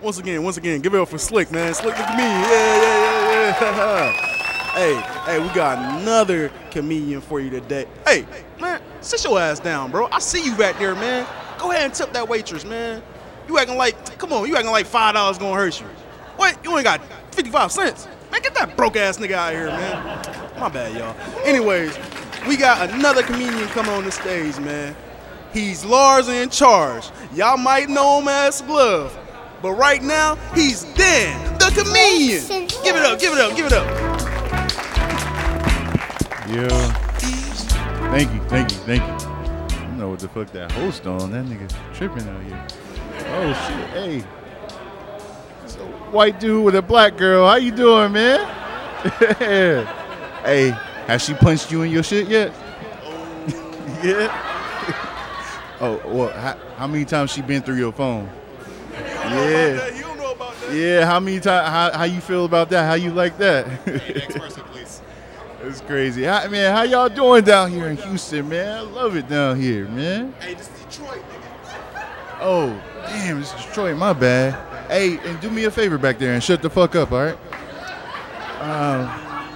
Once 0.00 0.18
again, 0.18 0.44
once 0.44 0.56
again, 0.56 0.80
give 0.80 0.94
it 0.94 1.00
up 1.00 1.08
for 1.08 1.18
Slick, 1.18 1.50
man. 1.50 1.74
Slick, 1.74 1.98
look 1.98 2.06
at 2.06 2.16
me. 2.16 2.22
Yeah, 2.22 2.82
yeah, 2.82 3.30
yeah, 3.32 4.12
yeah. 4.12 4.72
hey, 4.74 5.32
hey, 5.32 5.38
we 5.40 5.52
got 5.52 6.00
another 6.00 6.52
comedian 6.70 7.20
for 7.20 7.40
you 7.40 7.50
today. 7.50 7.84
Hey, 8.06 8.24
man, 8.60 8.80
sit 9.00 9.24
your 9.24 9.40
ass 9.40 9.58
down, 9.58 9.90
bro. 9.90 10.06
I 10.12 10.20
see 10.20 10.44
you 10.44 10.54
back 10.54 10.78
there, 10.78 10.94
man. 10.94 11.26
Go 11.58 11.72
ahead 11.72 11.86
and 11.86 11.94
tip 11.94 12.12
that 12.12 12.28
waitress, 12.28 12.64
man. 12.64 13.02
You 13.48 13.58
acting 13.58 13.76
like, 13.76 14.18
come 14.20 14.32
on, 14.32 14.46
you 14.46 14.54
acting 14.54 14.70
like 14.70 14.86
five 14.86 15.14
dollars 15.14 15.36
gonna 15.36 15.56
hurt 15.56 15.80
you. 15.80 15.86
What? 16.36 16.64
You 16.64 16.76
ain't 16.76 16.84
got 16.84 17.00
55 17.34 17.72
cents. 17.72 18.06
Man, 18.30 18.40
get 18.40 18.54
that 18.54 18.76
broke 18.76 18.94
ass 18.94 19.18
nigga 19.18 19.32
out 19.32 19.52
of 19.52 19.58
here, 19.58 19.66
man. 19.66 20.60
My 20.60 20.68
bad, 20.68 20.96
y'all. 20.96 21.16
Anyways, 21.44 21.98
we 22.46 22.56
got 22.56 22.88
another 22.90 23.24
comedian 23.24 23.66
coming 23.70 23.90
on 23.90 24.04
the 24.04 24.12
stage, 24.12 24.60
man. 24.60 24.94
He's 25.52 25.84
Lars 25.84 26.28
in 26.28 26.50
charge. 26.50 27.10
Y'all 27.34 27.56
might 27.56 27.88
know 27.88 28.20
him 28.20 28.28
as 28.28 28.62
Glove. 28.62 29.18
But 29.60 29.72
right 29.72 30.02
now, 30.02 30.36
he's 30.54 30.84
Dan, 30.94 31.58
the 31.58 31.72
comedian. 31.74 32.68
Give 32.84 32.94
it 32.94 33.02
up, 33.02 33.18
give 33.18 33.32
it 33.32 33.40
up, 33.40 33.56
give 33.56 33.66
it 33.66 33.72
up. 33.72 33.86
Yeah. 36.48 36.68
Thank 38.10 38.32
you, 38.32 38.40
thank 38.48 38.70
you, 38.70 38.78
thank 38.78 39.02
you. 39.02 39.28
I 39.28 39.80
don't 39.82 39.98
know 39.98 40.08
what 40.10 40.20
the 40.20 40.28
fuck 40.28 40.50
that 40.52 40.70
host 40.72 41.06
on. 41.06 41.32
That 41.32 41.44
nigga 41.44 41.68
tripping 41.92 42.28
out 42.28 42.42
here. 42.44 42.66
Oh 43.30 43.52
shit, 43.66 43.90
hey. 43.90 44.24
It's 45.64 45.76
a 45.76 45.86
white 46.12 46.38
dude 46.38 46.64
with 46.64 46.76
a 46.76 46.82
black 46.82 47.16
girl. 47.16 47.48
How 47.48 47.56
you 47.56 47.72
doing, 47.72 48.12
man? 48.12 48.46
hey, 49.38 50.70
has 51.06 51.22
she 51.24 51.34
punched 51.34 51.72
you 51.72 51.82
in 51.82 51.90
your 51.90 52.04
shit 52.04 52.28
yet? 52.28 52.54
yeah. 54.04 54.44
Oh, 55.80 56.02
well, 56.06 56.28
how, 56.30 56.58
how 56.74 56.86
many 56.88 57.04
times 57.04 57.30
she 57.30 57.40
been 57.40 57.62
through 57.62 57.76
your 57.76 57.92
phone? 57.92 58.28
Yeah. 59.30 59.94
You 59.94 60.02
don't 60.02 60.18
know 60.18 60.32
about 60.32 60.54
that. 60.60 60.74
Yeah, 60.74 61.06
how 61.06 61.20
many 61.20 61.40
times? 61.40 61.68
How, 61.68 61.98
how 61.98 62.04
you 62.04 62.20
feel 62.20 62.44
about 62.44 62.70
that? 62.70 62.86
How 62.86 62.94
you 62.94 63.10
like 63.10 63.38
that? 63.38 63.86
Next 63.86 64.36
person, 64.38 64.62
please. 64.64 65.02
It's 65.62 65.80
crazy. 65.82 66.22
How, 66.24 66.48
man, 66.48 66.74
how 66.74 66.82
y'all 66.82 67.08
doing 67.08 67.44
down 67.44 67.70
here 67.70 67.88
in 67.88 67.96
Houston, 67.96 68.48
man? 68.48 68.78
I 68.78 68.80
love 68.82 69.16
it 69.16 69.28
down 69.28 69.60
here, 69.60 69.86
man. 69.88 70.32
Hey, 70.40 70.54
this 70.54 70.68
is 70.68 70.84
Detroit, 70.84 71.18
nigga. 71.18 72.06
Oh, 72.40 72.80
damn, 73.06 73.40
it's 73.40 73.52
Detroit. 73.52 73.96
My 73.96 74.12
bad. 74.12 74.54
Hey, 74.88 75.18
and 75.18 75.40
do 75.40 75.50
me 75.50 75.64
a 75.64 75.70
favor 75.70 75.98
back 75.98 76.18
there 76.18 76.32
and 76.32 76.42
shut 76.42 76.62
the 76.62 76.70
fuck 76.70 76.94
up, 76.94 77.12
all 77.12 77.24
right? 77.24 77.38
Um, 78.60 79.10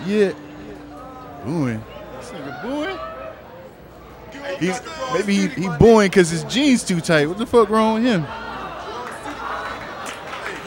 yeah. 0.06 0.32
Booing. 1.44 1.82
This 2.18 2.30
nigga 2.30 2.62
booing? 2.62 2.98
He, 4.58 4.72
maybe 5.12 5.34
he, 5.34 5.46
he 5.62 5.68
booing 5.78 6.08
because 6.08 6.30
his 6.30 6.44
jeans 6.44 6.84
too 6.84 7.00
tight. 7.00 7.26
What 7.26 7.38
the 7.38 7.46
fuck 7.46 7.68
wrong 7.68 7.94
with 7.94 8.04
him? 8.04 8.22
Hey, 8.22 8.28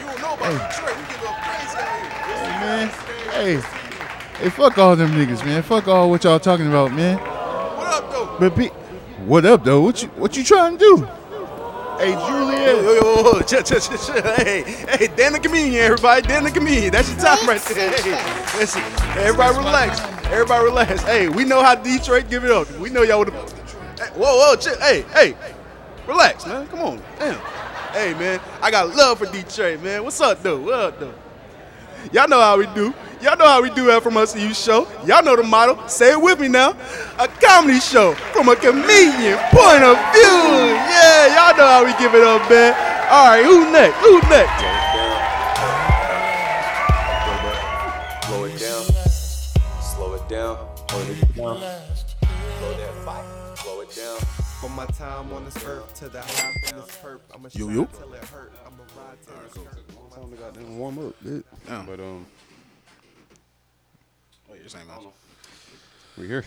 you 0.00 0.06
don't 0.06 0.20
know 0.20 0.34
about 0.34 0.35
Detroit. 0.35 0.35
We 0.35 0.35
give 0.35 0.35
up 0.35 0.35
crazy 0.35 0.35
out 0.35 0.35
here. 0.35 0.35
Hey, 0.46 0.52
man. 2.60 2.88
Hey. 3.32 3.54
Hey, 4.38 4.48
fuck 4.50 4.78
all 4.78 4.94
them 4.94 5.10
niggas, 5.10 5.44
man. 5.44 5.60
Fuck 5.64 5.88
all 5.88 6.08
what 6.08 6.22
y'all 6.22 6.38
talking 6.38 6.68
about, 6.68 6.92
man. 6.92 7.18
What 7.18 7.88
up, 7.88 8.10
though? 8.12 8.36
But 8.38 8.54
pe- 8.54 8.68
what 9.26 9.44
up, 9.44 9.64
though? 9.64 9.80
What 9.80 10.00
you 10.04 10.08
what 10.10 10.36
you 10.36 10.44
trying 10.44 10.78
to 10.78 10.84
do? 10.84 11.08
Hey, 11.98 12.12
Yo, 12.12 12.50
yo, 12.50 12.80
yo, 12.80 12.94
yo, 12.94 13.40
chill, 13.42 13.62
chill, 13.62 13.80
chill, 13.80 13.98
chill. 13.98 14.22
Hey, 14.22 14.62
hey, 14.62 15.08
Dan 15.16 15.32
the 15.32 15.40
comedian, 15.40 15.82
everybody. 15.82 16.22
Dan 16.22 16.44
the 16.44 16.52
comedian. 16.52 16.92
That's 16.92 17.10
your 17.10 17.18
time 17.18 17.44
right 17.48 17.60
there. 17.62 17.90
Hey, 17.90 18.56
listen, 18.56 18.82
everybody 19.18 19.56
relax. 19.56 20.00
Everybody 20.26 20.64
relax. 20.64 21.02
Hey, 21.02 21.28
we 21.28 21.44
know 21.44 21.60
how 21.60 21.74
Detroit 21.74 22.30
give 22.30 22.44
it 22.44 22.52
up. 22.52 22.70
We 22.78 22.90
know 22.90 23.02
y'all 23.02 23.18
would 23.18 23.32
have. 23.32 23.52
Hey, 23.98 24.10
whoa, 24.14 24.36
whoa, 24.36 24.54
chill. 24.54 24.78
Hey, 24.78 25.02
hey, 25.12 25.34
relax, 26.06 26.46
man. 26.46 26.68
Come 26.68 26.80
on. 26.82 27.02
Damn. 27.18 27.40
Hey, 27.96 28.12
man, 28.12 28.38
I 28.60 28.70
got 28.70 28.94
love 28.94 29.16
for 29.20 29.24
Detroit, 29.24 29.80
man. 29.80 30.04
What's 30.04 30.20
up, 30.20 30.42
though? 30.42 30.60
What 30.60 30.74
up, 30.74 31.00
though? 31.00 31.14
Y'all 32.12 32.28
know 32.28 32.38
how 32.38 32.58
we 32.58 32.66
do. 32.74 32.92
Y'all 33.22 33.38
know 33.38 33.46
how 33.46 33.62
we 33.62 33.70
do 33.70 33.86
that 33.86 34.02
from 34.02 34.18
us 34.18 34.34
to 34.34 34.38
you 34.38 34.52
show. 34.52 34.86
Y'all 35.06 35.24
know 35.24 35.34
the 35.34 35.42
motto. 35.42 35.86
Say 35.86 36.12
it 36.12 36.20
with 36.20 36.38
me 36.38 36.48
now. 36.48 36.76
A 37.18 37.26
comedy 37.26 37.80
show 37.80 38.12
from 38.34 38.50
a 38.50 38.56
comedian 38.56 39.38
point 39.48 39.80
of 39.82 39.96
view. 40.12 40.76
Yeah, 40.92 41.32
y'all 41.32 41.56
know 41.56 41.66
how 41.66 41.86
we 41.86 41.92
give 41.96 42.14
it 42.14 42.22
up, 42.22 42.44
man. 42.50 42.74
All 43.08 43.28
right, 43.30 43.42
who 43.42 43.72
next? 43.72 43.96
Who 44.04 44.20
next? 44.28 44.60
Slow 48.26 48.44
it 48.44 48.60
down. 48.60 48.84
Slow 49.80 50.14
it 50.16 50.28
down. 50.28 50.56
Hold 50.90 51.08
it 51.08 51.34
down. 51.34 51.56
Slow 52.58 52.76
that 52.76 52.94
fight. 53.06 53.24
Slow 53.56 53.80
it 53.80 53.96
down. 53.96 54.18
From 54.60 54.76
my 54.76 54.84
time 54.84 55.32
on 55.32 55.46
this 55.46 55.64
earth 55.64 55.85
to 55.96 56.08
the 56.10 56.20
hop 56.20 56.54
in 56.56 56.76
this 56.76 56.98
perp, 57.02 57.20
I'ma 57.34 57.48
Yo, 57.52 57.66
shine 57.68 57.74
yo. 57.76 57.84
till 57.86 58.12
it 58.14 58.24
hurt. 58.24 58.52
I'ma 58.66 58.82
ride 58.96 59.16
till 59.24 59.34
it's 59.46 59.56
hurt. 59.56 60.12
Time 60.14 60.30
to 60.30 60.36
goddamn 60.36 60.78
warm 60.78 60.98
up, 60.98 61.14
bitch. 61.24 61.42
Yeah. 61.66 61.84
But 61.86 62.00
um, 62.00 62.26
Oh, 64.50 64.54
you're 64.54 64.68
saying 64.68 64.86
that. 64.88 65.00
we 66.18 66.26
here. 66.26 66.44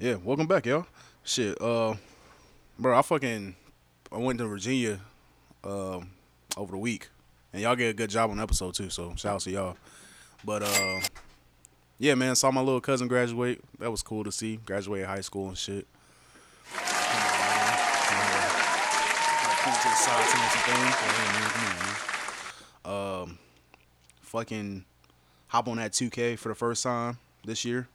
Yeah, 0.00 0.14
welcome 0.16 0.46
back, 0.46 0.66
y'all. 0.66 0.86
Shit, 1.24 1.60
uh, 1.60 1.94
bro, 2.78 2.98
I 2.98 3.02
fucking 3.02 3.54
I 4.10 4.16
went 4.16 4.38
to 4.38 4.46
Virginia 4.46 5.00
um 5.64 6.10
over 6.56 6.72
the 6.72 6.78
week, 6.78 7.08
and 7.52 7.60
y'all 7.62 7.76
get 7.76 7.90
a 7.90 7.94
good 7.94 8.10
job 8.10 8.30
on 8.30 8.38
the 8.38 8.42
episode 8.42 8.74
too. 8.74 8.90
So 8.90 9.14
shout 9.16 9.34
out 9.34 9.40
to 9.42 9.50
y'all. 9.50 9.76
But 10.44 10.62
uh, 10.62 11.00
yeah, 11.98 12.14
man, 12.14 12.34
saw 12.36 12.50
my 12.50 12.60
little 12.62 12.80
cousin 12.80 13.06
graduate. 13.08 13.60
That 13.78 13.90
was 13.90 14.02
cool 14.02 14.24
to 14.24 14.32
see. 14.32 14.56
Graduate 14.64 15.04
high 15.04 15.20
school 15.20 15.48
and 15.48 15.58
shit. 15.58 15.86
Um, 22.84 23.38
fucking 24.22 24.84
hop 25.48 25.68
on 25.68 25.76
that 25.76 25.92
2K 25.92 26.38
for 26.38 26.48
the 26.48 26.54
first 26.54 26.82
time 26.82 27.18
this 27.44 27.64
year 27.64 27.88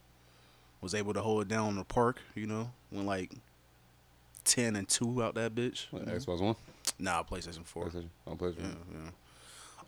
was 0.81 0.93
able 0.93 1.13
to 1.13 1.21
hold 1.21 1.41
it 1.43 1.47
down 1.47 1.69
in 1.69 1.75
the 1.77 1.83
park, 1.83 2.19
you 2.35 2.45
know, 2.45 2.69
went 2.91 3.07
like 3.07 3.31
10 4.43 4.75
and 4.75 4.87
2 4.87 5.23
out 5.23 5.35
that 5.35 5.55
bitch. 5.55 5.87
What, 5.91 6.05
Xbox 6.05 6.41
One. 6.41 6.55
Nah, 6.99 7.23
PlayStation 7.23 7.65
4. 7.65 7.85
PlayStation. 7.85 8.07
On 8.27 8.37
PlayStation. 8.37 8.75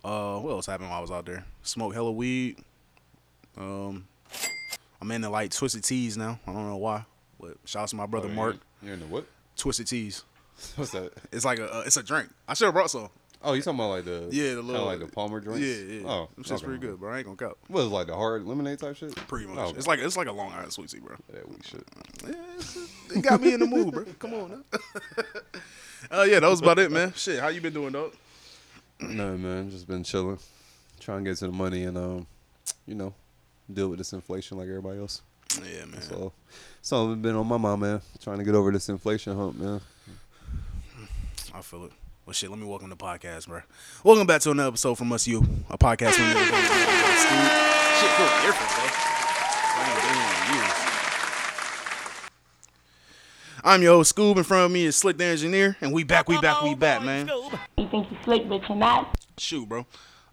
Uh, 0.04 0.40
what 0.40 0.52
else 0.52 0.66
happened 0.66 0.90
while 0.90 1.00
I 1.00 1.02
was 1.02 1.12
out 1.12 1.26
there? 1.26 1.46
Smoke 1.64 1.94
hella 1.94 2.12
weed. 2.12 2.58
Um, 3.58 4.08
I'm 5.02 5.12
into 5.12 5.30
like 5.30 5.52
Twisted 5.52 5.84
Teas 5.84 6.18
now. 6.18 6.40
I 6.48 6.54
don't 6.54 6.68
know 6.68 6.78
why, 6.78 7.06
but 7.40 7.58
shout 7.66 7.84
out 7.84 7.88
to 7.90 7.96
my 7.96 8.06
brother 8.06 8.30
Oh, 8.32 8.34
Mark. 8.34 8.58
You're, 8.82 8.88
you're 8.90 8.94
in 8.96 9.00
the 9.02 9.08
what? 9.08 9.26
Twisted 9.58 9.88
Teas. 9.88 10.24
What's 10.76 10.92
that? 10.92 11.14
It's 11.32 11.46
like 11.46 11.60
a, 11.60 11.72
uh, 11.72 11.84
it's 11.86 11.98
a 11.98 12.04
drink. 12.04 12.30
I 12.48 12.54
should 12.54 12.66
have 12.66 12.74
brought 12.74 12.90
some. 12.90 13.10
Oh, 13.42 13.54
you 13.54 13.62
talking 13.62 13.80
about 13.80 13.90
like 13.90 14.06
the 14.06 14.28
Yeah, 14.32 14.56
the 14.56 14.62
little 14.62 14.86
like 14.86 15.00
the 15.00 15.08
Palmer 15.08 15.40
drinks? 15.40 15.62
Yeah, 15.62 16.00
yeah. 16.00 16.08
Oh, 16.08 16.30
shit's 16.38 16.54
okay. 16.54 16.66
pretty 16.66 16.80
good, 16.80 17.00
bro. 17.00 17.12
I 17.12 17.18
ain't 17.18 17.26
gonna 17.26 17.38
count. 17.38 17.58
What 17.68 17.82
is 17.82 17.86
it, 17.88 17.90
like 17.90 18.08
the 18.08 18.16
hard 18.16 18.44
lemonade 18.46 18.80
type 18.80 18.96
shit? 18.96 19.16
Pretty 19.28 19.46
much. 19.46 19.58
Oh, 19.58 19.66
okay. 19.68 19.78
It's 19.78 19.88
like 19.88 20.00
it's 20.00 20.18
like 20.18 20.28
a 20.28 20.32
Long 20.32 20.52
Island 20.52 20.74
sweet 20.74 20.90
tea, 20.90 21.00
bro. 21.00 21.16
that 21.32 21.48
weak 21.48 21.64
shit. 21.64 21.84
Yeah, 22.26 23.18
it 23.18 23.22
got 23.22 23.42
me 23.42 23.54
in 23.54 23.60
the 23.60 23.68
mood, 23.68 23.94
bro. 23.94 24.06
Come 24.18 24.34
on. 24.34 24.64
Oh 26.10 26.24
yeah, 26.24 26.40
that 26.40 26.50
was 26.50 26.62
about 26.62 26.80
it, 26.80 26.92
man. 26.92 27.14
Shit, 27.16 27.40
how 27.40 27.50
you 27.50 27.62
been 27.62 27.74
doing, 27.74 27.92
dog? 27.92 28.14
No 29.00 29.38
man, 29.38 29.70
just 29.70 29.88
been 29.88 30.04
chilling, 30.04 30.40
trying 31.00 31.24
to 31.24 31.30
get 31.30 31.38
to 31.38 31.48
the 31.48 31.52
money 31.52 31.84
and 31.84 31.98
um, 31.98 32.28
you 32.88 32.96
know, 32.96 33.14
deal 33.72 33.90
with 33.90 34.00
this 34.00 34.14
inflation 34.14 34.58
like 34.58 34.68
everybody 34.68 35.00
else. 35.00 35.22
Yeah, 35.60 35.86
man. 35.86 36.02
So, 36.02 36.34
so 36.82 37.12
I've 37.12 37.22
been 37.22 37.36
on 37.36 37.48
my 37.48 37.58
mind, 37.58 37.82
man, 37.82 38.02
trying 38.22 38.40
to 38.40 38.44
get 38.44 38.56
over 38.56 38.72
this 38.72 38.90
inflation 38.90 39.36
hump, 39.36 39.58
man. 39.58 39.82
I 41.56 41.62
feel 41.62 41.86
it. 41.86 41.94
Well, 42.26 42.34
shit, 42.34 42.50
let 42.50 42.60
me 42.60 42.66
welcome 42.66 42.90
the 42.90 42.98
podcast, 42.98 43.48
bro. 43.48 43.62
Welcome 44.04 44.28
back 44.28 44.42
to 44.42 44.52
another 44.52 44.68
episode 44.68 44.96
from 44.96 45.14
Us 45.14 45.26
You, 45.26 45.38
a 45.70 45.78
podcast 45.78 46.16
from 46.16 46.26
Shit, 46.26 46.36
feel 46.36 48.28
different, 48.44 48.72
bro. 48.76 48.84
I 49.72 49.88
ain't 49.88 49.96
been 50.04 50.16
here 50.20 50.36
in 50.36 50.56
years. 50.58 50.76
I'm 53.64 53.82
your 53.82 53.94
host, 53.94 54.14
Scoob. 54.14 54.36
In 54.36 54.44
front 54.44 54.66
of 54.66 54.72
me 54.74 54.84
is 54.84 54.98
Slick 54.98 55.18
the 55.18 55.24
Engineer, 55.24 55.78
and 55.80 55.94
we 55.94 56.04
back, 56.04 56.28
we 56.28 56.38
back, 56.42 56.62
we 56.62 56.76
back, 56.76 57.02
man. 57.04 57.32
You 57.78 57.88
think 57.88 58.12
you 58.12 58.18
slick, 58.26 58.50
but 58.50 58.68
you're 58.68 58.78
not. 58.78 59.18
Shoot, 59.38 59.70
bro. 59.70 59.86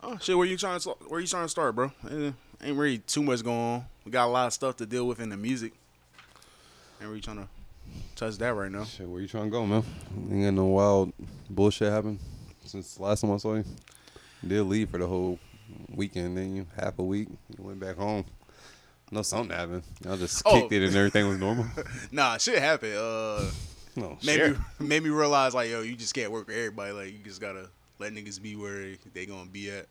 Oh 0.03 0.19
shit, 0.21 0.37
where 0.37 0.49
you 0.49 0.57
trying 0.57 0.81
to 0.81 0.91
where 1.07 1.21
you 1.21 1.29
trying 1.29 1.45
to 1.45 1.49
start, 1.49 1.77
bro? 1.77 1.93
Eh, 2.11 2.33
ain't 2.65 2.77
really 2.77 2.99
too 2.99 3.23
much 3.23 3.45
going 3.45 3.57
on. 3.57 3.85
We 4.05 4.11
got 4.11 4.27
a 4.27 4.33
lot 4.33 4.49
of 4.49 4.55
stuff 4.55 4.77
to 4.79 4.87
deal 4.87 5.07
with 5.07 5.21
in 5.21 5.29
the 5.29 5.37
music. 5.37 5.73
Ain't 7.01 7.09
really 7.09 7.21
trying 7.21 7.37
to 7.37 7.49
touch 8.17 8.39
that 8.39 8.55
right 8.55 8.71
now. 8.71 8.85
Shit, 8.85 9.09
where 9.09 9.21
you 9.21 9.29
trying 9.29 9.45
to 9.45 9.51
go, 9.51 9.65
man? 9.67 9.83
Ain't 10.31 10.45
got 10.45 10.55
no 10.55 10.67
wild 10.67 11.13
bullshit 11.51 11.93
happen 11.93 12.19
since 12.65 12.99
last 13.01 13.21
time 13.23 13.33
I 13.33 13.37
saw 13.39 13.55
you. 13.55 13.65
You 14.43 14.49
did 14.49 14.63
leave 14.65 14.91
for 14.91 14.99
the 14.99 15.07
whole 15.07 15.39
weekend, 15.95 16.37
then 16.37 16.55
you 16.57 16.67
half 16.79 16.99
a 16.99 17.03
week. 17.03 17.29
You 17.57 17.65
went 17.65 17.81
back 17.81 17.97
home. 17.97 18.25
No, 19.11 19.23
something 19.23 19.57
happened. 19.57 19.83
Y'all 20.05 20.17
just 20.17 20.43
Oh. 20.47 20.53
kicked 20.53 20.73
it 20.73 20.83
and 20.87 20.97
everything 20.97 21.29
was 21.29 21.39
normal. 21.39 21.67
Nah, 22.13 22.39
shit 22.39 22.59
happened. 22.59 22.95
Uh, 22.97 23.45
No, 23.95 24.17
made 24.25 24.37
share. 24.37 24.51
me 24.81 24.87
made 24.87 25.03
me 25.03 25.11
realize 25.11 25.55
like, 25.55 25.69
yo, 25.71 25.83
you 25.83 25.95
just 25.97 26.15
can't 26.15 26.33
work 26.33 26.47
with 26.47 26.57
everybody. 26.57 26.93
Like, 26.93 27.07
you 27.13 27.19
just 27.23 27.41
gotta 27.41 27.69
let 27.99 28.13
niggas 28.15 28.41
be 28.41 28.57
where 28.57 28.73
they, 28.81 28.99
they 29.13 29.27
gonna 29.27 29.49
be 29.51 29.71
at. 29.71 29.87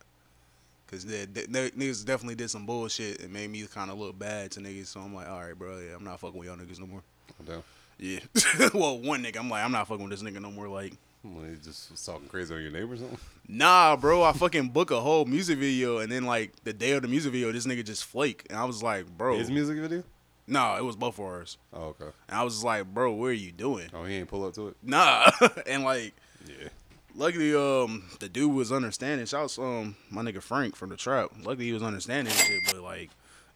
Cause 0.88 1.06
they, 1.06 1.24
they, 1.24 1.46
they- 1.46 1.70
niggas 1.70 2.04
definitely 2.04 2.34
did 2.34 2.50
some 2.50 2.66
bullshit 2.66 3.20
and 3.22 3.32
made 3.32 3.48
me 3.48 3.64
kind 3.72 3.90
of 3.90 3.98
look 3.98 4.18
bad 4.18 4.50
to 4.52 4.60
niggas. 4.60 4.88
So 4.88 5.00
I'm 5.00 5.14
like, 5.14 5.28
all 5.28 5.40
right, 5.40 5.56
bro, 5.58 5.78
yeah, 5.78 5.94
I'm 5.96 6.04
not 6.04 6.20
fucking 6.20 6.38
with 6.38 6.48
y'all 6.48 6.56
niggas 6.58 6.80
no 6.80 6.86
more. 6.86 7.02
Damn. 7.46 7.62
Yeah. 7.98 8.18
well, 8.74 8.98
one 8.98 9.22
nigga, 9.22 9.38
I'm 9.38 9.48
like, 9.50 9.64
I'm 9.64 9.72
not 9.72 9.86
fucking 9.88 10.08
with 10.08 10.18
this 10.18 10.22
nigga 10.28 10.40
no 10.42 10.50
more. 10.50 10.68
Like, 10.68 10.94
he 11.22 11.56
just 11.62 11.90
was 11.90 12.04
talking 12.04 12.26
crazy 12.28 12.54
on 12.54 12.62
your 12.62 12.72
neighbor 12.72 12.94
or 12.94 12.96
something. 12.96 13.18
Nah, 13.48 13.96
bro, 13.96 14.22
I 14.22 14.32
fucking 14.32 14.70
book 14.70 14.90
a 14.90 15.00
whole 15.00 15.24
music 15.24 15.58
video, 15.58 15.98
and 15.98 16.10
then 16.10 16.24
like 16.24 16.52
the 16.64 16.72
day 16.72 16.92
of 16.92 17.02
the 17.02 17.08
music 17.08 17.32
video, 17.32 17.52
this 17.52 17.66
nigga 17.66 17.84
just 17.84 18.04
flake, 18.04 18.46
and 18.50 18.58
I 18.58 18.64
was 18.64 18.82
like, 18.82 19.06
bro, 19.16 19.36
His 19.38 19.50
music 19.50 19.78
video? 19.78 20.02
no, 20.48 20.76
it 20.76 20.84
was 20.84 20.96
both 20.96 21.18
of 21.18 21.24
ours, 21.24 21.58
Oh, 21.72 21.86
okay. 21.88 22.10
and 22.28 22.36
I 22.38 22.42
was 22.42 22.54
just 22.54 22.64
like, 22.64 22.92
bro, 22.92 23.12
what 23.12 23.26
are 23.26 23.32
you 23.32 23.52
doing? 23.52 23.88
Oh, 23.94 24.04
he 24.04 24.14
ain't 24.16 24.28
pull 24.28 24.44
up 24.46 24.54
to 24.54 24.68
it. 24.68 24.76
Nah, 24.82 25.30
and 25.66 25.84
like, 25.84 26.14
Yeah. 26.46 26.68
luckily, 27.14 27.54
um, 27.54 28.04
the 28.20 28.28
dude 28.28 28.52
was 28.52 28.72
understanding. 28.72 29.26
Shouts, 29.26 29.58
um, 29.58 29.96
my 30.10 30.22
nigga 30.22 30.42
Frank 30.42 30.74
from 30.76 30.88
the 30.90 30.96
trap. 30.96 31.30
Luckily, 31.44 31.66
he 31.66 31.72
was 31.72 31.82
understanding 31.82 32.32
and 32.32 32.40
shit, 32.42 32.62
but 32.66 32.82
like, 32.82 33.10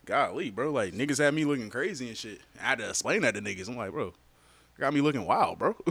golly, 0.05 0.51
bro, 0.51 0.71
like 0.71 0.95
niggas 0.95 1.19
had 1.19 1.35
me 1.35 1.45
looking 1.45 1.71
crazy 1.71 2.07
and 2.09 2.17
shit. 2.17 2.41
I 2.61 2.69
had 2.69 2.79
to 2.79 2.89
explain 2.91 3.23
that 3.23 3.35
to 3.35 3.41
niggas. 3.41 3.69
I'm 3.69 3.77
like, 3.77 3.91
bro, 3.93 4.15
got 4.79 4.95
me 4.95 5.01
looking 5.01 5.25
wild, 5.27 5.59
bro. 5.59 5.77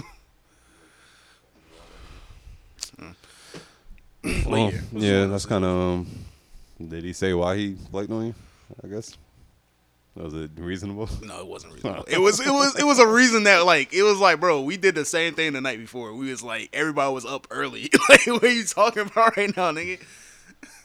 Well, 4.48 4.72
yeah, 4.72 4.80
yeah, 4.92 5.26
that's 5.28 5.46
kind 5.46 5.64
of. 5.64 5.70
Um, 5.70 6.08
did 6.90 7.04
he 7.04 7.14
say 7.14 7.34
why 7.34 7.58
he 7.58 7.76
flaked 7.92 8.12
on 8.12 8.28
you? 8.28 8.36
I 8.84 8.88
guess. 8.88 9.18
Was 10.16 10.34
it 10.34 10.52
reasonable? 10.58 11.10
No, 11.22 11.42
it 11.42 11.48
wasn't 11.48 11.74
reasonable. 11.74 12.06
It 12.08 12.20
was 12.20 12.40
it 12.40 12.50
was 12.50 12.76
it 12.80 12.86
was 12.86 13.00
a 13.00 13.08
reason 13.08 13.44
that 13.44 13.66
like 13.66 13.94
it 13.94 14.04
was 14.04 14.18
like, 14.18 14.40
bro, 14.40 14.62
we 14.62 14.78
did 14.78 14.96
the 14.96 15.06
same 15.06 15.34
thing 15.34 15.54
the 15.54 15.62
night 15.62 15.78
before. 15.78 16.14
We 16.14 16.32
was 16.32 16.42
like 16.42 16.70
everybody 16.74 17.14
was 17.14 17.26
up 17.26 17.48
early. 17.52 17.90
like 18.10 18.26
what 18.28 18.44
are 18.44 18.50
you 18.50 18.64
talking 18.64 19.04
about 19.04 19.38
right 19.38 19.56
now, 19.56 19.72
nigga? 19.72 20.02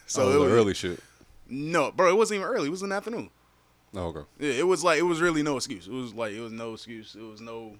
So 0.05 0.23
oh, 0.23 0.31
it 0.31 0.35
it 0.35 0.37
was 0.37 0.49
was 0.49 0.53
early 0.53 0.73
shit. 0.73 0.99
No, 1.49 1.91
bro, 1.91 2.09
it 2.09 2.17
wasn't 2.17 2.39
even 2.39 2.47
early. 2.47 2.67
It 2.67 2.71
was 2.71 2.83
in 2.83 2.89
the 2.89 2.95
afternoon. 2.95 3.29
Oh, 3.95 4.07
okay. 4.07 4.21
Yeah, 4.39 4.53
it 4.53 4.67
was 4.67 4.83
like 4.83 4.99
it 4.99 5.03
was 5.03 5.21
really 5.21 5.43
no 5.43 5.55
excuse. 5.55 5.87
It 5.87 5.93
was 5.93 6.13
like 6.13 6.33
it 6.33 6.41
was 6.41 6.51
no 6.51 6.73
excuse. 6.73 7.15
It 7.15 7.23
was 7.23 7.41
no 7.41 7.77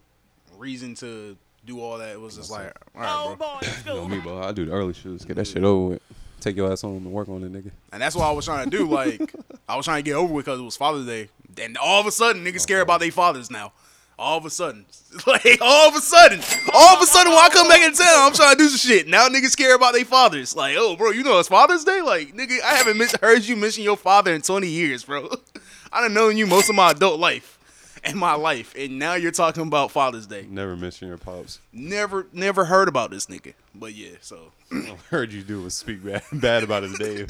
reason 0.57 0.95
to 0.95 1.37
do 1.65 1.79
all 1.79 1.97
that. 1.97 2.09
It 2.09 2.19
was 2.19 2.35
just 2.35 2.51
like, 2.51 2.73
all 2.95 3.01
right, 3.01 3.11
oh, 3.13 3.35
bro. 3.35 3.95
You 3.95 4.01
know 4.01 4.07
me, 4.07 4.19
bro. 4.19 4.41
I 4.41 4.51
do 4.51 4.65
the 4.65 4.71
early 4.71 4.93
shoots. 4.93 5.25
Get 5.25 5.35
that 5.35 5.47
shit 5.47 5.63
over 5.63 5.93
with. 5.93 6.01
Take 6.39 6.55
your 6.55 6.71
ass 6.71 6.81
home 6.81 7.05
and 7.05 7.11
work 7.11 7.29
on 7.29 7.43
it, 7.43 7.53
nigga. 7.53 7.69
And 7.91 8.01
that's 8.01 8.15
what 8.15 8.25
I 8.25 8.31
was 8.31 8.45
trying 8.45 8.69
to 8.69 8.75
do. 8.75 8.87
Like, 8.87 9.33
I 9.69 9.75
was 9.75 9.85
trying 9.85 10.03
to 10.03 10.09
get 10.09 10.15
over 10.15 10.33
with 10.33 10.45
because 10.45 10.59
it 10.59 10.63
was 10.63 10.75
Father's 10.75 11.05
Day. 11.05 11.29
Then 11.53 11.77
all 11.79 12.01
of 12.01 12.07
a 12.07 12.11
sudden, 12.11 12.43
niggas 12.43 12.67
care 12.67 12.81
about 12.81 12.99
their 12.99 13.11
fathers 13.11 13.51
now. 13.51 13.73
All 14.17 14.37
of 14.37 14.45
a 14.45 14.49
sudden, 14.49 14.85
like 15.27 15.57
all 15.61 15.89
of 15.89 15.95
a 15.95 15.99
sudden, 15.99 16.41
all 16.73 16.95
of 16.95 17.01
a 17.01 17.05
sudden, 17.05 17.31
when 17.31 17.43
I 17.43 17.49
come 17.49 17.67
back 17.67 17.81
in 17.81 17.93
town, 17.93 18.07
I'm 18.27 18.33
trying 18.33 18.55
to 18.55 18.57
do 18.57 18.69
some 18.69 18.77
shit. 18.77 19.07
Now 19.07 19.27
niggas 19.27 19.57
care 19.57 19.75
about 19.75 19.93
their 19.93 20.05
fathers. 20.05 20.55
Like, 20.55 20.75
oh, 20.77 20.95
bro, 20.95 21.09
you 21.11 21.23
know 21.23 21.39
it's 21.39 21.47
Father's 21.47 21.83
Day. 21.83 22.01
Like, 22.01 22.35
nigga, 22.35 22.61
I 22.61 22.75
haven't 22.75 22.97
miss- 22.97 23.15
heard 23.19 23.43
you 23.43 23.55
mention 23.55 23.83
your 23.83 23.97
father 23.97 24.33
in 24.33 24.41
20 24.41 24.67
years, 24.67 25.05
bro. 25.05 25.29
I 25.93 26.01
done 26.01 26.13
known 26.13 26.37
you 26.37 26.45
most 26.45 26.69
of 26.69 26.75
my 26.75 26.91
adult 26.91 27.19
life 27.19 27.57
and 28.03 28.17
my 28.17 28.33
life, 28.33 28.73
and 28.77 28.97
now 28.99 29.13
you're 29.15 29.31
talking 29.31 29.63
about 29.63 29.91
Father's 29.91 30.27
Day. 30.27 30.45
Never 30.49 30.75
mention 30.75 31.07
your 31.07 31.17
pops. 31.17 31.59
Never, 31.71 32.27
never 32.33 32.65
heard 32.65 32.87
about 32.87 33.11
this 33.11 33.27
nigga. 33.27 33.53
But 33.75 33.93
yeah, 33.93 34.15
so 34.21 34.51
All 34.71 34.77
I 34.79 34.95
heard 35.09 35.31
you 35.31 35.41
do 35.43 35.61
was 35.61 35.75
speak 35.75 36.03
bad, 36.03 36.23
bad 36.33 36.63
about 36.63 36.83
his 36.83 36.97
Dave. 36.97 37.29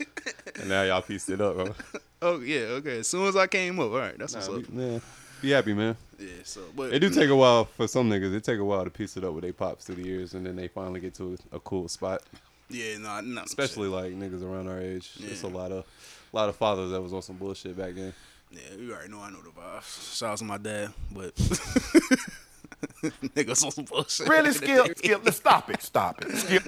and 0.60 0.68
now 0.68 0.82
y'all 0.82 1.02
pieced 1.02 1.30
it 1.30 1.40
up, 1.40 1.56
bro. 1.56 1.74
oh 2.22 2.40
yeah, 2.40 2.60
okay. 2.78 2.98
As 3.00 3.08
soon 3.08 3.26
as 3.26 3.36
I 3.36 3.46
came 3.46 3.78
up, 3.80 3.90
all 3.92 3.98
right, 3.98 4.18
that's 4.18 4.34
what's 4.34 4.48
up. 4.48 4.66
be, 4.66 4.72
man, 4.72 5.02
be 5.40 5.50
happy, 5.50 5.74
man. 5.74 5.96
Yeah, 6.18 6.28
so 6.42 6.62
but 6.74 6.92
It 6.92 6.98
do 6.98 7.10
take 7.10 7.30
a 7.30 7.36
while 7.36 7.64
for 7.66 7.86
some 7.86 8.10
niggas. 8.10 8.34
It 8.34 8.42
take 8.42 8.58
a 8.58 8.64
while 8.64 8.84
to 8.84 8.90
piece 8.90 9.16
it 9.16 9.24
up 9.24 9.34
with 9.34 9.44
their 9.44 9.52
pops 9.52 9.84
through 9.84 9.96
the 9.96 10.04
years, 10.04 10.34
and 10.34 10.44
then 10.44 10.56
they 10.56 10.68
finally 10.68 11.00
get 11.00 11.14
to 11.14 11.38
a, 11.52 11.56
a 11.56 11.60
cool 11.60 11.86
spot. 11.88 12.22
Yeah, 12.70 12.98
no, 12.98 13.20
no. 13.20 13.42
Especially 13.42 13.88
like 13.88 14.12
niggas 14.12 14.42
around 14.42 14.68
our 14.68 14.80
age. 14.80 15.12
It's 15.20 15.42
a 15.42 15.48
lot 15.48 15.72
of, 15.72 15.84
a 16.32 16.36
lot 16.36 16.48
of 16.48 16.56
fathers 16.56 16.90
that 16.90 17.00
was 17.00 17.14
on 17.14 17.22
some 17.22 17.36
bullshit 17.36 17.78
back 17.78 17.94
then. 17.94 18.12
Yeah, 18.50 18.74
you 18.78 18.92
already 18.92 19.10
know 19.10 19.20
I 19.20 19.30
know 19.30 19.42
the 19.42 19.50
vibes. 19.50 20.16
Shout 20.16 20.32
out 20.32 20.38
to 20.38 20.44
my 20.44 20.58
dad, 20.58 20.92
but 21.10 21.34
niggas 23.34 23.64
on 23.64 23.70
some 23.70 23.84
bullshit. 23.84 24.28
Really, 24.28 24.52
Skip? 24.52 24.98
Skip, 24.98 25.24
let's 25.24 25.36
stop 25.36 25.70
it. 25.70 25.82
Stop 25.82 26.22
it. 26.24 26.34
Skip. 26.36 26.62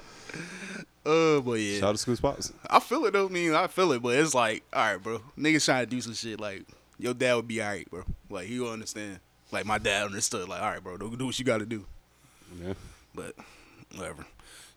Uh, 1.06 1.41
but 1.41 1.53
yeah, 1.53 1.81
Shout 1.81 1.88
out 1.91 1.97
to 1.97 2.11
Scoob's 2.11 2.21
pops. 2.21 2.53
I 2.69 2.79
feel 2.81 3.05
it 3.06 3.12
though. 3.12 3.27
I 3.27 3.31
mean, 3.31 3.55
I 3.55 3.67
feel 3.67 3.93
it, 3.93 4.03
but 4.03 4.15
it's 4.17 4.35
like, 4.35 4.62
all 4.73 4.93
right, 4.93 5.03
bro. 5.03 5.21
Niggas 5.38 5.65
trying 5.65 5.87
to 5.87 5.91
do 5.91 6.00
some 6.03 6.12
shit. 6.12 6.38
Like, 6.38 6.65
your 6.99 7.15
dad 7.15 7.35
would 7.37 7.49
be 7.49 7.62
all 7.62 7.69
right, 7.69 7.91
bro. 7.91 8.05
Like, 8.29 8.47
he 8.47 8.61
will 8.61 8.71
understand. 8.71 9.21
Like, 9.50 9.65
my 9.65 9.79
dad 9.79 10.06
understood. 10.06 10.49
Like, 10.49 10.61
all 10.61 10.71
right, 10.71 10.82
bro, 10.82 10.99
do, 10.99 11.17
do 11.17 11.27
what 11.27 11.38
you 11.38 11.44
got 11.44 11.59
to 11.59 11.67
do. 11.67 11.87
Yeah. 12.62 12.75
But 13.15 13.35
whatever. 13.97 14.27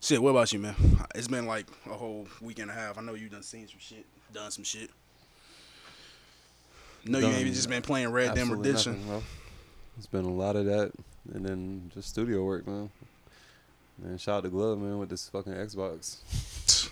Shit, 0.00 0.22
what 0.22 0.30
about 0.30 0.52
you, 0.52 0.58
man? 0.58 0.74
It's 1.14 1.28
been 1.28 1.46
like 1.46 1.66
a 1.86 1.94
whole 1.94 2.26
week 2.40 2.58
and 2.58 2.70
a 2.70 2.74
half. 2.74 2.98
I 2.98 3.02
know 3.02 3.14
you 3.14 3.28
done 3.28 3.42
seen 3.42 3.68
some 3.68 3.78
shit, 3.78 4.04
done 4.32 4.50
some 4.50 4.64
shit. 4.64 4.90
No, 7.06 7.18
you 7.18 7.26
ain't 7.26 7.52
just 7.54 7.68
been 7.68 7.82
playing 7.82 8.08
Red 8.10 8.34
Dead 8.34 8.48
Redemption. 8.48 8.92
nothing, 8.92 9.06
bro. 9.08 9.22
It's 9.98 10.06
been 10.06 10.24
a 10.24 10.32
lot 10.32 10.56
of 10.56 10.66
that, 10.66 10.92
and 11.32 11.44
then 11.46 11.90
just 11.94 12.08
studio 12.08 12.44
work, 12.44 12.66
man. 12.66 12.90
And 14.02 14.20
shout 14.20 14.38
out 14.38 14.42
to 14.44 14.48
Glove, 14.50 14.78
man, 14.78 14.98
with 14.98 15.08
this 15.08 15.28
fucking 15.28 15.52
Xbox. 15.52 16.16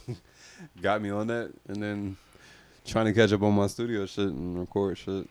Got 0.83 1.03
me 1.03 1.11
on 1.11 1.27
that, 1.27 1.51
and 1.67 1.83
then 1.83 2.17
trying 2.87 3.07
to 3.07 3.13
catch 3.13 3.33
up 3.33 3.43
on 3.43 3.55
my 3.55 3.67
studio 3.67 4.07
shit 4.07 4.27
and 4.29 4.59
record 4.59 4.97
shit, 4.99 5.27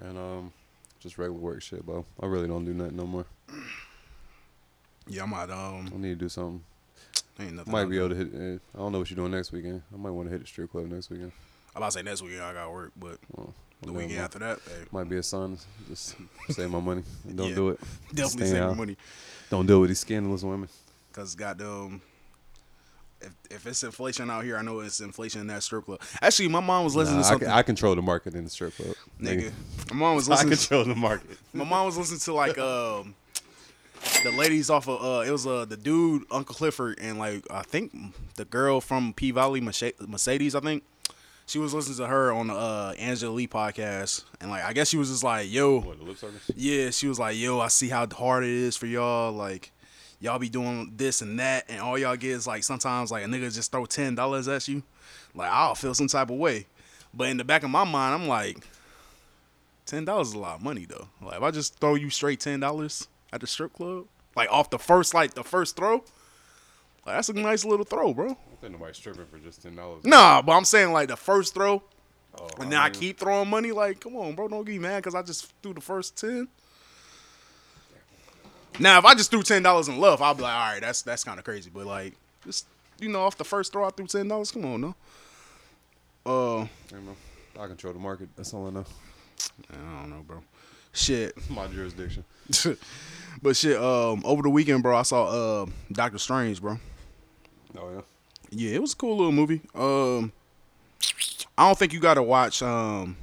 and 0.00 0.18
um, 0.18 0.52
just 1.00 1.16
regular 1.16 1.38
work 1.40 1.62
shit, 1.62 1.84
bro. 1.86 2.04
I 2.20 2.26
really 2.26 2.48
don't 2.48 2.64
do 2.66 2.74
nothing 2.74 2.96
no 2.96 3.06
more. 3.06 3.24
Yeah, 5.06 5.22
I 5.22 5.26
might 5.26 5.50
I 5.50 5.68
um 5.68 5.90
need 5.96 6.10
to 6.18 6.24
do 6.24 6.28
something. 6.28 6.62
ain't 7.40 7.54
nothing. 7.54 7.72
Might 7.72 7.86
be 7.86 7.98
able 7.98 8.10
to 8.10 8.14
hit. 8.14 8.28
eh, 8.34 8.58
I 8.74 8.78
don't 8.78 8.92
know 8.92 8.98
what 8.98 9.10
you're 9.10 9.16
doing 9.16 9.32
next 9.32 9.52
weekend. 9.52 9.82
I 9.92 9.96
might 9.96 10.10
want 10.10 10.28
to 10.28 10.32
hit 10.32 10.40
the 10.42 10.46
strip 10.46 10.70
club 10.70 10.86
next 10.86 11.08
weekend. 11.10 11.32
I'm 11.74 11.78
about 11.82 11.92
to 11.92 11.98
say 11.98 12.02
next 12.02 12.22
weekend 12.22 12.42
I 12.42 12.52
got 12.52 12.70
work, 12.72 12.92
but 12.96 13.18
Well, 13.36 13.52
the 13.86 13.92
weekend 13.92 14.18
after 14.20 14.38
that, 14.40 14.58
might 14.92 15.08
be 15.08 15.16
a 15.16 15.22
sign. 15.22 15.58
Just 15.88 16.16
save 16.50 16.70
my 16.70 16.80
money. 16.80 17.02
Don't 17.34 17.48
Yeah. 17.50 17.54
do 17.54 17.68
it. 17.70 17.80
definitely 18.14 18.46
save 18.48 18.56
your 18.62 18.74
money. 18.74 18.96
Don't 19.50 19.66
deal 19.66 19.80
with 19.80 19.90
these 19.90 20.00
scandalous 20.00 20.42
women. 20.42 20.68
Cause 21.12 21.34
goddamn, 21.34 22.00
if 23.20 23.32
if 23.50 23.66
it's 23.66 23.82
inflation 23.84 24.30
out 24.30 24.44
here, 24.44 24.56
I 24.56 24.62
know 24.62 24.80
it's 24.80 25.00
inflation 25.00 25.40
in 25.42 25.46
that 25.48 25.62
strip 25.62 25.84
club. 25.84 26.00
Actually, 26.20 26.48
my 26.48 26.60
mom 26.60 26.84
was 26.84 26.96
listening 26.96 27.18
Nah, 27.18 27.22
to 27.22 27.26
I, 27.26 27.30
something. 27.30 27.48
can, 27.48 27.56
I 27.58 27.62
control 27.62 27.94
the 27.94 28.02
market 28.02 28.34
in 28.34 28.44
the 28.44 28.50
strip 28.50 28.76
club. 28.76 28.94
nigga, 29.20 29.52
my 29.90 29.96
mom 29.96 30.16
was 30.16 30.28
I 30.28 30.32
listening. 30.32 30.50
control 30.56 30.84
the 30.84 30.94
market. 30.94 31.38
my 31.52 31.64
mom 31.64 31.86
was 31.86 31.96
listening 31.96 32.20
to 32.20 32.34
like 32.34 32.58
um 32.58 33.14
the 34.22 34.32
ladies 34.32 34.70
off 34.70 34.88
of 34.88 35.02
uh 35.02 35.20
it 35.26 35.30
was 35.30 35.46
uh 35.46 35.64
the 35.64 35.76
dude 35.76 36.24
Uncle 36.30 36.54
Clifford 36.54 36.98
and 37.00 37.18
like 37.18 37.44
I 37.50 37.62
think 37.62 37.94
the 38.36 38.44
girl 38.44 38.80
from 38.80 39.12
P 39.14 39.30
Valley 39.30 39.60
Mercedes 39.60 40.54
I 40.54 40.60
think 40.60 40.82
she 41.46 41.58
was 41.58 41.74
listening 41.74 41.98
to 41.98 42.06
her 42.06 42.32
on 42.32 42.46
the 42.48 42.54
uh 42.54 42.94
Angela 42.98 43.38
Yee 43.40 43.48
podcast 43.48 44.24
and 44.40 44.50
like 44.50 44.64
I 44.64 44.72
guess 44.72 44.88
she 44.88 44.96
was 44.96 45.10
just 45.10 45.22
like 45.24 45.50
yo 45.52 45.80
What, 45.80 45.98
the 45.98 46.04
lip 46.04 46.16
service? 46.16 46.50
yeah 46.56 46.90
she 46.90 47.06
was 47.06 47.18
like 47.18 47.36
yo 47.36 47.60
I 47.60 47.68
see 47.68 47.88
how 47.88 48.06
hard 48.06 48.44
it 48.44 48.50
is 48.50 48.76
for 48.76 48.86
y'all 48.86 49.32
like 49.32 49.70
y'all 50.20 50.38
be 50.38 50.48
doing 50.48 50.92
this 50.96 51.20
and 51.22 51.38
that 51.38 51.64
and 51.68 51.80
all 51.80 51.98
y'all 51.98 52.16
get 52.16 52.30
is 52.30 52.46
like 52.46 52.64
sometimes 52.64 53.10
like 53.10 53.24
a 53.24 53.26
nigga 53.26 53.52
just 53.54 53.70
throw 53.72 53.84
ten 53.86 54.14
dollars 54.14 54.48
at 54.48 54.66
you 54.68 54.82
like 55.34 55.50
I'll 55.50 55.74
feel 55.74 55.94
some 55.94 56.08
type 56.08 56.30
of 56.30 56.36
way 56.36 56.66
but 57.12 57.28
in 57.28 57.36
the 57.36 57.44
back 57.44 57.62
of 57.62 57.70
my 57.70 57.84
mind 57.84 58.14
I'm 58.22 58.28
like 58.28 58.58
ten 59.86 60.04
dollars 60.04 60.28
is 60.28 60.34
a 60.34 60.38
lot 60.38 60.56
of 60.56 60.62
money 60.62 60.86
though. 60.86 61.08
Like 61.20 61.36
if 61.36 61.42
I 61.42 61.50
just 61.50 61.78
throw 61.78 61.94
you 61.94 62.08
straight 62.10 62.40
ten 62.40 62.58
dollars 62.60 63.06
at 63.32 63.40
the 63.42 63.46
strip 63.46 63.74
club, 63.74 64.06
like 64.34 64.50
off 64.50 64.70
the 64.70 64.78
first 64.78 65.12
like 65.12 65.34
the 65.34 65.44
first 65.44 65.76
throw, 65.76 65.96
like 67.04 67.16
that's 67.16 67.28
a 67.28 67.34
nice 67.34 67.64
little 67.64 67.84
throw, 67.84 68.14
bro. 68.14 68.36
I 68.64 68.68
think 68.68 68.78
nobody's 68.78 68.96
stripping 68.96 69.26
for 69.26 69.38
just 69.38 69.62
ten 69.62 69.76
dollars. 69.76 70.04
Nah, 70.04 70.40
but 70.40 70.52
I'm 70.52 70.64
saying 70.64 70.92
like 70.92 71.08
the 71.08 71.16
first 71.16 71.52
throw, 71.52 71.82
Oh, 72.40 72.48
and 72.60 72.72
then 72.72 72.80
I 72.80 72.84
mean, 72.84 72.94
keep 72.94 73.18
throwing 73.18 73.48
money. 73.48 73.72
Like, 73.72 74.00
come 74.00 74.16
on, 74.16 74.34
bro, 74.34 74.48
don't 74.48 74.64
get 74.64 74.80
mad 74.80 74.96
because 74.96 75.14
I 75.14 75.22
just 75.22 75.52
threw 75.62 75.74
the 75.74 75.80
first 75.80 76.16
ten. 76.16 76.48
Now, 78.80 78.98
if 78.98 79.04
I 79.04 79.14
just 79.14 79.30
threw 79.30 79.42
ten 79.42 79.62
dollars 79.62 79.88
in 79.88 79.98
love, 79.98 80.20
I'll 80.20 80.34
be 80.34 80.42
like, 80.42 80.54
all 80.54 80.72
right, 80.72 80.80
that's 80.80 81.02
that's 81.02 81.24
kind 81.24 81.38
of 81.38 81.44
crazy. 81.44 81.70
But 81.72 81.86
like, 81.86 82.14
just 82.44 82.66
you 82.98 83.08
know, 83.08 83.22
off 83.22 83.36
the 83.36 83.44
first 83.44 83.72
throw, 83.72 83.84
I 83.84 83.90
threw 83.90 84.06
ten 84.06 84.28
dollars. 84.28 84.50
Come 84.50 84.64
on, 84.64 84.80
no. 84.80 84.94
Uh, 86.26 86.62
I. 86.62 86.68
I 87.60 87.66
control 87.68 87.92
the 87.92 88.00
market. 88.00 88.30
That's 88.34 88.52
all 88.52 88.66
I 88.66 88.70
know. 88.70 88.84
I 89.70 90.00
don't 90.00 90.10
know, 90.10 90.24
bro. 90.26 90.42
Shit. 90.92 91.34
My 91.50 91.66
jurisdiction. 91.66 92.24
but 93.42 93.56
shit, 93.56 93.76
um, 93.76 94.22
over 94.24 94.42
the 94.42 94.50
weekend, 94.50 94.82
bro, 94.82 94.96
I 94.96 95.02
saw 95.02 95.62
uh 95.62 95.66
Doctor 95.92 96.18
Strange, 96.18 96.60
bro. 96.60 96.78
Oh 97.78 97.90
yeah. 97.94 98.00
Yeah, 98.56 98.76
it 98.76 98.80
was 98.80 98.92
a 98.92 98.96
cool 98.96 99.16
little 99.16 99.32
movie. 99.32 99.60
Um, 99.74 100.32
I 101.58 101.66
don't 101.66 101.78
think 101.78 101.92
you 101.92 102.00
got 102.00 102.14
to 102.14 102.22
watch. 102.22 102.62
Um, 102.62 103.16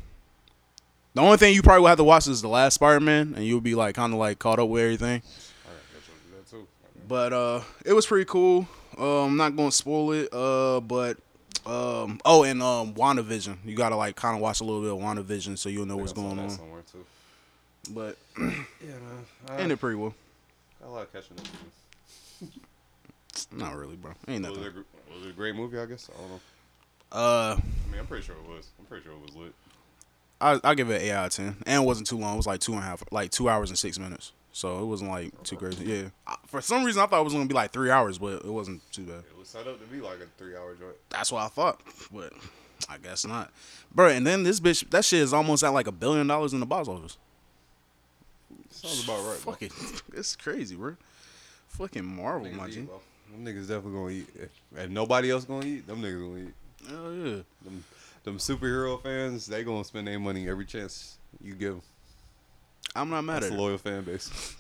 the 1.14 1.22
only 1.22 1.38
thing 1.38 1.54
you 1.54 1.62
probably 1.62 1.82
will 1.82 1.88
have 1.88 1.98
to 1.98 2.04
watch 2.04 2.28
is 2.28 2.42
the 2.42 2.48
last 2.50 2.76
Spider 2.76 3.00
Man, 3.00 3.34
and 3.36 3.46
you'll 3.46 3.62
be 3.62 3.76
like 3.76 3.96
kind 3.96 4.14
of 4.14 4.20
like 4.20 4.40
caught 4.40 4.60
up 4.60 4.68
with 4.70 4.84
everything. 4.84 5.22
I 5.66 5.70
gotta 5.70 5.94
catch 5.94 6.10
that 6.36 6.50
too. 6.50 6.68
But 7.08 7.34
uh, 7.34 7.62
it 7.86 7.94
was 7.94 8.06
pretty 8.06 8.26
cool. 8.26 8.68
Uh, 8.98 9.24
I'm 9.24 9.38
not 9.38 9.56
gonna 9.56 9.72
spoil 9.72 10.12
it. 10.12 10.30
Uh, 10.34 10.82
but 10.82 11.18
um, 11.66 12.20
oh, 12.26 12.44
and 12.44 12.62
um, 12.62 12.94
WandaVision, 12.94 13.58
you 13.66 13.76
gotta 13.76 13.96
like 13.96 14.16
kind 14.16 14.36
of 14.36 14.42
watch 14.42 14.60
a 14.62 14.64
little 14.64 14.82
bit 14.82 14.92
of 14.92 15.00
WandaVision 15.00 15.58
so 15.58 15.70
you'll 15.70 15.86
know 15.86 15.98
what's 15.98 16.14
going 16.14 16.40
on. 16.40 16.50
somewhere 16.50 16.82
too. 16.92 17.06
But 17.92 18.18
Yeah, 18.38 18.48
man. 18.82 19.26
I, 19.50 19.58
ended 19.58 19.80
pretty 19.80 19.96
well. 19.96 20.14
I 20.84 20.88
like 20.90 21.12
catching 21.14 21.38
up. 21.38 22.50
Not 23.52 23.76
really, 23.76 23.96
bro. 23.96 24.12
Ain't 24.28 24.44
nothing. 24.44 24.84
Was 25.14 25.26
it 25.26 25.30
a 25.30 25.34
great 25.34 25.56
movie? 25.56 25.78
I 25.78 25.86
guess. 25.86 26.10
I 26.16 26.20
don't 26.22 26.30
know. 26.32 26.40
Uh, 27.12 27.56
I 27.58 27.92
mean, 27.92 28.00
I'm 28.00 28.08
pretty 28.08 28.24
sure 28.26 28.36
it 28.36 28.50
was. 28.50 28.70
I'm 28.80 28.86
pretty 28.86 29.04
sure 29.04 29.14
it 29.14 29.22
was 29.22 29.36
lit. 29.36 29.54
I 30.40 30.60
I 30.64 30.76
give 30.76 30.90
it 30.90 30.96
an 30.96 31.02
eight 31.02 31.12
out 31.12 31.28
of 31.28 31.34
ten, 31.34 31.56
and 31.66 31.84
it 31.84 31.86
wasn't 31.86 32.08
too 32.08 32.18
long. 32.18 32.34
It 32.34 32.38
was 32.38 32.48
like 32.48 32.60
two 32.62 32.72
and 32.74 32.82
a 32.82 32.86
half, 32.86 33.04
like 33.12 33.32
two 33.32 33.50
hours 33.50 33.70
and 33.70 33.78
six 33.78 34.00
minutes. 34.00 34.32
so 34.54 34.82
it 34.82 34.86
wasn't 34.86 35.12
like 35.12 35.44
too 35.44 35.56
crazy. 35.56 35.86
Yeah, 35.86 36.04
I, 36.26 36.36
for 36.48 36.62
some 36.62 36.84
reason 36.84 37.02
I 37.02 37.06
thought 37.06 37.22
it 37.22 37.24
was 37.24 37.34
gonna 37.34 37.46
be 37.46 37.54
like 37.54 37.72
three 37.72 37.92
hours, 37.92 38.18
but 38.18 38.44
it 38.46 38.52
wasn't 38.52 38.82
too 38.92 39.04
bad. 39.04 39.20
It 39.20 39.38
was 39.38 39.50
set 39.50 39.68
up 39.68 39.80
to 39.80 39.86
be 39.88 40.02
like 40.02 40.20
a 40.20 40.28
three 40.38 40.56
hour 40.56 40.74
joint. 40.76 40.96
That's 41.10 41.32
what 41.32 41.44
I 41.44 41.48
thought, 41.48 41.82
but 42.12 42.34
I 42.90 42.98
guess 42.98 43.26
not, 43.26 43.52
bro. 43.94 44.08
And 44.08 44.26
then 44.26 44.44
this 44.44 44.60
bitch, 44.60 44.90
that 44.90 45.06
shit 45.06 45.20
is 45.22 45.34
almost 45.34 45.64
at 45.64 45.70
like 45.70 45.88
a 45.88 45.92
billion 45.92 46.28
dollars 46.28 46.54
in 46.54 46.60
the 46.60 46.66
box 46.66 46.88
office. 46.88 47.18
Sounds 48.70 49.04
about 49.04 49.20
right. 49.26 49.44
bro. 49.44 49.54
Fucking, 49.54 49.72
it's 50.14 50.36
crazy, 50.36 50.76
bro. 50.76 50.96
Fucking 51.68 52.04
Marvel, 52.06 52.52
my 52.52 52.70
G. 52.70 52.88
Them 53.32 53.46
niggas 53.46 53.68
definitely 53.68 53.92
gonna 53.94 54.10
eat. 54.10 54.28
If, 54.36 54.50
if 54.78 54.90
nobody 54.90 55.32
else 55.32 55.46
gonna 55.46 55.66
eat, 55.66 55.88
them 55.88 56.02
niggas 56.02 56.28
gonna 56.28 56.44
eat. 56.48 56.54
Hell 56.90 57.14
yeah. 57.14 57.42
Them, 57.64 57.84
them 58.24 58.38
superhero 58.38 59.02
fans, 59.02 59.46
they 59.48 59.64
gonna 59.64 59.84
spend 59.84 60.08
their 60.08 60.20
money 60.20 60.50
every 60.50 60.66
chance 60.66 61.18
you 61.42 61.54
give. 61.54 61.74
Them. 61.74 61.82
I'm 62.96 63.10
not 63.10 63.22
mad 63.24 63.36
That's 63.44 63.48
at 63.48 63.52
a 63.52 63.56
it. 63.56 63.60
loyal 63.60 63.78
fan 63.78 64.04
base. 64.04 64.30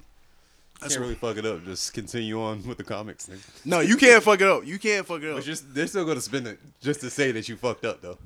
That's 0.79 0.95
Can't 0.95 1.01
really 1.03 1.15
fuck 1.15 1.37
it 1.37 1.45
up. 1.45 1.63
Just 1.63 1.93
continue 1.93 2.41
on 2.41 2.65
with 2.65 2.77
the 2.79 2.83
comics. 2.83 3.27
Nigga. 3.27 3.65
No, 3.65 3.81
you 3.81 3.97
can't 3.97 4.23
fuck 4.23 4.41
it 4.41 4.47
up. 4.47 4.65
You 4.65 4.79
can't 4.79 5.05
fuck 5.05 5.21
it 5.21 5.29
up. 5.29 5.35
But 5.35 5.43
just 5.43 5.71
they're 5.75 5.85
still 5.85 6.05
gonna 6.05 6.21
spend 6.21 6.47
it 6.47 6.57
just 6.81 7.01
to 7.01 7.09
say 7.11 7.31
that 7.33 7.47
you 7.47 7.55
fucked 7.55 7.85
up 7.85 8.01
though. 8.01 8.17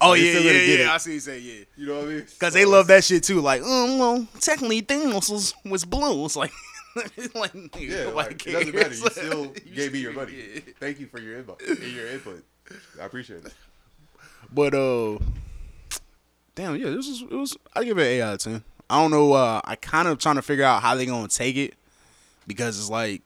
oh 0.00 0.10
Like, 0.10 0.20
yeah, 0.20 0.32
yeah, 0.38 0.50
yeah. 0.52 0.74
it. 0.84 0.88
I 0.88 0.98
see 0.98 1.14
you 1.14 1.20
say 1.20 1.40
yeah. 1.40 1.64
You 1.76 1.86
know 1.88 1.94
what 1.96 2.04
I 2.04 2.08
mean? 2.08 2.26
Cause 2.38 2.52
they 2.52 2.64
love 2.64 2.86
that 2.88 3.02
shit 3.02 3.24
too. 3.24 3.40
Like, 3.40 3.62
um, 3.62 3.98
well, 3.98 4.26
technically 4.40 4.82
Thanos 4.82 5.28
was, 5.30 5.52
was 5.64 5.84
blue. 5.84 6.24
It's 6.26 6.36
like, 6.36 6.52
like, 7.34 7.52
Yeah, 7.80 8.04
nobody 8.04 8.12
like, 8.14 8.46
it 8.46 8.52
doesn't 8.52 8.74
matter. 8.74 8.88
You 8.94 9.10
still 9.10 9.44
You 9.64 9.74
gave 9.74 9.92
me 9.92 9.98
your 10.00 10.12
money. 10.20 10.32
yeah. 10.54 10.60
Thank 10.80 11.00
you 11.00 11.06
for 11.06 11.20
your 11.20 11.38
input. 11.38 11.60
Your 11.80 12.06
input. 12.08 12.44
I 13.00 13.04
appreciate 13.04 13.44
it. 13.44 13.52
But 14.52 14.74
uh, 14.74 15.18
damn, 16.54 16.76
yeah, 16.76 16.90
this 16.90 17.08
was 17.08 17.22
it 17.22 17.30
was. 17.32 17.56
I 17.74 17.84
give 17.84 17.98
it 17.98 18.02
an 18.02 18.06
eight 18.08 18.20
out 18.22 18.34
of 18.34 18.40
ten. 18.40 18.64
I 18.88 19.00
don't 19.02 19.10
know. 19.10 19.32
Uh, 19.32 19.60
I 19.64 19.76
kind 19.76 20.06
of 20.08 20.18
trying 20.18 20.36
to 20.36 20.42
figure 20.42 20.64
out 20.64 20.82
how 20.82 20.94
they 20.94 21.06
gonna 21.06 21.28
take 21.28 21.56
it 21.56 21.74
because 22.46 22.78
it's 22.78 22.88
like, 22.90 23.22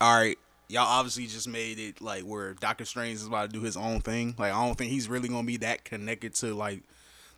all 0.00 0.16
right, 0.18 0.36
y'all 0.68 0.82
obviously 0.86 1.26
just 1.26 1.46
made 1.48 1.78
it 1.78 2.00
like 2.00 2.24
where 2.24 2.54
Doctor 2.54 2.84
Strange 2.84 3.16
is 3.16 3.26
about 3.26 3.50
to 3.50 3.56
do 3.58 3.62
his 3.64 3.76
own 3.76 4.00
thing. 4.00 4.34
Like, 4.38 4.52
I 4.52 4.66
don't 4.66 4.76
think 4.76 4.90
he's 4.90 5.08
really 5.08 5.28
gonna 5.28 5.46
be 5.46 5.56
that 5.58 5.84
connected 5.84 6.34
to 6.36 6.54
like 6.54 6.82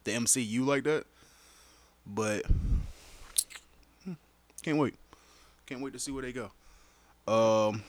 the 0.05 0.13
MCU 0.13 0.65
like 0.65 0.85
that. 0.85 1.05
But 2.07 2.47
hmm, 4.05 4.13
can't 4.63 4.79
wait. 4.79 4.95
Can't 5.69 5.83
wait 5.83 5.93
to 5.93 5.99
see 5.99 6.13
where 6.13 6.23
they 6.23 6.33
go. 6.33 6.51
Um, 7.27 7.83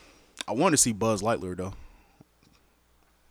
I 0.46 0.52
want 0.52 0.74
to 0.74 0.76
see 0.76 0.92
Buzz 0.92 1.22
Lightyear 1.22 1.56
though. 1.56 1.72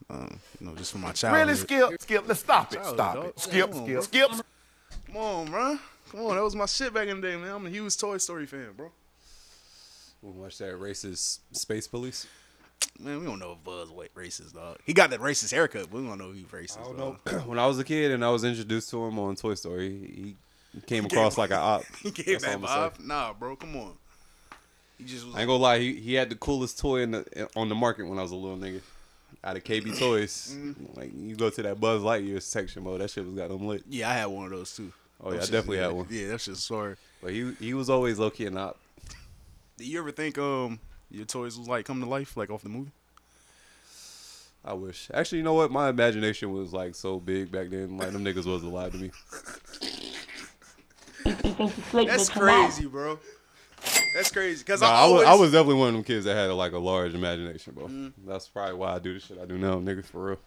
Um, 0.10 0.40
you 0.60 0.66
know, 0.66 0.76
just 0.76 0.92
for 0.92 0.98
my 0.98 1.12
childhood. 1.12 1.48
Really, 1.48 1.60
Skip? 1.60 2.02
Skip, 2.02 2.28
let's 2.28 2.40
stop 2.40 2.74
it. 2.74 2.84
Stop 2.84 3.16
dog. 3.16 3.26
it. 3.28 3.40
Skip, 3.40 3.72
Come 3.72 3.82
on, 3.82 3.86
skip, 3.86 4.04
skip. 4.04 4.46
Come 5.06 5.18
on, 5.18 5.52
bro. 5.52 5.78
Come 6.12 6.22
on, 6.22 6.36
that 6.36 6.44
was 6.44 6.56
my 6.56 6.66
shit 6.66 6.92
back 6.92 7.08
in 7.08 7.22
the 7.22 7.28
day, 7.28 7.36
man. 7.36 7.52
I'm 7.52 7.66
a 7.68 7.70
huge 7.70 7.96
Toy 7.96 8.18
Story 8.18 8.48
fan, 8.48 8.70
bro. 8.76 8.92
We'll 10.24 10.34
watch 10.34 10.58
that 10.58 10.74
racist 10.80 11.40
space 11.52 11.88
police. 11.88 12.26
Man, 13.00 13.20
we 13.20 13.26
don't 13.28 13.38
know 13.38 13.52
if 13.52 13.64
Buzz 13.64 13.92
wa- 13.92 14.06
racist, 14.16 14.54
dog. 14.54 14.78
He 14.84 14.94
got 14.94 15.12
that 15.12 15.20
racist 15.20 15.52
haircut, 15.52 15.92
but 15.92 16.02
we 16.02 16.08
don't 16.08 16.18
know 16.18 16.32
if 16.32 16.38
he's 16.38 16.46
racist. 16.46 16.80
I 16.80 16.84
don't 16.86 16.98
dog. 16.98 17.20
know. 17.32 17.40
when 17.46 17.60
I 17.60 17.68
was 17.68 17.78
a 17.78 17.84
kid 17.84 18.12
and 18.12 18.26
I 18.26 18.32
was 18.32 18.44
introduced 18.44 18.90
to 18.90 19.06
him 19.06 19.20
on 19.20 19.36
Toy 19.36 19.54
Story, 19.54 19.90
he, 19.90 20.36
he 20.74 20.82
came 20.82 21.06
across 21.06 21.38
like 21.38 21.52
a 21.52 21.58
op. 21.60 21.84
He 22.02 22.10
gave 22.10 22.42
That's 22.42 22.56
all 22.56 22.60
that 22.62 22.96
vibe. 22.96 23.06
Nah, 23.06 23.34
bro, 23.34 23.56
come 23.56 23.76
on. 23.76 23.94
He 25.00 25.06
just 25.06 25.26
was 25.26 25.34
I 25.36 25.40
ain't 25.40 25.48
gonna 25.48 25.64
lie, 25.64 25.80
he, 25.80 25.94
he 25.96 26.14
had 26.14 26.30
the 26.30 26.36
coolest 26.36 26.78
toy 26.78 27.02
in 27.02 27.12
the 27.12 27.50
on 27.56 27.68
the 27.70 27.76
market 27.76 28.08
when 28.08 28.20
I 28.20 28.22
was 28.22 28.32
a 28.32 28.36
little 28.36 28.58
nigga. 28.58 28.82
Out 29.42 29.56
of 29.56 29.64
KB 29.64 29.98
Toys, 29.98 30.54
Mm-hmm. 30.58 31.00
like 31.00 31.12
you 31.16 31.36
go 31.36 31.50
to 31.50 31.62
that 31.64 31.80
Buzz 31.80 32.02
Lightyear 32.02 32.42
section 32.42 32.84
mode, 32.84 33.00
that 33.00 33.10
shit 33.10 33.26
was 33.26 33.34
got 33.36 33.48
them 33.50 33.66
lit. 33.66 33.84
Yeah, 33.90 34.10
I 34.10 34.14
had 34.14 34.26
one 34.26 34.46
of 34.46 34.52
those 34.52 34.76
too. 34.76 34.92
Oh 35.24 35.32
yeah, 35.32 35.38
I 35.38 35.42
definitely 35.42 35.78
yeah, 35.78 35.84
had 35.86 35.94
one. 35.94 36.08
Yeah, 36.10 36.28
that's 36.30 36.46
just 36.46 36.68
sorry. 36.68 36.96
But 37.22 37.32
he 37.32 37.54
he 37.60 37.74
was 37.74 37.90
always 37.90 38.20
low 38.20 38.30
key 38.30 38.48
an 38.48 38.58
op. 38.58 38.78
Did 39.78 39.88
you 39.88 40.00
ever 40.00 40.12
think 40.12 40.38
um 40.38 40.80
your 41.10 41.26
toys 41.26 41.58
was 41.58 41.70
like 41.70 41.86
come 41.86 42.02
to 42.02 42.06
life, 42.08 42.36
like 42.36 42.50
off 42.50 42.64
the 42.64 42.70
movie? 42.70 42.92
I 44.66 44.74
wish. 44.74 45.10
Actually, 45.14 45.38
you 45.38 45.44
know 45.46 45.54
what? 45.54 45.72
My 45.72 45.88
imagination 45.88 46.52
was 46.52 46.74
like 46.74 46.94
so 46.94 47.18
big 47.20 47.50
back 47.50 47.70
then. 47.70 47.98
Like 47.98 48.12
them 48.12 48.26
niggas 48.26 48.46
was 48.46 48.62
alive 48.64 48.92
to 48.92 48.98
me. 48.98 49.12
You 51.26 51.32
think 51.34 51.60
you 51.60 51.70
slick, 51.92 52.08
That's 52.08 52.28
but 52.30 52.36
you're 52.36 52.46
not. 52.46 52.72
crazy, 52.72 52.88
bro. 52.88 53.20
That's 54.14 54.32
crazy. 54.32 54.64
Cause 54.64 54.82
I, 54.82 55.04
I 55.04 55.08
was 55.08 55.24
I 55.24 55.34
was 55.36 55.52
definitely 55.52 55.76
one 55.76 55.90
of 55.90 55.94
them 55.94 56.04
kids 56.04 56.26
that 56.26 56.36
had 56.36 56.52
like 56.52 56.74
a 56.74 56.80
large 56.80 57.14
imagination, 57.14 57.74
bro. 57.74 57.86
Mm-hmm. 57.86 58.28
That's 58.28 58.48
probably 58.48 58.76
why 58.76 58.96
I 58.96 59.00
do 59.00 59.14
the 59.14 59.20
shit 59.20 59.38
I 59.40 59.46
do 59.46 59.58
now, 59.58 59.76
niggas, 59.76 60.06
For 60.06 60.26
real. 60.30 60.40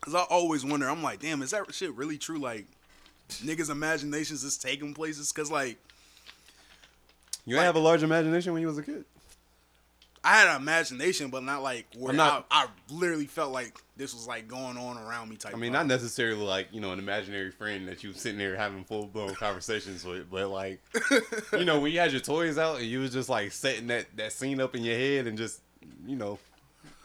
Cause 0.00 0.14
I 0.14 0.22
always 0.22 0.64
wonder. 0.64 0.88
I'm 0.88 1.02
like, 1.02 1.20
damn, 1.20 1.42
is 1.42 1.50
that 1.50 1.72
shit 1.72 1.92
really 1.94 2.18
true? 2.18 2.38
Like, 2.38 2.66
niggas' 3.28 3.70
imaginations 3.70 4.42
is 4.42 4.56
taking 4.58 4.94
places. 4.94 5.30
Cause 5.30 5.50
like, 5.50 5.78
You 7.46 7.56
ain't 7.56 7.64
have 7.64 7.76
a 7.76 7.80
large 7.80 8.02
imagination 8.02 8.52
when 8.52 8.62
you 8.62 8.68
was 8.68 8.78
a 8.78 8.82
kid. 8.82 9.04
I 10.24 10.36
had 10.38 10.48
an 10.48 10.62
imagination, 10.62 11.30
but 11.30 11.42
not 11.42 11.62
like 11.62 11.86
where 11.96 12.12
not- 12.14 12.46
I, 12.50 12.64
I 12.64 12.66
literally 12.90 13.26
felt 13.26 13.52
like 13.52 13.76
this 13.96 14.14
was 14.14 14.26
like 14.26 14.46
going 14.46 14.76
on 14.76 14.96
around 14.96 15.28
me 15.28 15.36
type. 15.36 15.52
I 15.52 15.56
mean, 15.56 15.72
not 15.72 15.86
necessarily 15.86 16.42
like 16.42 16.68
you 16.72 16.80
know 16.80 16.92
an 16.92 16.98
imaginary 16.98 17.50
friend 17.50 17.88
that 17.88 18.04
you 18.04 18.12
sitting 18.12 18.38
there 18.38 18.56
having 18.56 18.84
full 18.84 19.06
blown 19.06 19.34
conversations 19.34 20.04
with, 20.04 20.30
but 20.30 20.48
like 20.48 20.80
you 21.52 21.64
know 21.64 21.80
when 21.80 21.92
you 21.92 21.98
had 21.98 22.12
your 22.12 22.20
toys 22.20 22.56
out 22.56 22.78
and 22.78 22.86
you 22.86 23.00
was 23.00 23.12
just 23.12 23.28
like 23.28 23.52
setting 23.52 23.88
that 23.88 24.06
that 24.16 24.32
scene 24.32 24.60
up 24.60 24.76
in 24.76 24.84
your 24.84 24.96
head 24.96 25.26
and 25.26 25.36
just 25.36 25.60
you 26.06 26.16
know 26.16 26.38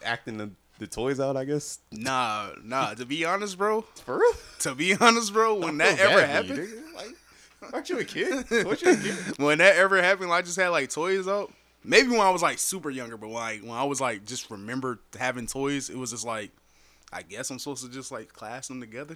acting 0.04 0.38
the, 0.38 0.52
the 0.80 0.86
toys 0.88 1.20
out. 1.20 1.36
I 1.36 1.46
guess 1.46 1.80
Nah, 1.92 2.50
nah. 2.64 2.94
To 2.94 3.06
be 3.06 3.26
honest, 3.26 3.58
bro. 3.58 3.82
for 3.82 4.20
real. 4.20 4.34
To 4.60 4.76
be 4.76 4.96
honest, 4.96 5.34
bro. 5.34 5.56
When 5.56 5.78
that 5.80 6.00
ever 6.00 6.20
you, 6.20 6.26
happened, 6.26 6.70
like, 6.96 7.74
aren't 7.74 7.90
you 7.90 8.00
a 8.00 8.04
kid? 8.04 8.46
What 8.66 8.82
you 8.84 8.92
a 8.92 8.96
kid? 8.96 9.16
when 9.38 9.58
that 9.58 9.76
ever 9.76 10.02
happened, 10.02 10.30
like, 10.30 10.44
I 10.44 10.46
just 10.46 10.58
had 10.58 10.70
like 10.70 10.90
toys 10.92 11.28
out. 11.28 11.52
Maybe 11.84 12.10
when 12.10 12.20
I 12.20 12.30
was 12.32 12.42
like 12.42 12.60
super 12.60 12.90
younger, 12.90 13.18
but 13.18 13.30
like 13.30 13.62
when 13.62 13.72
I 13.72 13.84
was 13.86 14.02
like 14.02 14.26
just 14.26 14.50
remembered 14.52 15.00
having 15.18 15.48
toys, 15.48 15.90
it 15.90 15.98
was 15.98 16.12
just 16.12 16.26
like, 16.26 16.52
I 17.14 17.22
guess 17.22 17.50
I'm 17.50 17.60
supposed 17.60 17.86
to 17.86 17.92
just 17.92 18.12
like 18.12 18.34
class 18.34 18.68
them 18.68 18.80
together. 18.82 19.16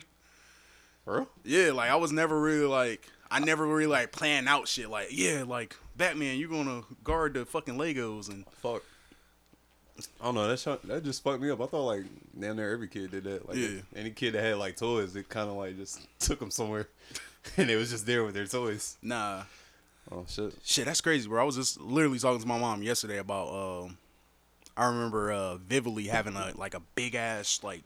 For 1.06 1.18
real? 1.20 1.27
Yeah, 1.44 1.72
like 1.72 1.89
I 1.89 1.96
was 1.96 2.12
never 2.12 2.39
really 2.39 2.65
like 2.68 3.08
I 3.30 3.39
never 3.39 3.65
really 3.65 3.88
like 3.88 4.12
plan 4.12 4.48
out 4.48 4.68
shit 4.68 4.89
like 4.89 5.08
yeah 5.12 5.44
like 5.48 5.75
Batman 5.98 6.38
you're 6.38 6.50
gonna 6.50 6.84
guard 7.03 7.34
the 7.34 7.46
fucking 7.46 7.75
Legos 7.77 8.30
and 8.30 8.46
Fuck. 8.62 8.84
I 10.20 10.25
don't 10.25 10.36
know. 10.36 10.48
That 10.48 10.58
shot, 10.60 10.82
that 10.88 11.03
just 11.03 11.24
fucked 11.24 11.41
me 11.41 11.50
up. 11.51 11.60
I 11.62 11.65
thought 11.65 11.86
like 11.86 12.03
damn 12.39 12.56
near 12.56 12.72
every 12.72 12.88
kid 12.88 13.12
did 13.12 13.24
that. 13.25 13.48
Like 13.48 13.58
Yeah. 13.58 13.82
any 13.96 14.12
kid 14.12 14.34
that 14.34 14.44
had 14.44 14.58
like 14.58 14.77
toys, 14.77 15.15
it 15.15 15.27
kind 15.27 15.50
of 15.50 15.56
like 15.58 15.75
just 15.77 16.00
took 16.20 16.39
them 16.39 16.51
somewhere, 16.51 16.88
and 17.58 17.70
it 17.70 17.75
was 17.75 17.89
just 17.91 18.06
there 18.06 18.24
with 18.24 18.34
their 18.34 18.46
toys. 18.48 18.98
nah 19.01 19.44
Oh 20.10 20.25
shit. 20.27 20.53
shit 20.63 20.86
that's 20.86 21.01
crazy 21.01 21.27
bro 21.27 21.41
I 21.41 21.46
was 21.46 21.55
just 21.55 21.79
literally 21.79 22.20
talking 22.20 22.41
to 22.41 22.48
my 22.48 22.58
mom 22.58 22.84
yesterday 22.84 23.17
about 23.17 23.50
um 23.50 23.98
I 24.75 24.88
remember 24.88 25.31
uh 25.31 25.58
vividly 25.58 26.08
having 26.08 26.36
a 26.36 26.53
like 26.55 26.74
a 26.74 26.81
big 26.96 27.15
ass 27.15 27.60
like 27.63 27.84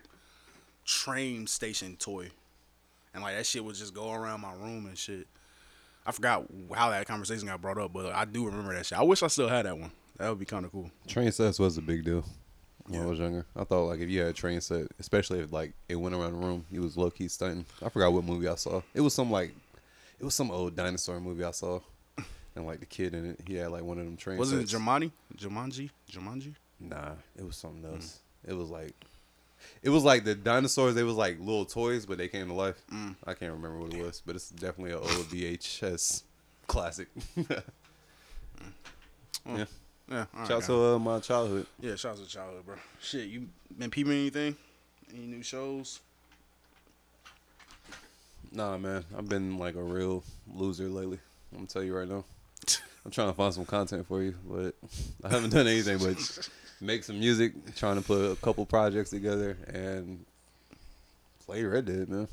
train 0.85 1.47
station 1.47 1.95
toy 1.97 2.29
and 3.13 3.23
like 3.23 3.35
that 3.35 3.45
shit 3.45 3.63
would 3.63 3.75
just 3.75 3.93
go 3.93 4.13
around 4.13 4.41
my 4.41 4.53
room 4.53 4.85
and 4.85 4.97
shit 4.97 5.27
I 6.05 6.11
forgot 6.11 6.45
how 6.73 6.91
that 6.91 7.07
conversation 7.07 7.47
got 7.47 7.61
brought 7.61 7.77
up 7.77 7.91
but 7.93 8.13
I 8.13 8.25
do 8.25 8.45
remember 8.45 8.73
that 8.75 8.85
shit 8.85 8.97
I 8.97 9.03
wish 9.03 9.23
I 9.23 9.27
still 9.27 9.49
had 9.49 9.65
that 9.65 9.77
one 9.77 9.91
that 10.17 10.29
would 10.29 10.39
be 10.39 10.45
kind 10.45 10.65
of 10.65 10.71
cool 10.71 10.89
Train 11.07 11.31
sets 11.31 11.59
was 11.59 11.77
a 11.77 11.81
big 11.81 12.05
deal 12.05 12.23
when 12.87 13.01
I 13.01 13.05
was 13.05 13.19
younger. 13.19 13.45
I 13.55 13.63
thought 13.63 13.85
like 13.85 13.99
if 13.99 14.09
you 14.09 14.19
had 14.21 14.29
a 14.29 14.33
train 14.33 14.61
set, 14.61 14.87
especially 14.99 15.39
if 15.39 15.51
like 15.51 15.73
it 15.89 15.95
went 15.95 16.15
around 16.15 16.33
the 16.33 16.45
room, 16.45 16.65
you 16.71 16.81
was 16.81 16.97
low 16.97 17.09
key 17.09 17.27
stunting. 17.27 17.65
I 17.83 17.89
forgot 17.89 18.13
what 18.13 18.23
movie 18.23 18.47
I 18.47 18.55
saw. 18.55 18.81
It 18.93 19.01
was 19.01 19.13
some 19.13 19.31
like, 19.31 19.55
it 20.19 20.23
was 20.23 20.35
some 20.35 20.51
old 20.51 20.75
dinosaur 20.75 21.19
movie 21.19 21.43
I 21.43 21.51
saw, 21.51 21.79
and 22.55 22.65
like 22.65 22.79
the 22.79 22.85
kid 22.85 23.13
in 23.13 23.25
it, 23.31 23.41
he 23.45 23.55
had 23.55 23.71
like 23.71 23.83
one 23.83 23.99
of 23.99 24.05
them 24.05 24.17
train. 24.17 24.37
wasn't 24.37 24.61
it. 24.61 24.75
Jumanji 24.75 25.11
Jumanji 25.37 25.89
Jumanji 26.11 26.53
Nah, 26.79 27.11
it 27.37 27.45
was 27.45 27.55
something 27.55 27.83
hmm. 27.83 27.95
else. 27.95 28.19
It 28.47 28.53
was 28.53 28.69
like, 28.69 28.93
it 29.81 29.89
was 29.89 30.03
like 30.03 30.23
the 30.23 30.35
dinosaurs. 30.35 30.95
They 30.95 31.03
was 31.03 31.15
like 31.15 31.39
little 31.39 31.65
toys, 31.65 32.05
but 32.05 32.17
they 32.17 32.27
came 32.27 32.47
to 32.47 32.53
life. 32.53 32.81
Hmm. 32.89 33.11
I 33.25 33.33
can't 33.33 33.53
remember 33.53 33.79
what 33.79 33.93
it 33.93 34.03
was, 34.03 34.21
but 34.25 34.35
it's 34.35 34.49
definitely 34.49 34.91
an 34.91 34.99
old 34.99 35.29
VHS 35.29 36.23
classic. 36.67 37.07
Hmm. 39.45 39.57
yeah, 39.57 39.65
yeah 40.09 40.25
shout 40.47 40.51
out 40.51 40.63
to 40.63 40.83
uh, 40.85 40.97
my 40.97 41.19
childhood. 41.19 41.67
Yeah, 41.79 41.95
shout 41.97 42.13
out 42.13 42.23
to 42.23 42.27
childhood, 42.27 42.65
bro. 42.65 42.75
Shit, 42.99 43.27
you 43.27 43.47
been 43.77 43.91
peeping 43.91 44.13
anything? 44.13 44.55
Any 45.13 45.27
new 45.27 45.43
shows? 45.43 45.99
Nah, 48.51 48.75
man, 48.79 49.05
I've 49.15 49.29
been 49.29 49.59
like 49.59 49.75
a 49.75 49.83
real 49.83 50.23
loser 50.51 50.87
lately. 50.87 51.19
I'm 51.51 51.59
gonna 51.59 51.67
tell 51.67 51.83
you 51.83 51.95
right 51.95 52.07
now. 52.07 52.25
I'm 53.05 53.11
trying 53.11 53.27
to 53.27 53.33
find 53.33 53.53
some 53.53 53.65
content 53.65 54.07
for 54.07 54.21
you, 54.23 54.33
but 54.49 54.73
I 55.23 55.29
haven't 55.29 55.51
done 55.51 55.67
anything 55.67 55.99
but 55.99 56.49
make 56.81 57.03
some 57.03 57.19
music, 57.19 57.53
trying 57.75 57.97
to 57.97 58.01
put 58.01 58.31
a 58.31 58.35
couple 58.37 58.65
projects 58.65 59.11
together, 59.11 59.57
and 59.67 60.25
play 61.45 61.63
Red 61.63 61.85
Dead, 61.85 62.09
man. 62.09 62.27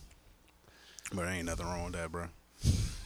But 1.12 1.28
ain't 1.28 1.44
nothing 1.44 1.66
wrong 1.66 1.84
with 1.84 1.92
that, 1.94 2.10
bro. 2.10 2.26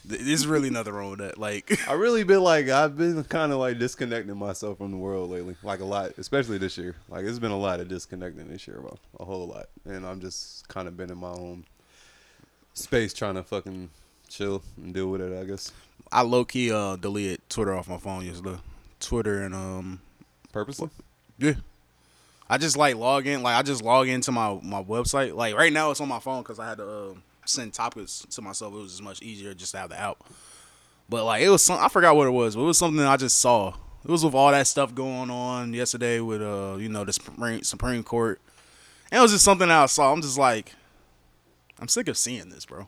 There's 0.05 0.47
really 0.47 0.71
nothing 0.71 0.93
wrong 0.93 1.11
with 1.11 1.19
that. 1.19 1.39
Like, 1.39 1.77
I 1.89 1.95
really 1.95 2.23
been 2.23 2.43
like 2.43 2.69
I've 2.69 2.97
been 2.97 3.25
kind 3.25 3.51
of 3.51 3.59
like 3.59 3.81
disconnecting 3.81 4.37
myself 4.37 4.79
from 4.79 4.93
the 4.93 4.97
world 4.97 5.31
lately, 5.31 5.57
like 5.65 5.81
a 5.81 5.85
lot, 5.85 6.13
especially 6.19 6.59
this 6.59 6.79
year. 6.79 6.95
Like 7.09 7.25
it's 7.25 7.41
been 7.41 7.51
a 7.51 7.59
lot 7.59 7.81
of 7.81 7.89
disconnecting 7.89 8.49
this 8.49 8.69
year, 8.69 8.79
bro, 8.81 8.97
a 9.19 9.25
whole 9.25 9.49
lot, 9.49 9.67
and 9.85 10.07
I'm 10.07 10.21
just 10.21 10.69
kind 10.69 10.87
of 10.87 10.97
been 10.97 11.11
in 11.11 11.19
my 11.19 11.31
own 11.31 11.65
space 12.75 13.13
trying 13.13 13.35
to 13.35 13.43
fucking 13.43 13.91
chill 14.29 14.63
and 14.77 14.95
deal 14.95 15.09
with 15.09 15.21
it. 15.21 15.39
I 15.39 15.45
guess 15.45 15.73
I 16.13 16.23
low 16.23 16.45
key 16.45 16.73
uh 16.73 16.97
deleted 16.97 17.41
Twitter 17.49 17.75
off 17.75 17.89
my 17.89 17.99
phone 17.99 18.25
yesterday. 18.25 18.59
Twitter 19.01 19.43
and 19.43 19.55
um 19.55 20.01
purposely. 20.53 20.91
yeah. 21.39 21.55
I 22.49 22.59
just 22.59 22.77
like 22.77 22.95
log 22.97 23.27
in, 23.27 23.43
like 23.43 23.57
I 23.57 23.63
just 23.63 23.83
log 23.83 24.09
into 24.09 24.31
my 24.31 24.59
my 24.63 24.83
website. 24.83 25.35
Like 25.35 25.57
right 25.57 25.73
now, 25.73 25.91
it's 25.91 26.01
on 26.01 26.09
my 26.09 26.21
phone 26.21 26.43
because 26.43 26.59
I 26.59 26.69
had 26.69 26.79
to 26.79 26.89
uh, 26.89 27.15
send 27.45 27.73
topics 27.73 28.25
to 28.31 28.43
myself. 28.43 28.73
It 28.75 28.79
was 28.79 28.93
just 28.93 29.03
much 29.03 29.21
easier 29.23 29.53
just 29.53 29.73
to 29.73 29.79
have 29.79 29.91
the 29.91 29.99
app. 29.99 30.23
But 31.09 31.25
like 31.25 31.43
it 31.43 31.49
was 31.49 31.63
some, 31.63 31.79
I 31.81 31.89
forgot 31.89 32.15
what 32.15 32.27
it 32.27 32.31
was. 32.31 32.55
But 32.55 32.63
it 32.63 32.67
was 32.67 32.79
something 32.79 33.05
I 33.05 33.17
just 33.17 33.39
saw. 33.39 33.75
It 34.05 34.11
was 34.11 34.25
with 34.25 34.35
all 34.35 34.53
that 34.53 34.69
stuff 34.69 34.95
going 34.95 35.31
on 35.31 35.75
yesterday 35.75 36.21
with 36.21 36.41
uh 36.41 36.77
you 36.79 36.89
know 36.89 37.05
the 37.05 37.13
Supreme 37.13 37.63
Supreme 37.65 38.05
Court. 38.05 38.41
And 39.11 39.19
it 39.19 39.23
was 39.23 39.33
just 39.33 39.45
something 39.45 39.71
I 39.71 39.87
saw. 39.87 40.13
I'm 40.13 40.23
just 40.23 40.39
like, 40.39 40.73
I'm 41.81 41.89
sick 41.89 42.09
of 42.09 42.17
seeing 42.17 42.49
this, 42.49 42.65
bro. 42.65 42.87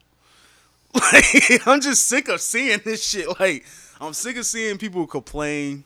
Like 0.95 1.67
I'm 1.67 1.81
just 1.81 2.07
sick 2.09 2.29
of 2.29 2.41
seeing 2.41 2.81
this 2.85 3.05
shit. 3.07 3.29
Like 3.41 3.65
I'm 4.01 4.13
sick 4.13 4.37
of 4.37 4.47
seeing 4.47 4.79
people 4.79 5.07
complain, 5.07 5.85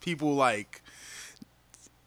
people 0.00 0.34
like 0.34 0.82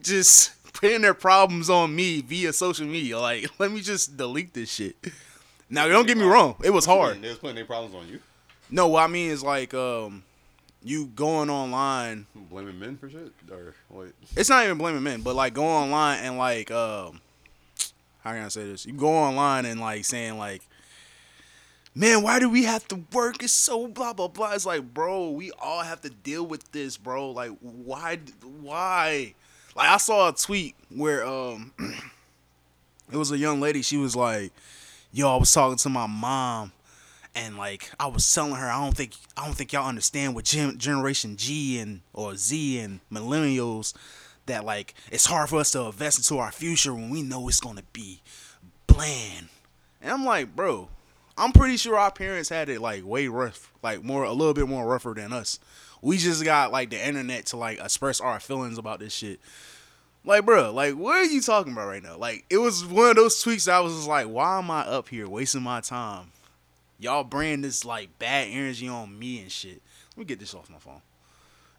just 0.01 0.51
putting 0.73 1.01
their 1.01 1.13
problems 1.13 1.69
on 1.69 1.95
me 1.95 2.21
via 2.21 2.53
social 2.53 2.85
media. 2.85 3.19
Like 3.19 3.47
let 3.59 3.71
me 3.71 3.81
just 3.81 4.17
delete 4.17 4.53
this 4.53 4.71
shit. 4.71 4.95
Now 5.69 5.87
don't 5.87 6.07
get 6.07 6.17
me 6.17 6.23
wrong, 6.23 6.55
it 6.63 6.69
was 6.71 6.85
hard. 6.85 7.21
They 7.21 7.29
was 7.29 7.37
putting 7.37 7.55
their 7.55 7.65
problems 7.65 7.95
on 7.95 8.07
you, 8.07 8.19
No, 8.69 8.87
what 8.87 9.03
I 9.03 9.07
mean 9.07 9.31
is 9.31 9.43
like 9.43 9.73
um 9.73 10.23
you 10.83 11.07
going 11.07 11.49
online 11.49 12.27
blaming 12.49 12.79
men 12.79 12.97
for 12.97 13.09
shit 13.09 13.33
or 13.51 13.73
what? 13.89 14.07
it's 14.37 14.49
not 14.49 14.63
even 14.63 14.77
blaming 14.77 15.03
men, 15.03 15.21
but 15.21 15.35
like 15.35 15.53
go 15.53 15.65
online 15.65 16.19
and 16.23 16.37
like 16.37 16.71
um 16.71 17.19
how 18.23 18.31
can 18.31 18.43
I 18.43 18.47
say 18.49 18.63
this? 18.65 18.85
You 18.85 18.93
go 18.93 19.09
online 19.09 19.65
and 19.65 19.79
like 19.81 20.05
saying 20.05 20.37
like 20.37 20.61
Man, 21.97 22.21
why 22.21 22.37
do 22.37 22.47
we 22.47 22.65
have 22.65 22.87
to 22.89 23.03
work? 23.11 23.41
It's 23.41 23.51
so 23.51 23.87
blah 23.87 24.13
blah 24.13 24.27
blah. 24.27 24.51
It's 24.51 24.67
like, 24.67 24.93
bro, 24.93 25.31
we 25.31 25.49
all 25.59 25.81
have 25.81 25.99
to 26.01 26.11
deal 26.11 26.45
with 26.45 26.71
this, 26.71 26.95
bro. 26.95 27.31
Like, 27.31 27.49
why? 27.59 28.19
Why? 28.61 29.33
Like, 29.75 29.89
I 29.89 29.97
saw 29.97 30.29
a 30.29 30.33
tweet 30.33 30.75
where 30.95 31.25
um, 31.25 31.73
it 33.11 33.17
was 33.17 33.31
a 33.31 33.37
young 33.39 33.59
lady. 33.59 33.81
She 33.81 33.97
was 33.97 34.15
like, 34.15 34.51
"Yo, 35.11 35.27
I 35.27 35.37
was 35.37 35.51
talking 35.51 35.77
to 35.77 35.89
my 35.89 36.05
mom, 36.05 36.71
and 37.33 37.57
like 37.57 37.89
I 37.99 38.05
was 38.05 38.31
telling 38.31 38.53
her, 38.53 38.69
I 38.69 38.79
don't 38.79 38.95
think 38.95 39.13
I 39.35 39.45
don't 39.45 39.55
think 39.55 39.73
y'all 39.73 39.89
understand 39.89 40.35
what 40.35 40.45
gen- 40.45 40.77
Generation 40.77 41.35
G 41.35 41.79
and 41.79 42.01
or 42.13 42.35
Z 42.35 42.77
and 42.77 42.99
millennials 43.11 43.95
that 44.45 44.63
like 44.63 44.93
it's 45.11 45.25
hard 45.25 45.49
for 45.49 45.59
us 45.61 45.71
to 45.71 45.87
invest 45.87 46.19
into 46.19 46.37
our 46.37 46.51
future 46.51 46.93
when 46.93 47.09
we 47.09 47.23
know 47.23 47.47
it's 47.47 47.59
gonna 47.59 47.81
be 47.91 48.21
bland. 48.85 49.47
And 49.99 50.11
I'm 50.11 50.25
like, 50.25 50.55
bro, 50.55 50.89
I'm 51.37 51.51
pretty 51.51 51.77
sure 51.77 51.97
our 51.97 52.11
parents 52.11 52.49
had 52.49 52.67
it 52.69 52.81
like 52.81 53.05
way 53.05 53.27
rough, 53.27 53.71
like 53.83 54.03
more 54.03 54.23
a 54.23 54.33
little 54.33 54.53
bit 54.53 54.67
more 54.67 54.87
rougher 54.87 55.13
than 55.15 55.31
us. 55.31 55.59
We 56.01 56.17
just 56.17 56.43
got 56.43 56.71
like 56.71 56.89
the 56.89 57.05
internet 57.05 57.47
to 57.47 57.57
like 57.57 57.79
express 57.79 58.19
our 58.19 58.39
feelings 58.39 58.77
about 58.77 58.99
this 58.99 59.13
shit. 59.13 59.39
Like, 60.25 60.45
bro, 60.45 60.73
like, 60.73 60.95
what 60.95 61.15
are 61.15 61.23
you 61.23 61.39
talking 61.39 61.71
about 61.71 61.87
right 61.87 62.03
now? 62.03 62.17
Like, 62.17 62.43
it 62.49 62.57
was 62.57 62.85
one 62.85 63.11
of 63.11 63.15
those 63.15 63.41
tweets 63.41 63.71
I 63.71 63.79
was 63.79 63.95
just 63.95 64.09
like, 64.09 64.27
why 64.27 64.57
am 64.57 64.69
I 64.69 64.81
up 64.81 65.07
here 65.07 65.29
wasting 65.29 65.61
my 65.61 65.79
time? 65.79 66.31
Y'all 66.99 67.23
bring 67.23 67.61
this 67.61 67.85
like 67.85 68.17
bad 68.19 68.47
energy 68.49 68.87
on 68.87 69.17
me 69.17 69.39
and 69.39 69.51
shit. 69.51 69.81
Let 70.15 70.17
me 70.17 70.25
get 70.25 70.39
this 70.39 70.53
off 70.53 70.69
my 70.69 70.79
phone. 70.79 71.01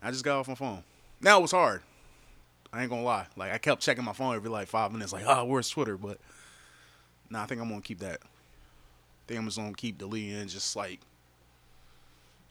I 0.01 0.13
just 0.13 0.25
got 0.25 0.39
off 0.39 0.49
my 0.49 0.55
phone. 0.55 0.85
Now 1.21 1.41
it 1.41 1.43
was 1.43 1.51
hard. 1.51 1.83
I 2.73 2.83
ain't 2.83 2.91
gonna 2.91 3.03
lie. 3.03 3.27
Like, 3.37 3.53
I 3.53 3.59
kept 3.59 3.83
checking 3.83 4.05
my 4.05 4.13
phone 4.13 4.37
every 4.37 4.51
like 4.51 4.69
five 4.69 4.93
minutes, 4.93 5.13
like, 5.13 5.25
oh, 5.27 5.45
where's 5.45 5.69
Twitter? 5.69 5.97
But 5.97 6.19
nah, 7.29 7.43
I 7.43 7.47
think 7.47 7.61
I'm 7.61 7.69
gonna 7.69 7.81
keep 7.81 7.99
that. 7.99 8.21
I 9.29 9.33
think 9.33 9.41
I'm 9.41 9.45
just 9.47 9.59
gonna 9.59 9.75
keep 9.75 9.99
deleting 9.99 10.37
and 10.37 10.49
just 10.49 10.75
like 10.75 11.01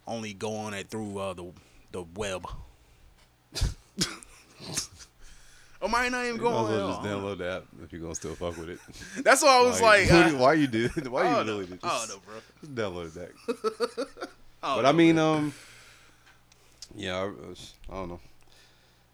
only 0.06 0.34
go 0.34 0.56
on 0.58 0.76
it 0.76 0.90
through 0.90 1.18
uh, 1.18 1.34
the 1.34 1.52
the 1.92 2.04
web. 2.04 2.46
or 5.82 5.90
might 5.90 6.12
not 6.12 6.24
even 6.26 6.36
You 6.36 6.42
go 6.44 6.52
might 6.52 6.70
well 6.70 6.88
just 6.90 7.02
download 7.02 7.40
the 7.40 7.52
app 7.52 7.64
if 7.84 7.92
you're 7.92 8.02
gonna 8.02 8.14
still 8.14 8.36
fuck 8.36 8.58
with 8.58 8.70
it. 8.70 8.80
That's 9.24 9.42
why 9.42 9.58
I 9.58 9.62
was 9.64 9.82
like, 9.82 10.08
why, 10.12 10.22
uh, 10.22 10.38
why 10.38 10.54
you 10.54 10.68
did? 10.68 11.08
Why 11.08 11.24
you 11.24 11.36
don't 11.36 11.48
know. 11.48 11.54
really 11.54 11.66
did? 11.66 11.80
I 11.84 11.88
don't 11.98 12.08
Just, 12.10 12.26
bro. 12.26 12.36
just 12.62 12.76
download 12.76 13.08
it 13.08 13.16
back. 13.16 14.08
I 14.62 14.76
But 14.76 14.82
know, 14.84 14.90
I 14.90 14.92
mean, 14.92 15.16
bro. 15.16 15.24
um, 15.34 15.54
yeah, 16.96 17.16
I, 17.18 17.26
I 17.92 17.96
don't 17.96 18.10
know. 18.10 18.20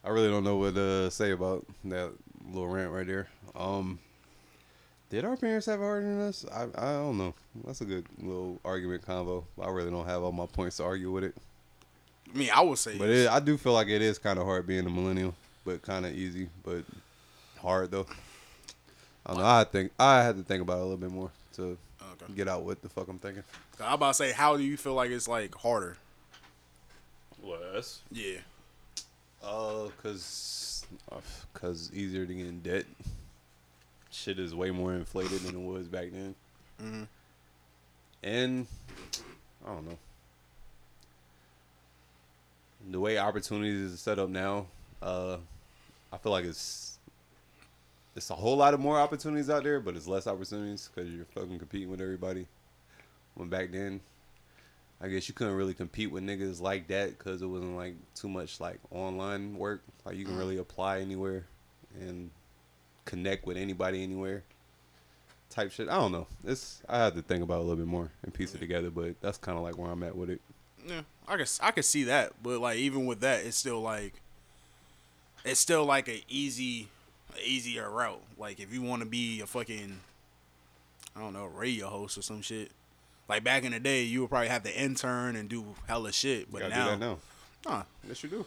I 0.03 0.09
really 0.09 0.29
don't 0.29 0.43
know 0.43 0.57
what 0.57 0.75
to 0.75 1.09
say 1.11 1.31
about 1.31 1.65
that 1.85 2.11
little 2.45 2.67
rant 2.67 2.91
right 2.91 3.07
there. 3.07 3.29
Um, 3.55 3.99
did 5.13 5.25
our 5.25 5.37
parents 5.37 5.67
have 5.67 5.79
it 5.79 5.83
harder 5.83 6.07
than 6.07 6.21
us? 6.21 6.43
I 6.51 6.63
I 6.75 6.93
don't 6.93 7.19
know. 7.19 7.35
That's 7.65 7.81
a 7.81 7.85
good 7.85 8.05
little 8.19 8.59
argument 8.65 9.05
convo. 9.05 9.43
I 9.61 9.69
really 9.69 9.91
don't 9.91 10.07
have 10.07 10.23
all 10.23 10.31
my 10.31 10.47
points 10.47 10.77
to 10.77 10.83
argue 10.85 11.11
with 11.11 11.23
it. 11.23 11.35
I 12.33 12.35
mean, 12.37 12.49
I 12.53 12.61
would 12.61 12.79
say, 12.79 12.97
But 12.97 13.09
it, 13.11 13.27
I 13.29 13.39
do 13.39 13.55
feel 13.57 13.73
like 13.73 13.89
it 13.89 14.01
is 14.01 14.17
kind 14.17 14.39
of 14.39 14.45
hard 14.45 14.65
being 14.65 14.87
a 14.87 14.89
millennial, 14.89 15.35
but 15.63 15.83
kind 15.83 16.07
of 16.07 16.13
easy, 16.13 16.49
but 16.63 16.83
hard 17.59 17.91
though. 17.91 18.07
I 19.25 19.33
don't 19.33 19.41
know. 19.41 19.45
I 19.47 19.63
think 19.65 19.91
I 19.99 20.23
had 20.23 20.35
to 20.37 20.43
think 20.43 20.63
about 20.63 20.77
it 20.77 20.81
a 20.81 20.83
little 20.83 20.97
bit 20.97 21.11
more 21.11 21.29
to 21.57 21.77
Okay. 22.13 22.33
get 22.33 22.47
out 22.47 22.63
what 22.63 22.81
the 22.81 22.89
fuck 22.89 23.07
I'm 23.07 23.19
thinking. 23.19 23.43
I'm 23.79 23.93
about 23.93 24.09
to 24.09 24.13
say, 24.15 24.31
how 24.31 24.57
do 24.57 24.63
you 24.63 24.77
feel 24.77 24.93
like 24.95 25.11
it's 25.11 25.27
like 25.27 25.53
harder? 25.55 25.97
Less. 27.43 28.01
Yeah. 28.11 28.37
Uh, 29.43 29.89
cause, 30.01 30.85
uh, 31.11 31.17
cause 31.53 31.91
easier 31.93 32.25
to 32.25 32.33
get 32.33 32.45
in 32.47 32.59
debt. 32.61 32.85
Shit 34.13 34.37
is 34.37 34.53
way 34.53 34.69
more 34.71 34.93
inflated 34.93 35.39
than 35.41 35.55
it 35.55 35.67
was 35.67 35.87
back 35.87 36.11
then. 36.11 36.35
Mhm. 36.79 37.07
And 38.21 38.67
I 39.65 39.69
don't 39.73 39.87
know. 39.87 39.97
The 42.91 42.99
way 42.99 43.17
opportunities 43.17 43.91
is 43.91 43.99
set 43.99 44.19
up 44.19 44.29
now, 44.29 44.67
uh, 45.01 45.37
I 46.11 46.17
feel 46.17 46.31
like 46.31 46.45
it's 46.45 46.99
it's 48.15 48.29
a 48.29 48.35
whole 48.35 48.55
lot 48.55 48.75
of 48.75 48.79
more 48.79 48.99
opportunities 48.99 49.49
out 49.49 49.63
there, 49.63 49.79
but 49.79 49.95
it's 49.95 50.05
less 50.05 50.27
opportunities 50.27 50.87
because 50.93 51.11
you're 51.11 51.25
fucking 51.25 51.57
competing 51.57 51.89
with 51.89 51.99
everybody. 51.99 52.45
When 53.33 53.49
back 53.49 53.71
then, 53.71 54.01
I 55.01 55.07
guess 55.07 55.27
you 55.27 55.33
couldn't 55.33 55.55
really 55.55 55.73
compete 55.73 56.11
with 56.11 56.23
niggas 56.23 56.61
like 56.61 56.87
that 56.89 57.17
because 57.17 57.41
it 57.41 57.47
wasn't 57.47 57.75
like 57.75 57.95
too 58.13 58.29
much 58.29 58.59
like 58.59 58.79
online 58.91 59.57
work. 59.57 59.81
Like 60.05 60.17
you 60.17 60.25
can 60.25 60.37
really 60.37 60.57
apply 60.57 60.99
anywhere 60.99 61.45
and 61.99 62.29
connect 63.05 63.45
with 63.45 63.57
anybody 63.57 64.03
anywhere. 64.03 64.43
Type 65.49 65.71
shit. 65.71 65.87
I 65.87 65.95
don't 65.95 66.11
know. 66.11 66.27
It's 66.45 66.81
I 66.89 67.05
had 67.05 67.15
to 67.15 67.21
think 67.21 67.43
about 67.43 67.55
it 67.55 67.59
a 67.59 67.63
little 67.63 67.75
bit 67.75 67.87
more 67.87 68.09
and 68.23 68.33
piece 68.33 68.55
it 68.55 68.59
together, 68.59 68.89
but 68.89 69.19
that's 69.21 69.37
kind 69.37 69.57
of 69.57 69.63
like 69.63 69.77
where 69.77 69.91
I'm 69.91 70.03
at 70.03 70.15
with 70.15 70.29
it. 70.29 70.41
Yeah, 70.87 71.01
I 71.27 71.37
can 71.37 71.45
I 71.61 71.71
can 71.71 71.83
see 71.83 72.05
that, 72.05 72.33
but 72.41 72.59
like 72.59 72.77
even 72.77 73.05
with 73.05 73.19
that, 73.21 73.45
it's 73.45 73.57
still 73.57 73.79
like 73.81 74.13
it's 75.45 75.59
still 75.59 75.85
like 75.85 76.07
a 76.07 76.23
easy, 76.27 76.87
a 77.35 77.47
easier 77.47 77.89
route. 77.89 78.21
Like 78.37 78.59
if 78.59 78.73
you 78.73 78.81
want 78.81 79.03
to 79.03 79.07
be 79.07 79.41
a 79.41 79.47
fucking, 79.47 79.99
I 81.15 81.19
don't 81.19 81.33
know, 81.33 81.45
radio 81.45 81.87
host 81.87 82.17
or 82.17 82.21
some 82.21 82.41
shit. 82.41 82.71
Like 83.29 83.43
back 83.43 83.63
in 83.63 83.71
the 83.71 83.79
day, 83.79 84.03
you 84.03 84.21
would 84.21 84.29
probably 84.29 84.49
have 84.49 84.63
to 84.63 84.75
intern 84.75 85.35
and 85.35 85.47
do 85.47 85.75
hella 85.87 86.11
shit, 86.11 86.51
but 86.51 86.67
now, 86.69 86.95
now. 86.95 87.17
Huh. 87.65 87.83
Yes, 88.07 88.23
you 88.23 88.29
do. 88.29 88.45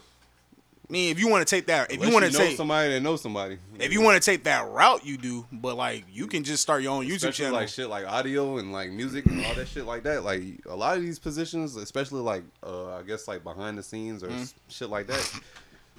I 0.89 0.93
mean, 0.93 1.11
if 1.11 1.19
you 1.19 1.27
want 1.27 1.45
to 1.45 1.55
take 1.55 1.65
that, 1.67 1.91
if 1.91 1.95
Unless 1.97 2.07
you 2.07 2.13
want 2.13 2.31
to 2.31 2.37
take, 2.37 2.55
somebody 2.55 2.93
that 2.93 3.01
knows 3.01 3.21
somebody. 3.21 3.57
if 3.77 3.91
you 3.91 4.01
want 4.01 4.21
to 4.21 4.25
take 4.25 4.45
that 4.45 4.69
route, 4.69 5.05
you 5.05 5.17
do. 5.17 5.45
But 5.51 5.75
like, 5.75 6.05
you 6.09 6.27
can 6.27 6.45
just 6.45 6.63
start 6.63 6.81
your 6.81 6.93
own 6.93 7.03
YouTube 7.05 7.15
especially 7.15 7.43
channel. 7.43 7.59
like 7.59 7.67
shit 7.67 7.89
like 7.89 8.07
audio 8.07 8.57
and 8.57 8.71
like 8.71 8.91
music 8.91 9.25
and 9.25 9.45
all 9.45 9.53
that 9.55 9.67
shit 9.67 9.85
like 9.85 10.03
that. 10.03 10.23
Like 10.23 10.43
a 10.65 10.75
lot 10.75 10.95
of 10.95 11.03
these 11.03 11.19
positions, 11.19 11.75
especially 11.75 12.21
like 12.21 12.43
uh, 12.63 12.95
I 12.95 13.01
guess 13.01 13.27
like 13.27 13.43
behind 13.43 13.77
the 13.77 13.83
scenes 13.83 14.23
or 14.23 14.27
Mm-hmm. 14.27 14.43
shit 14.69 14.89
like 14.89 15.07
that. 15.07 15.39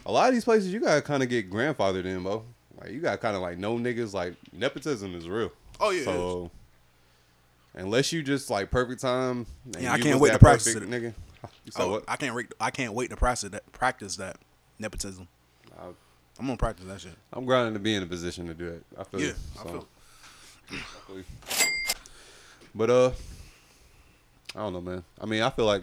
A 0.07 0.11
lot 0.13 0.29
of 0.29 0.35
these 0.35 0.45
places 0.45 0.73
you 0.73 0.81
gotta 0.81 1.03
kind 1.03 1.23
of 1.23 1.29
get 1.29 1.51
grandfathered 1.51 2.07
in, 2.07 2.23
bro. 2.23 2.43
Like 2.81 2.91
you 2.93 3.01
gotta 3.01 3.19
kind 3.19 3.37
of 3.37 3.43
like 3.43 3.59
know 3.59 3.77
niggas. 3.77 4.15
Like 4.15 4.37
nepotism 4.55 5.15
is 5.15 5.29
real. 5.29 5.53
Oh, 5.81 5.91
yeah, 5.91 6.05
So 6.05 6.51
unless 7.75 8.11
you 8.13 8.23
just 8.23 8.49
like 8.49 8.71
perfect 8.71 9.03
time. 9.03 9.47
and 9.75 9.83
Yeah, 9.83 9.93
I 9.93 9.99
can't 10.01 10.19
wait 10.19 10.33
to 10.33 10.39
practice 10.39 10.73
perfect 10.73 10.91
it. 10.93 11.03
nigga. 11.03 11.15
Said 11.71 11.83
oh, 11.83 11.91
what? 11.91 12.05
I 12.09 12.17
can't 12.17 12.35
wait. 12.35 12.47
I 12.59 12.71
can't 12.71 12.95
wait 12.95 13.11
to 13.11 13.17
practice 13.17 13.51
that. 13.51 13.71
Practice 13.73 14.17
that 14.17 14.39
nepotism. 14.79 15.29
I- 15.79 15.87
I'm 16.41 16.47
gonna 16.47 16.57
practice 16.57 16.87
that 16.87 17.01
shit. 17.01 17.17
I'm 17.33 17.45
grinding 17.45 17.75
to 17.75 17.81
be 17.81 17.95
in 17.97 18.03
a 18.03 18.07
position 18.07 18.47
to 18.47 18.55
do 18.55 18.69
it. 18.69 18.85
I 18.97 19.03
feel 19.05 19.21
Yeah, 19.21 19.27
you. 19.29 19.35
I 19.59 19.63
So, 19.65 19.69
feel. 19.69 19.89
I 20.71 21.13
feel. 21.13 21.25
But 22.75 22.91
uh, 22.91 23.11
I 24.55 24.61
don't 24.61 24.73
know, 24.73 24.81
man. 24.81 25.03
I 25.21 25.27
mean, 25.27 25.43
I 25.43 25.51
feel 25.51 25.65
like 25.65 25.83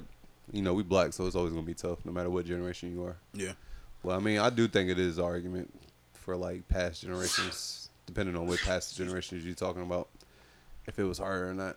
you 0.53 0.61
know 0.61 0.73
we 0.73 0.83
black, 0.83 1.11
so 1.13 1.25
it's 1.25 1.35
always 1.35 1.51
gonna 1.51 1.65
be 1.65 1.73
tough, 1.73 2.05
no 2.05 2.11
matter 2.13 2.29
what 2.29 2.45
generation 2.45 2.91
you 2.93 3.03
are. 3.03 3.17
Yeah. 3.33 3.53
Well, 4.03 4.15
I 4.15 4.19
mean, 4.19 4.39
I 4.39 4.49
do 4.49 4.67
think 4.67 4.89
it 4.89 4.99
is 4.99 5.17
an 5.17 5.25
argument 5.25 5.73
for 6.13 6.35
like 6.37 6.67
past 6.69 7.01
generations, 7.01 7.89
depending 8.05 8.35
on 8.37 8.47
what 8.47 8.59
past 8.61 8.95
generations 8.95 9.43
you're 9.43 9.55
talking 9.55 9.81
about, 9.81 10.07
if 10.85 10.97
it 10.99 11.03
was 11.03 11.17
harder 11.17 11.49
or 11.49 11.53
not. 11.53 11.75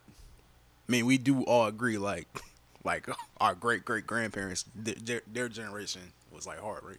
I 0.88 0.92
mean, 0.92 1.04
we 1.06 1.18
do 1.18 1.42
all 1.44 1.66
agree, 1.66 1.98
like, 1.98 2.28
like 2.84 3.08
our 3.40 3.54
great 3.56 3.84
great 3.84 4.06
grandparents, 4.06 4.64
their, 4.74 5.22
their 5.26 5.48
generation 5.48 6.02
was 6.30 6.46
like 6.46 6.60
hard, 6.60 6.84
right? 6.84 6.98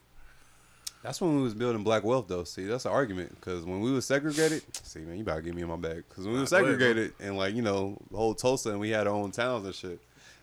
That's 1.02 1.18
when 1.20 1.34
we 1.36 1.42
was 1.42 1.54
building 1.54 1.82
black 1.82 2.04
wealth, 2.04 2.26
though. 2.28 2.44
See, 2.44 2.64
that's 2.66 2.84
an 2.84 2.92
argument 2.92 3.34
because 3.34 3.64
when 3.64 3.80
we 3.80 3.90
was 3.90 4.04
segregated, 4.04 4.62
see, 4.84 4.98
man, 5.00 5.16
you 5.16 5.24
better 5.24 5.40
get 5.40 5.54
me 5.54 5.62
in 5.62 5.68
my 5.68 5.76
bag. 5.76 6.04
Because 6.08 6.24
when 6.26 6.34
we 6.34 6.40
was 6.40 6.50
segregated 6.50 7.14
and 7.20 7.36
like 7.38 7.54
you 7.54 7.62
know 7.62 7.96
the 8.10 8.16
whole 8.18 8.34
Tulsa 8.34 8.70
and 8.70 8.80
we 8.80 8.90
had 8.90 9.06
our 9.06 9.14
own 9.14 9.30
towns 9.30 9.64
and 9.64 9.74
shit, 9.74 9.98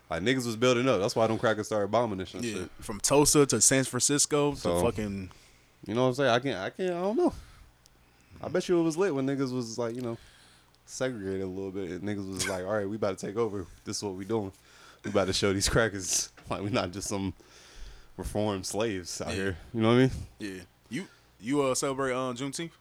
Like 0.10 0.24
niggas 0.24 0.46
was 0.48 0.56
building 0.56 0.88
up. 0.90 1.00
That's 1.00 1.16
why 1.16 1.28
them 1.28 1.38
crackers 1.38 1.68
started 1.68 1.92
bombing 1.92 2.18
this 2.18 2.34
and 2.34 2.44
Yeah, 2.44 2.54
shit. 2.56 2.70
from 2.80 3.00
Tulsa 3.00 3.46
to 3.46 3.62
San 3.62 3.84
Francisco 3.84 4.54
to 4.56 4.82
fucking. 4.82 5.30
You 5.86 5.94
know 5.94 6.02
what 6.04 6.08
I'm 6.08 6.14
saying? 6.16 6.30
I 6.32 6.40
can't. 6.40 6.58
I 6.58 6.70
can't. 6.72 6.90
I 6.96 7.02
don't 7.02 7.18
know. 7.18 7.34
I 8.42 8.48
bet 8.50 8.68
you 8.68 8.80
it 8.80 8.84
was 8.84 8.98
lit 8.98 9.14
when 9.14 9.28
niggas 9.28 9.52
was 9.54 9.78
like, 9.78 9.96
you 9.96 10.02
know, 10.02 10.18
segregated 10.86 11.42
a 11.42 11.48
little 11.48 11.72
bit. 11.72 11.92
And 11.92 12.02
niggas 12.02 12.28
was 12.28 12.48
like, 12.50 12.66
all 12.66 12.74
right, 12.74 12.90
we 12.90 12.96
about 12.96 13.18
to 13.18 13.26
take 13.28 13.38
over. 13.38 13.66
This 13.86 13.98
is 13.98 14.04
what 14.04 14.16
we 14.16 14.26
doing. 14.26 14.52
We 15.04 15.12
about 15.12 15.28
to 15.28 15.34
show 15.34 15.54
these 15.54 15.70
crackers 15.70 16.32
like 16.50 16.62
we 16.64 16.70
not 16.72 16.92
just 16.92 17.08
some 17.10 17.34
reformed 18.18 18.66
slaves 18.66 19.22
out 19.22 19.32
here. 19.32 19.58
You 19.74 19.82
know 19.82 19.90
what 19.90 19.94
I 19.94 19.98
mean? 19.98 20.12
Yeah, 20.40 20.62
you 20.90 21.08
you 21.40 21.62
uh 21.62 21.76
celebrate 21.76 22.14
on 22.14 22.36
Juneteenth? 22.36 22.72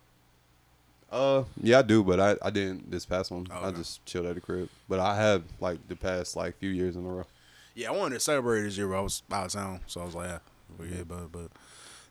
Uh, 1.10 1.44
yeah, 1.62 1.78
I 1.78 1.82
do, 1.82 2.02
but 2.02 2.18
I, 2.18 2.36
I 2.42 2.50
didn't 2.50 2.90
this 2.90 3.06
past 3.06 3.30
one. 3.30 3.46
Oh, 3.50 3.68
I 3.68 3.70
just 3.70 4.04
chilled 4.06 4.26
at 4.26 4.34
the 4.34 4.40
crib. 4.40 4.68
But 4.88 4.98
I 4.98 5.14
have 5.16 5.44
like 5.60 5.86
the 5.88 5.94
past 5.94 6.34
like 6.34 6.58
few 6.58 6.70
years 6.70 6.96
in 6.96 7.06
a 7.06 7.08
row. 7.08 7.26
Yeah, 7.74 7.88
I 7.88 7.92
wanted 7.92 8.14
to 8.16 8.20
celebrate 8.20 8.62
this 8.62 8.76
year, 8.76 8.88
but 8.88 8.98
I 8.98 9.00
was 9.02 9.22
out 9.30 9.46
of 9.46 9.52
town, 9.52 9.80
so 9.86 10.00
I 10.00 10.04
was 10.04 10.14
like, 10.14 10.28
yeah, 10.28 10.38
but 10.76 10.88
yeah, 10.88 11.02
but 11.06 11.30
but 11.30 11.48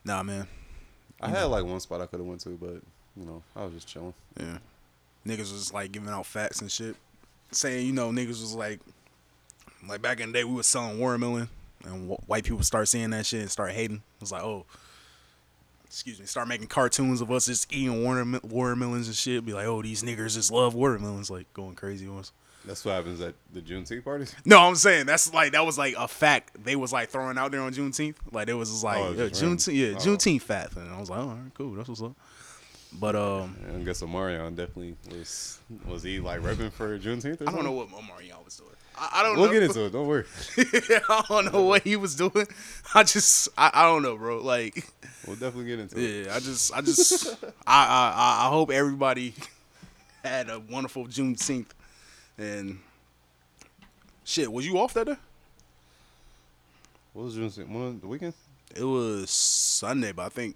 nah, 0.04 0.22
man, 0.22 0.46
I 1.20 1.28
had 1.28 1.44
like 1.44 1.64
one 1.64 1.80
spot 1.80 2.00
I 2.00 2.06
could 2.06 2.20
have 2.20 2.26
went 2.26 2.40
to, 2.42 2.50
but 2.50 2.80
you 3.16 3.26
know, 3.26 3.42
I 3.54 3.64
was 3.64 3.74
just 3.74 3.88
chilling. 3.88 4.14
yeah, 4.38 4.58
niggas 5.26 5.52
was 5.52 5.72
like 5.74 5.92
giving 5.92 6.08
out 6.08 6.24
facts 6.24 6.60
and 6.60 6.70
shit, 6.70 6.96
saying 7.50 7.86
you 7.86 7.92
know 7.92 8.10
niggas 8.10 8.28
was 8.28 8.54
like, 8.54 8.80
like 9.86 10.00
back 10.00 10.20
in 10.20 10.32
the 10.32 10.38
day 10.38 10.44
we 10.44 10.54
was 10.54 10.66
selling 10.66 10.98
watermelon, 10.98 11.48
and 11.86 12.10
wh- 12.10 12.28
white 12.28 12.44
people 12.44 12.62
start 12.62 12.88
seeing 12.88 13.10
that 13.10 13.26
shit 13.26 13.40
and 13.42 13.50
start 13.50 13.72
hating. 13.72 13.96
It 13.96 14.20
was 14.20 14.32
like, 14.32 14.42
oh. 14.42 14.66
Excuse 15.86 16.18
me. 16.18 16.26
Start 16.26 16.48
making 16.48 16.66
cartoons 16.66 17.20
of 17.20 17.30
us 17.30 17.46
just 17.46 17.72
eating 17.72 18.02
waterme- 18.04 18.40
watermelons 18.42 19.06
and 19.06 19.16
shit. 19.16 19.46
Be 19.46 19.52
like, 19.54 19.66
oh, 19.66 19.82
these 19.82 20.02
niggers 20.02 20.34
just 20.34 20.50
love 20.50 20.74
watermelons, 20.74 21.30
like 21.30 21.52
going 21.54 21.74
crazy 21.74 22.06
on 22.08 22.18
us. 22.18 22.32
That's 22.64 22.84
what 22.84 22.96
happens 22.96 23.20
at 23.20 23.34
the 23.54 23.60
Juneteenth 23.60 24.02
parties. 24.04 24.34
No, 24.44 24.58
I'm 24.58 24.74
saying 24.74 25.06
that's 25.06 25.32
like 25.32 25.52
that 25.52 25.64
was 25.64 25.78
like 25.78 25.94
a 25.96 26.08
fact 26.08 26.64
they 26.64 26.74
was 26.74 26.92
like 26.92 27.08
throwing 27.10 27.38
out 27.38 27.52
there 27.52 27.60
on 27.62 27.72
Juneteenth. 27.72 28.16
Like 28.32 28.48
it 28.48 28.54
was 28.54 28.70
just 28.70 28.82
like 28.82 28.98
Oh, 28.98 29.12
yeah. 29.12 29.24
Juneteenth, 29.26 29.72
yeah, 29.74 29.94
Oh. 29.96 30.00
Juneteenth 30.00 30.42
fat 30.42 30.74
and 30.76 30.92
I 30.92 30.98
was 30.98 31.08
like, 31.08 31.20
all 31.20 31.28
right, 31.28 31.54
cool, 31.54 31.74
that's 31.74 31.88
what's 31.88 32.02
up. 32.02 32.16
But 32.92 33.14
um, 33.14 33.56
And 33.68 33.76
I 33.76 33.84
guess 33.84 34.02
Omarion 34.02 34.56
definitely 34.56 34.96
was 35.12 35.60
was 35.86 36.02
he 36.02 36.18
like 36.18 36.40
repping 36.40 36.72
for 36.72 36.98
Juneteenth? 36.98 37.40
Or 37.42 37.48
I 37.48 37.52
don't 37.52 37.62
know 37.64 37.70
what 37.72 37.88
Omarion 37.90 38.44
was 38.44 38.56
doing. 38.56 38.70
I, 38.98 39.10
I 39.20 39.22
don't 39.22 39.34
know. 39.36 39.42
We'll 39.42 39.52
know. 39.52 39.60
get 39.60 39.62
into 39.64 39.84
it. 39.86 39.92
Don't 39.92 40.06
worry. 40.06 40.24
I 40.58 41.24
don't 41.28 41.52
know 41.52 41.62
what 41.62 41.82
he 41.82 41.96
was 41.96 42.14
doing. 42.14 42.46
I 42.94 43.02
just, 43.02 43.48
I, 43.58 43.70
I 43.72 43.82
don't 43.84 44.02
know, 44.02 44.16
bro. 44.16 44.38
Like, 44.42 44.86
We'll 45.26 45.36
definitely 45.36 45.66
get 45.66 45.80
into 45.80 45.98
it. 45.98 46.26
yeah, 46.26 46.34
I 46.34 46.38
just, 46.40 46.72
I 46.74 46.80
just, 46.80 47.26
I, 47.66 47.84
I, 47.86 48.46
I- 48.46 48.48
hope 48.50 48.70
everybody 48.70 49.34
had 50.24 50.48
a 50.48 50.60
wonderful 50.60 51.06
Juneteenth, 51.06 51.66
and 52.38 52.78
shit, 54.24 54.50
was 54.52 54.66
you 54.66 54.78
off 54.78 54.94
that 54.94 55.06
day? 55.06 55.16
What 57.12 57.24
was 57.24 57.36
Juneteenth? 57.36 57.68
When, 57.68 58.00
the 58.00 58.06
weekend? 58.06 58.34
It 58.74 58.84
was 58.84 59.30
Sunday, 59.30 60.12
but 60.12 60.22
I 60.26 60.28
think 60.28 60.54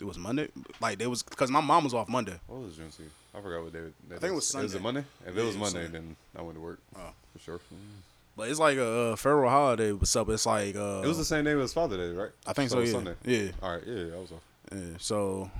it 0.00 0.04
was 0.04 0.18
Monday. 0.18 0.48
Like 0.80 1.00
it 1.00 1.06
was 1.06 1.22
because 1.22 1.50
my 1.50 1.60
mom 1.60 1.84
was 1.84 1.94
off 1.94 2.08
Monday. 2.08 2.38
What 2.46 2.60
was 2.62 2.74
Juneteenth? 2.74 3.10
I 3.34 3.40
forgot 3.40 3.62
what 3.62 3.72
day. 3.72 3.78
I 4.08 4.18
think 4.18 4.32
it 4.32 4.34
was 4.34 4.44
Is 4.44 4.50
Sunday. 4.50 4.76
it 4.76 4.82
Monday? 4.82 5.04
If 5.26 5.34
Yeah, 5.34 5.42
it 5.42 5.46
was 5.46 5.56
Monday, 5.56 5.82
Sunday. 5.84 5.98
then 5.98 6.16
I 6.36 6.42
went 6.42 6.56
to 6.56 6.60
work. 6.60 6.80
Oh. 6.96 7.10
for 7.32 7.38
sure. 7.38 7.60
But 8.36 8.48
it's 8.48 8.58
like 8.58 8.76
a, 8.78 9.12
uh 9.12 9.16
federal 9.16 9.50
holiday. 9.50 9.92
What's 9.92 10.14
up? 10.16 10.28
It's 10.30 10.46
like 10.46 10.74
uh, 10.76 11.02
It 11.04 11.06
was 11.06 11.18
the 11.18 11.24
same 11.24 11.44
day 11.44 11.52
as 11.52 11.72
Father 11.72 11.96
Day, 11.96 12.16
right? 12.16 12.30
I 12.46 12.52
think 12.52 12.70
so. 12.70 12.78
it 12.78 12.80
was 12.82 12.90
yeah. 12.90 12.96
Sunday. 12.96 13.14
Yeah. 13.24 13.50
All 13.62 13.72
right. 13.72 13.82
Yeah, 13.86 14.14
I 14.16 14.18
was 14.20 14.32
off. 14.32 14.42
Yeah. 14.72 14.78
So 14.98 15.50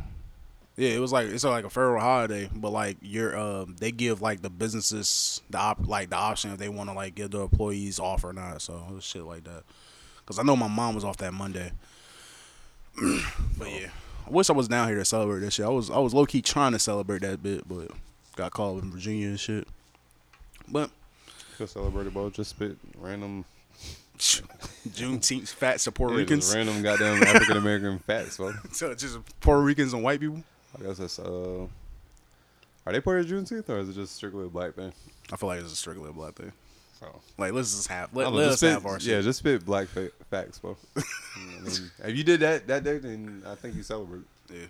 yeah, 0.77 0.91
it 0.91 0.99
was 1.01 1.13
like 1.13 1.29
it's 1.29 1.45
like 1.45 1.65
a 1.65 1.71
federal 1.71 2.01
holiday, 2.01 2.49
but 2.55 2.71
like 2.71 2.97
you're 3.03 3.37
um 3.39 3.77
they 3.79 3.93
give 3.93 4.23
like 4.23 4.41
the 4.43 4.51
businesses 4.51 5.43
the 5.51 5.59
op- 5.59 5.87
like 5.87 6.11
the 6.11 6.17
option 6.17 6.53
if 6.53 6.59
they 6.59 6.69
want 6.71 6.89
to 6.91 6.95
like 6.95 7.15
give 7.15 7.31
the 7.33 7.41
employees 7.41 8.01
off 8.01 8.25
or 8.25 8.33
not. 8.33 8.63
So 8.63 8.83
it 8.89 8.95
was 8.95 9.05
shit 9.05 9.25
like 9.25 9.45
that. 9.45 9.63
Cause 10.27 10.39
I 10.39 10.43
know 10.43 10.57
my 10.57 10.69
mom 10.69 10.95
was 10.95 11.05
off 11.05 11.17
that 11.19 11.35
Monday. 11.35 11.73
but 13.59 13.69
yeah, 13.71 13.89
I 14.31 14.33
wish 14.33 14.49
I 14.49 14.53
was 14.53 14.69
down 14.69 14.87
here 14.87 14.97
to 14.99 15.05
celebrate 15.05 15.41
this 15.41 15.55
shit. 15.55 15.67
I 15.67 15.71
was 15.71 15.91
I 15.91 15.99
was 15.99 16.15
low 16.15 16.25
key 16.25 16.41
trying 16.41 16.71
to 16.71 16.79
celebrate 16.79 17.23
that 17.23 17.43
bit, 17.43 17.67
but 17.69 17.91
got 18.37 18.53
called 18.53 18.81
in 18.83 18.91
Virginia 18.93 19.27
and 19.27 19.41
shit. 19.41 19.67
But 20.69 20.91
Could 21.57 21.69
celebrate 21.69 22.07
about 22.07 22.35
just 22.35 22.51
spit 22.51 22.77
random, 22.97 23.45
Juneteenth 24.19 25.49
fat 25.49 25.81
to 25.81 25.91
Puerto 25.91 26.15
yeah, 26.15 26.21
Ricans. 26.21 26.55
random 26.55 26.81
goddamn 26.81 27.21
African 27.25 27.57
American 27.57 27.99
facts, 28.07 28.37
bro. 28.37 28.53
So 28.71 28.95
just 28.95 29.19
Puerto 29.41 29.63
Ricans 29.63 29.95
and 29.95 30.05
white 30.05 30.21
people. 30.21 30.45
I 30.79 30.85
guess 30.85 30.99
that's 30.99 31.19
uh. 31.19 31.67
Are 32.87 32.93
they 32.93 33.01
part 33.01 33.21
of 33.21 33.27
Juneteenth 33.27 33.69
or 33.69 33.81
is 33.81 33.89
it 33.89 33.95
just 33.95 34.15
strictly 34.15 34.47
a 34.47 34.49
black 34.49 34.75
thing? 34.75 34.93
I 35.33 35.37
feel 35.37 35.49
like 35.49 35.61
it's 35.61 35.73
a 35.73 35.77
strictly 35.77 36.09
a 36.09 36.13
black 36.13 36.35
thing. 36.35 36.53
So 37.01 37.21
Like 37.39 37.53
let's 37.53 37.75
just 37.75 37.89
have 37.89 38.15
let, 38.15 38.31
let 38.33 38.45
just 38.45 38.53
us 38.55 38.59
spit, 38.61 38.73
have 38.73 38.87
our 38.87 39.01
shit. 39.01 39.09
yeah, 39.11 39.21
just 39.23 39.39
spit 39.41 39.65
black 39.65 39.89
fa- 39.89 40.11
facts, 40.31 40.59
bro. 40.59 40.77
I 40.97 41.01
mean, 41.63 41.91
if 42.05 42.17
you 42.17 42.25
did 42.25 42.41
that 42.41 42.67
that 42.69 42.85
day, 42.85 42.99
then 42.99 43.43
I 43.47 43.55
think 43.55 43.75
you 43.75 43.83
celebrate. 43.83 44.23
Yeah. 44.53 44.67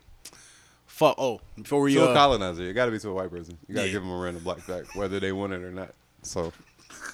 Fuck. 0.86 1.16
Oh, 1.18 1.40
before 1.56 1.80
we 1.80 1.94
To 1.94 2.04
a 2.04 2.10
uh, 2.10 2.14
colonizer, 2.14 2.62
it 2.62 2.72
got 2.74 2.86
to 2.86 2.92
be 2.92 2.98
to 3.00 3.08
a 3.08 3.14
white 3.14 3.30
person. 3.30 3.56
You 3.68 3.74
got 3.74 3.82
to 3.82 3.86
Yeah. 3.88 3.92
give 3.94 4.02
them 4.02 4.12
a 4.12 4.18
random 4.18 4.42
black 4.44 4.58
fact, 4.58 4.94
whether 4.94 5.18
they 5.18 5.32
want 5.32 5.52
it 5.54 5.62
or 5.62 5.70
not. 5.72 5.92
So 6.22 6.52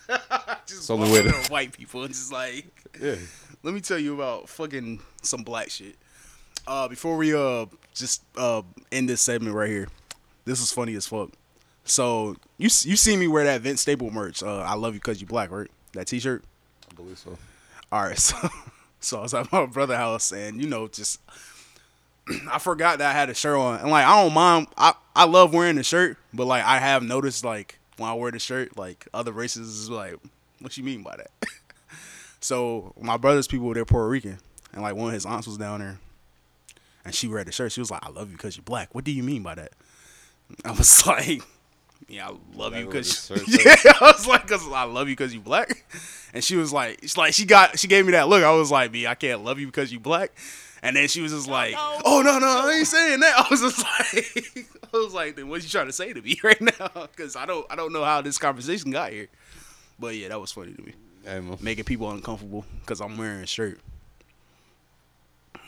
just 0.66 0.90
only 0.90 1.10
way 1.10 1.22
to- 1.22 1.30
to 1.30 1.50
white 1.52 1.72
people 1.72 2.02
and 2.04 2.12
just 2.12 2.32
like, 2.32 2.66
yeah, 3.00 3.14
let 3.62 3.72
me 3.74 3.80
tell 3.80 3.98
you 3.98 4.14
about 4.14 4.48
fucking 4.48 5.00
some 5.22 5.42
black 5.42 5.70
shit. 5.70 5.96
Uh, 6.66 6.88
before 6.88 7.16
we 7.16 7.32
uh 7.34 7.66
just 7.94 8.22
uh 8.36 8.60
end 8.90 9.08
this 9.08 9.20
segment 9.20 9.54
right 9.54 9.70
here, 9.70 9.88
this 10.44 10.60
is 10.60 10.72
funny 10.72 10.94
as 10.96 11.06
fuck. 11.06 11.30
So 11.86 12.36
you 12.58 12.64
you 12.64 12.96
see 12.96 13.16
me 13.16 13.28
wear 13.28 13.44
that 13.44 13.60
Vince 13.62 13.80
Staples 13.80 14.12
merch? 14.12 14.42
Uh, 14.42 14.58
I 14.58 14.74
love 14.74 14.94
you 14.94 15.00
cause 15.00 15.20
you 15.20 15.26
black, 15.26 15.50
right? 15.50 15.70
That 15.92 16.08
T-shirt. 16.08 16.44
I 16.90 16.94
believe 16.94 17.16
so. 17.16 17.38
All 17.92 18.02
right, 18.02 18.18
so 18.18 18.36
so 19.00 19.18
I 19.20 19.22
was 19.22 19.34
at 19.34 19.50
my 19.52 19.66
brother's 19.66 19.96
house, 19.96 20.32
and 20.32 20.60
you 20.60 20.68
know, 20.68 20.88
just 20.88 21.20
I 22.50 22.58
forgot 22.58 22.98
that 22.98 23.14
I 23.14 23.18
had 23.18 23.30
a 23.30 23.34
shirt 23.34 23.56
on, 23.56 23.80
and 23.80 23.90
like 23.90 24.04
I 24.04 24.22
don't 24.22 24.34
mind. 24.34 24.66
I 24.76 24.94
I 25.14 25.24
love 25.24 25.54
wearing 25.54 25.76
the 25.76 25.84
shirt, 25.84 26.18
but 26.34 26.46
like 26.46 26.64
I 26.64 26.78
have 26.78 27.02
noticed 27.02 27.44
like 27.44 27.78
when 27.98 28.10
I 28.10 28.14
wear 28.14 28.32
the 28.32 28.40
shirt, 28.40 28.76
like 28.76 29.06
other 29.14 29.32
races 29.32 29.68
is 29.68 29.88
like, 29.88 30.16
what 30.60 30.76
you 30.76 30.82
mean 30.82 31.02
by 31.02 31.16
that? 31.16 31.30
so 32.40 32.92
my 33.00 33.16
brother's 33.16 33.46
people 33.46 33.72
they're 33.72 33.84
Puerto 33.84 34.08
Rican, 34.08 34.38
and 34.72 34.82
like 34.82 34.96
one 34.96 35.08
of 35.08 35.14
his 35.14 35.24
aunts 35.24 35.46
was 35.46 35.56
down 35.56 35.78
there, 35.78 35.98
and 37.04 37.14
she 37.14 37.28
read 37.28 37.46
the 37.46 37.52
shirt. 37.52 37.70
She 37.70 37.80
was 37.80 37.92
like, 37.92 38.04
"I 38.04 38.10
love 38.10 38.30
you 38.30 38.36
because 38.36 38.56
you're 38.56 38.64
black." 38.64 38.92
What 38.92 39.04
do 39.04 39.12
you 39.12 39.22
mean 39.22 39.44
by 39.44 39.54
that? 39.54 39.72
I 40.64 40.72
was 40.72 41.06
like. 41.06 41.42
Yeah, 42.08 42.28
I 42.28 42.34
love 42.56 42.72
That 42.72 42.80
you 42.80 42.86
because 42.86 43.30
yeah, 43.48 43.92
I 44.00 44.12
was 44.12 44.26
like, 44.26 44.46
cause 44.46 44.66
I 44.72 44.84
love 44.84 45.08
you 45.08 45.16
because 45.16 45.34
you 45.34 45.40
black, 45.40 45.84
and 46.32 46.42
she 46.42 46.54
was 46.56 46.72
like, 46.72 46.98
she's 47.02 47.16
like, 47.16 47.34
she 47.34 47.44
got, 47.44 47.78
she 47.78 47.88
gave 47.88 48.06
me 48.06 48.12
that 48.12 48.28
look. 48.28 48.44
I 48.44 48.52
was 48.52 48.70
like, 48.70 48.92
B, 48.92 49.06
I 49.06 49.14
can't 49.16 49.42
love 49.42 49.58
you 49.58 49.66
because 49.66 49.92
you 49.92 49.98
black, 49.98 50.30
and 50.82 50.94
then 50.94 51.08
she 51.08 51.20
was 51.20 51.32
just 51.32 51.48
like, 51.48 51.74
oh 51.76 52.22
no 52.24 52.36
oh, 52.36 52.38
no, 52.38 52.68
I 52.68 52.74
ain't 52.78 52.86
saying 52.86 53.20
that. 53.20 53.34
I 53.38 53.46
was 53.50 53.60
just 53.60 53.78
like, 53.78 54.66
I 54.94 54.96
was 54.96 55.12
like, 55.14 55.34
then 55.34 55.48
what 55.48 55.64
you 55.64 55.68
trying 55.68 55.86
to 55.86 55.92
say 55.92 56.12
to 56.12 56.22
me 56.22 56.38
right 56.44 56.60
now? 56.60 56.90
Because 56.94 57.34
I 57.34 57.44
don't, 57.44 57.66
I 57.68 57.74
don't 57.74 57.92
know 57.92 58.04
how 58.04 58.20
this 58.20 58.38
conversation 58.38 58.92
got 58.92 59.10
here, 59.10 59.26
but 59.98 60.14
yeah, 60.14 60.28
that 60.28 60.40
was 60.40 60.52
funny 60.52 60.74
to 60.74 60.82
me, 60.82 60.92
Hey, 61.24 61.40
making 61.60 61.84
people 61.84 62.08
uncomfortable 62.12 62.64
because 62.82 63.00
I'm 63.00 63.18
wearing 63.18 63.40
a 63.40 63.46
shirt. 63.46 63.80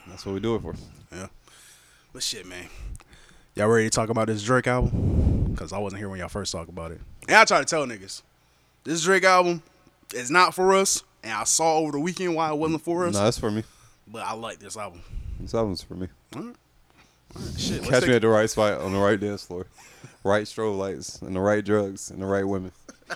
that's 0.06 0.24
what 0.24 0.34
we 0.34 0.40
do 0.40 0.54
it 0.54 0.62
for. 0.62 0.76
Yeah, 1.10 1.26
but 2.12 2.22
shit, 2.22 2.46
man. 2.46 2.68
Y'all 3.56 3.66
ready 3.66 3.86
to 3.86 3.90
talk 3.90 4.08
about 4.08 4.28
this 4.28 4.40
Drake 4.44 4.68
album? 4.68 5.37
Because 5.58 5.72
I 5.72 5.78
wasn't 5.78 5.98
here 5.98 6.08
when 6.08 6.20
y'all 6.20 6.28
first 6.28 6.52
talked 6.52 6.68
about 6.68 6.92
it. 6.92 7.00
And 7.26 7.36
I 7.36 7.44
try 7.44 7.58
to 7.58 7.64
tell 7.64 7.84
niggas, 7.84 8.22
this 8.84 9.02
Drake 9.02 9.24
album 9.24 9.60
is 10.14 10.30
not 10.30 10.54
for 10.54 10.72
us. 10.72 11.02
And 11.24 11.32
I 11.32 11.42
saw 11.42 11.78
over 11.78 11.90
the 11.90 11.98
weekend 11.98 12.36
why 12.36 12.52
it 12.52 12.56
wasn't 12.56 12.82
for 12.82 13.08
us. 13.08 13.14
No, 13.14 13.24
that's 13.24 13.40
for 13.40 13.50
me. 13.50 13.64
But 14.06 14.22
I 14.22 14.34
like 14.34 14.60
this 14.60 14.76
album. 14.76 15.02
This 15.40 15.54
album's 15.54 15.82
for 15.82 15.94
me. 15.94 16.06
Shit, 17.56 17.80
let's 17.80 17.90
Catch 17.90 18.06
me 18.06 18.14
at 18.14 18.22
the 18.22 18.28
right 18.28 18.48
spot 18.48 18.80
on 18.80 18.92
the 18.92 19.00
right 19.00 19.18
dance 19.18 19.42
floor, 19.42 19.66
right 20.22 20.44
strobe 20.44 20.78
lights, 20.78 21.20
and 21.22 21.34
the 21.34 21.40
right 21.40 21.64
drugs, 21.64 22.12
and 22.12 22.22
the 22.22 22.26
right 22.26 22.46
women. 22.46 22.70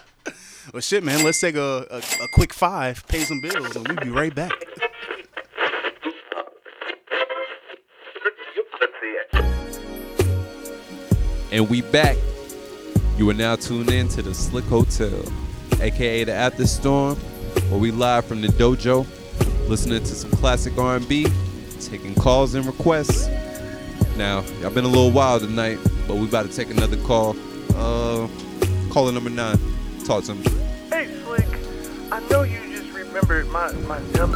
Well, 0.72 0.80
shit, 0.80 1.02
man. 1.02 1.24
Let's 1.24 1.40
take 1.40 1.56
a, 1.56 1.86
a, 1.90 1.98
a 2.22 2.28
quick 2.34 2.52
five, 2.52 3.04
pay 3.08 3.24
some 3.24 3.40
bills, 3.40 3.74
and 3.74 3.86
we'll 3.88 3.96
be 3.96 4.10
right 4.10 4.32
back. 4.32 4.52
And 11.50 11.68
we 11.68 11.82
back. 11.82 12.16
You 13.18 13.28
are 13.28 13.34
now 13.34 13.56
tuned 13.56 13.90
in 13.90 14.08
to 14.08 14.22
the 14.22 14.34
Slick 14.34 14.64
Hotel, 14.64 15.22
aka 15.80 16.24
the 16.24 16.32
After 16.32 16.66
Storm, 16.66 17.16
where 17.68 17.78
we 17.78 17.90
live 17.90 18.24
from 18.24 18.40
the 18.40 18.48
dojo, 18.48 19.06
listening 19.68 20.00
to 20.00 20.14
some 20.14 20.30
classic 20.30 20.76
R&B, 20.78 21.26
taking 21.80 22.14
calls 22.14 22.54
and 22.54 22.64
requests. 22.64 23.28
Now, 24.16 24.40
y'all 24.60 24.70
been 24.70 24.84
a 24.84 24.88
little 24.88 25.10
wild 25.10 25.42
tonight, 25.42 25.78
but 26.08 26.16
we 26.16 26.26
about 26.26 26.50
to 26.50 26.52
take 26.56 26.70
another 26.70 26.96
call. 27.04 27.36
Uh, 27.74 28.28
caller 28.90 29.12
number 29.12 29.30
nine. 29.30 29.58
Talk 30.04 30.24
to 30.24 30.34
me. 30.34 30.44
Hey, 30.88 31.08
Slick. 31.22 31.46
I 32.10 32.20
know 32.30 32.42
you 32.42 32.58
just 32.74 32.92
remembered 32.92 33.46
my, 33.48 33.72
my 33.72 34.00
dumb 34.14 34.32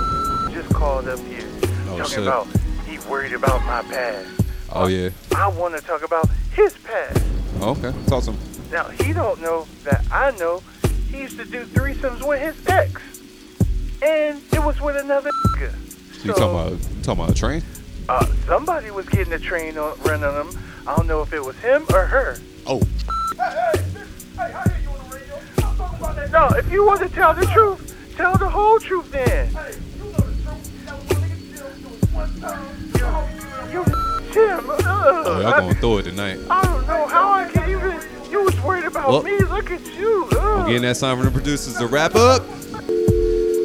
just 0.52 0.72
called 0.74 1.08
up 1.08 1.18
here. 1.20 1.48
Oh, 1.88 1.98
talking 1.98 2.04
shit. 2.04 2.18
about 2.18 2.46
he 2.86 2.98
worried 3.08 3.32
about 3.32 3.64
my 3.64 3.82
past. 3.82 4.28
Oh 4.70 4.86
yeah. 4.86 5.10
I 5.34 5.48
want 5.48 5.76
to 5.76 5.82
talk 5.82 6.02
about 6.02 6.28
his 6.52 6.74
past. 6.78 7.22
Okay. 7.60 7.92
Talk 8.06 8.24
to 8.24 8.32
him. 8.32 8.55
Now, 8.70 8.88
he 8.88 9.12
don't 9.12 9.40
know 9.40 9.66
that 9.84 10.04
I 10.10 10.32
know 10.32 10.62
he 11.10 11.18
used 11.18 11.38
to 11.38 11.44
do 11.44 11.64
threesomes 11.64 12.26
with 12.26 12.40
his 12.40 12.66
ex. 12.66 13.00
and 14.02 14.40
it 14.52 14.62
was 14.62 14.80
with 14.80 14.96
another 14.96 15.30
nigga. 15.30 15.72
So 16.16 16.24
you 16.24 16.32
talking 16.34 16.44
about 16.44 17.02
talking 17.02 17.22
about 17.24 17.30
a 17.30 17.34
train? 17.34 17.62
Uh, 18.08 18.24
somebody 18.46 18.90
was 18.90 19.08
getting 19.08 19.32
a 19.32 19.38
train 19.38 19.78
on, 19.78 19.98
run 20.00 20.22
on 20.24 20.34
them. 20.34 20.62
I 20.86 20.94
don't 20.96 21.06
know 21.06 21.22
if 21.22 21.32
it 21.32 21.44
was 21.44 21.56
him 21.58 21.84
or 21.92 22.06
her. 22.06 22.36
Oh, 22.66 22.80
No, 26.32 26.48
if 26.56 26.70
you 26.70 26.84
want 26.84 27.00
to 27.00 27.08
tell 27.08 27.32
the 27.34 27.46
truth, 27.46 28.14
tell 28.16 28.36
the 28.36 28.48
whole 28.48 28.78
truth 28.78 29.10
then. 29.10 29.48
You, 33.72 33.84
Tim, 34.32 34.70
uh, 34.70 34.76
Oh, 35.18 35.40
y'all 35.40 35.46
I, 35.46 35.60
going 35.60 35.74
through 35.76 35.98
it 35.98 36.02
tonight. 36.04 36.38
I 36.50 36.62
Well, 39.06 39.22
me. 39.22 39.38
Look 39.38 39.70
at 39.70 39.86
you. 39.94 40.28
Uh. 40.32 40.56
I'm 40.56 40.66
getting 40.66 40.82
that 40.82 40.96
sign 40.96 41.16
from 41.16 41.26
the 41.26 41.30
producers 41.30 41.76
to 41.78 41.86
wrap 41.86 42.14
up. 42.14 42.42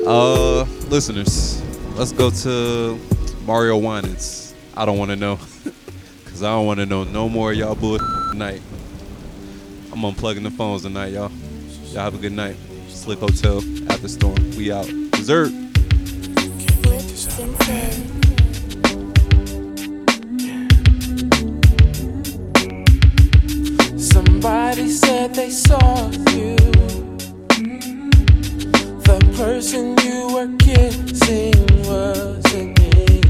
Uh, 0.06 0.63
listeners, 0.89 1.62
let's 1.95 2.12
go 2.12 2.30
to 2.30 2.99
Mario 3.45 3.77
Winans. 3.77 4.54
I 4.75 4.86
don't 4.86 4.97
want 4.97 5.10
to 5.12 5.15
know, 5.15 5.38
cause 6.25 6.43
I 6.43 6.49
don't 6.49 6.65
want 6.65 6.80
to 6.80 6.86
know 6.86 7.04
no 7.04 7.27
more 7.27 7.51
of 7.51 7.58
y'all 7.58 7.75
bull 7.75 7.97
tonight. 8.32 8.62
I'm 9.91 9.99
unplugging 10.01 10.43
the 10.43 10.51
phones 10.51 10.84
tonight, 10.84 11.13
y'all. 11.13 11.32
Y'all 11.86 12.04
have 12.04 12.15
a 12.15 12.17
good 12.17 12.34
night. 12.34 12.56
Slick 12.88 13.19
Hotel 13.19 13.63
after 13.89 14.08
storm. 14.08 14.36
We 14.51 14.71
out. 14.71 14.86
Dessert. 15.12 15.51
Somebody 25.22 25.22
said 25.22 25.36
they 25.36 25.50
saw 25.52 26.10
you. 26.36 26.56
The 29.04 29.20
person 29.38 29.96
you 30.00 30.34
were 30.34 30.58
kissing 30.58 31.54
wasn't 31.86 32.80
me. 32.80 33.22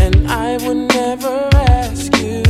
And 0.00 0.30
I 0.30 0.58
would 0.64 0.88
never 0.94 1.48
ask 1.54 2.16
you. 2.18 2.44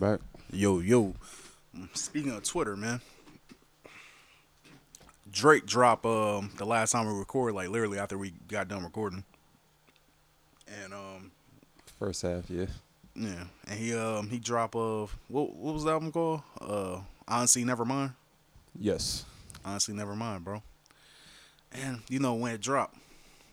Back. 0.00 0.20
yo, 0.50 0.80
yo. 0.80 1.14
Speaking 1.94 2.32
of 2.32 2.42
Twitter, 2.42 2.76
man. 2.76 3.00
Drake 5.30 5.64
dropped 5.64 6.06
um 6.06 6.50
the 6.56 6.66
last 6.66 6.90
time 6.90 7.06
we 7.06 7.16
recorded, 7.16 7.54
like 7.54 7.68
literally 7.68 8.00
after 8.00 8.18
we 8.18 8.32
got 8.48 8.66
done 8.66 8.82
recording. 8.82 9.22
And 10.66 10.92
um 10.92 11.30
First 12.00 12.22
half, 12.22 12.50
yeah. 12.50 12.66
Yeah, 13.20 13.44
and 13.68 13.78
he 13.78 13.94
um 13.94 14.28
he 14.30 14.38
dropped 14.38 14.74
of 14.74 15.16
what 15.28 15.54
what 15.54 15.74
was 15.74 15.84
the 15.84 15.90
album 15.90 16.10
called? 16.10 16.42
Uh 16.60 17.00
Honestly 17.28 17.64
Nevermind. 17.64 18.14
Yes. 18.78 19.24
Honestly 19.64 19.94
never 19.94 20.16
mind, 20.16 20.44
bro. 20.44 20.62
And 21.72 22.00
you 22.08 22.18
know 22.18 22.34
when 22.34 22.54
it 22.54 22.60
dropped 22.60 22.96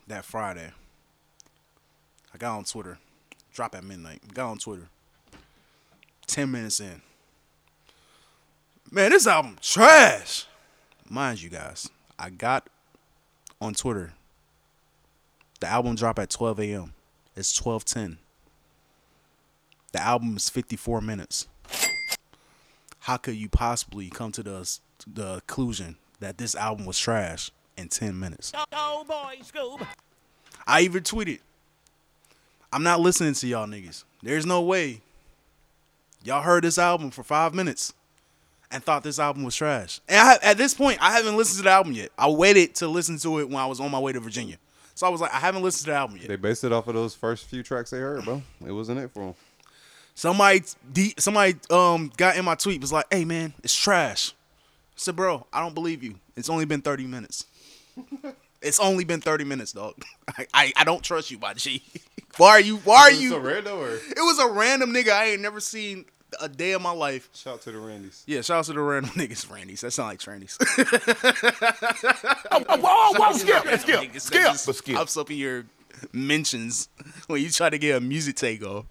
that 0.07 0.25
Friday, 0.25 0.71
I 2.33 2.37
got 2.37 2.57
on 2.57 2.63
Twitter. 2.63 2.97
Drop 3.53 3.75
at 3.75 3.83
midnight. 3.83 4.21
Got 4.33 4.51
on 4.51 4.57
Twitter. 4.57 4.87
Ten 6.25 6.51
minutes 6.51 6.79
in. 6.79 7.01
Man, 8.89 9.11
this 9.11 9.27
album 9.27 9.57
trash. 9.61 10.45
Mind 11.09 11.41
you 11.41 11.49
guys, 11.49 11.89
I 12.17 12.29
got 12.29 12.69
on 13.59 13.73
Twitter. 13.73 14.13
The 15.59 15.67
album 15.67 15.95
dropped 15.95 16.19
at 16.19 16.29
12 16.29 16.59
a.m. 16.61 16.93
It's 17.35 17.59
12:10. 17.59 18.17
The 19.97 20.03
album 20.03 20.37
is 20.37 20.47
54 20.47 21.01
minutes. 21.01 21.47
How 22.99 23.17
could 23.17 23.33
you 23.33 23.49
possibly 23.49 24.11
come 24.11 24.31
to 24.33 24.43
the 24.43 24.79
the 25.11 25.41
conclusion 25.47 25.95
that 26.19 26.37
this 26.37 26.53
album 26.53 26.85
was 26.85 26.99
trash 26.99 27.49
in 27.75 27.87
10 27.87 28.19
minutes? 28.19 28.51
Oh 28.71 29.03
boy, 29.07 29.37
Scoob. 29.41 29.87
I 30.67 30.81
even 30.81 31.01
tweeted, 31.01 31.39
I'm 32.71 32.83
not 32.83 32.99
listening 32.99 33.33
to 33.33 33.47
y'all 33.47 33.65
niggas. 33.65 34.03
There's 34.21 34.45
no 34.45 34.61
way 34.61 35.01
y'all 36.23 36.43
heard 36.43 36.63
this 36.63 36.77
album 36.77 37.09
for 37.09 37.23
five 37.23 37.55
minutes 37.55 37.91
and 38.69 38.83
thought 38.83 39.01
this 39.01 39.17
album 39.17 39.45
was 39.45 39.55
trash. 39.55 39.99
And 40.07 40.19
I, 40.19 40.37
at 40.43 40.59
this 40.59 40.75
point, 40.75 40.99
I 41.01 41.13
haven't 41.13 41.37
listened 41.37 41.57
to 41.57 41.63
the 41.63 41.71
album 41.71 41.93
yet. 41.93 42.11
I 42.19 42.29
waited 42.29 42.75
to 42.75 42.87
listen 42.87 43.17
to 43.17 43.39
it 43.39 43.49
when 43.49 43.57
I 43.57 43.65
was 43.65 43.79
on 43.79 43.89
my 43.89 43.99
way 43.99 44.13
to 44.13 44.19
Virginia. 44.19 44.57
So 44.93 45.07
I 45.07 45.09
was 45.09 45.21
like, 45.21 45.33
I 45.33 45.39
haven't 45.39 45.63
listened 45.63 45.85
to 45.85 45.91
the 45.91 45.97
album 45.97 46.17
yet. 46.17 46.27
They 46.27 46.35
based 46.35 46.63
it 46.63 46.71
off 46.71 46.87
of 46.87 46.93
those 46.93 47.15
first 47.15 47.45
few 47.45 47.63
tracks 47.63 47.89
they 47.89 47.97
heard, 47.97 48.25
bro. 48.25 48.43
It 48.63 48.71
wasn't 48.71 48.99
it 48.99 49.09
for 49.09 49.25
them. 49.25 49.35
Somebody, 50.17 50.63
somebody, 51.19 51.57
um, 51.69 52.11
got 52.17 52.37
in 52.37 52.43
my 52.43 52.55
tweet 52.55 52.81
was 52.81 52.91
like, 52.91 53.05
"Hey 53.11 53.23
man, 53.23 53.53
it's 53.63 53.75
trash." 53.75 54.31
I 54.31 54.95
said, 54.95 55.15
"Bro, 55.15 55.45
I 55.53 55.59
don't 55.59 55.75
believe 55.75 56.03
you. 56.03 56.15
It's 56.35 56.49
only 56.49 56.65
been 56.65 56.81
thirty 56.81 57.05
minutes. 57.05 57.45
it's 58.63 58.79
only 58.79 59.03
been 59.03 59.21
thirty 59.21 59.43
minutes, 59.43 59.73
dog. 59.73 59.93
I, 60.27 60.47
I, 60.55 60.73
I 60.77 60.83
don't 60.85 61.03
trust 61.03 61.29
you, 61.29 61.37
my 61.37 61.53
G. 61.53 61.83
why 62.37 62.49
are 62.49 62.59
you? 62.59 62.77
Why 62.77 63.01
are 63.01 63.11
you? 63.11 63.29
So 63.29 63.37
random 63.37 63.77
or 63.77 63.89
it 63.91 64.17
was 64.17 64.39
a 64.39 64.47
random 64.47 64.91
nigga 64.91 65.09
I 65.09 65.25
ain't 65.25 65.41
never 65.43 65.59
seen 65.59 66.05
a 66.41 66.49
day 66.49 66.71
of 66.71 66.81
my 66.81 66.89
life. 66.89 67.29
shout 67.35 67.61
to 67.61 67.71
the 67.71 67.77
Randys. 67.77 68.23
Yeah, 68.25 68.41
shout 68.41 68.57
out 68.57 68.65
to 68.65 68.73
the 68.73 68.81
random 68.81 69.11
niggas, 69.11 69.51
Randy's. 69.51 69.81
That 69.81 69.91
sound 69.91 70.09
like 70.09 70.19
trannies. 70.19 70.57
Oh, 72.51 72.59
whoa, 72.75 73.13
whoa, 73.13 73.33
skip, 73.33 73.63
skip, 73.81 73.99
Niggas 73.99 74.13
that 74.13 74.21
skip, 74.21 74.41
just 74.41 74.65
but 74.65 74.75
skip. 74.77 74.95
Pops 74.95 75.15
up 75.15 75.29
in 75.29 75.37
your 75.37 75.65
mentions 76.11 76.89
when 77.27 77.39
you 77.39 77.51
try 77.51 77.69
to 77.69 77.77
get 77.77 77.97
a 77.97 78.01
music 78.01 78.35
take 78.35 78.63
off. 78.63 78.85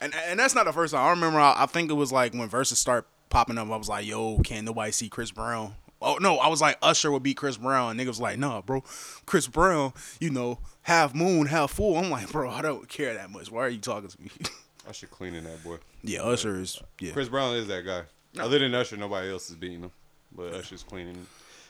And 0.00 0.14
and 0.14 0.38
that's 0.40 0.54
not 0.54 0.64
the 0.64 0.72
first 0.72 0.94
time. 0.94 1.04
I 1.06 1.10
remember. 1.10 1.38
I, 1.38 1.54
I 1.62 1.66
think 1.66 1.90
it 1.90 1.94
was 1.94 2.10
like 2.12 2.32
when 2.32 2.48
Verzuz 2.48 2.76
start 2.76 3.06
popping 3.28 3.58
up. 3.58 3.70
I 3.70 3.76
was 3.76 3.88
like, 3.88 4.06
"Yo, 4.06 4.38
can't 4.38 4.64
nobody 4.64 4.92
see 4.92 5.08
Chris 5.08 5.30
Brown?" 5.30 5.74
Oh 6.02 6.16
no, 6.20 6.38
I 6.38 6.48
was 6.48 6.62
like, 6.62 6.78
Usher 6.80 7.10
would 7.12 7.22
beat 7.22 7.36
Chris 7.36 7.58
Brown. 7.58 7.90
And 7.90 8.00
niggas 8.00 8.06
was 8.06 8.20
like, 8.20 8.38
"Nah, 8.38 8.62
bro, 8.62 8.82
Chris 9.26 9.46
Brown, 9.46 9.92
you 10.18 10.30
know, 10.30 10.58
half 10.82 11.14
moon, 11.14 11.46
half 11.46 11.72
full." 11.72 11.96
I'm 11.98 12.10
like, 12.10 12.32
"Bro, 12.32 12.50
I 12.50 12.62
don't 12.62 12.88
care 12.88 13.12
that 13.14 13.30
much. 13.30 13.50
Why 13.50 13.60
are 13.60 13.68
you 13.68 13.78
talking 13.78 14.08
to 14.08 14.22
me?" 14.22 14.30
Usher 14.88 15.06
cleaning 15.06 15.44
that 15.44 15.62
boy. 15.62 15.76
yeah, 16.02 16.22
Usher 16.22 16.58
is 16.58 16.80
yeah. 16.98 17.12
Chris 17.12 17.28
Brown 17.28 17.54
is 17.54 17.66
that 17.68 17.84
guy. 17.84 18.02
Other 18.42 18.58
than 18.58 18.74
Usher, 18.74 18.96
nobody 18.96 19.30
else 19.30 19.50
is 19.50 19.56
beating 19.56 19.82
him. 19.82 19.90
But 20.34 20.54
Usher's 20.54 20.82
cleaning. 20.82 21.26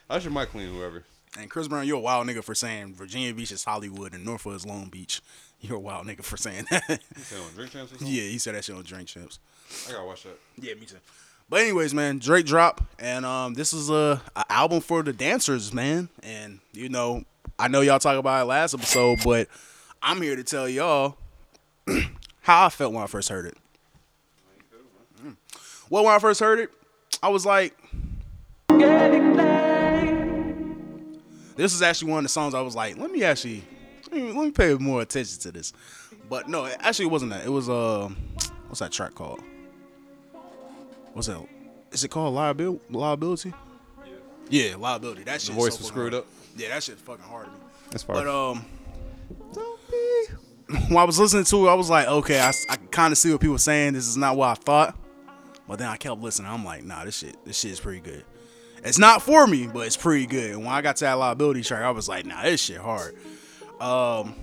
Usher 0.09 0.31
might 0.31 0.49
clean 0.49 0.73
whoever. 0.73 1.05
And 1.39 1.49
Chris 1.49 1.69
Brown, 1.69 1.87
you're 1.87 1.99
a 1.99 2.01
wild 2.01 2.27
nigga 2.27 2.43
for 2.43 2.55
saying 2.55 2.95
Virginia 2.95 3.33
Beach 3.33 3.53
is 3.53 3.65
Hollywood 3.65 4.15
and 4.15 4.25
Norfolk 4.25 4.55
is 4.55 4.67
Long 4.67 4.89
Beach. 4.89 5.21
You're 5.63 5.77
a 5.77 5.81
wild 5.81 6.07
nigga 6.07 6.25
for 6.25 6.39
saying 6.39 6.69
that. 6.71 6.83
He 7.15 7.21
said 7.21 7.39
on 7.47 7.55
Drink 7.55 7.71
Champs 7.71 7.93
or 7.93 7.99
something? 7.99 8.07
yeah, 8.07 8.23
he 8.23 8.39
said 8.39 8.55
that 8.55 8.65
shit 8.65 8.75
on 8.75 8.83
Drink 8.83 9.07
Champs. 9.07 9.39
I 9.87 9.93
gotta 9.93 10.07
watch 10.07 10.23
that. 10.23 10.39
Yeah, 10.59 10.73
me 10.73 10.87
too. 10.87 10.97
But 11.51 11.61
anyways, 11.61 11.93
man, 11.93 12.19
Drake 12.19 12.47
drop, 12.47 12.81
and 12.99 13.27
um, 13.27 13.53
this 13.53 13.75
is 13.75 13.91
a, 13.91 14.23
a 14.35 14.45
album 14.51 14.81
for 14.81 15.03
the 15.03 15.13
dancers, 15.13 15.75
man. 15.75 16.09
And 16.23 16.61
you 16.73 16.89
know, 16.89 17.25
I 17.59 17.69
know 17.69 17.83
y'all 17.83 17.99
talked 17.99 18.19
about 18.19 18.41
it 18.41 18.45
last 18.47 18.73
episode, 18.73 19.19
but 19.23 19.49
I'm 20.01 20.23
here 20.23 20.35
to 20.35 20.45
tell 20.45 20.67
y'all 20.67 21.17
how 22.41 22.65
I 22.65 22.69
felt 22.71 22.95
when 22.95 23.03
I 23.03 23.07
first 23.07 23.29
heard 23.29 23.45
it. 23.45 23.59
Mm. 25.23 25.37
Well, 25.91 26.05
when 26.05 26.15
I 26.15 26.19
first 26.21 26.41
heard 26.41 26.59
it, 26.59 26.71
I 27.23 27.29
was 27.29 27.45
like, 27.45 27.77
this 31.61 31.75
is 31.75 31.83
actually 31.83 32.11
one 32.11 32.19
of 32.21 32.25
the 32.25 32.31
songs 32.31 32.55
I 32.55 32.63
was 32.63 32.75
like, 32.75 32.97
let 32.97 33.11
me 33.11 33.23
actually, 33.23 33.63
let 34.11 34.21
me, 34.21 34.33
let 34.33 34.45
me 34.47 34.51
pay 34.51 34.75
more 34.75 35.03
attention 35.03 35.41
to 35.41 35.53
this. 35.53 35.73
But 36.29 36.49
no, 36.49 36.65
it 36.65 36.77
actually 36.81 37.07
it 37.07 37.11
wasn't 37.11 37.33
that. 37.33 37.45
It 37.45 37.51
was 37.51 37.69
uh, 37.69 38.09
what's 38.69 38.81
that 38.81 38.93
track 38.93 39.15
called? 39.15 39.43
What's 41.13 41.29
that? 41.29 41.45
Is 41.93 42.05
it 42.05 42.09
called 42.09 42.35
liability? 42.35 42.81
Liability? 42.91 43.53
Yeah, 44.49 44.77
liability. 44.77 45.25
That 45.25 45.41
shit. 45.41 45.55
voice 45.55 45.75
so 45.75 45.81
was 45.81 45.89
screwed 45.89 46.13
hard. 46.13 46.25
up. 46.25 46.31
Yeah, 46.57 46.69
that 46.69 46.83
shit 46.83 46.99
fucking 46.99 47.25
hard 47.25 47.47
to 47.47 47.53
me. 47.53 47.59
That's 47.91 48.05
fine. 48.05 48.17
But 48.17 48.29
um, 48.29 48.65
when 50.89 50.99
I 50.99 51.05
was 51.05 51.19
listening 51.19 51.45
to 51.45 51.67
it, 51.67 51.71
I 51.71 51.75
was 51.75 51.91
like, 51.91 52.07
okay, 52.09 52.41
I, 52.41 52.53
I 52.69 52.77
kind 52.91 53.13
of 53.13 53.19
see 53.19 53.33
what 53.33 53.41
people 53.41 53.53
were 53.53 53.59
saying. 53.59 53.93
This 53.93 54.09
is 54.09 54.17
not 54.17 54.37
what 54.37 54.49
I 54.49 54.55
thought. 54.55 54.97
But 55.69 55.79
then 55.79 55.89
I 55.89 55.97
kept 55.97 56.21
listening. 56.21 56.51
I'm 56.51 56.65
like, 56.65 56.85
nah, 56.85 57.05
this 57.05 57.19
shit, 57.19 57.45
this 57.45 57.59
shit 57.59 57.73
is 57.73 57.81
pretty 57.81 58.01
good. 58.01 58.25
It's 58.83 58.99
not 58.99 59.23
for 59.23 59.47
me, 59.47 59.67
but 59.67 59.87
it's 59.87 59.97
pretty 59.97 60.27
good. 60.27 60.53
And 60.53 60.61
when 60.65 60.73
I 60.73 60.81
got 60.81 60.97
to 60.97 61.05
that 61.05 61.15
liability 61.15 61.63
track, 61.63 61.83
I 61.83 61.91
was 61.91 62.09
like, 62.09 62.25
nah, 62.25 62.43
this 62.43 62.63
shit 62.63 62.79
hard. 62.79 63.15
Um, 63.81 64.35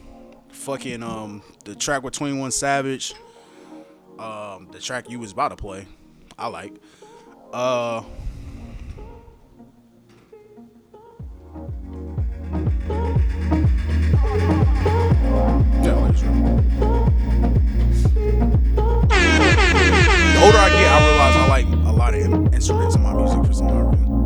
fucking 0.51 1.01
um, 1.03 1.41
the 1.65 1.75
track 1.75 2.03
with 2.03 2.13
21 2.13 2.51
Savage, 2.51 3.13
um, 4.19 4.67
the 4.71 4.79
track 4.79 5.09
you 5.09 5.19
was 5.19 5.31
about 5.31 5.49
to 5.49 5.55
play, 5.55 5.87
I 6.37 6.47
like. 6.47 6.73
Uh. 7.51 8.03
The 20.27 20.43
older 20.43 20.57
I 20.57 20.69
get, 20.69 20.91
I 20.91 21.07
realize 21.09 21.35
I 21.35 21.47
like 21.47 21.65
a 21.65 21.91
lot 21.91 22.13
of 22.13 22.53
instruments 22.53 22.95
in 22.95 23.03
my 23.03 23.13
music 23.13 23.45
for 23.45 23.53
some 23.53 23.67
reason. 23.67 24.16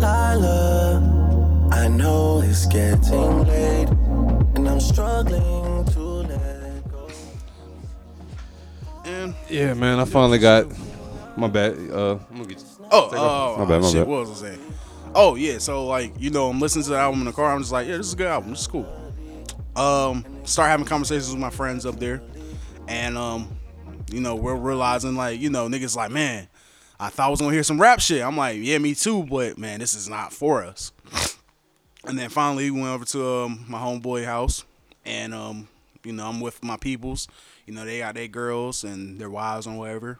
Lila, 0.00 1.68
I 1.72 1.88
know 1.88 2.40
it's 2.44 2.66
getting 2.66 3.44
late, 3.46 3.88
and 4.56 4.68
I'm 4.68 4.80
struggling 4.80 5.84
to 5.86 6.00
let 6.00 6.90
go. 6.90 7.08
And 9.04 9.34
Yeah, 9.48 9.74
man, 9.74 9.98
I 10.00 10.04
finally 10.04 10.38
got 10.38 10.66
my 11.36 11.48
bad. 11.48 11.72
Uh, 11.90 12.18
I'm 12.30 12.36
gonna 12.36 12.46
get 12.46 12.62
Oh, 12.90 13.08
oh. 13.12 13.56
My 13.58 13.64
bad, 13.64 13.82
my 13.82 13.88
shit. 13.88 13.96
bad. 14.00 14.08
What 14.08 14.20
was 14.28 14.42
I 14.42 14.48
saying? 14.48 14.60
Oh 15.14 15.34
yeah, 15.34 15.58
so 15.58 15.86
like 15.86 16.14
you 16.18 16.30
know, 16.30 16.48
I'm 16.48 16.60
listening 16.60 16.84
to 16.84 16.90
the 16.90 16.98
album 16.98 17.20
in 17.20 17.26
the 17.26 17.32
car. 17.32 17.52
I'm 17.54 17.60
just 17.60 17.72
like, 17.72 17.86
yeah, 17.86 17.96
this 17.96 18.06
is 18.08 18.12
a 18.14 18.16
good 18.16 18.26
album. 18.28 18.50
This 18.50 18.60
is 18.62 18.66
cool. 18.66 18.86
Um, 19.76 20.24
start 20.44 20.68
having 20.70 20.86
conversations 20.86 21.30
with 21.30 21.40
my 21.40 21.50
friends 21.50 21.86
up 21.86 21.98
there, 21.98 22.22
and 22.88 23.16
um, 23.16 23.48
you 24.12 24.20
know, 24.20 24.34
we're 24.34 24.54
realizing 24.54 25.16
like, 25.16 25.40
you 25.40 25.50
know, 25.50 25.68
niggas 25.68 25.96
like, 25.96 26.10
man, 26.10 26.48
I 27.00 27.08
thought 27.08 27.26
I 27.26 27.30
was 27.30 27.40
gonna 27.40 27.52
hear 27.52 27.62
some 27.62 27.80
rap 27.80 28.00
shit. 28.00 28.22
I'm 28.22 28.36
like, 28.36 28.58
yeah, 28.60 28.78
me 28.78 28.94
too, 28.94 29.24
but 29.24 29.58
man, 29.58 29.80
this 29.80 29.94
is 29.94 30.08
not 30.08 30.32
for 30.32 30.62
us. 30.62 30.92
And 32.04 32.18
then 32.18 32.28
finally, 32.30 32.70
we 32.70 32.80
went 32.80 32.92
over 32.94 33.04
to 33.06 33.26
um, 33.44 33.64
my 33.68 33.78
homeboy 33.78 34.24
house, 34.24 34.64
and 35.04 35.32
um, 35.32 35.68
you 36.04 36.12
know, 36.12 36.26
I'm 36.26 36.40
with 36.40 36.62
my 36.62 36.76
peoples. 36.76 37.28
You 37.66 37.74
know, 37.74 37.84
they 37.84 38.00
got 38.00 38.14
their 38.14 38.28
girls 38.28 38.82
and 38.84 39.20
their 39.20 39.30
wives 39.30 39.66
and 39.66 39.78
whatever, 39.78 40.18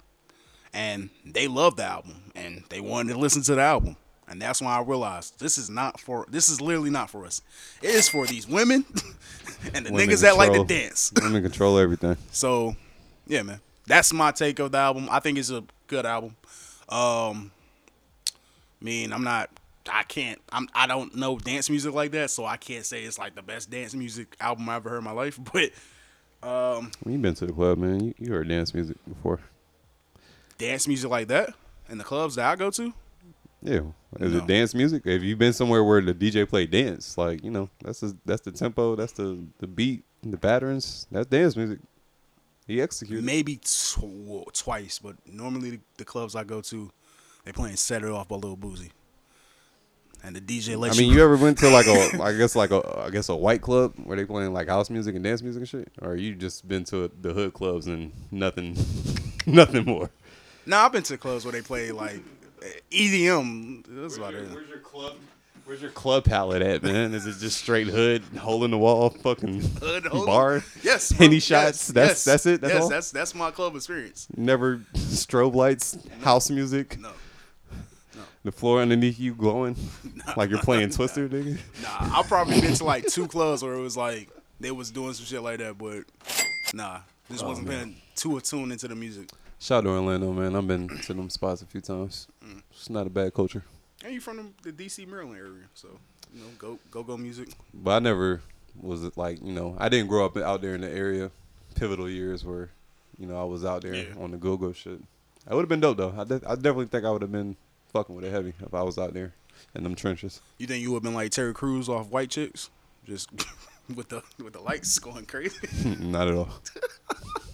and 0.73 1.11
they 1.25 1.49
love 1.49 1.77
the 1.77 1.85
album, 1.85 2.33
and 2.35 2.63
they 2.69 2.81
wanted 2.81 3.13
to 3.15 3.19
listen 3.19 3.43
to 3.43 3.57
the 3.57 3.63
album. 3.63 3.97
And 4.29 4.41
that's 4.41 4.61
when 4.61 4.71
I 4.71 4.81
realized 4.81 5.41
this 5.41 5.59
is 5.59 5.69
not 5.69 6.01
for 6.01 6.25
this 6.31 6.49
is 6.49 6.61
literally 6.61 6.91
not 6.91 7.11
for 7.11 7.27
us. 7.27 7.43
It 7.83 7.91
is 7.91 8.09
for 8.09 8.27
these 8.27 8.49
women 8.49 8.85
and 9.75 9.85
the 9.85 9.93
Women 9.93 10.09
niggas 10.09 10.23
that 10.23 10.37
like 10.37 10.53
to 10.53 10.59
control- 10.59 10.65
dance. 10.65 11.13
Women 11.21 11.43
control 11.43 11.79
everything. 11.79 12.17
So, 12.31 12.77
yeah, 13.27 13.43
man, 13.43 13.61
that's 13.87 14.13
my 14.13 14.31
take 14.33 14.59
of 14.59 14.73
the 14.73 14.79
album. 14.79 15.09
I 15.11 15.21
think 15.21 15.39
it's 15.39 15.51
a 15.51 15.65
good 15.87 16.07
album. 16.07 16.37
Um, 16.89 17.51
I 18.81 18.85
mean, 18.85 19.13
I'm 19.13 19.25
not, 19.25 19.51
I 19.91 20.03
can't, 20.05 20.41
I'm, 20.53 20.69
I 20.75 20.87
don't 20.87 21.15
know 21.17 21.39
dance 21.39 21.71
music 21.71 21.95
like 21.95 22.11
that, 22.13 22.31
so 22.31 22.45
I 22.45 22.57
can't 22.57 22.85
say 22.85 23.03
it's 23.03 23.19
like 23.19 23.35
the 23.35 23.43
best 23.43 23.71
dance 23.71 23.95
music 23.95 24.37
album 24.41 24.69
I 24.69 24.77
ever 24.77 24.91
heard 24.91 24.99
in 24.99 25.05
my 25.05 25.13
life. 25.13 25.39
But 25.53 25.71
um, 26.49 26.91
When 27.03 27.15
you 27.15 27.21
been 27.21 27.35
to 27.35 27.47
the 27.47 27.53
club, 27.53 27.79
man, 27.79 28.01
you, 28.05 28.15
you 28.19 28.33
heard 28.33 28.49
dance 28.49 28.75
music 28.75 28.97
before. 29.09 29.39
dance 30.59 30.89
music 30.89 31.09
like 31.11 31.29
that 31.29 31.55
in 31.89 31.99
the 31.99 32.05
clubs 32.05 32.35
that 32.37 32.47
I 32.51 32.57
go 32.57 32.71
to, 32.71 32.93
Yeah, 33.63 33.81
is 34.19 34.33
No. 34.33 34.39
it 34.39 34.47
dance 34.47 34.75
music? 34.75 35.05
Have 35.07 35.23
you 35.23 35.37
been 35.37 35.53
somewhere 35.53 35.85
where 35.85 36.01
the 36.01 36.15
DJ 36.15 36.49
play 36.49 36.67
dance? 36.67 37.17
Like 37.17 37.45
you 37.45 37.51
know, 37.51 37.69
that's 37.83 38.01
the, 38.01 38.17
that's 38.25 38.41
the 38.43 38.51
tempo, 38.53 38.97
that's 38.97 39.13
the 39.13 39.39
the 39.59 39.67
beat, 39.69 40.03
the 40.23 40.37
patterns. 40.37 41.07
That's 41.13 41.27
dance 41.29 41.57
music. 41.57 41.79
He 42.67 42.81
executed. 42.81 43.25
maybe 43.25 43.57
tw- 43.57 44.53
twice, 44.53 44.99
but 44.99 45.17
normally 45.27 45.71
the, 45.71 45.81
the 45.99 46.05
clubs 46.05 46.37
I 46.37 46.45
go 46.45 46.61
to, 46.63 46.91
they 47.45 47.53
playing 47.53 47.77
"Set 47.77 48.03
It 48.03 48.11
Off" 48.11 48.29
by 48.29 48.37
Lil 48.37 48.57
Boosie, 48.57 48.91
and 50.23 50.37
the 50.37 50.41
DJ 50.41 50.75
I 50.75 50.97
mean, 50.97 51.11
you 51.13 51.23
ever 51.23 51.37
went 51.45 51.59
to 51.59 51.69
like 51.69 51.87
a, 51.87 52.23
I 52.23 52.33
guess 52.37 52.55
like 52.55 52.71
a, 52.71 53.05
I 53.07 53.11
guess 53.11 53.29
a 53.29 53.37
white 53.37 53.63
club 53.63 53.95
where 54.05 54.17
they 54.17 54.25
playing 54.25 54.53
like 54.53 54.69
house 54.69 54.91
music 54.91 55.15
and 55.17 55.25
dance 55.25 55.43
music 55.43 55.61
and 55.61 55.69
shit, 55.69 55.93
or 56.01 56.15
you 56.15 56.35
just 56.35 56.69
been 56.69 56.85
to 56.85 57.11
the 57.21 57.33
hood 57.33 57.53
clubs 57.53 57.89
and 57.89 58.13
nothing, 58.31 58.77
nothing 59.47 59.85
more. 59.85 60.11
No, 60.65 60.79
I've 60.79 60.93
been 60.93 61.03
to 61.05 61.19
clubs 61.19 61.45
where 61.45 61.53
they 61.53 61.63
play 61.63 61.91
like 61.91 62.21
EDM. 62.93 63.85
That's 63.89 64.17
about 64.17 64.35
it. 64.35 64.49
Where's 64.51 64.69
your 64.69 64.79
club? 64.79 65.17
Where's 65.65 65.81
your 65.81 65.91
club 65.93 66.25
palette 66.25 66.61
at, 66.63 66.83
man? 66.83 67.15
Is 67.15 67.27
it 67.27 67.37
just 67.39 67.59
straight 67.59 67.87
hood, 67.87 68.23
hole 68.39 68.65
in 68.65 68.71
the 68.73 68.79
wall, 68.79 69.11
fucking 69.11 69.61
Hood, 69.81 70.05
hood. 70.11 70.27
bar? 70.27 70.65
Yes. 70.83 71.13
bro. 71.13 71.19
Henny 71.27 71.37
Yes, 71.37 71.45
shots. 71.45 71.89
That's 71.89 72.11
yes, 72.11 72.25
that's 72.25 72.47
it. 72.47 72.61
That's 72.61 72.75
yes, 72.75 72.83
all. 72.83 72.89
that's 72.89 73.11
that's 73.13 73.35
my 73.35 73.51
club 73.53 73.77
experience. 73.77 74.27
Never 74.37 74.79
strobe 74.95 75.55
lights, 75.55 75.97
house 76.23 76.51
music. 76.51 76.99
No. 77.01 77.11
The 78.45 78.51
floor 78.51 78.81
underneath 78.83 79.21
you 79.21 79.35
glowing 79.37 79.77
like 80.37 80.51
you're 80.51 80.59
playing 80.63 80.91
Twister, 80.91 81.29
nigga. 81.29 81.59
Nah, 81.81 82.19
I've 82.19 82.27
probably 82.27 82.61
been 82.61 82.75
to 82.75 82.85
like 82.85 83.07
two 83.07 83.29
clubs 83.29 83.63
where 83.63 83.75
it 83.75 83.81
was 83.81 83.97
like 83.97 84.29
they 84.59 84.73
was 84.73 84.91
doing 84.91 85.13
some 85.13 85.27
shit 85.27 85.43
like 85.43 85.59
that, 85.61 85.79
but 85.79 86.03
nah, 86.75 86.99
just 87.31 87.45
Oh, 87.45 87.49
wasn't 87.51 87.69
paying 87.69 87.95
too 88.17 88.37
attuned 88.39 88.73
into 88.73 88.89
the 88.89 88.97
music. 88.97 89.29
Shout 89.61 89.79
out 89.79 89.81
to 89.83 89.91
Orlando, 89.91 90.33
man. 90.33 90.57
I've 90.57 90.67
been 90.67 90.89
to 90.89 91.15
them 91.15 91.31
spots 91.31 91.63
a 91.63 91.67
few 91.67 91.81
times. 91.81 92.27
Mm. 92.45 92.63
It's 92.73 92.91
not 92.91 93.07
a 93.07 93.11
bad 93.11 93.33
culture, 93.33 93.63
And 94.05 94.13
you 94.15 94.21
from 94.21 94.55
the, 94.63 94.73
the 94.73 94.85
DC 94.89 95.07
Maryland 95.07 95.39
area, 95.39 95.65
so 95.75 95.89
you 96.35 96.41
know, 96.41 96.47
go 96.59 96.79
go 96.91 97.03
go 97.03 97.17
music. 97.17 97.49
but 97.75 97.91
I 97.93 97.99
never 98.01 98.41
was 98.81 99.17
like 99.17 99.43
you 99.43 99.53
know 99.53 99.77
I 99.79 99.89
didn't 99.89 100.09
grow 100.09 100.25
up 100.25 100.37
out 100.37 100.63
there 100.63 100.75
in 100.75 100.81
the 100.81 100.91
area. 100.91 101.31
Pivotal 101.75 102.09
years 102.09 102.45
where 102.45 102.71
you 103.19 103.27
know 103.27 103.41
I 103.41 103.45
was 103.45 103.65
out 103.65 103.83
there 103.83 103.95
Yeah. 103.95 104.05
on 104.19 104.31
the 104.33 104.37
go 104.37 104.57
go 104.57 104.73
shit. 104.73 105.01
I 105.49 105.55
would 105.55 105.63
have 105.63 105.69
been 105.69 105.81
dope 105.81 105.97
though. 105.97 106.15
I, 106.17 106.25
de- 106.25 106.43
I 106.47 106.55
definitely 106.55 106.87
think 106.87 107.05
I 107.05 107.11
would 107.11 107.23
have 107.23 107.33
been 107.33 107.57
fucking 107.93 108.15
with 108.15 108.25
it 108.25 108.31
heavy 108.31 108.53
if 108.65 108.75
I 108.75 108.83
was 108.83 108.99
out 108.99 109.13
there 109.15 109.33
in 109.75 109.83
them 109.85 109.95
trenches. 109.95 110.41
You 110.59 110.67
think 110.67 110.83
you 110.83 110.91
would 110.91 110.97
have 110.99 111.03
been 111.03 111.15
like 111.15 111.31
Terry 111.31 111.53
Crews 111.55 111.89
off 111.89 112.09
White 112.11 112.31
Chicks, 112.31 112.71
just 113.07 113.31
with 113.95 114.09
the 114.09 114.23
with 114.43 114.53
the 114.55 114.61
lights 114.61 114.99
going 115.01 115.27
crazy? 115.27 115.67
not 116.01 116.29
at 116.29 116.35
all. 116.35 116.49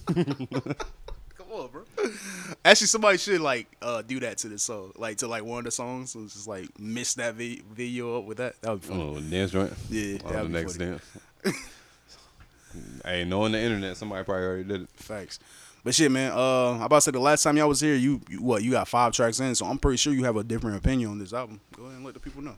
Come 0.06 1.52
on, 1.52 1.68
bro. 1.70 1.82
Actually, 2.64 2.86
somebody 2.88 3.18
should 3.18 3.40
like 3.40 3.66
uh, 3.82 4.02
do 4.02 4.20
that 4.20 4.38
to 4.38 4.48
this 4.48 4.62
song, 4.62 4.92
like 4.96 5.18
to 5.18 5.28
like 5.28 5.44
one 5.44 5.58
of 5.60 5.64
the 5.64 5.70
songs, 5.70 6.14
and 6.14 6.28
just 6.30 6.46
like 6.48 6.68
mix 6.78 7.14
that 7.14 7.34
vi- 7.34 7.62
video 7.72 8.18
up 8.18 8.24
with 8.24 8.38
that. 8.38 8.60
That 8.62 8.70
would 8.72 8.80
be 8.82 8.86
funny. 8.88 9.02
Oh, 9.16 9.20
dance 9.20 9.50
joint. 9.52 9.72
Yeah, 9.90 10.18
Oh, 10.24 10.32
the 10.44 10.48
next 10.48 10.76
funny. 10.76 10.90
dance. 10.90 11.04
hey, 13.04 13.24
knowing 13.24 13.52
the 13.52 13.60
internet, 13.60 13.96
somebody 13.96 14.24
probably 14.24 14.44
already 14.44 14.64
did 14.64 14.82
it. 14.82 14.88
Facts. 14.96 15.38
But 15.84 15.94
shit, 15.94 16.10
man. 16.10 16.32
Uh, 16.32 16.72
I 16.78 16.84
about 16.86 16.96
to 16.96 17.00
say 17.02 17.10
the 17.12 17.20
last 17.20 17.42
time 17.42 17.56
y'all 17.56 17.68
was 17.68 17.80
here, 17.80 17.94
you, 17.94 18.20
you 18.28 18.42
what? 18.42 18.62
You 18.62 18.72
got 18.72 18.88
five 18.88 19.12
tracks 19.12 19.40
in, 19.40 19.54
so 19.54 19.66
I'm 19.66 19.78
pretty 19.78 19.96
sure 19.96 20.12
you 20.12 20.24
have 20.24 20.36
a 20.36 20.44
different 20.44 20.76
opinion 20.76 21.10
on 21.10 21.18
this 21.18 21.32
album. 21.32 21.60
Go 21.76 21.84
ahead 21.84 21.96
and 21.96 22.04
let 22.04 22.14
the 22.14 22.20
people 22.20 22.42
know. 22.42 22.56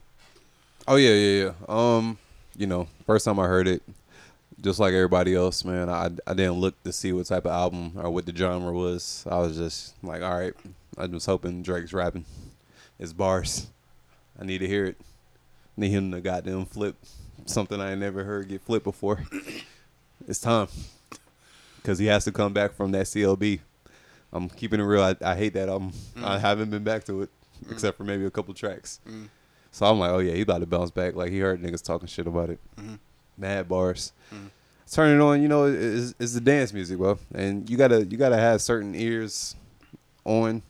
Oh 0.89 0.97
yeah, 0.97 1.11
yeah, 1.11 1.45
yeah. 1.45 1.53
Um, 1.69 2.19
you 2.57 2.67
know, 2.67 2.89
first 3.07 3.25
time 3.25 3.39
I 3.39 3.47
heard 3.47 3.69
it, 3.69 3.83
just 4.61 4.79
like 4.79 4.93
everybody 4.93 5.35
else, 5.35 5.65
man, 5.65 5.89
I 5.89 6.11
I 6.27 6.35
didn't 6.35 6.61
look 6.61 6.83
to 6.85 6.93
see 6.93 7.13
what 7.13 7.27
type 7.27 7.47
of 7.47 7.53
album 7.53 7.93
or 7.97 8.11
what 8.11 8.27
the 8.27 8.35
genre 8.35 8.73
was. 8.73 9.27
I 9.31 9.39
was 9.39 9.57
just 9.57 9.95
like, 10.03 10.23
all 10.23 10.39
right, 10.39 10.55
I 10.99 11.07
was 11.07 11.27
hoping 11.27 11.63
Drake's 11.63 11.93
rapping. 11.93 12.25
It's 12.99 13.13
bars. 13.13 13.69
I 14.39 14.45
need 14.45 14.59
to 14.59 14.67
hear 14.67 14.87
it. 14.87 14.97
Need 15.77 15.91
him 15.91 16.13
to 16.13 16.21
goddamn 16.21 16.67
flip 16.67 16.97
something 17.47 17.81
I 17.81 17.93
ain't 17.93 18.01
never 18.01 18.25
heard 18.25 18.49
get 18.49 18.63
flipped 18.63 18.85
before. 18.85 19.25
it's 20.29 20.41
time 20.41 20.69
because 21.77 21.99
he 21.99 22.07
has 22.07 22.25
to 22.25 22.33
come 22.33 22.53
back 22.53 22.75
from 22.75 22.93
that 22.93 23.07
CLB. 23.07 23.61
I'm 24.33 24.49
keeping 24.49 24.81
it 24.81 24.85
real. 24.85 25.03
I, 25.03 25.17
I 25.23 25.35
hate 25.35 25.55
that 25.55 25.69
album. 25.69 25.93
Mm. 26.17 26.25
I 26.25 26.39
haven't 26.39 26.71
been 26.71 26.85
back 26.85 27.05
to 27.05 27.23
it 27.23 27.31
mm. 27.65 27.73
except 27.73 27.97
for 27.97 28.05
maybe 28.05 28.25
a 28.25 28.31
couple 28.31 28.55
tracks. 28.55 29.01
Mm. 29.09 29.29
So 29.73 29.87
I'm 29.87 29.99
like, 29.99 30.11
oh 30.11 30.19
yeah, 30.19 30.33
he 30.33 30.43
about 30.43 30.59
to 30.59 30.67
bounce 30.67 30.91
back. 30.91 31.15
Like 31.15 31.31
he 31.31 31.41
heard 31.41 31.61
niggas 31.61 31.83
talking 31.83 32.09
shit 32.09 32.27
about 32.27 32.51
it. 32.51 32.61
Mm-hmm. 32.79 32.95
Mad 33.37 33.69
bars. 33.69 34.13
Turn 34.91 35.17
it 35.17 35.23
on, 35.23 35.41
you 35.41 35.47
know, 35.47 35.67
is 35.67 36.17
is 36.19 36.35
the 36.35 36.41
dance 36.41 36.73
music, 36.73 36.99
bro. 36.99 37.17
And 37.33 37.69
you 37.71 37.77
gotta 37.77 38.05
you 38.05 38.17
gotta 38.17 38.37
have 38.37 38.61
certain 38.61 38.95
ears 38.97 39.55
on 40.25 40.63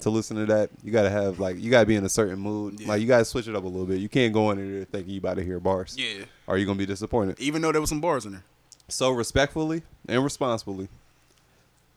to 0.00 0.10
listen 0.10 0.36
to 0.38 0.46
that. 0.46 0.70
You 0.82 0.90
gotta 0.90 1.10
have 1.10 1.38
like 1.38 1.60
you 1.60 1.70
gotta 1.70 1.84
be 1.84 1.96
in 1.96 2.04
a 2.04 2.08
certain 2.08 2.38
mood. 2.38 2.80
Yeah. 2.80 2.88
Like 2.88 3.02
you 3.02 3.06
gotta 3.06 3.26
switch 3.26 3.46
it 3.46 3.54
up 3.54 3.64
a 3.64 3.66
little 3.66 3.84
bit. 3.86 3.98
You 3.98 4.08
can't 4.08 4.32
go 4.32 4.50
in 4.50 4.58
there 4.58 4.84
thinking 4.86 5.12
you 5.12 5.18
about 5.18 5.36
to 5.36 5.44
hear 5.44 5.60
bars. 5.60 5.96
Yeah. 5.98 6.24
Or 6.46 6.56
you 6.56 6.64
gonna 6.64 6.78
be 6.78 6.86
disappointed. 6.86 7.38
Even 7.38 7.60
though 7.60 7.72
there 7.72 7.80
was 7.80 7.90
some 7.90 8.00
bars 8.00 8.24
in 8.24 8.32
there. 8.32 8.44
So 8.88 9.10
respectfully 9.10 9.82
and 10.08 10.24
responsibly, 10.24 10.88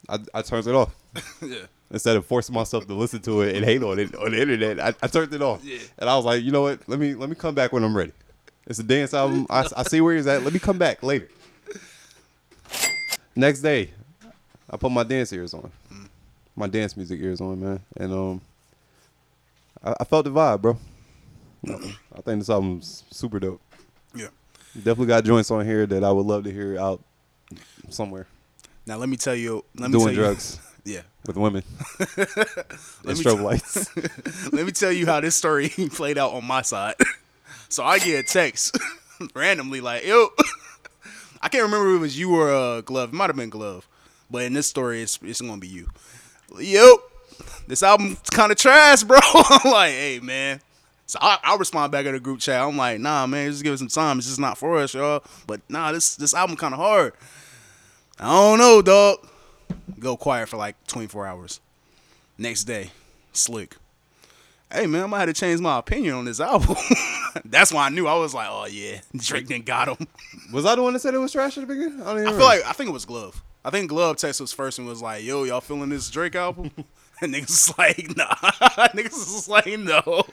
I 0.08 0.18
I 0.34 0.42
turned 0.42 0.66
it 0.66 0.74
off. 0.74 0.94
yeah. 1.42 1.66
Instead 1.90 2.16
of 2.16 2.26
forcing 2.26 2.54
myself 2.54 2.86
to 2.86 2.94
listen 2.94 3.20
to 3.22 3.42
it 3.42 3.56
and 3.56 3.64
hate 3.64 3.82
on 3.82 3.98
it 3.98 4.14
on 4.16 4.32
the 4.32 4.40
internet, 4.40 4.80
I, 4.80 4.88
I 5.02 5.06
turned 5.06 5.32
it 5.32 5.40
off. 5.42 5.64
Yeah. 5.64 5.78
And 5.98 6.10
I 6.10 6.16
was 6.16 6.24
like, 6.26 6.42
you 6.42 6.50
know 6.50 6.62
what? 6.62 6.86
Let 6.86 6.98
me 6.98 7.14
let 7.14 7.30
me 7.30 7.34
come 7.34 7.54
back 7.54 7.72
when 7.72 7.82
I'm 7.82 7.96
ready. 7.96 8.12
It's 8.66 8.78
a 8.78 8.82
dance 8.82 9.12
album. 9.14 9.46
I, 9.50 9.68
I 9.76 9.82
see 9.82 10.00
where 10.00 10.16
he's 10.16 10.26
at. 10.26 10.42
Let 10.42 10.52
me 10.52 10.58
come 10.58 10.78
back 10.78 11.02
later. 11.02 11.28
Next 13.36 13.60
day, 13.60 13.90
I 14.70 14.76
put 14.76 14.90
my 14.92 15.02
dance 15.02 15.32
ears 15.32 15.54
on, 15.54 15.70
my 16.56 16.66
dance 16.68 16.96
music 16.96 17.20
ears 17.20 17.40
on, 17.40 17.60
man, 17.60 17.80
and 17.96 18.12
um, 18.12 18.40
I, 19.82 19.94
I 20.00 20.04
felt 20.04 20.24
the 20.24 20.30
vibe, 20.30 20.62
bro. 20.62 20.78
I 21.68 22.20
think 22.20 22.40
this 22.40 22.50
album's 22.50 23.04
super 23.10 23.40
dope. 23.40 23.60
Yeah. 24.14 24.28
Definitely 24.76 25.06
got 25.06 25.24
joints 25.24 25.50
on 25.50 25.64
here 25.64 25.86
that 25.86 26.04
I 26.04 26.12
would 26.12 26.26
love 26.26 26.44
to 26.44 26.52
hear 26.52 26.78
out 26.78 27.02
somewhere 27.88 28.26
Now 28.86 28.96
let 28.98 29.08
me 29.08 29.16
tell 29.16 29.34
you. 29.34 29.64
Let 29.76 29.90
me 29.90 29.98
doing 29.98 30.06
tell 30.06 30.14
you, 30.14 30.20
drugs 30.20 30.58
Yeah. 30.84 31.00
with 31.26 31.36
women 31.36 31.62
and 31.98 33.16
strobe 33.16 33.36
t- 33.36 33.42
lights. 33.42 33.96
Let 34.52 34.66
me 34.66 34.72
tell 34.72 34.92
you 34.92 35.06
how 35.06 35.20
this 35.20 35.34
story 35.34 35.70
played 35.92 36.18
out 36.18 36.32
on 36.32 36.44
my 36.44 36.60
side. 36.62 36.94
So 37.74 37.82
I 37.82 37.98
get 37.98 38.20
a 38.20 38.22
text 38.22 38.78
randomly 39.34 39.80
like, 39.80 40.06
yo, 40.06 40.28
I 41.42 41.48
can't 41.48 41.64
remember 41.64 41.90
if 41.90 41.96
it 41.96 42.00
was 42.00 42.18
you 42.18 42.32
or 42.36 42.48
uh, 42.48 42.80
Glove. 42.82 43.08
It 43.08 43.16
might 43.16 43.30
have 43.30 43.36
been 43.36 43.50
Glove. 43.50 43.88
But 44.30 44.44
in 44.44 44.52
this 44.52 44.68
story, 44.68 45.02
it's, 45.02 45.18
it's 45.22 45.40
going 45.40 45.54
to 45.54 45.60
be 45.60 45.66
you. 45.66 45.88
Yo, 46.56 46.98
this 47.66 47.82
album's 47.82 48.20
kind 48.30 48.52
of 48.52 48.58
trash, 48.58 49.02
bro. 49.02 49.18
I'm 49.34 49.72
like, 49.72 49.90
hey, 49.90 50.20
man. 50.22 50.60
So 51.06 51.18
I, 51.20 51.38
I'll 51.42 51.58
respond 51.58 51.90
back 51.90 52.06
at 52.06 52.12
the 52.12 52.20
group 52.20 52.38
chat. 52.38 52.62
I'm 52.62 52.76
like, 52.76 53.00
nah, 53.00 53.26
man, 53.26 53.50
just 53.50 53.64
give 53.64 53.74
it 53.74 53.78
some 53.78 53.88
time. 53.88 54.18
It's 54.18 54.28
just 54.28 54.38
not 54.38 54.56
for 54.56 54.78
us, 54.78 54.94
y'all. 54.94 55.24
But 55.46 55.60
nah, 55.68 55.90
this 55.90 56.14
this 56.14 56.32
album 56.32 56.56
kind 56.56 56.72
of 56.72 56.80
hard. 56.80 57.12
I 58.20 58.26
don't 58.26 58.58
know, 58.58 58.82
dog. 58.82 59.18
Go 59.98 60.16
quiet 60.16 60.48
for 60.48 60.56
like 60.56 60.76
24 60.86 61.26
hours. 61.26 61.60
Next 62.38 62.64
day, 62.64 62.92
slick. 63.32 63.76
Hey 64.74 64.88
man, 64.88 65.04
I 65.04 65.06
might 65.06 65.20
have 65.20 65.28
to 65.28 65.32
change 65.32 65.60
my 65.60 65.78
opinion 65.78 66.14
on 66.14 66.24
this 66.24 66.40
album. 66.40 66.74
That's 67.44 67.72
why 67.72 67.86
I 67.86 67.88
knew. 67.90 68.08
I 68.08 68.16
was 68.16 68.34
like, 68.34 68.48
oh 68.50 68.66
yeah, 68.66 69.00
Drake 69.16 69.46
then 69.46 69.62
got 69.62 69.88
him. 69.88 70.08
Was 70.52 70.66
I 70.66 70.74
the 70.74 70.82
one 70.82 70.94
that 70.94 70.98
said 70.98 71.14
it 71.14 71.18
was 71.18 71.30
trash 71.30 71.56
at 71.56 71.60
the 71.60 71.72
beginning? 71.72 72.02
I 72.02 72.06
don't 72.06 72.16
even 72.16 72.26
I 72.26 72.30
feel 72.30 72.38
remember. 72.38 72.44
like 72.44 72.66
I 72.66 72.72
think 72.72 72.90
it 72.90 72.92
was 72.92 73.04
Glove. 73.04 73.40
I 73.64 73.70
think 73.70 73.88
Glove 73.88 74.16
texted 74.16 74.42
us 74.42 74.52
first 74.52 74.80
and 74.80 74.88
was 74.88 75.00
like, 75.00 75.22
yo, 75.22 75.44
y'all 75.44 75.60
feeling 75.60 75.90
this 75.90 76.10
Drake 76.10 76.34
album? 76.34 76.72
And 77.22 77.32
niggas 77.32 77.78
like, 77.78 78.16
nah. 78.16 78.26
niggas 78.88 79.12
is 79.12 79.48
like, 79.48 79.66
no. 79.78 80.24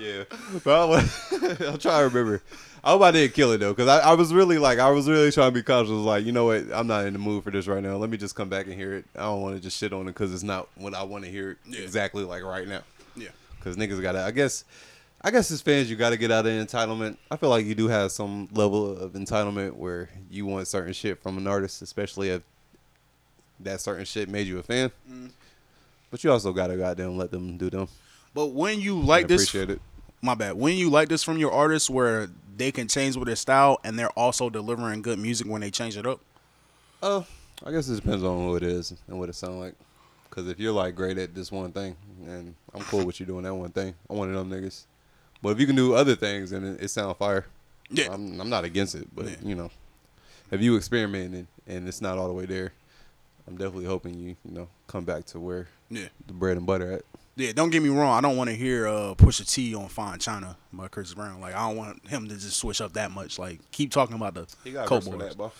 yeah, 0.00 0.24
but 0.64 0.80
I 0.80 0.84
was, 0.86 1.32
I'm 1.60 1.76
trying 1.76 2.08
to 2.08 2.08
remember. 2.08 2.42
I 2.82 2.92
hope 2.92 3.02
I 3.02 3.10
didn't 3.10 3.34
kill 3.34 3.52
it 3.52 3.58
though, 3.58 3.74
because 3.74 3.86
I, 3.86 3.98
I 3.98 4.14
was 4.14 4.32
really 4.32 4.56
like, 4.56 4.78
I 4.78 4.88
was 4.90 5.06
really 5.10 5.30
trying 5.30 5.48
to 5.48 5.54
be 5.54 5.62
conscious. 5.62 5.92
Like, 5.92 6.24
you 6.24 6.32
know 6.32 6.46
what? 6.46 6.64
I'm 6.72 6.86
not 6.86 7.04
in 7.04 7.12
the 7.12 7.18
mood 7.18 7.44
for 7.44 7.50
this 7.50 7.66
right 7.66 7.82
now. 7.82 7.96
Let 7.96 8.08
me 8.08 8.16
just 8.16 8.34
come 8.34 8.48
back 8.48 8.64
and 8.64 8.74
hear 8.74 8.94
it. 8.94 9.04
I 9.14 9.24
don't 9.24 9.42
want 9.42 9.56
to 9.56 9.62
just 9.62 9.76
shit 9.76 9.92
on 9.92 10.02
it 10.08 10.14
because 10.14 10.32
it's 10.32 10.42
not 10.42 10.68
what 10.76 10.94
I 10.94 11.02
want 11.02 11.24
to 11.24 11.30
hear 11.30 11.50
it 11.50 11.58
exactly 11.78 12.24
like 12.24 12.42
right 12.42 12.66
now. 12.66 12.80
Yeah. 13.14 13.28
Because 13.62 13.76
niggas 13.76 14.02
gotta, 14.02 14.24
I 14.24 14.30
guess, 14.32 14.64
I 15.20 15.30
guess 15.30 15.50
as 15.50 15.62
fans, 15.62 15.88
you 15.88 15.96
gotta 15.96 16.16
get 16.16 16.32
out 16.32 16.46
of 16.46 16.52
entitlement. 16.52 17.16
I 17.30 17.36
feel 17.36 17.48
like 17.48 17.64
you 17.64 17.74
do 17.74 17.88
have 17.88 18.10
some 18.10 18.48
level 18.52 18.96
of 18.98 19.12
entitlement 19.12 19.74
where 19.74 20.08
you 20.30 20.46
want 20.46 20.66
certain 20.66 20.92
shit 20.92 21.22
from 21.22 21.38
an 21.38 21.46
artist, 21.46 21.80
especially 21.82 22.30
if 22.30 22.42
that 23.60 23.80
certain 23.80 24.04
shit 24.04 24.28
made 24.28 24.46
you 24.46 24.58
a 24.58 24.62
fan. 24.62 24.90
Mm. 25.08 25.30
But 26.10 26.24
you 26.24 26.32
also 26.32 26.52
gotta 26.52 26.76
goddamn 26.76 27.16
let 27.16 27.30
them 27.30 27.56
do 27.56 27.70
them. 27.70 27.88
But 28.34 28.46
when 28.48 28.80
you 28.80 28.98
like 28.98 29.28
this, 29.28 29.44
appreciate 29.44 29.70
it. 29.70 29.80
my 30.20 30.34
bad. 30.34 30.54
When 30.54 30.76
you 30.76 30.90
like 30.90 31.08
this 31.08 31.22
from 31.22 31.38
your 31.38 31.52
artist, 31.52 31.88
where 31.88 32.28
they 32.56 32.72
can 32.72 32.88
change 32.88 33.16
with 33.16 33.26
their 33.26 33.36
style 33.36 33.78
and 33.84 33.98
they're 33.98 34.10
also 34.10 34.50
delivering 34.50 35.02
good 35.02 35.18
music 35.18 35.46
when 35.46 35.60
they 35.60 35.70
change 35.70 35.96
it 35.96 36.06
up. 36.06 36.20
Oh, 37.02 37.26
I 37.64 37.70
guess 37.70 37.88
it 37.88 37.96
depends 37.96 38.24
on 38.24 38.38
who 38.38 38.56
it 38.56 38.62
is 38.62 38.94
and 39.06 39.18
what 39.18 39.28
it 39.28 39.34
sounds 39.34 39.56
like. 39.56 39.74
Because 40.32 40.48
if 40.48 40.58
you're 40.58 40.72
like 40.72 40.94
great 40.94 41.18
at 41.18 41.34
this 41.34 41.52
one 41.52 41.72
thing, 41.72 41.94
and 42.26 42.54
I'm 42.74 42.80
cool 42.84 43.04
with 43.04 43.20
you 43.20 43.26
doing 43.26 43.42
that 43.44 43.54
one 43.54 43.68
thing, 43.70 43.92
I'm 44.08 44.16
one 44.16 44.34
of 44.34 44.48
them 44.48 44.50
niggas. 44.50 44.86
But 45.42 45.50
if 45.50 45.60
you 45.60 45.66
can 45.66 45.76
do 45.76 45.92
other 45.94 46.14
things 46.16 46.52
and 46.52 46.64
it, 46.78 46.84
it 46.84 46.88
sound 46.88 47.18
fire, 47.18 47.44
Yeah. 47.90 48.08
I'm, 48.10 48.40
I'm 48.40 48.48
not 48.48 48.64
against 48.64 48.94
it. 48.94 49.08
But 49.14 49.42
you 49.42 49.54
know, 49.54 49.70
if 50.50 50.62
you 50.62 50.74
experiment 50.76 51.34
and, 51.34 51.46
and 51.66 51.86
it's 51.86 52.00
not 52.00 52.16
all 52.16 52.28
the 52.28 52.32
way 52.32 52.46
there, 52.46 52.72
I'm 53.46 53.58
definitely 53.58 53.84
hoping 53.84 54.14
you 54.14 54.36
you 54.48 54.52
know 54.54 54.68
come 54.86 55.04
back 55.04 55.26
to 55.26 55.38
where 55.40 55.68
Yeah. 55.90 56.06
the 56.26 56.32
bread 56.32 56.56
and 56.56 56.64
butter 56.64 56.90
at. 56.92 57.02
Yeah, 57.36 57.52
don't 57.52 57.68
get 57.70 57.82
me 57.82 57.88
wrong. 57.90 58.16
I 58.16 58.20
don't 58.26 58.36
want 58.38 58.48
to 58.50 58.56
hear 58.56 58.86
uh, 58.88 59.14
Pusha 59.14 59.46
T 59.50 59.74
on 59.74 59.88
Fine 59.88 60.18
China 60.18 60.56
by 60.72 60.88
Chris 60.88 61.12
Brown. 61.14 61.40
Like, 61.40 61.54
I 61.54 61.66
don't 61.66 61.76
want 61.76 62.06
him 62.08 62.28
to 62.28 62.34
just 62.34 62.56
switch 62.58 62.80
up 62.82 62.92
that 62.94 63.10
much. 63.10 63.38
Like, 63.38 63.58
keep 63.70 63.90
talking 63.90 64.16
about 64.16 64.34
the 64.34 64.46
He 64.64 64.72
got 64.72 64.84
a 64.84 64.88
Coke 64.88 65.02
verse 65.04 65.12
for 65.12 65.18
Boys. 65.18 65.28
that, 65.30 65.36
bro. 65.36 65.52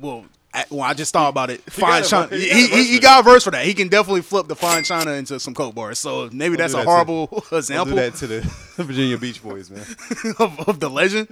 Well, 0.00 0.24
well, 0.70 0.82
I 0.82 0.94
just 0.94 1.12
thought 1.12 1.28
about 1.28 1.50
it. 1.50 1.60
Fine 1.70 2.04
China. 2.04 2.36
He, 2.36 2.48
he 2.48 2.48
got 2.48 2.56
he, 2.58 2.66
verse 2.68 2.88
he 2.88 2.96
for 2.96 3.02
got 3.02 3.20
a 3.20 3.22
verse 3.22 3.44
for 3.44 3.50
that. 3.50 3.64
He 3.64 3.74
can 3.74 3.88
definitely 3.88 4.22
flip 4.22 4.48
the 4.48 4.56
Fine 4.56 4.84
China 4.84 5.12
into 5.12 5.38
some 5.40 5.54
Coke 5.54 5.74
bars. 5.74 5.98
So 5.98 6.28
maybe 6.32 6.56
Don't 6.56 6.58
that's 6.58 6.74
a 6.74 6.76
that 6.78 6.82
to- 6.84 6.88
horrible 6.88 7.26
Don't 7.26 7.58
example 7.58 7.96
do 7.96 8.02
that 8.02 8.14
to 8.16 8.26
the 8.26 8.40
Virginia 8.76 9.18
Beach 9.18 9.42
Boys, 9.42 9.70
man. 9.70 9.84
of, 10.38 10.68
of 10.68 10.80
the 10.80 10.88
legend. 10.88 11.28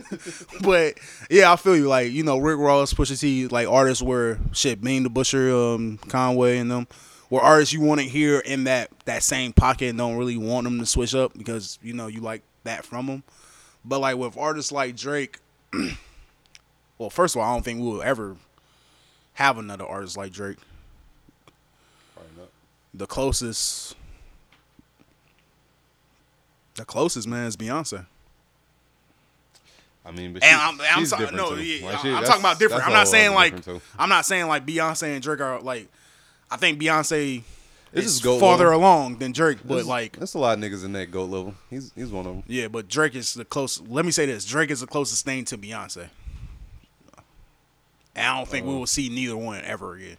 but 0.62 0.94
yeah, 1.30 1.52
I 1.52 1.56
feel 1.56 1.76
you. 1.76 1.88
Like 1.88 2.12
you 2.12 2.22
know, 2.22 2.38
Rick 2.38 2.58
Ross, 2.58 2.92
Pusha 2.94 3.18
T, 3.18 3.48
like 3.48 3.68
artists 3.68 4.02
were 4.02 4.38
shit. 4.52 4.80
Benny 4.80 5.00
the 5.00 5.10
Butcher, 5.10 5.54
um, 5.54 5.98
Conway, 6.08 6.58
and 6.58 6.70
them 6.70 6.86
were 7.30 7.40
artists 7.40 7.72
you 7.72 7.80
want 7.80 8.00
to 8.00 8.06
hear 8.06 8.38
in 8.40 8.64
that 8.64 8.90
that 9.04 9.22
same 9.22 9.52
pocket 9.52 9.88
and 9.90 9.98
don't 9.98 10.16
really 10.16 10.36
want 10.36 10.64
them 10.64 10.78
to 10.78 10.86
switch 10.86 11.14
up 11.14 11.36
because 11.36 11.78
you 11.82 11.92
know 11.92 12.06
you 12.06 12.20
like 12.20 12.42
that 12.64 12.84
from 12.84 13.06
them. 13.06 13.22
But 13.84 14.00
like 14.00 14.16
with 14.16 14.36
artists 14.36 14.72
like 14.72 14.96
Drake, 14.96 15.38
well, 16.98 17.10
first 17.10 17.36
of 17.36 17.40
all, 17.42 17.50
I 17.50 17.54
don't 17.54 17.64
think 17.64 17.80
we'll 17.80 18.02
ever 18.02 18.36
have 19.36 19.56
another 19.58 19.86
artist 19.86 20.16
like 20.16 20.32
Drake. 20.32 20.56
The 22.94 23.06
closest, 23.06 23.94
the 26.76 26.84
closest 26.86 27.28
man 27.28 27.46
is 27.46 27.56
Beyonce. 27.56 28.06
I 30.04 30.12
mean, 30.12 30.32
but 30.32 30.42
she- 30.42 30.48
I'm, 30.50 30.80
I'm 30.80 30.98
she's 31.00 31.10
different, 31.10 31.34
no, 31.36 31.54
too. 31.56 31.62
yeah, 31.62 31.84
Like, 31.86 32.04
I'm 32.04 32.24
talking 32.24 32.40
about 32.40 32.58
different. 32.58 32.86
I'm 32.86 32.92
not 32.92 33.08
saying 33.08 33.34
like. 33.34 33.54
I'm 33.98 34.08
not 34.08 34.24
saying 34.24 34.46
like 34.46 34.64
Beyonce 34.64 35.12
and 35.14 35.22
Drake 35.22 35.40
are 35.40 35.60
like. 35.60 35.88
I 36.50 36.56
think 36.56 36.80
Beyonce 36.80 37.42
This 37.92 38.06
is 38.06 38.24
is 38.24 38.40
farther 38.40 38.66
level. 38.66 38.80
along 38.80 39.16
than 39.18 39.32
Drake, 39.32 39.58
but 39.64 39.74
There's- 39.74 39.86
like 39.86 40.12
there's 40.16 40.34
a 40.34 40.38
lot 40.38 40.56
of 40.56 40.64
niggas 40.64 40.84
in 40.84 40.92
that 40.92 41.10
goat 41.10 41.28
level. 41.28 41.54
He's 41.68 41.92
he's 41.94 42.10
one 42.10 42.24
of 42.26 42.34
them. 42.36 42.44
yeah, 42.46 42.68
but 42.68 42.88
Drake 42.88 43.14
is 43.16 43.34
the 43.34 43.44
closest. 43.44 43.88
Let 43.88 44.04
me 44.06 44.10
say 44.12 44.24
this: 44.26 44.44
Drake 44.46 44.70
is 44.70 44.80
the 44.80 44.86
closest 44.86 45.24
thing 45.24 45.44
to 45.46 45.58
Beyonce. 45.58 46.08
And 48.16 48.26
I 48.26 48.36
don't 48.38 48.48
think 48.48 48.66
we 48.66 48.72
Uh. 48.72 48.78
will 48.78 48.86
see 48.86 49.08
neither 49.08 49.36
one 49.36 49.60
ever 49.64 49.94
again. 49.96 50.16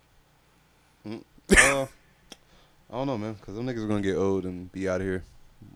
Uh, 1.06 1.88
I 2.90 2.94
don't 2.94 3.08
know, 3.08 3.18
man, 3.18 3.34
because 3.34 3.56
them 3.56 3.66
niggas 3.66 3.84
are 3.84 3.88
gonna 3.88 4.02
get 4.02 4.16
old 4.16 4.46
and 4.46 4.72
be 4.72 4.88
out 4.88 5.02
of 5.02 5.08
here 5.08 5.24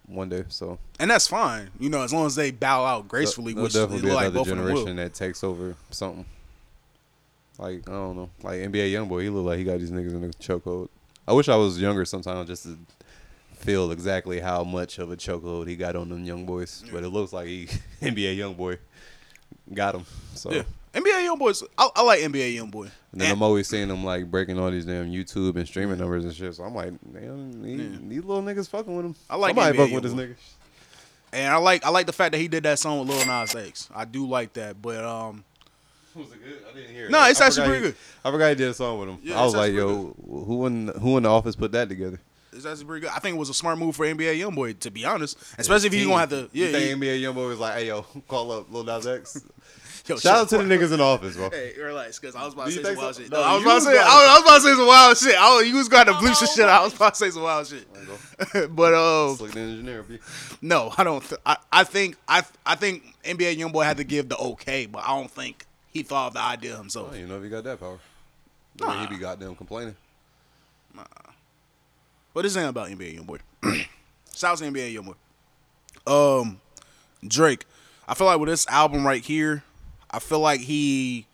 one 0.05 0.29
day. 0.29 0.43
So 0.49 0.77
And 0.99 1.09
that's 1.09 1.27
fine, 1.27 1.69
you 1.79 1.89
know, 1.89 2.03
as 2.03 2.13
long 2.13 2.25
as 2.25 2.35
they 2.35 2.51
bow 2.51 2.85
out 2.85 3.07
gracefully, 3.07 3.53
there'll 3.53 3.63
which 3.65 3.73
definitely 3.73 4.01
be 4.03 4.09
another 4.09 4.31
both 4.31 4.47
of 4.47 4.55
them 4.55 4.59
will. 4.59 4.67
generation 4.69 4.95
that 4.97 5.13
takes 5.13 5.43
over 5.43 5.75
something. 5.89 6.25
Like 7.57 7.87
I 7.87 7.91
don't 7.91 8.15
know, 8.15 8.29
like 8.43 8.59
NBA 8.59 8.91
YoungBoy, 8.91 9.23
he 9.23 9.29
looked 9.29 9.47
like 9.47 9.57
he 9.59 9.63
got 9.63 9.79
these 9.79 9.91
niggas 9.91 10.13
in 10.13 10.23
a 10.23 10.27
chokehold. 10.29 10.89
I 11.27 11.33
wish 11.33 11.47
I 11.49 11.55
was 11.55 11.79
younger 11.79 12.05
sometimes 12.05 12.47
just 12.47 12.63
to 12.63 12.77
feel 13.55 13.91
exactly 13.91 14.39
how 14.39 14.63
much 14.63 14.97
of 14.99 15.11
a 15.11 15.15
chokehold 15.17 15.67
he 15.67 15.75
got 15.75 15.95
on 15.95 16.09
them 16.09 16.25
young 16.25 16.45
boys. 16.45 16.83
But 16.91 17.03
it 17.03 17.09
looks 17.09 17.31
like 17.31 17.47
he 17.47 17.67
NBA 18.01 18.37
YoungBoy 18.37 18.77
got 19.73 19.95
him. 19.95 20.05
So. 20.33 20.51
Yeah, 20.51 20.63
NBA 20.93 21.25
YoungBoys. 21.37 21.63
I, 21.77 21.89
I 21.95 22.03
like 22.03 22.19
NBA 22.21 22.55
YoungBoy. 22.57 22.89
And 23.13 23.21
then 23.21 23.31
I'm 23.31 23.41
always 23.41 23.67
seeing 23.67 23.87
them 23.87 24.03
like 24.03 24.29
breaking 24.29 24.59
all 24.59 24.69
these 24.71 24.85
damn 24.85 25.11
YouTube 25.11 25.55
and 25.55 25.67
streaming 25.67 25.97
numbers 25.97 26.23
and 26.25 26.33
shit. 26.33 26.53
So 26.55 26.63
I'm 26.63 26.73
like, 26.75 26.93
damn, 27.13 27.61
these, 27.63 27.99
these 28.09 28.23
little 28.23 28.41
niggas 28.43 28.69
fucking 28.69 28.95
with 28.95 29.05
him. 29.05 29.15
I 29.29 29.35
like 29.35 29.49
Somebody 29.55 29.77
NBA 29.77 29.81
fucking 29.81 29.95
with 29.95 30.03
this 30.03 30.13
Youngboy. 30.13 30.29
nigga. 30.29 30.35
And 31.33 31.53
I 31.53 31.57
like 31.57 31.85
I 31.85 31.89
like 31.89 32.07
the 32.07 32.13
fact 32.13 32.33
that 32.33 32.39
he 32.39 32.47
did 32.49 32.63
that 32.63 32.77
song 32.79 32.99
with 32.99 33.09
Lil 33.09 33.25
Nas 33.25 33.55
X. 33.55 33.89
I 33.95 34.03
do 34.05 34.27
like 34.27 34.51
that, 34.53 34.81
but 34.81 35.03
um, 35.05 35.45
Was 36.13 36.29
it 36.31 36.43
good? 36.43 36.59
I 36.69 36.75
didn't 36.77 36.93
hear 36.93 37.09
No, 37.09 37.23
it's 37.25 37.39
I 37.39 37.45
actually 37.47 37.67
pretty 37.67 37.85
he- 37.85 37.91
good. 37.91 37.95
I 38.25 38.31
forgot 38.31 38.49
he 38.49 38.55
did 38.55 38.67
a 38.69 38.73
song 38.73 38.99
with 38.99 39.09
him. 39.09 39.17
Yeah, 39.23 39.39
I 39.39 39.45
was 39.45 39.53
like, 39.55 39.69
actually 39.71 39.77
yo, 39.77 40.15
who 40.27 40.65
in 40.65 40.87
who 40.89 41.15
in 41.15 41.23
the 41.23 41.29
office 41.29 41.55
put 41.55 41.71
that 41.71 41.87
together? 41.87 42.19
It's 42.53 42.65
actually 42.65 42.83
pretty 42.83 43.01
good. 43.07 43.11
I 43.15 43.19
think 43.19 43.37
it 43.37 43.39
was 43.39 43.49
a 43.49 43.53
smart 43.53 43.77
move 43.77 43.95
for 43.95 44.05
NBA 44.05 44.37
YoungBoy, 44.41 44.79
to 44.79 44.91
be 44.91 45.05
honest. 45.05 45.37
Especially 45.57 45.87
if 45.87 45.93
he's 45.93 46.05
gonna 46.05 46.19
have 46.19 46.29
to. 46.31 46.49
Yeah, 46.51 46.65
You 46.65 46.71
think 46.73 47.01
he- 47.01 47.07
NBA 47.07 47.21
YoungBoy 47.21 47.47
was 47.47 47.59
like, 47.59 47.75
hey 47.75 47.87
yo, 47.87 48.01
call 48.27 48.51
up 48.51 48.69
Lil 48.69 48.83
Nas 48.83 49.07
X. 49.07 49.41
Yo, 50.11 50.17
Shout 50.17 50.37
out 50.39 50.49
to 50.49 50.57
the 50.57 50.63
niggas 50.65 50.91
in 50.91 50.97
the 50.97 51.03
office, 51.05 51.37
bro. 51.37 51.49
Hey, 51.49 51.73
relax, 51.79 52.19
because 52.19 52.35
I 52.35 52.43
was 52.43 52.53
about 52.53 52.67
to 52.67 52.71
you 52.71 52.77
say 52.77 52.83
some 52.83 52.89
think 52.95 53.01
wild 53.01 53.15
shit. 53.15 53.31
No, 53.31 53.37
No, 53.39 53.43
I 53.43 53.53
was 53.53 53.63
about 53.63 53.75
to 53.75 53.81
say. 53.81 53.97
I 53.97 54.33
was, 54.33 54.41
about 54.41 54.55
to 54.55 54.61
say 54.61 54.73
some 54.75 54.87
wild 54.87 55.17
shit. 55.17 55.35
I 55.35 55.55
was, 55.55 55.67
you 55.69 55.75
was 55.77 55.87
going 55.87 56.05
to 56.07 56.11
bleep 56.13 56.35
some 56.35 56.47
shit. 56.53 56.65
I 56.65 56.83
was 56.83 56.93
about 56.93 57.13
to 57.13 57.17
say 57.17 57.29
some 57.29 57.43
wild 57.43 57.65
shit. 57.65 57.87
but 58.75 58.93
um, 58.93 59.37
Slick 59.37 59.51
the 59.53 59.59
engineer, 59.61 60.03
B. 60.03 60.19
no, 60.61 60.93
I 60.97 61.05
don't. 61.05 61.23
Th- 61.23 61.39
I, 61.45 61.55
I 61.71 61.85
think 61.85 62.17
I 62.27 62.43
I 62.65 62.75
think 62.75 63.15
NBA 63.23 63.55
YoungBoy 63.55 63.85
had 63.85 63.97
to 63.97 64.03
give 64.03 64.27
the 64.27 64.37
okay, 64.37 64.85
but 64.85 65.01
I 65.05 65.17
don't 65.17 65.31
think 65.31 65.65
he 65.93 66.03
thought 66.03 66.27
of 66.27 66.33
the 66.33 66.41
idea 66.41 66.73
I 66.73 66.77
himself. 66.79 67.11
don't 67.11 67.17
even 67.17 67.29
know 67.29 67.37
if 67.37 67.43
he 67.43 67.49
got 67.49 67.63
that 67.63 67.79
power. 67.79 67.99
The 68.75 68.87
way 68.87 68.97
he 68.97 69.07
be 69.07 69.17
goddamn 69.17 69.55
complaining. 69.55 69.95
But 72.33 72.43
this 72.43 72.57
ain't 72.57 72.69
about 72.69 72.89
NBA 72.89 73.19
YoungBoy. 73.19 73.39
Shout 74.35 74.51
out 74.51 74.57
to 74.57 74.65
NBA 74.65 74.97
YoungBoy. 74.97 76.41
Um, 76.41 76.59
Drake. 77.25 77.65
I 78.07 78.13
feel 78.13 78.27
like 78.27 78.39
with 78.39 78.49
this 78.49 78.67
album 78.67 79.05
right 79.05 79.23
here, 79.23 79.63
I 80.11 80.19
feel 80.19 80.39
like 80.39 80.59
he 80.61 81.25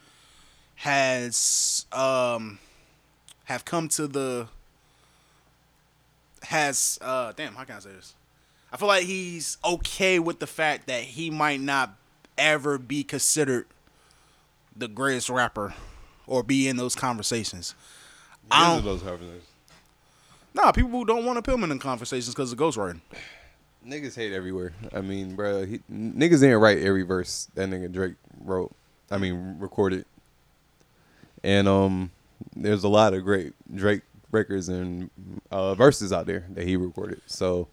has 0.75 1.86
um 1.91 2.59
have 3.45 3.65
come 3.65 3.88
to 3.89 4.07
the 4.07 4.47
has 6.43 6.99
uh 7.01 7.34
damn 7.36 7.55
how 7.55 7.63
can 7.63 7.75
I 7.75 7.80
say 7.80 7.91
this? 7.91 8.13
I 8.71 8.78
feel 8.78 8.88
like 8.88 9.05
he's 9.05 9.57
okay 9.65 10.19
with 10.19 10.39
the 10.39 10.47
fact 10.47 10.88
that 10.88 11.01
he 11.01 11.30
might 11.30 11.59
not 11.59 11.95
ever 12.38 12.78
be 12.78 13.03
considered 13.03 13.65
the 14.75 14.88
greatest 14.88 15.30
rapper 15.30 15.73
or 16.28 16.43
be 16.43 16.67
in 16.67 16.78
those 16.78 16.93
conversations. 16.93 17.73
I 18.51 18.59
These 18.59 18.67
are 18.67 18.75
don't, 18.75 18.86
those 18.86 19.01
conversations. 19.01 19.43
Nah, 20.53 20.71
people 20.71 20.91
who 20.91 21.05
don't 21.05 21.25
want 21.25 21.38
to 21.38 21.41
put 21.41 21.53
him 21.53 21.63
in 21.63 21.69
the 21.69 21.78
conversations 21.78 22.34
because 22.34 22.51
of 22.51 22.59
ghostwriting. 22.59 23.01
Niggas 23.88 24.16
hate 24.16 24.34
everywhere. 24.34 24.74
I 24.94 25.00
mean, 25.02 25.36
bro, 25.36 25.66
he, 25.66 25.80
niggas 25.92 26.42
didn't 26.42 26.58
write 26.58 26.80
every 26.80 27.04
verse 27.04 27.48
that 27.56 27.70
nigga 27.70 27.92
Drake 27.92 28.16
wrote. 28.44 28.74
I 29.10 29.18
mean, 29.18 29.58
recorded. 29.60 30.06
And 31.44 31.68
um, 31.68 32.12
there's 32.56 32.84
a 32.84 32.90
lot 32.90 33.14
of 33.14 33.24
great 33.24 33.54
Drake 33.74 34.02
records 34.32 34.68
and 34.68 35.10
uh, 35.52 35.74
verses 35.76 36.12
out 36.12 36.26
there 36.26 36.46
that 36.50 36.68
he 36.68 36.76
recorded. 36.76 37.22
So, 37.28 37.70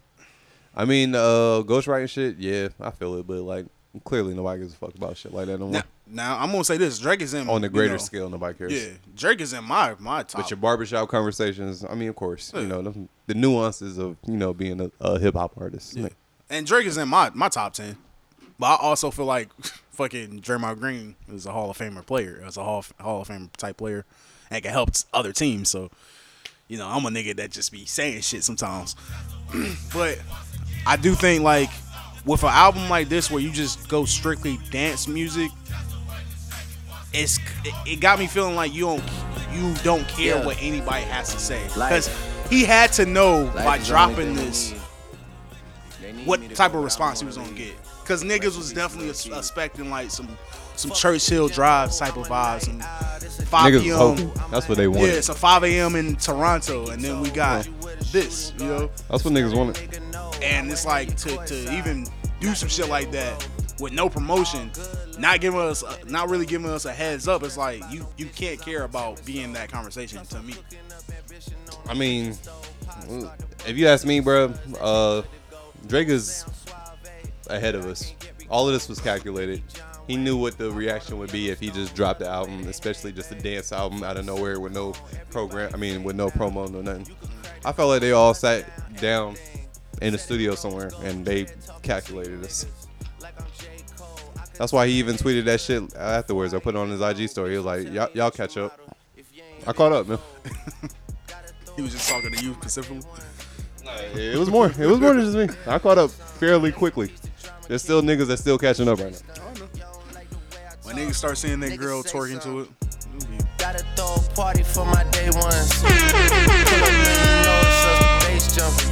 I 0.73 0.85
mean, 0.85 1.15
uh, 1.15 1.63
ghostwriting 1.65 2.09
shit, 2.09 2.37
yeah, 2.37 2.69
I 2.79 2.91
feel 2.91 3.15
it, 3.15 3.27
but 3.27 3.41
like 3.41 3.65
clearly 4.05 4.33
nobody 4.33 4.61
gives 4.61 4.73
a 4.73 4.77
fuck 4.77 4.95
about 4.95 5.17
shit 5.17 5.33
like 5.33 5.47
that 5.47 5.59
no 5.59 5.67
more. 5.67 5.73
Now, 5.73 5.83
now 6.07 6.37
I'm 6.37 6.51
gonna 6.51 6.63
say 6.63 6.77
this: 6.77 6.99
Drake 6.99 7.21
is 7.21 7.33
in 7.33 7.49
On 7.49 7.61
the 7.61 7.67
you 7.67 7.71
greater 7.73 7.93
know, 7.93 7.97
scale, 7.97 8.29
nobody 8.29 8.57
cares. 8.57 8.73
Yeah, 8.73 8.89
Drake 9.15 9.41
is 9.41 9.53
in 9.53 9.63
my 9.63 9.95
my 9.99 10.23
top. 10.23 10.41
But 10.41 10.49
your 10.51 10.57
barbershop 10.57 11.09
conversations, 11.09 11.83
I 11.83 11.95
mean, 11.95 12.09
of 12.09 12.15
course, 12.15 12.51
Yeah. 12.53 12.61
you 12.61 12.67
know, 12.67 12.81
the, 12.81 13.07
the 13.27 13.33
nuances 13.33 13.97
of, 13.97 14.15
you 14.27 14.37
know, 14.37 14.53
being 14.53 14.79
a, 14.81 14.91
a 15.01 15.19
hip 15.19 15.33
hop 15.35 15.53
artist. 15.57 15.95
Yeah. 15.95 16.09
and 16.49 16.65
Drake 16.67 16.85
is 16.85 16.97
in 16.97 17.07
my 17.09 17.31
my 17.33 17.49
top 17.49 17.73
ten. 17.73 17.97
But 18.59 18.67
I 18.67 18.75
also 18.77 19.11
feel 19.11 19.25
like 19.25 19.49
fucking 19.91 20.41
Draymond 20.41 20.79
Green 20.79 21.15
is 21.27 21.45
a 21.45 21.51
Hall 21.51 21.69
of 21.69 21.77
Famer 21.77 22.05
player, 22.05 22.41
as 22.45 22.55
a 22.57 22.63
Hall 22.63 22.79
of, 22.79 22.93
Hall 22.99 23.21
of 23.21 23.27
Fame 23.27 23.49
type 23.57 23.77
player, 23.77 24.05
and 24.51 24.61
can 24.63 24.71
help 24.71 24.91
other 25.13 25.31
teams. 25.33 25.69
So, 25.69 25.89
you 26.67 26.77
know, 26.77 26.87
I'm 26.87 27.05
a 27.05 27.09
nigga 27.09 27.35
that 27.37 27.51
just 27.51 27.71
be 27.71 27.85
saying 27.85 28.21
shit 28.21 28.43
sometimes. 28.43 28.95
but 29.93 30.19
I 30.85 30.95
do 30.97 31.15
think 31.15 31.43
like 31.43 31.69
with 32.25 32.43
an 32.43 32.49
album 32.49 32.89
like 32.89 33.09
this 33.09 33.29
where 33.29 33.41
you 33.41 33.51
just 33.51 33.87
go 33.89 34.05
strictly 34.05 34.57
dance 34.71 35.07
music, 35.07 35.51
it's 37.15 37.37
it, 37.63 37.73
it 37.85 37.99
got 37.99 38.19
me 38.19 38.27
feeling 38.27 38.55
like 38.55 38.73
you 38.73 38.81
don't 38.85 39.03
you 39.53 39.73
don't 39.83 40.07
care 40.07 40.37
Yeah. 40.37 40.45
what 40.45 40.57
anybody 40.61 41.03
has 41.05 41.33
to 41.33 41.39
say 41.39 41.63
because 41.73 42.09
he 42.49 42.63
had 42.63 42.91
to 42.93 43.05
know 43.05 43.43
Life 43.55 43.65
by 43.65 43.77
dropping 43.79 44.35
this 44.35 44.69
they 44.69 44.75
need. 44.75 44.81
They 46.01 46.11
need 46.11 46.17
me 46.21 46.23
what 46.25 46.55
type 46.55 46.73
of 46.73 46.83
response 46.83 47.19
he 47.21 47.25
was 47.25 47.37
gonna 47.37 47.51
get. 47.53 47.73
Cause 48.05 48.23
niggas 48.23 48.55
was 48.57 48.71
definitely 48.71 49.09
expecting 49.09 49.89
like 49.89 50.11
some 50.11 50.27
some 50.75 50.91
Churchill 50.91 51.47
Drive 51.47 51.95
type 51.95 52.17
of 52.17 52.27
vibes 52.27 52.67
and 52.67 52.83
5 53.47 53.73
Niggas 53.73 53.97
was 53.97 54.21
p.m. 54.21 54.31
That's 54.51 54.67
what 54.67 54.77
they 54.77 54.87
wanted. 54.87 55.07
Yeah, 55.07 55.13
it's 55.13 55.29
a 55.29 55.33
5 55.33 55.63
a.m. 55.63 55.95
in 55.95 56.15
Toronto, 56.17 56.87
and 56.89 57.01
then 57.01 57.21
we 57.21 57.29
got 57.29 57.67
this, 58.11 58.51
you 58.59 58.65
know. 58.65 58.91
That's 59.09 59.23
what 59.23 59.33
niggas 59.33 59.55
wanted. 59.55 59.99
And 60.43 60.69
it's 60.69 60.85
like 60.85 61.15
to, 61.17 61.37
to 61.45 61.73
even 61.77 62.05
do 62.41 62.53
some 62.55 62.67
shit 62.69 62.89
like 62.89 63.09
that 63.11 63.47
with 63.79 63.93
no 63.93 64.09
promotion, 64.09 64.69
not 65.17 65.41
giving 65.41 65.59
us, 65.59 65.83
not 66.05 66.29
really 66.29 66.45
giving 66.45 66.69
us 66.69 66.85
a 66.85 66.93
heads 66.93 67.27
up. 67.27 67.43
It's 67.43 67.57
like 67.57 67.83
you 67.89 68.05
you 68.17 68.27
can't 68.27 68.59
care 68.61 68.83
about 68.83 69.23
being 69.25 69.53
that 69.53 69.71
conversation 69.71 70.25
to 70.25 70.41
me. 70.41 70.55
I 71.87 71.93
mean, 71.93 72.37
if 73.67 73.77
you 73.77 73.87
ask 73.87 74.05
me, 74.05 74.19
bro, 74.19 74.53
uh, 74.79 75.21
Drake 75.87 76.07
is 76.09 76.45
ahead 77.47 77.75
of 77.75 77.85
us. 77.85 78.13
All 78.49 78.67
of 78.67 78.73
this 78.73 78.89
was 78.89 78.99
calculated. 78.99 79.61
He 80.07 80.17
knew 80.17 80.37
what 80.37 80.57
the 80.57 80.71
reaction 80.71 81.17
would 81.17 81.31
be 81.31 81.49
if 81.49 81.59
he 81.59 81.71
just 81.71 81.95
dropped 81.95 82.19
the 82.19 82.27
album, 82.27 82.67
especially 82.67 83.11
just 83.11 83.31
a 83.31 83.35
dance 83.35 83.71
album 83.71 84.03
out 84.03 84.17
of 84.17 84.25
nowhere 84.25 84.59
with 84.59 84.73
no 84.73 84.93
program. 85.31 85.71
I 85.73 85.77
mean, 85.77 86.03
with 86.03 86.15
no 86.15 86.29
promo, 86.29 86.69
no 86.69 86.81
nothing. 86.81 87.15
I 87.63 87.71
felt 87.71 87.89
like 87.89 88.01
they 88.01 88.11
all 88.11 88.35
sat 88.35 88.65
down 88.97 89.35
in 90.01 90.13
the 90.13 90.19
studio 90.19 90.53
somewhere 90.53 90.91
and 91.03 91.25
they 91.25 91.47
calculated 91.81 92.41
this. 92.41 92.65
That's 94.57 94.71
why 94.71 94.87
he 94.87 94.93
even 94.93 95.15
tweeted 95.15 95.45
that 95.45 95.59
shit 95.59 95.95
afterwards. 95.95 96.53
I 96.53 96.59
put 96.59 96.75
it 96.75 96.77
on 96.77 96.89
his 96.89 97.01
IG 97.01 97.29
story. 97.29 97.51
He 97.51 97.57
was 97.57 97.65
like, 97.65 97.91
"Y'all, 97.91 98.09
y'all 98.13 98.31
catch 98.31 98.57
up." 98.57 98.79
I 99.67 99.73
caught 99.73 99.91
up, 99.91 100.07
man. 100.07 100.19
He 101.75 101.81
was 101.81 101.91
just 101.91 102.09
talking 102.09 102.31
to 102.31 102.43
you 102.45 102.53
specifically. 102.53 103.01
It 104.15 104.37
was 104.37 104.49
more. 104.49 104.67
It 104.67 104.87
was 104.87 104.99
more 104.99 105.13
than 105.13 105.25
just 105.25 105.37
me. 105.37 105.49
I 105.67 105.77
caught 105.77 105.97
up 105.97 106.09
fairly 106.09 106.71
quickly. 106.71 107.11
There's 107.67 107.81
still 107.81 108.01
niggas 108.01 108.27
that 108.27 108.37
still 108.37 108.57
catching 108.57 108.87
up 108.87 108.99
right 108.99 109.11
now. 109.11 109.45
When 110.83 110.95
niggas 110.95 111.15
start 111.15 111.37
seeing 111.37 111.59
that 111.61 111.77
girl 111.77 112.03
twerking 112.03 112.41
to 112.43 112.61
it, 112.61 112.69
Gotta 113.57 113.83
throw 113.95 114.15
a 114.15 114.35
party 114.35 114.63
for 114.63 114.85
my 114.85 115.03
day 115.11 115.29
ones. 115.33 115.81
Pull 115.81 115.89
up, 115.89 116.31
man, 116.31 117.17
you 117.25 117.43
know 117.43 117.59
it's 117.61 117.85
us, 117.85 117.99
the 117.99 118.27
bass 118.27 118.55
jumping. 118.55 118.91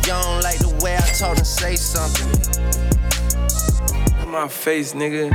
You 0.00 0.06
don't 0.08 0.42
like 0.42 0.58
the 0.58 0.80
way 0.82 0.96
I 0.96 1.00
told 1.18 1.38
him 1.38 1.44
say 1.44 1.76
something. 1.76 2.83
In 4.34 4.40
my 4.40 4.48
face, 4.48 4.94
nigga. 4.94 5.30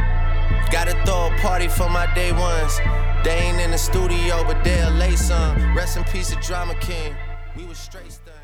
Gotta 0.73 0.91
throw 1.05 1.27
a 1.33 1.37
party 1.39 1.69
for 1.69 1.87
my 1.89 2.13
day 2.15 2.33
ones. 2.33 2.77
They 3.23 3.31
ain't 3.47 3.57
in 3.61 3.71
the 3.71 3.77
studio, 3.77 4.43
but 4.43 4.61
they'll 4.61 4.91
lay 4.91 5.15
some. 5.15 5.73
Rest 5.73 5.95
in 5.95 6.03
peace, 6.03 6.31
the 6.31 6.41
drama 6.41 6.75
king. 6.81 7.15
We 7.55 7.63
was 7.63 7.77
straight 7.77 8.11
stunned. 8.11 8.35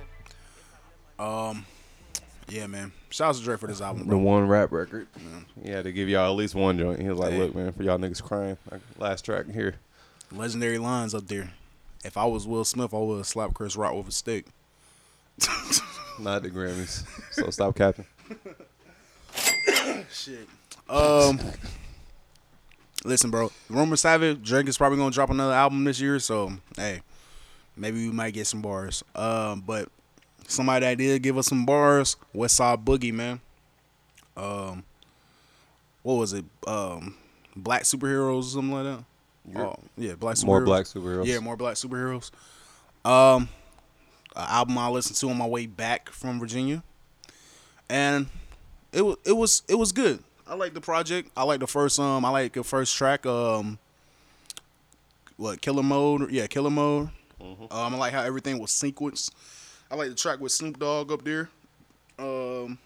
um, 1.20 1.66
yeah, 2.48 2.68
man. 2.68 2.94
Shout 3.10 3.32
out 3.32 3.36
to 3.36 3.44
Drake 3.44 3.60
for 3.60 3.68
this 3.68 3.82
album, 3.82 4.08
bro. 4.08 4.18
The 4.18 4.24
one 4.24 4.48
rap 4.48 4.72
record. 4.72 5.08
He 5.62 5.72
had 5.72 5.84
to 5.84 5.92
give 5.92 6.08
y'all 6.08 6.32
at 6.32 6.38
least 6.38 6.56
one 6.56 6.78
joint. 6.80 7.02
He 7.02 7.10
was 7.10 7.20
like, 7.20 7.34
Hey. 7.34 7.40
"Look, 7.40 7.54
man, 7.54 7.74
for 7.74 7.84
y'all 7.84 7.98
niggas 7.98 8.24
crying, 8.24 8.58
like, 8.72 8.80
last 8.98 9.26
track 9.26 9.48
here." 9.52 9.76
Legendary 10.32 10.78
lines 10.78 11.14
up 11.14 11.28
there. 11.28 11.52
If 12.06 12.16
I 12.16 12.24
was 12.24 12.48
Will 12.48 12.64
Smith, 12.64 12.94
I 12.94 12.98
would 12.98 13.18
have 13.18 13.28
slapped 13.28 13.56
Chris 13.56 13.76
Rock 13.76 13.94
with 13.94 14.08
a 14.08 14.12
stick. 14.14 14.46
Not 16.18 16.44
the 16.44 16.50
Grammys. 16.50 17.04
So 17.34 17.50
stop 17.50 17.76
capping. 17.76 18.06
Shit. 20.12 20.48
Um, 20.90 21.40
listen, 23.04 23.32
bro. 23.32 23.52
Rumor 23.70 23.96
Savage, 23.96 24.44
Drake 24.44 24.68
is 24.68 24.78
probably 24.78 24.98
gonna 24.98 25.12
drop 25.12 25.30
another 25.30 25.54
album 25.54 25.84
this 25.84 26.00
year, 26.00 26.20
so 26.20 26.54
hey, 26.76 27.02
maybe 27.76 28.08
we 28.08 28.14
might 28.14 28.34
get 28.34 28.48
some 28.48 28.62
bars. 28.62 29.04
Um, 29.16 29.62
but 29.62 29.90
somebody 30.48 30.86
that 30.86 30.98
did 30.98 31.22
give 31.24 31.38
us 31.38 31.48
some 31.48 31.66
bars, 31.66 32.18
West 32.34 32.56
Side 32.56 32.86
Boogie, 32.86 33.14
man. 33.14 33.40
Um, 34.38 34.84
what 36.04 36.16
was 36.16 36.34
it? 36.34 36.46
Um, 36.68 37.16
Black 37.56 37.84
superheroes 37.84 38.40
or 38.40 38.44
something 38.44 38.72
like 38.72 38.84
that. 38.84 39.04
Oh, 39.60 39.76
yeah, 39.98 40.16
black 40.16 40.36
superheroes. 40.36 40.46
More 40.46 40.62
black 40.62 40.86
superheroes. 40.86 41.26
Yeah, 41.26 41.40
more 41.40 41.56
black 41.56 41.76
superheroes. 41.76 42.32
Um, 43.06 43.48
an 44.36 44.48
album 44.50 44.78
I 44.78 44.90
listened 44.90 45.18
to 45.18 45.30
on 45.30 45.38
my 45.38 45.48
way 45.48 45.68
back 45.68 46.10
from 46.10 46.40
Virginia, 46.40 46.84
and 47.88 48.28
it 48.96 49.02
was 49.02 49.18
it 49.26 49.34
was 49.34 49.64
it 49.68 49.76
was 49.76 49.92
good. 49.92 50.24
I 50.48 50.56
like 50.56 50.74
the 50.74 50.82
project. 50.82 51.30
I 51.36 51.44
like 51.44 51.60
the 51.60 51.68
first 51.68 52.00
um. 52.00 52.24
I 52.24 52.30
like 52.30 52.54
the 52.54 52.64
first 52.64 52.96
track. 52.96 53.26
Um, 53.26 53.78
what 55.38 55.62
Killer 55.62 55.84
Mode? 55.84 56.32
Yeah, 56.32 56.48
Killer 56.48 56.70
Mode. 56.70 57.10
Um, 57.42 57.68
I 57.70 57.98
like 57.98 58.14
how 58.14 58.24
everything 58.24 58.58
was 58.58 58.72
sequenced. 58.72 59.32
I 59.92 59.96
like 59.96 60.10
the 60.10 60.16
track 60.16 60.40
with 60.40 60.52
Snoop 60.52 60.80
Dogg 60.80 61.12
up 61.12 61.24
there. 61.24 61.50
Um, 62.18 62.80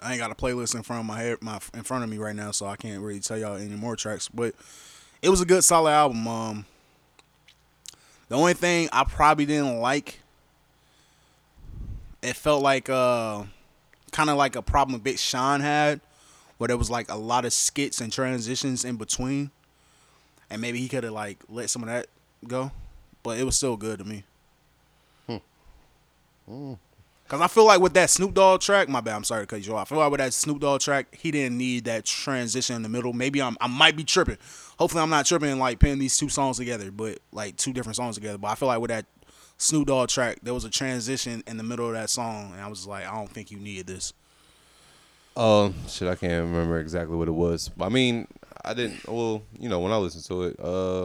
I 0.00 0.12
ain't 0.12 0.20
got 0.20 0.30
a 0.30 0.34
playlist 0.34 0.74
in 0.74 0.82
front 0.82 1.00
of 1.00 1.06
my 1.06 1.20
head, 1.20 1.38
my 1.42 1.60
in 1.74 1.82
front 1.82 2.02
of 2.02 2.10
me 2.10 2.16
right 2.16 2.34
now, 2.34 2.50
so 2.50 2.66
I 2.66 2.76
can't 2.76 3.02
really 3.02 3.20
tell 3.20 3.36
y'all 3.36 3.56
any 3.56 3.76
more 3.76 3.94
tracks. 3.94 4.28
But 4.28 4.54
it 5.20 5.28
was 5.28 5.42
a 5.42 5.46
good, 5.46 5.64
solid 5.64 5.90
album. 5.90 6.26
Um, 6.26 6.66
the 8.28 8.36
only 8.36 8.54
thing 8.54 8.88
I 8.92 9.04
probably 9.04 9.44
didn't 9.44 9.78
like, 9.80 10.20
it 12.22 12.36
felt 12.36 12.62
like 12.62 12.88
uh, 12.88 13.44
kind 14.16 14.30
of 14.30 14.38
like 14.38 14.56
a 14.56 14.62
problem 14.62 14.98
Big 14.98 15.18
Sean 15.18 15.60
had, 15.60 16.00
where 16.56 16.68
there 16.68 16.78
was 16.78 16.90
like 16.90 17.10
a 17.10 17.16
lot 17.16 17.44
of 17.44 17.52
skits 17.52 18.00
and 18.00 18.10
transitions 18.10 18.82
in 18.82 18.96
between, 18.96 19.50
and 20.48 20.62
maybe 20.62 20.78
he 20.78 20.88
could 20.88 21.04
have 21.04 21.12
like 21.12 21.38
let 21.50 21.68
some 21.68 21.82
of 21.82 21.88
that 21.88 22.06
go, 22.48 22.72
but 23.22 23.38
it 23.38 23.44
was 23.44 23.56
still 23.56 23.76
good 23.76 23.98
to 23.98 24.04
me. 24.06 24.24
Hmm. 25.26 25.36
Hmm. 26.48 26.72
Cause 27.28 27.40
I 27.40 27.48
feel 27.48 27.66
like 27.66 27.80
with 27.80 27.92
that 27.94 28.08
Snoop 28.08 28.32
Dogg 28.32 28.60
track, 28.60 28.88
my 28.88 29.00
bad, 29.00 29.16
I'm 29.16 29.24
sorry 29.24 29.42
to 29.42 29.46
cut 29.48 29.66
you 29.66 29.76
off. 29.76 29.90
I 29.90 29.96
feel 29.96 29.98
like 29.98 30.12
with 30.12 30.20
that 30.20 30.32
Snoop 30.32 30.60
Dogg 30.60 30.80
track, 30.80 31.14
he 31.14 31.32
didn't 31.32 31.58
need 31.58 31.84
that 31.84 32.04
transition 32.04 32.76
in 32.76 32.82
the 32.82 32.88
middle. 32.88 33.12
Maybe 33.12 33.42
I'm 33.42 33.58
I 33.60 33.66
might 33.66 33.96
be 33.96 34.04
tripping. 34.04 34.38
Hopefully 34.78 35.02
I'm 35.02 35.10
not 35.10 35.26
tripping 35.26 35.50
and 35.50 35.60
like 35.60 35.78
putting 35.78 35.98
these 35.98 36.16
two 36.16 36.30
songs 36.30 36.56
together, 36.56 36.90
but 36.90 37.18
like 37.32 37.56
two 37.56 37.74
different 37.74 37.96
songs 37.96 38.14
together. 38.14 38.38
But 38.38 38.48
I 38.48 38.54
feel 38.54 38.68
like 38.68 38.80
with 38.80 38.90
that 38.90 39.04
Snoop 39.58 39.86
Dogg 39.86 40.08
track, 40.08 40.38
there 40.42 40.52
was 40.54 40.64
a 40.64 40.70
transition 40.70 41.42
in 41.46 41.56
the 41.56 41.62
middle 41.62 41.86
of 41.86 41.94
that 41.94 42.10
song, 42.10 42.52
and 42.52 42.60
I 42.60 42.68
was 42.68 42.86
like, 42.86 43.06
I 43.06 43.14
don't 43.14 43.30
think 43.30 43.50
you 43.50 43.58
needed 43.58 43.86
this. 43.86 44.12
Um, 45.36 45.74
shit, 45.88 46.08
I 46.08 46.14
can't 46.14 46.44
remember 46.46 46.78
exactly 46.78 47.16
what 47.16 47.28
it 47.28 47.32
was. 47.32 47.70
I 47.80 47.88
mean, 47.88 48.26
I 48.64 48.74
didn't. 48.74 49.06
Well, 49.08 49.42
you 49.58 49.68
know, 49.68 49.80
when 49.80 49.92
I 49.92 49.96
listened 49.96 50.24
to 50.24 50.42
it, 50.44 50.56
uh, 50.60 51.04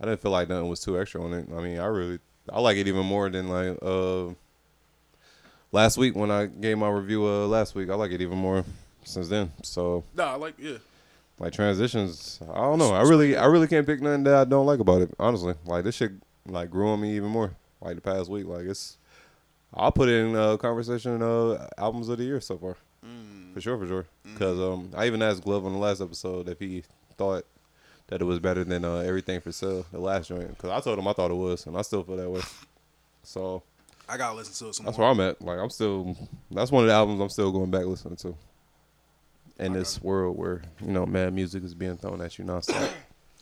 I 0.00 0.04
didn't 0.04 0.20
feel 0.20 0.30
like 0.30 0.48
nothing 0.48 0.68
was 0.68 0.80
too 0.80 0.98
extra 1.00 1.22
on 1.22 1.32
it. 1.34 1.46
I 1.54 1.60
mean, 1.60 1.78
I 1.78 1.86
really, 1.86 2.18
I 2.50 2.60
like 2.60 2.76
it 2.76 2.88
even 2.88 3.04
more 3.06 3.28
than 3.30 3.48
like 3.48 3.78
uh, 3.82 4.28
last 5.72 5.96
week 5.98 6.16
when 6.16 6.30
I 6.30 6.46
gave 6.46 6.78
my 6.78 6.88
review. 6.88 7.26
Uh, 7.26 7.46
last 7.46 7.74
week, 7.74 7.90
I 7.90 7.94
like 7.94 8.10
it 8.12 8.20
even 8.20 8.38
more 8.38 8.64
since 9.04 9.28
then. 9.28 9.52
So, 9.62 10.04
No, 10.14 10.24
I 10.24 10.34
like 10.36 10.54
yeah. 10.58 10.78
like 11.38 11.52
transitions, 11.52 12.40
I 12.50 12.56
don't 12.60 12.78
know. 12.78 12.92
I 12.94 13.02
really, 13.02 13.36
I 13.36 13.46
really 13.46 13.68
can't 13.68 13.86
pick 13.86 14.00
nothing 14.00 14.24
that 14.24 14.34
I 14.34 14.44
don't 14.44 14.66
like 14.66 14.80
about 14.80 15.02
it. 15.02 15.10
Honestly, 15.18 15.54
like 15.66 15.84
this 15.84 15.94
shit, 15.96 16.12
like 16.48 16.70
grew 16.70 16.88
on 16.88 17.00
me 17.00 17.16
even 17.16 17.30
more. 17.30 17.52
Like 17.80 17.96
the 17.96 18.00
past 18.00 18.30
week, 18.30 18.46
like 18.46 18.66
it's. 18.66 18.98
I'll 19.74 19.92
put 19.92 20.08
it 20.08 20.14
in 20.24 20.34
uh, 20.34 20.56
conversation 20.56 21.22
uh, 21.22 21.66
albums 21.76 22.08
of 22.08 22.18
the 22.18 22.24
year 22.24 22.40
so 22.40 22.56
far. 22.56 22.76
For 23.56 23.62
sure, 23.62 23.78
for 23.78 23.86
sure. 23.86 24.06
Because 24.22 24.60
um, 24.60 24.90
I 24.94 25.06
even 25.06 25.22
asked 25.22 25.42
Glove 25.42 25.64
on 25.64 25.72
the 25.72 25.78
last 25.78 26.02
episode 26.02 26.46
if 26.46 26.58
he 26.58 26.82
thought 27.16 27.46
that 28.08 28.20
it 28.20 28.24
was 28.24 28.38
better 28.38 28.64
than 28.64 28.84
uh, 28.84 28.96
Everything 28.96 29.40
for 29.40 29.50
Sale, 29.50 29.86
the 29.92 29.98
last 29.98 30.28
joint. 30.28 30.48
Because 30.48 30.68
I 30.68 30.80
told 30.80 30.98
him 30.98 31.08
I 31.08 31.14
thought 31.14 31.30
it 31.30 31.36
was, 31.36 31.66
and 31.66 31.74
I 31.74 31.80
still 31.80 32.02
feel 32.02 32.16
that 32.18 32.30
way. 32.30 32.42
So 33.22 33.64
I 34.08 34.16
gotta 34.16 34.36
listen 34.36 34.54
to 34.54 34.70
it 34.70 34.74
some 34.76 34.86
that's 34.86 34.96
more. 34.98 35.12
where 35.12 35.26
I'm 35.26 35.30
at. 35.30 35.42
Like 35.42 35.58
I'm 35.58 35.68
still, 35.68 36.16
that's 36.48 36.70
one 36.70 36.84
of 36.84 36.88
the 36.88 36.94
albums 36.94 37.20
I'm 37.20 37.28
still 37.28 37.50
going 37.50 37.72
back 37.72 37.86
listening 37.86 38.14
to. 38.18 38.36
In 39.58 39.72
this 39.72 40.00
world 40.00 40.38
where 40.38 40.62
you 40.80 40.92
know 40.92 41.06
mad 41.06 41.32
music 41.34 41.64
is 41.64 41.74
being 41.74 41.96
thrown 41.96 42.20
at 42.20 42.38
you 42.38 42.44
nonstop. 42.44 42.88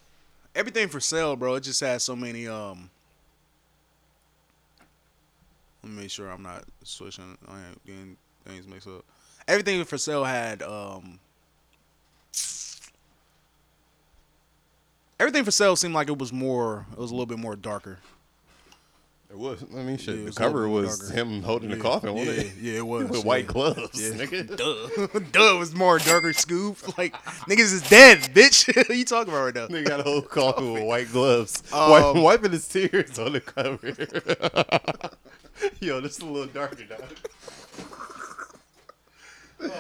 Everything 0.55 0.89
for 0.89 1.01
sale, 1.01 1.37
bro. 1.37 1.57
It 1.57 1.65
just 1.65 1.81
has 1.83 2.03
so 2.03 2.17
many 2.17 2.49
um. 2.49 2.89
Let 5.85 5.93
me 5.93 6.01
make 6.01 6.11
sure 6.11 6.31
I'm 6.31 6.43
not 6.43 6.65
switching. 6.83 7.37
I 7.47 7.59
ain't 7.69 7.85
getting 7.85 8.17
things 8.47 8.67
mixed 8.67 8.89
up. 8.89 9.05
Everything 9.47 9.85
for 9.85 9.99
sale 9.99 10.25
had 10.25 10.63
um. 10.63 11.19
Everything 15.21 15.45
for 15.45 15.51
sale 15.51 15.77
seemed 15.77 15.93
like 15.95 16.09
it 16.09 16.17
was 16.19 16.33
more. 16.33 16.87
It 16.93 16.99
was 16.99 17.11
a 17.11 17.15
little 17.15 17.27
bit 17.27 17.39
more 17.39 17.55
darker. 17.55 17.99
It 19.31 19.37
was. 19.37 19.63
I 19.77 19.83
mean, 19.83 19.99
shit. 19.99 20.15
Yeah, 20.15 20.21
the 20.21 20.27
was 20.29 20.39
cover 20.39 20.69
was 20.71 20.99
darker. 21.01 21.15
him 21.15 21.43
holding 21.43 21.69
Yeah, 21.69 21.77
the 21.77 21.83
coffin, 21.83 22.15
wasn't 22.15 22.37
yeah, 22.39 22.45
it? 22.45 22.53
Yeah, 22.63 22.73
it 22.79 22.87
was. 22.87 23.11
With 23.11 23.25
white 23.27 23.47
gloves, 23.47 24.01
Yeah. 24.01 24.15
nigga. 24.25 24.57
Duh. 24.57 25.19
Duh, 25.33 25.57
it 25.57 25.59
was 25.59 25.75
more 25.75 25.99
darker 25.99 26.29
Scoob. 26.33 26.97
Like 26.97 27.13
niggas 27.47 27.75
is 27.75 27.83
dead, 27.91 28.21
bitch. 28.35 28.75
what 28.75 28.97
you 28.97 29.05
talking 29.05 29.31
about 29.35 29.45
right 29.45 29.55
now? 29.55 29.67
Nigga 29.67 29.87
got 29.89 30.01
a 30.01 30.05
whole 30.05 30.23
coffin 30.23 30.73
with 30.73 30.85
white 30.85 31.13
gloves, 31.13 31.63
Um, 31.75 32.23
wiping 32.23 32.53
his 32.53 32.67
tears 32.67 33.19
on 33.19 33.33
the 33.33 33.41
cover. 33.43 35.11
Yo, 35.81 36.01
this 36.01 36.17
is 36.17 36.23
a 36.23 36.27
little 36.27 36.47
darker, 36.53 36.85
dog. 36.85 37.03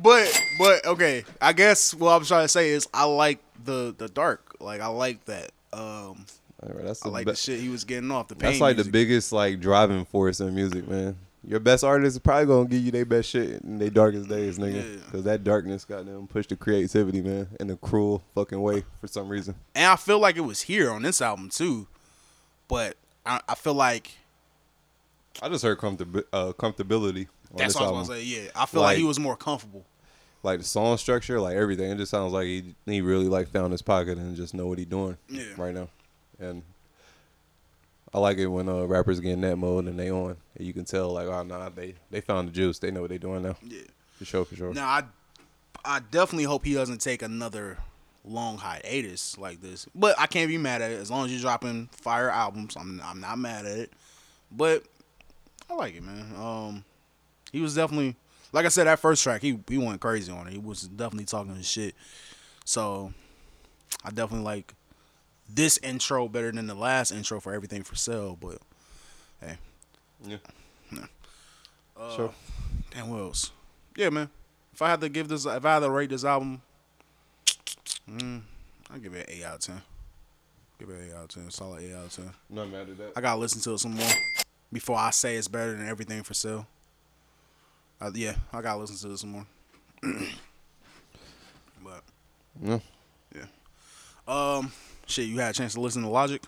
But 0.00 0.40
but 0.58 0.86
okay, 0.86 1.24
I 1.40 1.52
guess 1.52 1.92
what 1.92 2.12
I'm 2.12 2.24
trying 2.24 2.44
to 2.44 2.48
say 2.48 2.68
is 2.70 2.86
I 2.94 3.04
like 3.04 3.40
the 3.64 3.92
the 3.96 4.08
dark. 4.08 4.54
Like 4.60 4.80
I 4.80 4.86
like 4.86 5.24
that. 5.24 5.50
Um 5.72 6.24
All 6.62 6.68
right, 6.72 6.84
that's 6.84 7.04
I 7.04 7.08
the 7.08 7.12
like 7.12 7.26
be- 7.26 7.32
the 7.32 7.36
shit 7.36 7.58
he 7.58 7.68
was 7.68 7.82
getting 7.84 8.10
off 8.12 8.28
the 8.28 8.36
pain. 8.36 8.50
That's 8.50 8.60
like 8.60 8.76
music. 8.76 8.92
the 8.92 8.96
biggest 8.96 9.32
like 9.32 9.58
driving 9.58 10.04
force 10.04 10.38
in 10.38 10.54
music, 10.54 10.86
man. 10.86 11.16
Your 11.44 11.58
best 11.58 11.82
artist 11.82 12.14
is 12.14 12.18
probably 12.20 12.46
gonna 12.46 12.68
give 12.68 12.80
you 12.80 12.92
their 12.92 13.06
best 13.06 13.30
shit 13.30 13.60
in 13.62 13.78
their 13.78 13.90
darkest 13.90 14.28
days, 14.28 14.56
nigga. 14.56 14.74
Yeah. 14.98 15.00
Because 15.04 15.24
that 15.24 15.42
darkness 15.42 15.84
got 15.84 16.06
them 16.06 16.28
push 16.28 16.46
the 16.46 16.54
creativity, 16.54 17.20
man, 17.20 17.48
in 17.58 17.68
a 17.70 17.76
cruel 17.76 18.22
fucking 18.36 18.60
way 18.60 18.84
for 19.00 19.08
some 19.08 19.28
reason. 19.28 19.56
and 19.74 19.86
I 19.86 19.96
feel 19.96 20.20
like 20.20 20.36
it 20.36 20.42
was 20.42 20.62
here 20.62 20.92
on 20.92 21.02
this 21.02 21.20
album 21.20 21.48
too. 21.48 21.88
But 22.68 22.96
I, 23.26 23.40
I 23.48 23.56
feel 23.56 23.74
like 23.74 24.12
I 25.42 25.48
just 25.48 25.62
heard 25.64 25.78
comfortab- 25.78 26.24
uh, 26.32 26.52
comfortability. 26.52 27.28
On 27.52 27.56
that's 27.56 27.74
what 27.74 27.84
I 27.84 27.90
was 27.90 28.08
gonna 28.08 28.20
say. 28.20 28.26
Yeah, 28.26 28.50
I 28.54 28.66
feel 28.66 28.80
like, 28.82 28.88
Like- 28.90 28.98
he 28.98 29.04
was 29.04 29.18
more 29.18 29.36
comfortable. 29.36 29.84
Like 30.42 30.60
the 30.60 30.64
song 30.64 30.96
structure, 30.98 31.40
like 31.40 31.56
everything. 31.56 31.90
It 31.90 31.96
just 31.98 32.10
sounds 32.12 32.32
like 32.32 32.46
he 32.46 32.74
he 32.86 33.00
really 33.00 33.26
like 33.28 33.48
found 33.48 33.72
his 33.72 33.82
pocket 33.82 34.18
and 34.18 34.36
just 34.36 34.54
know 34.54 34.66
what 34.66 34.78
he 34.78 34.84
doing 34.84 35.16
Yeah. 35.28 35.42
right 35.56 35.74
now. 35.74 35.88
And 36.38 36.62
I 38.14 38.18
like 38.20 38.38
it 38.38 38.46
when 38.46 38.68
uh, 38.68 38.84
rappers 38.84 39.18
get 39.20 39.32
in 39.32 39.40
that 39.42 39.56
mode 39.56 39.86
and 39.86 39.98
they 39.98 40.10
on. 40.10 40.36
And 40.56 40.66
you 40.66 40.72
can 40.72 40.84
tell 40.84 41.12
like, 41.12 41.26
oh 41.26 41.42
nah, 41.42 41.68
they 41.70 41.94
they 42.10 42.20
found 42.20 42.48
the 42.48 42.52
juice. 42.52 42.78
They 42.78 42.90
know 42.92 43.00
what 43.02 43.10
they 43.10 43.18
doing 43.18 43.42
now. 43.42 43.56
Yeah. 43.66 43.80
For 44.18 44.24
sure, 44.24 44.44
for 44.44 44.54
sure. 44.56 44.72
Now 44.72 44.88
I 44.88 45.02
I 45.84 46.00
definitely 46.00 46.44
hope 46.44 46.64
he 46.64 46.74
doesn't 46.74 47.00
take 47.00 47.22
another 47.22 47.78
long 48.24 48.58
hiatus 48.58 49.36
like 49.38 49.60
this. 49.60 49.86
But 49.94 50.18
I 50.20 50.26
can't 50.26 50.48
be 50.48 50.58
mad 50.58 50.82
at 50.82 50.92
it 50.92 51.00
as 51.00 51.10
long 51.10 51.24
as 51.26 51.32
you're 51.32 51.40
dropping 51.40 51.88
fire 51.92 52.30
albums. 52.30 52.76
I'm 52.76 53.02
I'm 53.04 53.20
not 53.20 53.38
mad 53.38 53.66
at 53.66 53.76
it. 53.78 53.92
But 54.52 54.84
I 55.70 55.74
like 55.74 55.94
it, 55.94 56.02
man. 56.02 56.32
Um, 56.36 56.84
he 57.52 57.60
was 57.60 57.74
definitely 57.74 58.16
like 58.52 58.64
I 58.66 58.68
said 58.68 58.84
that 58.86 58.98
first 58.98 59.22
track. 59.22 59.42
He 59.42 59.58
he 59.68 59.78
went 59.78 60.00
crazy 60.00 60.32
on 60.32 60.46
it. 60.46 60.52
He 60.52 60.58
was 60.58 60.82
definitely 60.82 61.26
talking 61.26 61.54
his 61.54 61.68
shit. 61.68 61.94
So 62.64 63.12
I 64.04 64.10
definitely 64.10 64.44
like 64.44 64.74
this 65.48 65.78
intro 65.78 66.28
better 66.28 66.52
than 66.52 66.66
the 66.66 66.74
last 66.74 67.10
intro 67.10 67.40
for 67.40 67.52
everything 67.54 67.82
for 67.82 67.94
sale. 67.96 68.36
But 68.40 68.58
hey, 69.40 69.56
Yeah. 70.24 70.36
yeah. 70.92 71.06
Uh, 71.96 72.16
Sure. 72.16 72.34
Damn, 72.90 73.10
what 73.10 73.20
else? 73.20 73.50
Yeah, 73.96 74.10
man. 74.10 74.30
If 74.72 74.82
I 74.82 74.88
had 74.90 75.00
to 75.00 75.08
give 75.08 75.28
this, 75.28 75.44
if 75.46 75.64
I 75.64 75.74
had 75.74 75.80
to 75.80 75.90
rate 75.90 76.10
this 76.10 76.24
album, 76.24 76.62
mm, 78.08 78.40
I'd 78.92 79.02
give 79.02 79.14
it 79.14 79.28
an 79.28 79.34
8 79.36 79.44
out 79.44 79.54
of 79.56 79.60
10. 79.60 79.82
Give 80.78 80.90
it 80.90 80.96
an 81.00 81.10
8 81.10 81.14
out 81.14 81.22
of 81.24 81.28
10. 81.30 81.50
Solid 81.50 81.82
8 81.82 81.94
out 81.94 82.04
of 82.06 82.12
10. 82.14 82.30
Not 82.50 82.70
mad 82.70 82.88
at 82.88 82.98
that. 82.98 83.12
I 83.16 83.20
gotta 83.20 83.40
listen 83.40 83.60
to 83.62 83.72
it 83.72 83.78
some 83.78 83.94
more 83.94 84.08
before 84.72 84.96
I 84.98 85.10
say 85.10 85.36
it's 85.36 85.48
better 85.48 85.74
than 85.74 85.88
everything 85.88 86.22
for 86.22 86.34
sale. 86.34 86.66
Uh, 88.00 88.10
yeah, 88.14 88.34
I 88.52 88.60
gotta 88.62 88.78
listen 88.80 88.96
to 88.96 89.08
this 89.08 89.20
some 89.22 89.30
more. 89.30 89.46
but 91.82 92.02
Yeah. 92.62 92.78
yeah, 93.34 93.44
um, 94.28 94.72
shit, 95.06 95.26
you 95.28 95.38
had 95.38 95.50
a 95.50 95.54
chance 95.54 95.74
to 95.74 95.80
listen 95.80 96.02
to 96.02 96.08
Logic? 96.08 96.42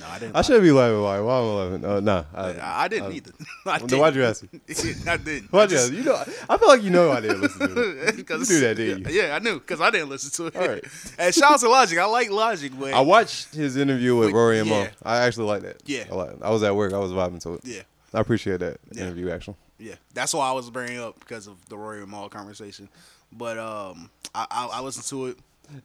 No, 0.00 0.06
I 0.08 0.18
didn't. 0.18 0.36
I 0.36 0.42
should 0.42 0.62
be 0.62 0.72
laughing. 0.72 1.02
Why? 1.02 1.20
Why 1.20 1.38
am 1.38 1.44
I 1.44 1.50
laughing? 1.52 1.84
Uh, 1.84 2.00
no, 2.00 2.24
I, 2.34 2.84
I 2.84 2.88
didn't 2.88 3.12
I- 3.12 3.14
either. 3.16 3.32
I 3.66 3.78
then 3.78 3.98
why'd 4.00 4.14
you 4.14 4.24
ask 4.24 4.42
me? 4.42 4.48
I 5.06 5.16
didn't. 5.18 5.52
Why'd 5.52 5.70
you 5.70 5.76
ask? 5.78 5.92
You 5.92 6.02
know, 6.04 6.24
I 6.48 6.56
feel 6.56 6.68
like 6.68 6.82
you 6.82 6.90
know 6.90 7.10
I 7.12 7.20
didn't 7.20 7.40
listen 7.42 7.68
to 7.74 7.80
it. 8.08 8.16
You 8.16 8.24
do 8.24 8.60
that, 8.60 8.76
didn't 8.76 9.08
you? 9.10 9.20
Yeah, 9.22 9.34
I 9.36 9.38
knew 9.38 9.58
because 9.60 9.80
I 9.80 9.90
didn't 9.90 10.08
listen 10.08 10.30
to 10.32 10.46
it. 10.46 10.56
All 10.56 10.68
right. 10.68 10.84
And 11.18 11.34
shout 11.34 11.52
out 11.52 11.60
to 11.60 11.68
Logic. 11.68 11.98
I 11.98 12.06
like 12.06 12.30
Logic, 12.30 12.72
but 12.78 12.92
I 12.94 13.00
watched 13.00 13.54
his 13.54 13.76
interview 13.76 14.16
with 14.16 14.32
Rory 14.32 14.58
and 14.60 14.68
Mal. 14.70 14.88
I 15.02 15.18
actually 15.18 15.46
like 15.46 15.62
that. 15.62 15.82
Yeah. 15.86 16.04
I, 16.10 16.14
like, 16.14 16.42
I 16.42 16.50
was 16.50 16.62
at 16.62 16.74
work. 16.74 16.92
I 16.92 16.98
was 16.98 17.12
vibing 17.12 17.40
to 17.42 17.54
it. 17.54 17.60
Yeah. 17.64 17.82
I 18.14 18.20
appreciate 18.20 18.60
that 18.60 18.78
Yeah. 18.92 19.02
interview. 19.04 19.30
Actually, 19.30 19.56
Yeah, 19.78 19.94
that's 20.14 20.32
why 20.34 20.48
I 20.48 20.52
was 20.52 20.68
bringing 20.70 20.98
up 20.98 21.20
because 21.20 21.46
of 21.46 21.64
the 21.68 21.76
Rory 21.76 22.00
and 22.02 22.10
Mal 22.10 22.28
conversation. 22.28 22.88
But 23.32 23.58
um, 23.58 24.10
I, 24.34 24.46
I 24.50 24.66
I 24.74 24.80
listened 24.80 25.06
to 25.06 25.26
it. 25.26 25.38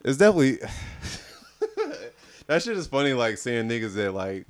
it's 0.03 0.17
definitely 0.17 0.57
that 2.47 2.63
shit 2.63 2.77
is 2.77 2.87
funny. 2.87 3.13
Like 3.13 3.37
seeing 3.37 3.67
niggas 3.69 3.93
that 3.95 4.13
like 4.13 4.45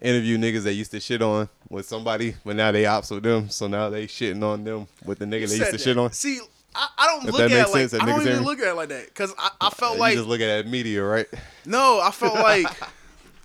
interview 0.00 0.38
niggas 0.38 0.62
that 0.64 0.74
used 0.74 0.90
to 0.92 1.00
shit 1.00 1.22
on 1.22 1.48
with 1.68 1.86
somebody, 1.86 2.34
but 2.44 2.56
now 2.56 2.70
they 2.72 2.86
ops 2.86 3.10
with 3.10 3.22
them. 3.24 3.48
So 3.50 3.66
now 3.66 3.90
they 3.90 4.06
shitting 4.06 4.42
on 4.42 4.64
them 4.64 4.86
with 5.04 5.18
the 5.18 5.24
nigga 5.24 5.40
You 5.42 5.46
they 5.48 5.56
used 5.56 5.66
to 5.66 5.72
that. 5.72 5.80
shit 5.80 5.98
on. 5.98 6.12
See, 6.12 6.40
I, 6.74 6.88
I 6.98 7.06
don't 7.06 7.26
If 7.28 7.32
look 7.32 7.40
at 7.42 7.50
it 7.50 7.72
like 7.72 7.90
that 7.90 8.02
I 8.02 8.06
don't 8.06 8.20
even 8.26 8.44
look 8.44 8.60
at 8.60 8.68
it 8.68 8.74
like 8.74 8.90
that 8.90 9.06
because 9.06 9.34
I, 9.38 9.50
I 9.60 9.70
felt 9.70 9.94
you 9.94 10.00
like 10.00 10.14
just 10.16 10.28
look 10.28 10.40
at 10.40 10.46
that 10.64 10.66
media, 10.70 11.02
right? 11.02 11.26
no, 11.64 12.00
I 12.00 12.10
felt 12.10 12.34
like 12.34 12.66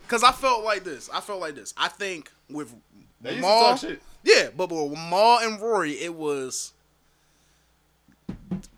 because 0.03 0.23
I 0.23 0.31
felt 0.31 0.63
like 0.63 0.83
this. 0.83 1.09
I 1.11 1.21
felt 1.21 1.39
like 1.39 1.55
this. 1.55 1.73
I 1.77 1.87
think 1.87 2.29
with 2.49 2.73
They 3.21 3.39
Mal, 3.39 3.69
talk 3.71 3.79
shit. 3.79 4.01
yeah, 4.23 4.49
but 4.55 4.69
with 4.69 4.91
Mal 4.91 5.39
and 5.39 5.59
Rory, 5.61 5.93
it 5.93 6.13
was 6.13 6.72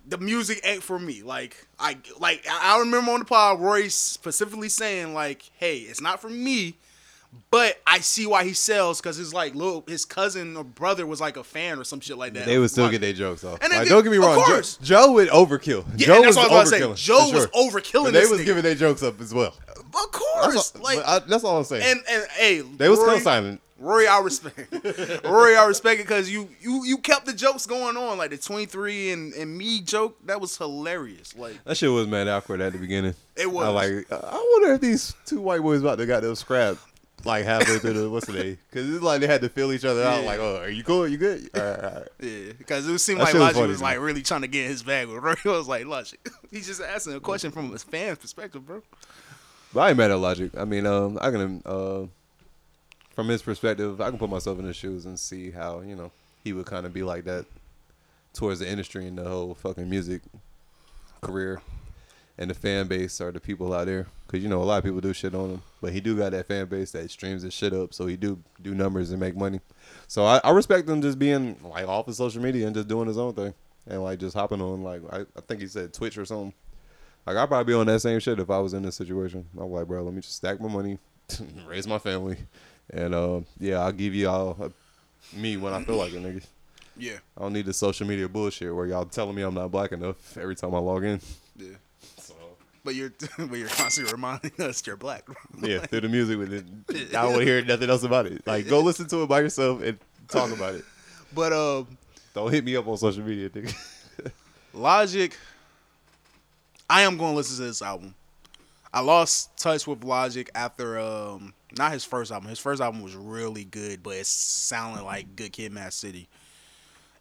the 0.08 0.18
music 0.18 0.62
ain't 0.64 0.84
for 0.84 1.00
me. 1.00 1.22
Like 1.24 1.68
I 1.80 1.98
like 2.20 2.46
I 2.50 2.80
remember 2.80 3.12
on 3.12 3.20
the 3.20 3.26
pod 3.26 3.60
Rory 3.60 3.90
specifically 3.90 4.70
saying 4.70 5.14
like, 5.14 5.50
"Hey, 5.58 5.78
it's 5.80 6.02
not 6.02 6.22
for 6.22 6.30
me." 6.30 6.76
But 7.52 7.82
I 7.86 8.00
see 8.00 8.26
why 8.28 8.46
he 8.46 8.54
sells 8.54 9.02
because 9.02 9.18
his 9.18 9.34
like 9.34 9.56
little 9.56 9.84
his 9.90 10.06
cousin 10.06 10.56
or 10.56 10.64
brother 10.64 11.06
was 11.06 11.20
like 11.20 11.36
a 11.36 11.44
fan 11.44 11.78
or 11.78 11.84
some 11.84 12.00
shit 12.00 12.18
like 12.18 12.34
that. 12.34 12.46
They 12.46 12.58
would 12.58 12.72
still 12.72 12.86
Like- 12.86 12.92
get 12.94 13.02
their 13.02 13.12
jokes 13.12 13.44
off. 13.44 13.60
And 13.62 13.74
like, 13.74 13.90
don't 13.90 14.04
get 14.04 14.12
me 14.12 14.20
wrong, 14.20 14.42
Joe. 14.48 14.62
Joe 14.82 15.12
would 15.14 15.28
overkill. 15.30 15.84
Yeah, 15.98 16.08
Joe 16.08 16.22
was 16.22 16.36
that's 16.38 16.48
what 16.50 16.52
I 16.56 16.60
was 16.62 16.72
overkilling. 16.72 16.98
say. 16.98 17.04
Joe 17.04 17.28
for 17.28 17.34
was 17.34 17.44
sure. 17.44 17.48
overkilling 17.82 18.04
But 18.06 18.14
they 18.14 18.26
was 18.26 18.40
nigga. 18.40 18.46
giving 18.46 18.64
their 18.64 18.76
jokes 18.76 19.04
up 19.04 19.20
as 19.20 19.34
well. 19.34 19.54
Of 19.68 19.84
That's 19.92 20.06
course, 20.14 20.74
all, 20.78 20.82
like 20.82 21.00
I, 21.06 21.20
that's 21.20 21.44
all 21.44 21.58
I'm 21.58 21.64
saying. 21.66 21.84
and 21.84 22.00
and 22.10 22.28
hey, 22.32 22.62
they 22.62 22.88
was 22.88 23.00
Rory, 23.00 23.18
co-signing. 23.18 23.60
Rory, 23.78 24.08
I 24.08 24.20
respect. 24.20 24.74
Rory, 25.26 25.58
I 25.58 25.66
respect 25.66 26.00
it 26.00 26.04
because 26.08 26.30
you 26.32 26.50
you 26.62 26.86
you 26.86 26.98
kept 26.98 27.26
the 27.26 27.34
jokes 27.34 27.66
going 27.66 27.98
on, 27.98 28.18
like 28.18 28.30
the 28.30 28.38
twenty 28.38 28.66
three 28.66 29.12
and 29.12 29.34
and 29.34 29.58
me 29.58 29.82
joke. 29.82 30.18
That 30.26 30.40
was 30.40 30.58
hilarious. 30.58 31.36
Like 31.36 31.62
That 31.66 31.76
shit 31.76 31.92
was 31.92 32.08
mad 32.08 32.28
awkward 32.28 32.62
at 32.62 32.74
the 32.74 32.80
beginning. 32.80 33.16
It 33.36 33.52
was. 33.52 33.66
I 33.66 33.70
like. 33.70 34.12
I 34.12 34.50
wonder 34.54 34.74
if 34.76 34.82
these 34.82 35.14
two 35.26 35.42
white 35.42 35.62
boys 35.62 35.82
about 35.82 35.98
to 35.98 36.06
got 36.06 36.22
them 36.22 36.36
scrap 36.36 36.78
like 37.26 37.44
halfway 37.46 37.80
through 37.80 37.94
the 37.94 38.10
what's 38.10 38.28
the 38.28 38.34
day? 38.34 38.58
Because 38.70 38.90
it's 38.90 39.04
like 39.04 39.22
they 39.22 39.28
had 39.28 39.42
to 39.42 39.50
fill 39.50 39.74
each 39.74 39.86
other 39.86 40.04
out. 40.04 40.22
Yeah. 40.22 40.26
Like, 40.30 40.40
oh, 40.40 40.58
are 40.62 40.70
you 40.70 40.84
cool? 40.84 41.08
You 41.08 41.18
good? 41.18 41.50
All 41.56 41.62
right, 41.62 41.84
all 41.84 41.92
right. 41.92 42.08
yeah, 42.22 42.52
because 42.58 42.88
it 42.88 43.00
seemed 43.00 43.20
That 43.20 43.26
like 43.26 43.34
was 43.34 43.42
Logic 43.42 43.56
funny, 43.56 43.68
was 43.70 43.82
like 43.82 44.00
really 44.00 44.22
trying 44.22 44.42
to 44.42 44.48
get 44.48 44.66
in 44.66 44.72
his 44.72 44.84
bag 44.84 45.08
with 45.08 45.18
Rory. 45.24 45.38
was 45.46 45.68
like 45.68 45.86
Logic. 45.86 46.20
He's 46.52 46.68
just 46.68 46.82
asking 46.82 47.14
a 47.14 47.20
question 47.20 47.52
from 47.52 47.72
his 47.72 47.84
fan's 47.84 48.20
perspective, 48.20 48.66
bro. 48.66 48.82
But 49.74 49.80
I 49.82 49.90
ain't 49.90 49.98
mad 49.98 50.12
at 50.12 50.20
Logic. 50.20 50.52
I 50.58 50.66
mean, 50.66 50.86
um, 50.86 51.18
I 51.20 51.32
can, 51.32 51.62
uh, 51.66 52.04
from 53.16 53.30
his 53.30 53.42
perspective, 53.42 54.02
I 54.02 54.10
can 54.10 54.20
put 54.20 54.30
myself 54.30 54.60
in 54.60 54.66
his 54.66 54.76
shoes 54.76 55.06
and 55.06 55.18
see 55.20 55.52
how 55.52 55.82
you 55.82 55.96
know 55.96 56.12
he 56.44 56.54
would 56.54 56.66
kind 56.66 56.86
of 56.86 56.94
be 56.94 57.02
like 57.02 57.24
that 57.26 57.46
towards 58.34 58.60
the 58.60 58.70
industry 58.70 59.08
and 59.08 59.18
the 59.18 59.24
whole 59.24 59.56
fucking 59.56 59.90
music 59.90 60.22
career 61.22 61.62
and 62.38 62.50
the 62.50 62.54
fan 62.54 62.88
base 62.88 63.22
or 63.22 63.32
the 63.32 63.40
people 63.40 63.74
out 63.74 63.86
there. 63.86 64.08
Cause 64.28 64.42
you 64.42 64.50
know 64.50 64.62
a 64.62 64.66
lot 64.66 64.80
of 64.80 64.84
people 64.84 65.00
do 65.00 65.14
shit 65.14 65.34
on 65.34 65.52
him, 65.52 65.62
but 65.82 65.94
he 65.94 66.02
do 66.02 66.18
got 66.18 66.32
that 66.32 66.48
fan 66.48 66.66
base 66.66 66.92
that 66.92 67.10
streams 67.10 67.44
his 67.44 67.54
shit 67.54 67.74
up, 67.74 67.94
so 67.94 68.06
he 68.06 68.18
do 68.18 68.40
do 68.62 68.76
numbers 68.76 69.12
and 69.12 69.20
make 69.20 69.36
money. 69.36 69.62
So 70.08 70.26
I, 70.26 70.42
I 70.44 70.50
respect 70.50 70.90
him 70.90 71.02
just 71.02 71.18
being 71.18 71.58
like 71.64 71.88
off 71.88 72.08
of 72.08 72.16
social 72.16 72.42
media 72.42 72.66
and 72.66 72.76
just 72.76 72.88
doing 72.88 73.08
his 73.08 73.18
own 73.18 73.34
thing 73.34 73.54
and 73.88 74.04
like 74.04 74.20
just 74.20 74.36
hopping 74.36 74.62
on 74.62 74.84
like 74.84 75.02
I, 75.12 75.22
I 75.22 75.42
think 75.48 75.62
he 75.62 75.68
said 75.68 75.94
Twitch 75.94 76.18
or 76.18 76.26
something. 76.26 76.54
Like 77.26 77.38
I'd 77.38 77.48
probably 77.48 77.72
be 77.72 77.80
on 77.80 77.88
that 77.88 78.02
same 78.02 78.20
shit 78.20 78.40
if 78.40 78.50
I 78.50 78.60
was 78.60 78.74
in 78.74 78.84
this 78.84 78.96
situation. 78.96 79.46
I'm 79.58 79.72
like, 79.72 79.88
bro, 79.88 80.04
let 80.04 80.14
me 80.14 80.22
just 80.22 80.36
stack 80.36 80.60
my 80.60 80.68
money, 80.68 80.98
raise 81.68 81.88
my 81.88 82.00
family, 82.00 82.38
and 82.92 83.16
uh, 83.16 83.42
yeah, 83.60 83.80
I'll 83.80 83.92
give 83.92 84.16
y'all 84.16 84.58
uh, 84.62 84.70
me 85.34 85.58
when 85.58 85.74
I 85.74 85.84
feel 85.84 85.96
like 85.96 86.14
it, 86.14 86.22
nigga. 86.24 86.46
Yeah. 86.98 87.18
I 87.38 87.42
don't 87.42 87.54
need 87.54 87.66
the 87.66 87.74
social 87.74 88.08
media 88.08 88.30
bullshit 88.30 88.74
where 88.74 88.86
y'all 88.86 89.06
telling 89.06 89.36
me 89.36 89.42
I'm 89.42 89.54
not 89.54 89.72
black 89.72 89.92
enough 89.92 90.38
every 90.38 90.56
time 90.56 90.74
I 90.74 90.80
log 90.80 91.04
in. 91.04 91.20
Yeah. 91.58 91.70
But 92.86 92.94
you're 92.94 93.12
but 93.38 93.58
you're 93.58 93.68
constantly 93.68 94.14
reminding 94.14 94.52
us 94.60 94.86
you're 94.86 94.96
black. 94.96 95.28
Yeah, 95.60 95.80
through 95.88 96.02
the 96.02 96.10
music 96.10 96.38
with 96.38 96.54
it. 96.54 96.66
I 97.10 97.24
don't 97.24 97.32
want 97.32 97.40
to 97.40 97.46
hear 97.46 97.66
nothing 97.66 97.90
else 97.90 98.04
about 98.04 98.28
it. 98.28 98.46
Like, 98.46 98.68
go 98.68 98.80
listen 98.80 99.08
to 99.08 99.24
it 99.24 99.28
by 99.28 99.42
yourself 99.42 99.82
and 99.82 99.98
talk 100.28 100.52
about 100.52 100.76
it. 100.76 100.86
But 101.34 101.52
um, 101.52 101.98
don't 102.36 102.54
hit 102.54 102.64
me 102.64 102.76
up 102.76 102.88
on 102.88 102.96
social 102.98 103.24
media, 103.24 103.50
nigga. 103.50 103.76
Logic. 104.72 105.36
I 106.88 107.02
am 107.02 107.18
going 107.18 107.32
to 107.32 107.38
listen 107.38 107.58
to 107.58 107.64
this 107.64 107.82
album. 107.82 108.14
I 108.94 109.00
lost 109.00 109.58
touch 109.58 109.88
with 109.88 110.04
Logic 110.04 110.48
after 110.54 111.00
um 111.00 111.55
not 111.78 111.92
his 111.92 112.04
first 112.04 112.32
album. 112.32 112.50
His 112.50 112.60
first 112.60 112.82
album 112.82 113.02
was 113.02 113.16
really 113.16 113.64
good, 113.64 114.04
but 114.04 114.16
it 114.16 114.26
sounded 114.26 115.04
like 115.04 115.36
Good 115.36 115.52
Kid, 115.52 115.72
Mad 115.72 115.94
City. 115.94 116.30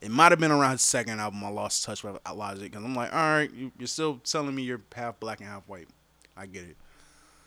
It 0.00 0.10
might 0.10 0.32
have 0.32 0.38
been 0.38 0.50
around 0.50 0.72
his 0.72 0.82
second 0.82 1.18
album. 1.18 1.42
I 1.44 1.48
lost 1.48 1.84
touch 1.84 2.04
with 2.04 2.18
Logic 2.34 2.70
because 2.70 2.84
I'm 2.84 2.94
like, 2.94 3.12
all 3.12 3.18
right, 3.18 3.50
you, 3.52 3.72
you're 3.78 3.86
still 3.86 4.18
telling 4.18 4.54
me 4.54 4.62
you're 4.62 4.82
half 4.94 5.18
black 5.18 5.40
and 5.40 5.48
half 5.48 5.66
white. 5.66 5.88
I 6.36 6.46
get 6.46 6.64
it. 6.64 6.76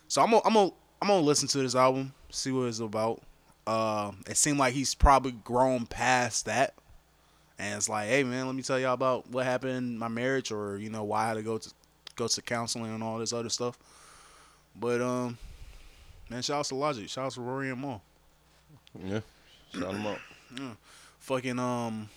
So 0.08 0.22
I'm 0.22 0.32
gonna 0.32 0.42
I'm 0.46 0.54
gonna 0.54 0.72
I'm 1.02 1.08
gonna 1.08 1.22
listen 1.22 1.48
to 1.50 1.60
this 1.60 1.76
album, 1.76 2.14
see 2.30 2.52
what 2.52 2.68
it's 2.68 2.80
about. 2.80 3.22
Uh, 3.68 4.12
it 4.28 4.38
seemed 4.38 4.58
like 4.58 4.74
he's 4.74 4.96
probably 4.96 5.34
grown 5.34 5.86
past 5.86 6.46
that, 6.46 6.74
and 7.60 7.76
it's 7.76 7.90
like, 7.90 8.08
hey 8.08 8.24
man, 8.24 8.48
let 8.48 8.56
me 8.56 8.64
tell 8.64 8.80
y'all 8.80 8.94
about 8.94 9.30
what 9.30 9.46
happened 9.46 9.78
in 9.78 9.98
my 9.98 10.08
marriage, 10.08 10.52
or 10.52 10.78
you 10.78 10.90
know 10.90 11.04
why 11.04 11.26
I 11.26 11.28
had 11.28 11.34
to 11.36 11.44
go 11.44 11.58
to 11.58 11.70
go 12.16 12.28
to 12.28 12.42
counseling 12.42 12.94
and 12.94 13.04
all 13.04 13.20
this 13.20 13.34
other 13.34 13.50
stuff. 13.50 13.78
But 14.80 15.02
um, 15.02 15.38
man, 16.30 16.42
shout 16.42 16.60
out 16.60 16.66
to 16.66 16.76
Logic, 16.76 17.10
shout 17.10 17.26
out 17.26 17.32
to 17.34 17.42
Rory 17.42 17.70
and 17.70 17.82
Mal. 17.82 18.02
Yeah, 19.04 19.20
shout 19.74 19.92
them 19.94 20.08
out. 20.08 20.20
Yeah. 20.58 20.72
Fucking 21.20 21.60
um, 21.60 22.08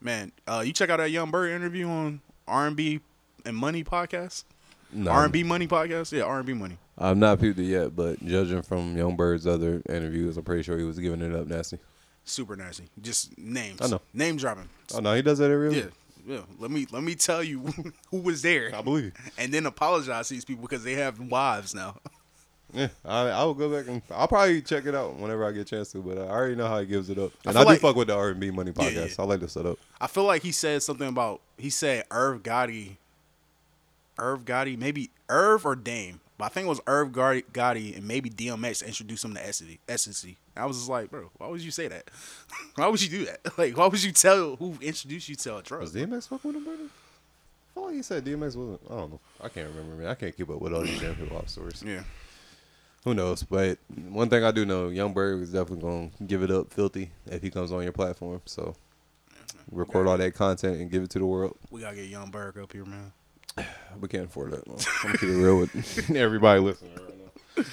man, 0.00 0.32
uh, 0.46 0.62
you 0.64 0.72
check 0.72 0.88
out 0.88 0.96
that 0.96 1.10
Young 1.10 1.30
Berg 1.30 1.52
interview 1.52 1.86
on 1.86 2.22
R 2.48 2.66
and 2.66 2.74
B 2.74 3.00
and 3.44 3.54
Money 3.54 3.84
podcast. 3.84 4.44
No. 4.90 5.10
R 5.10 5.24
and 5.24 5.32
B 5.32 5.42
Money 5.42 5.68
podcast. 5.68 6.10
Yeah, 6.12 6.22
R 6.22 6.38
and 6.38 6.46
B 6.46 6.54
Money. 6.54 6.78
I've 6.96 7.18
not 7.18 7.40
peeped 7.40 7.58
it 7.58 7.64
yet, 7.64 7.94
but 7.94 8.24
judging 8.24 8.62
from 8.62 8.96
Young 8.96 9.14
Berg's 9.14 9.46
other 9.46 9.82
interviews, 9.90 10.38
I'm 10.38 10.44
pretty 10.44 10.62
sure 10.62 10.78
he 10.78 10.84
was 10.84 10.98
giving 10.98 11.20
it 11.20 11.34
up 11.34 11.46
nasty. 11.46 11.78
Super 12.24 12.56
nasty. 12.56 12.84
Just 13.02 13.36
names. 13.36 13.82
I 13.82 13.88
know. 13.88 14.00
Name 14.14 14.36
dropping. 14.38 14.68
Oh 14.94 15.00
no, 15.00 15.14
he 15.14 15.20
does 15.20 15.38
that 15.38 15.50
every 15.50 15.76
Yeah. 15.76 15.86
Yeah. 16.26 16.40
Let 16.58 16.70
me 16.70 16.86
let 16.90 17.02
me 17.02 17.14
tell 17.14 17.42
you 17.42 17.58
who 18.10 18.18
was 18.18 18.40
there. 18.40 18.74
I 18.74 18.80
believe. 18.80 19.12
And 19.36 19.52
then 19.52 19.66
apologize 19.66 20.28
to 20.28 20.34
these 20.34 20.46
people 20.46 20.62
because 20.62 20.82
they 20.82 20.94
have 20.94 21.18
wives 21.20 21.74
now. 21.74 21.96
Yeah, 22.74 22.88
I, 23.04 23.28
I 23.28 23.44
will 23.44 23.54
go 23.54 23.70
back 23.70 23.86
and 23.88 24.02
I'll 24.10 24.26
probably 24.28 24.60
check 24.62 24.84
it 24.86 24.94
out 24.94 25.16
whenever 25.16 25.44
I 25.46 25.52
get 25.52 25.60
a 25.60 25.64
chance 25.64 25.92
to. 25.92 25.98
But 25.98 26.18
I 26.18 26.22
already 26.22 26.56
know 26.56 26.66
how 26.66 26.80
he 26.80 26.86
gives 26.86 27.08
it 27.08 27.18
up, 27.18 27.30
I 27.46 27.50
and 27.50 27.52
feel 27.54 27.60
I, 27.60 27.64
do 27.64 27.68
like- 27.70 27.80
fuck 27.80 27.96
with 27.96 28.08
the 28.08 28.16
R 28.16 28.30
and 28.30 28.40
B 28.40 28.50
Money 28.50 28.72
podcast. 28.72 29.16
yeah. 29.16 29.22
I 29.24 29.26
like 29.26 29.40
the 29.40 29.48
setup. 29.48 29.78
I 30.00 30.06
feel 30.08 30.24
like 30.24 30.42
he 30.42 30.52
said 30.52 30.82
something 30.82 31.08
about 31.08 31.40
he 31.56 31.70
said 31.70 32.04
Irv 32.10 32.42
Gotti, 32.42 32.96
Irv 34.18 34.44
Gotti, 34.44 34.76
maybe 34.78 35.10
Irv 35.28 35.64
or 35.66 35.76
Dame, 35.76 36.20
but 36.38 36.46
I 36.46 36.48
think 36.48 36.66
it 36.66 36.68
was 36.68 36.80
Irv 36.86 37.10
Gotti, 37.12 37.96
and 37.96 38.06
maybe 38.06 38.28
DMX 38.30 38.84
introduced 38.86 39.24
him 39.24 39.34
to. 39.34 39.40
Essence. 39.88 40.26
I 40.56 40.66
was 40.66 40.76
just 40.78 40.88
like, 40.88 41.10
bro, 41.10 41.30
why 41.38 41.48
would 41.48 41.60
you 41.62 41.70
say 41.72 41.88
that? 41.88 42.10
why 42.76 42.86
would 42.88 43.02
you 43.02 43.08
do 43.08 43.24
that? 43.26 43.40
Like, 43.58 43.76
why 43.76 43.86
would 43.86 44.02
you 44.02 44.12
tell 44.12 44.56
who 44.56 44.76
introduced 44.80 45.28
you 45.28 45.36
to 45.36 45.56
a 45.58 45.62
drug? 45.62 45.80
Was 45.80 45.92
DMX 45.94 46.28
fucking 46.28 46.48
with 46.48 46.56
him, 46.56 46.64
brother? 46.64 46.82
I 46.84 47.74
feel 47.74 47.84
like 47.86 47.94
he 47.96 48.02
said 48.02 48.24
DMX 48.24 48.54
wasn't. 48.56 48.80
I 48.88 48.94
don't 48.94 49.10
know. 49.12 49.20
I 49.40 49.48
can't 49.48 49.68
remember. 49.68 49.96
Man, 49.96 50.06
I 50.06 50.14
can't 50.14 50.36
keep 50.36 50.48
up 50.50 50.60
with 50.60 50.72
all 50.72 50.82
these 50.82 51.00
damn 51.00 51.14
hip 51.16 51.30
hop 51.32 51.48
stories. 51.48 51.82
Yeah. 51.84 52.02
Who 53.04 53.12
knows? 53.14 53.42
But 53.42 53.78
one 54.08 54.28
thing 54.30 54.44
I 54.44 54.50
do 54.50 54.64
know, 54.64 54.88
Young 54.88 55.12
Berg 55.12 55.42
is 55.42 55.52
definitely 55.52 55.82
gonna 55.82 56.10
give 56.26 56.42
it 56.42 56.50
up 56.50 56.72
filthy 56.72 57.10
if 57.26 57.42
he 57.42 57.50
comes 57.50 57.70
on 57.70 57.82
your 57.82 57.92
platform. 57.92 58.40
So 58.46 58.74
record 59.70 60.06
all 60.06 60.16
that 60.16 60.34
content 60.34 60.80
and 60.80 60.90
give 60.90 61.02
it 61.02 61.10
to 61.10 61.18
the 61.18 61.26
world. 61.26 61.56
We 61.70 61.82
gotta 61.82 61.96
get 61.96 62.06
Young 62.06 62.30
Berg 62.30 62.58
up 62.58 62.72
here, 62.72 62.84
man. 62.84 63.12
We 64.00 64.08
can't 64.08 64.24
afford 64.24 64.50
that. 64.52 64.66
man. 64.66 64.76
I'm 64.78 65.02
gonna 65.06 65.18
keep 65.18 65.28
it 65.28 65.36
real 65.36 65.58
with 65.58 66.10
everybody 66.16 66.60
listening 66.60 66.94
right 66.96 67.14
now. 67.16 67.64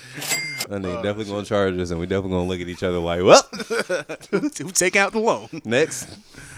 And 0.70 0.86
they 0.86 0.94
definitely 0.94 1.26
gonna 1.26 1.46
charge 1.46 1.76
us, 1.80 1.90
and 1.90 2.00
we 2.00 2.06
definitely 2.06 2.32
gonna 2.32 2.48
look 2.48 2.62
at 2.62 2.68
each 2.68 2.84
other 2.84 3.00
like, 3.00 3.24
"Well, 3.24 3.42
Who 4.30 4.70
take 4.72 4.96
out 4.96 5.12
the 5.14 5.20
loan? 5.20 5.50
next." 5.66 6.08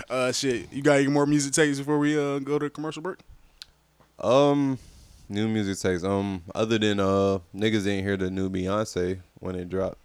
Uh, 0.10 0.34
shit. 0.34 0.72
You 0.74 0.82
got 0.82 1.00
any 1.00 1.08
more 1.08 1.26
music 1.26 1.54
takes 1.54 1.78
before 1.78 1.98
we 2.00 2.20
uh 2.20 2.40
go 2.40 2.60
to 2.60 2.70
commercial 2.70 3.02
break? 3.02 3.20
Um, 4.20 4.78
new 5.34 5.48
music 5.48 5.78
takes. 5.80 6.04
Um, 6.04 6.44
other 6.54 6.78
than 6.78 7.00
uh, 7.00 7.40
niggas 7.56 7.84
didn't 7.84 8.04
hear 8.04 8.16
the 8.16 8.30
new 8.30 8.50
Beyonce 8.50 9.20
when 9.40 9.56
it 9.56 9.70
dropped. 9.70 9.98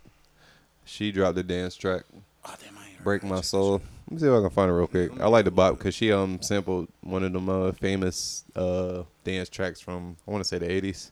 She 0.84 1.12
dropped 1.12 1.36
the 1.36 1.42
dance 1.42 1.76
track. 1.76 2.04
Oh, 2.44 2.54
damn, 2.60 2.76
I 2.78 3.02
Break 3.04 3.22
my 3.22 3.42
soul. 3.42 3.82
Let 4.06 4.12
me 4.12 4.18
see 4.18 4.26
if 4.26 4.32
I 4.32 4.40
can 4.40 4.50
find 4.50 4.70
it 4.70 4.74
real 4.74 4.86
quick. 4.86 5.20
I 5.20 5.28
like 5.28 5.44
the 5.44 5.50
bop 5.50 5.76
because 5.76 5.94
she 5.94 6.10
um 6.10 6.40
sampled 6.40 6.88
one 7.02 7.22
of 7.22 7.32
them 7.32 7.48
uh, 7.48 7.72
famous 7.72 8.44
uh 8.56 9.02
dance 9.22 9.48
tracks 9.48 9.80
from 9.80 10.16
I 10.26 10.30
want 10.30 10.42
to 10.42 10.48
say 10.48 10.58
the 10.58 10.66
80s. 10.66 11.10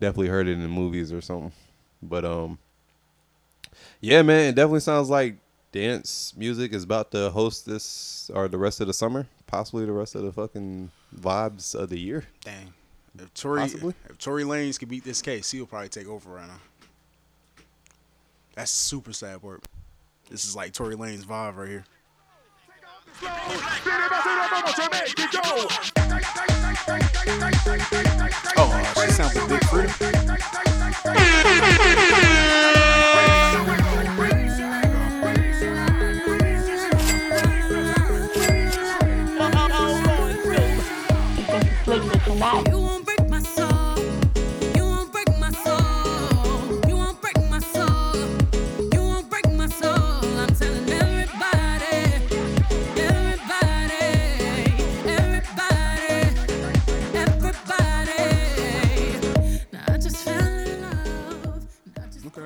Definitely 0.00 0.28
heard 0.28 0.48
it 0.48 0.52
in 0.52 0.62
the 0.62 0.68
movies 0.68 1.12
or 1.12 1.20
something. 1.20 1.52
But 2.02 2.24
um, 2.24 2.58
yeah, 4.00 4.22
man, 4.22 4.50
it 4.50 4.54
definitely 4.54 4.80
sounds 4.80 5.10
like 5.10 5.36
dance 5.72 6.32
music 6.36 6.72
is 6.72 6.84
about 6.84 7.10
to 7.12 7.30
host 7.30 7.66
this 7.66 8.30
or 8.34 8.46
the 8.48 8.58
rest 8.58 8.80
of 8.80 8.86
the 8.86 8.92
summer, 8.92 9.26
possibly 9.46 9.84
the 9.84 9.92
rest 9.92 10.14
of 10.14 10.22
the 10.22 10.32
fucking 10.32 10.90
vibes 11.18 11.74
of 11.74 11.88
the 11.88 11.98
year. 11.98 12.24
Dang. 12.44 12.72
If 13.18 13.34
Tory, 13.34 13.60
Possibly. 13.60 13.94
if 14.08 14.18
Tory 14.18 14.44
Lanez 14.44 14.78
could 14.78 14.88
beat 14.88 15.04
this 15.04 15.20
case, 15.20 15.50
he'll 15.50 15.66
probably 15.66 15.88
take 15.88 16.06
over 16.08 16.30
right 16.30 16.46
now. 16.48 16.60
That's 18.54 18.70
super 18.70 19.12
sad 19.12 19.42
work. 19.42 19.62
This 20.30 20.44
is 20.44 20.56
like 20.56 20.72
Tory 20.72 20.94
Lanez 20.96 21.24
vibe 21.24 21.56
right 21.56 21.68
here. 21.68 21.84
Oh, 28.56 28.70
uh, 28.72 29.06
she 29.06 29.10
sounds 29.12 29.36
like 29.36 29.48
Big 29.48 29.60
Freedia. 29.62 30.12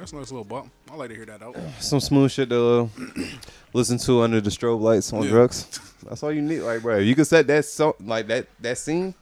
That's 0.07 0.12
a 0.12 0.16
nice 0.16 0.30
little 0.30 0.44
bump. 0.44 0.70
I 0.88 0.94
like 0.94 1.09
to 1.09 1.16
hear 1.16 1.26
that 1.26 1.42
out. 1.42 1.57
Some 1.80 1.98
smooth 1.98 2.30
shit 2.30 2.48
to 2.50 2.82
uh, 2.96 3.22
listen 3.72 3.98
to 3.98 4.20
under 4.22 4.40
the 4.40 4.50
strobe 4.50 4.80
lights 4.80 5.12
on 5.12 5.24
Yeah. 5.24 5.30
drugs. 5.30 5.80
That's 6.09 6.22
all 6.22 6.30
you 6.30 6.42
need, 6.42 6.61
like, 6.61 6.82
bro. 6.82 6.98
You 6.98 7.16
can 7.16 7.24
set 7.24 7.48
that 7.48 7.64
so 7.64 7.96
like 8.00 8.28
that 8.28 8.46
that 8.61 8.78
scene, 8.78 9.14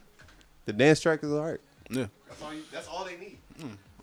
the 0.65 0.73
dance 0.73 0.99
track 0.99 1.23
is 1.23 1.31
alright. 1.31 1.59
Yeah, 1.89 2.05
That's 2.27 2.41
all. 2.43 2.53
You, 2.53 2.61
that's 2.71 2.87
all 2.87 3.03
they 3.05 3.17
need. 3.17 3.37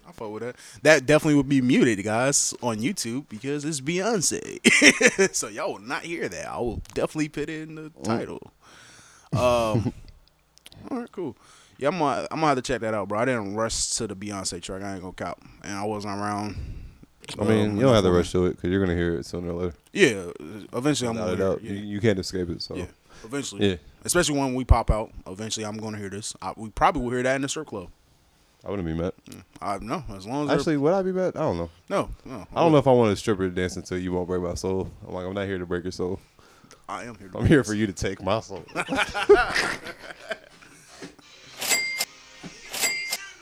I 0.08 0.10
fuck 0.10 0.32
with 0.32 0.42
that. 0.42 0.56
That 0.82 1.06
definitely 1.06 1.36
would 1.36 1.48
be 1.48 1.60
muted, 1.60 2.02
guys, 2.02 2.52
on 2.60 2.78
YouTube 2.78 3.28
because 3.28 3.64
it's 3.64 3.80
Beyonce. 3.80 5.34
so 5.34 5.46
y'all 5.46 5.74
will 5.74 5.80
not 5.80 6.02
hear 6.02 6.28
that. 6.28 6.48
I 6.48 6.58
will 6.58 6.82
definitely 6.94 7.28
put 7.28 7.48
it 7.48 7.68
in 7.68 7.76
the 7.76 7.90
title. 8.02 8.40
Um, 9.32 9.92
all 10.90 10.98
right, 10.98 11.12
cool. 11.12 11.36
Yeah, 11.82 11.88
I'm 11.88 11.98
gonna, 11.98 12.28
I'm 12.30 12.36
gonna 12.38 12.46
have 12.46 12.58
to 12.58 12.62
check 12.62 12.80
that 12.82 12.94
out, 12.94 13.08
bro. 13.08 13.18
I 13.18 13.24
didn't 13.24 13.56
rush 13.56 13.88
to 13.96 14.06
the 14.06 14.14
Beyonce 14.14 14.62
track. 14.62 14.82
I 14.82 14.92
ain't 14.92 15.00
gonna 15.00 15.12
cop, 15.14 15.42
and 15.64 15.72
I 15.76 15.82
wasn't 15.82 16.16
around. 16.16 16.54
I 17.40 17.42
mean, 17.44 17.70
um, 17.70 17.76
you 17.76 17.82
don't 17.82 17.92
have 17.94 18.04
to 18.04 18.12
rush 18.12 18.30
to 18.32 18.46
it 18.46 18.50
because 18.52 18.70
you're 18.70 18.78
gonna 18.78 18.96
hear 18.96 19.14
it 19.16 19.26
sooner 19.26 19.50
or 19.50 19.54
later. 19.64 19.74
Yeah, 19.92 20.26
eventually 20.72 21.08
I'm 21.08 21.16
Without 21.16 21.36
gonna 21.36 21.36
hear 21.36 21.52
it. 21.56 21.62
you, 21.62 21.74
Yeah. 21.74 21.82
you 21.94 22.00
can't 22.00 22.18
escape 22.20 22.50
it. 22.50 22.62
So 22.62 22.76
yeah, 22.76 22.86
eventually. 23.24 23.68
Yeah. 23.68 23.76
especially 24.04 24.38
when 24.38 24.54
we 24.54 24.64
pop 24.64 24.92
out. 24.92 25.10
Eventually, 25.26 25.66
I'm 25.66 25.76
gonna 25.76 25.98
hear 25.98 26.08
this. 26.08 26.36
I, 26.40 26.52
we 26.56 26.70
probably 26.70 27.02
will 27.02 27.10
hear 27.10 27.24
that 27.24 27.34
in 27.34 27.42
the 27.42 27.48
strip 27.48 27.66
club. 27.66 27.88
I 28.64 28.70
wouldn't 28.70 28.86
be 28.86 28.94
mad. 28.94 29.12
I 29.60 29.78
know 29.78 30.04
as 30.14 30.24
long 30.24 30.48
as 30.48 30.58
Actually, 30.60 30.76
would 30.76 30.92
I 30.94 31.02
be 31.02 31.10
mad? 31.10 31.34
I 31.34 31.40
don't 31.40 31.58
know. 31.58 31.70
no, 31.90 32.10
no. 32.24 32.46
I 32.54 32.60
don't 32.60 32.70
know 32.70 32.78
if 32.78 32.86
I 32.86 32.92
want 32.92 33.10
a 33.10 33.16
stripper 33.16 33.48
to 33.48 33.52
dance 33.52 33.74
until 33.74 33.98
you 33.98 34.12
won't 34.12 34.28
break 34.28 34.40
my 34.40 34.54
soul. 34.54 34.88
I'm 35.08 35.14
like, 35.14 35.26
I'm 35.26 35.34
not 35.34 35.46
here 35.48 35.58
to 35.58 35.66
break 35.66 35.82
your 35.82 35.90
soul. 35.90 36.20
I 36.88 37.02
am 37.04 37.16
here. 37.16 37.26
To 37.28 37.38
I'm 37.38 37.46
here 37.46 37.64
for 37.64 37.74
you 37.74 37.88
to 37.88 37.92
take 37.92 38.22
my 38.22 38.38
soul. 38.38 38.62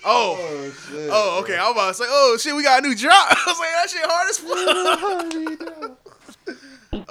Oh, 0.05 0.73
oh, 1.11 1.41
okay. 1.43 1.57
I 1.57 1.69
was 1.69 1.73
about 1.73 1.89
to 1.89 1.95
say, 1.95 2.05
oh 2.09 2.37
shit, 2.41 2.55
we 2.57 2.63
got 2.63 2.83
a 2.85 2.89
new 2.89 2.95
drop. 2.95 3.15
I 3.31 3.45
was 3.47 3.59
like, 3.59 3.71
that 3.71 3.91
shit 3.91 4.05
hard 4.05 4.29
as 4.31 5.89
fuck. 5.89 5.97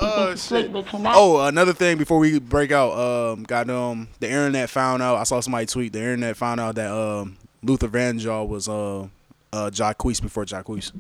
Oh 0.02 0.28
think 0.28 0.32
you 0.32 0.38
slick, 0.38 0.66
shit. 0.66 0.74
but 0.74 0.92
you're 0.92 1.02
not. 1.02 1.14
Oh, 1.18 1.46
another 1.46 1.74
thing 1.74 1.98
before 1.98 2.20
we 2.20 2.40
break 2.40 2.72
out, 2.72 2.92
um, 2.98 3.44
goddamn, 3.44 4.08
the 4.20 4.28
internet 4.28 4.70
found 4.70 5.02
out. 5.02 5.18
I 5.18 5.24
saw 5.24 5.40
somebody 5.40 5.66
tweet. 5.66 5.94
The 5.94 6.00
internet 6.00 6.38
found 6.38 6.60
out 6.60 6.76
that 6.76 6.92
um, 6.92 7.38
Luther 7.64 7.88
Vandross 7.88 8.48
was 8.48 8.68
uh, 8.70 9.04
uh, 9.54 9.70
Jacquees 9.70 10.22
before 10.22 10.46
Jacquees, 10.46 10.92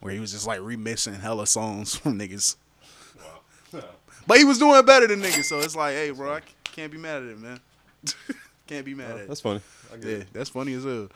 where 0.00 0.12
he 0.12 0.20
was 0.20 0.32
just 0.32 0.46
like 0.46 0.60
remixing 0.60 1.20
hella 1.20 1.46
songs 1.46 1.94
from 1.96 2.18
niggas. 2.18 2.56
But 4.26 4.38
he 4.38 4.44
was 4.44 4.58
doing 4.58 4.84
better 4.86 5.06
than 5.06 5.20
niggas, 5.20 5.44
so 5.44 5.58
it's 5.60 5.76
like, 5.76 5.94
hey, 5.94 6.10
bro, 6.10 6.34
I 6.34 6.40
can't 6.64 6.90
be 6.90 6.98
mad 6.98 7.22
at 7.22 7.28
it, 7.28 7.38
man. 7.38 7.60
Can't 8.66 8.84
be 8.84 8.94
mad 8.94 9.10
at 9.12 9.16
it. 9.18 9.28
That's 9.28 9.40
funny. 9.40 9.60
I 9.92 9.96
get 9.96 10.06
Yeah, 10.06 10.16
it. 10.18 10.26
that's 10.32 10.50
funny 10.50 10.74
as 10.74 10.84
hell. 10.84 11.08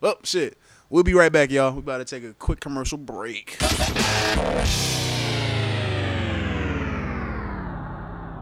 Well, 0.00 0.18
shit. 0.24 0.58
We'll 0.90 1.02
be 1.04 1.14
right 1.14 1.32
back, 1.32 1.50
y'all. 1.50 1.72
We 1.72 1.78
about 1.80 1.98
to 1.98 2.04
take 2.04 2.22
a 2.24 2.32
quick 2.34 2.60
commercial 2.60 2.98
break. 2.98 3.56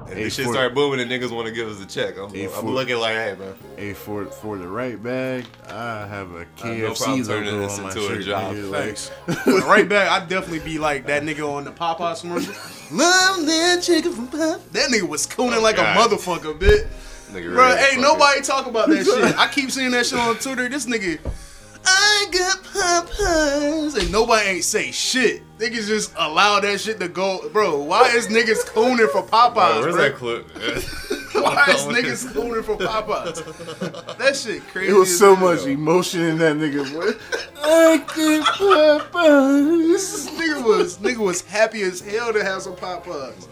Hey, 0.06 0.24
This 0.24 0.34
shit 0.36 0.46
start 0.46 0.74
booming 0.74 1.00
and 1.00 1.10
niggas 1.10 1.30
want 1.34 1.48
to 1.48 1.52
give 1.52 1.66
us 1.68 1.80
a 1.82 1.86
check. 1.86 2.16
I'm, 2.18 2.28
Hey, 2.32 2.44
I'm 2.44 2.50
for- 2.50 2.66
looking 2.70 2.96
like, 2.98 3.14
hey, 3.14 3.34
man. 3.38 3.54
Hey, 3.76 3.92
for 3.94 4.26
for 4.26 4.56
the 4.58 4.68
right 4.68 5.02
bag, 5.02 5.44
I 5.68 6.06
have 6.06 6.30
a 6.34 6.38
have 6.40 6.48
no 6.78 6.94
problem 6.94 7.22
KFC 7.24 7.26
turning 7.26 7.54
logo 7.54 7.60
this 7.66 7.78
on 7.78 7.82
my 7.84 7.88
into 7.90 8.06
a 8.12 8.22
job. 8.22 8.54
nigga, 8.54 8.70
like- 8.70 8.96
Thanks. 8.96 9.64
right 9.66 9.88
back, 9.88 10.08
I'd 10.10 10.28
definitely 10.28 10.60
be 10.60 10.78
like 10.78 11.06
that 11.06 11.22
nigga 11.24 11.48
on 11.48 11.64
the 11.64 11.72
Popeyes 11.72 12.20
commercial. 12.20 12.52
Love 12.96 13.46
that 13.46 13.82
chicken 13.82 14.12
from 14.12 14.28
Popeyes. 14.28 14.70
That 14.72 14.90
nigga 14.90 15.08
was 15.08 15.26
cooning 15.26 15.56
oh, 15.56 15.62
like 15.62 15.76
God. 15.76 15.96
a 15.96 16.00
motherfucker, 16.16 16.56
bitch. 16.58 16.86
Nigga 17.32 17.52
Bro, 17.52 17.74
ain't 17.74 18.00
nobody 18.00 18.40
talk 18.42 18.66
about 18.66 18.88
that 18.88 19.04
shit. 19.04 19.38
I 19.38 19.48
keep 19.48 19.70
seeing 19.70 19.90
that 19.92 20.06
shit 20.06 20.18
on 20.18 20.36
Twitter. 20.36 20.68
This 20.68 20.86
nigga, 20.86 21.18
I 21.84 22.26
got 22.30 22.62
Popeyes. 22.62 23.98
And 24.00 24.10
nobody 24.12 24.48
ain't 24.48 24.64
say 24.64 24.90
shit. 24.92 25.42
Niggas 25.58 25.86
just 25.86 26.12
allow 26.16 26.60
that 26.60 26.80
shit 26.80 27.00
to 27.00 27.08
go. 27.08 27.48
Bro, 27.50 27.82
why 27.84 28.08
is 28.14 28.28
niggas 28.28 28.64
cooning 28.66 29.08
for 29.10 29.22
Popeyes, 29.22 29.54
Bro, 29.54 29.80
where's 29.80 29.94
bro? 29.94 30.04
that 30.04 30.14
clip? 30.14 31.10
Why 31.34 31.64
is 31.68 31.82
niggas 31.82 32.32
cooning 32.32 32.62
for 32.64 32.76
Popeyes? 32.76 34.16
That 34.18 34.36
shit 34.36 34.62
crazy. 34.68 34.92
It 34.92 34.94
was 34.94 35.18
so 35.18 35.34
hell. 35.34 35.54
much 35.56 35.66
emotion 35.66 36.22
in 36.22 36.38
that 36.38 36.56
nigga. 36.56 36.90
Boy. 36.94 37.10
I 37.60 37.98
get 37.98 38.44
Popeyes. 38.46 39.88
This 39.88 40.30
nigga 40.30 40.64
was 40.64 40.98
nigga 40.98 41.18
was 41.18 41.42
happy 41.42 41.82
as 41.82 42.00
hell 42.00 42.32
to 42.32 42.42
have 42.42 42.62
some 42.62 42.76
Popeyes. 42.76 43.48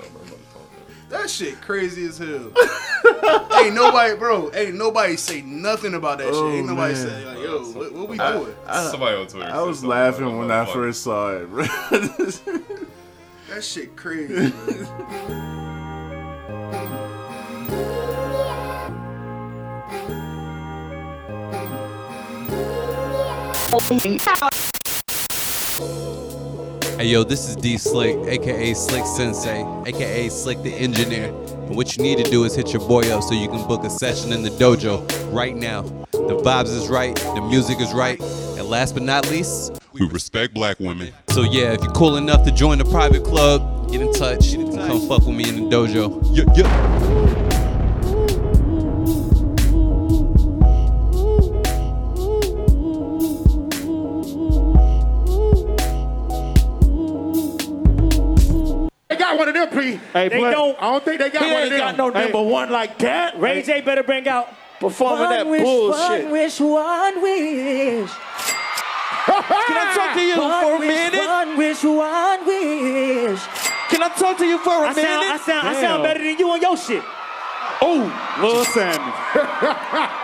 That 1.12 1.28
shit 1.28 1.60
crazy 1.60 2.06
as 2.06 2.16
hell. 2.16 2.28
ain't 3.60 3.74
nobody, 3.74 4.16
bro. 4.16 4.50
Ain't 4.54 4.76
nobody 4.76 5.16
say 5.16 5.42
nothing 5.42 5.92
about 5.94 6.18
that 6.18 6.28
Oh, 6.28 6.48
shit. 6.50 6.58
Ain't 6.60 6.70
oh, 6.70 6.74
nobody 6.74 6.94
man. 6.94 7.06
say 7.06 7.24
like, 7.26 7.38
yo, 7.38 7.58
what, 7.72 7.92
what 7.92 8.08
we 8.08 8.18
I- 8.18 8.32
doing? 8.32 8.54
I- 8.66 8.90
Somebody 8.90 9.16
on 9.16 9.26
Twitter 9.26 9.50
I 9.52 9.60
was 9.62 9.84
laughing 9.84 10.38
when 10.38 10.50
I 10.50 10.64
motherfucker. 10.64 10.72
first 10.72 11.02
saw 11.02 11.36
it, 11.36 11.48
bro. 11.50 11.64
That 13.50 13.62
shit 13.62 13.94
crazy. 13.96 14.50
bro. 14.50 15.58
Hey 27.02 27.08
yo, 27.08 27.24
this 27.24 27.48
is 27.48 27.56
D 27.56 27.78
Slick, 27.78 28.16
aka 28.28 28.72
Slick 28.74 29.04
Sensei, 29.04 29.64
aka 29.86 30.28
Slick 30.28 30.62
the 30.62 30.72
Engineer. 30.72 31.30
And 31.66 31.74
what 31.74 31.96
you 31.96 32.02
need 32.04 32.24
to 32.24 32.30
do 32.30 32.44
is 32.44 32.54
hit 32.54 32.72
your 32.72 32.86
boy 32.86 33.00
up 33.12 33.24
so 33.24 33.34
you 33.34 33.48
can 33.48 33.66
book 33.66 33.82
a 33.82 33.90
session 33.90 34.32
in 34.32 34.44
the 34.44 34.50
dojo 34.50 35.04
right 35.34 35.56
now. 35.56 35.82
The 36.12 36.40
vibes 36.44 36.68
is 36.68 36.88
right, 36.88 37.16
the 37.16 37.40
music 37.40 37.80
is 37.80 37.92
right, 37.92 38.20
and 38.20 38.68
last 38.68 38.94
but 38.94 39.02
not 39.02 39.28
least, 39.28 39.80
We 39.92 40.06
respect 40.10 40.54
black 40.54 40.78
women. 40.78 41.12
so 41.30 41.42
yeah, 41.42 41.72
if 41.72 41.82
you're 41.82 41.90
cool 41.90 42.18
enough 42.18 42.44
to 42.44 42.52
join 42.52 42.78
the 42.78 42.84
private 42.84 43.24
club, 43.24 43.90
get 43.90 44.00
in 44.00 44.12
touch 44.12 44.52
and 44.52 44.72
come 44.72 45.08
fuck 45.08 45.26
with 45.26 45.34
me 45.36 45.48
in 45.48 45.56
the 45.56 45.76
dojo. 45.76 46.22
Yeah, 46.30 46.44
yeah. 46.54 47.51
P. 59.72 60.00
Hey, 60.12 60.28
they 60.28 60.40
but- 60.40 60.50
don't. 60.50 60.76
I 60.80 60.90
don't 60.92 61.04
think 61.04 61.20
they 61.20 61.30
got 61.30 61.42
He 61.44 61.52
one 61.52 61.62
of 61.62 61.72
ain't 61.72 61.78
got 61.78 61.96
no 61.96 62.12
Hey. 62.12 62.22
number 62.24 62.42
one 62.42 62.70
like 62.70 62.98
that. 62.98 63.38
Ray 63.40 63.62
J 63.62 63.80
better 63.80 64.02
bring 64.02 64.28
out 64.28 64.48
performing 64.80 65.30
that 65.30 65.46
wish, 65.46 65.62
bullshit. 65.62 66.24
One 66.24 66.30
wish, 66.32 66.60
one 66.60 67.22
wish. 67.22 68.10
Can 69.26 69.76
I 69.78 69.92
talk 69.94 70.16
to 70.16 70.22
you 70.22 70.36
One 70.38 70.64
for 70.64 70.76
a 70.76 70.80
minute? 70.80 71.26
One 71.26 71.56
wish, 71.56 71.84
one 71.84 72.46
wish. 72.46 73.40
Can 73.88 74.02
I 74.02 74.08
talk 74.18 74.36
to 74.38 74.44
you 74.46 74.58
for 74.58 74.84
a 74.84 74.88
I 74.88 74.94
minute? 74.94 75.04
sound- 75.04 75.24
I 75.32 75.36
sound- 75.38 75.68
I 75.68 75.80
sound 75.80 76.02
better 76.02 76.22
than 76.24 76.38
you 76.38 76.50
on 76.50 76.60
your 76.60 76.76
shit. 76.76 77.02
Oh, 77.80 78.02
Lil 78.40 78.64
Sammie. 78.64 78.94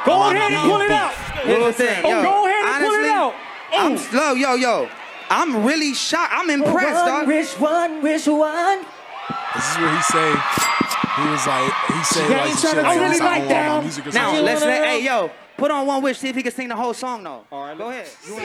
Go 0.07 0.13
oh, 0.13 0.31
ahead 0.31 0.53
and 0.53 0.71
pull 0.71 0.81
it 0.81 0.91
out. 0.91 1.13
Lil 1.45 1.57
Here's 1.57 1.77
the 1.77 1.85
thing, 1.85 2.03
Sammie. 2.03 2.05
Oh, 2.05 2.23
go 2.23 2.47
ahead 2.47 2.65
and 2.65 2.85
pull 2.85 2.95
it 2.95 2.99
honestly, 2.99 3.11
out. 3.11 3.35
I'm 3.73 3.93
oh. 3.93 3.97
slow, 3.97 4.33
yo, 4.35 4.55
yo. 4.55 4.89
I'm 5.31 5.65
really 5.65 5.93
shocked. 5.95 6.33
I'm 6.35 6.51
impressed, 6.51 6.95
One 7.05 7.07
dog. 7.07 7.27
wish, 7.27 7.59
one 7.59 8.03
wish, 8.03 8.27
one. 8.27 8.85
This 9.55 9.71
is 9.71 9.79
what 9.79 9.91
he 9.97 10.03
say. 10.03 10.31
He 11.23 11.29
was 11.29 11.47
like, 11.47 11.73
he 11.89 12.05
said 12.05 12.31
Yeah, 12.31 12.37
like 12.39 12.49
he's 12.51 12.59
some 12.61 12.71
shit 12.71 12.77
to 12.77 12.83
like, 12.83 13.01
really 13.01 13.19
like 13.19 13.19
don't 13.19 13.27
want 13.27 13.43
my 13.49 13.49
down. 13.49 13.83
music 13.83 14.05
Now 14.07 14.13
something. 14.13 14.45
let's 14.45 14.61
let. 14.63 14.85
Hey, 14.87 15.05
yo, 15.05 15.31
put 15.57 15.71
on 15.71 15.87
one 15.87 16.03
wish. 16.03 16.19
See 16.19 16.29
if 16.29 16.37
he 16.37 16.43
can 16.43 16.53
sing 16.53 16.69
the 16.69 16.77
whole 16.77 16.95
song, 16.95 17.23
though. 17.25 17.45
All 17.51 17.65
right, 17.65 17.77
go 17.77 17.89
ahead. 17.91 18.07
See 18.07 18.33
You 18.33 18.39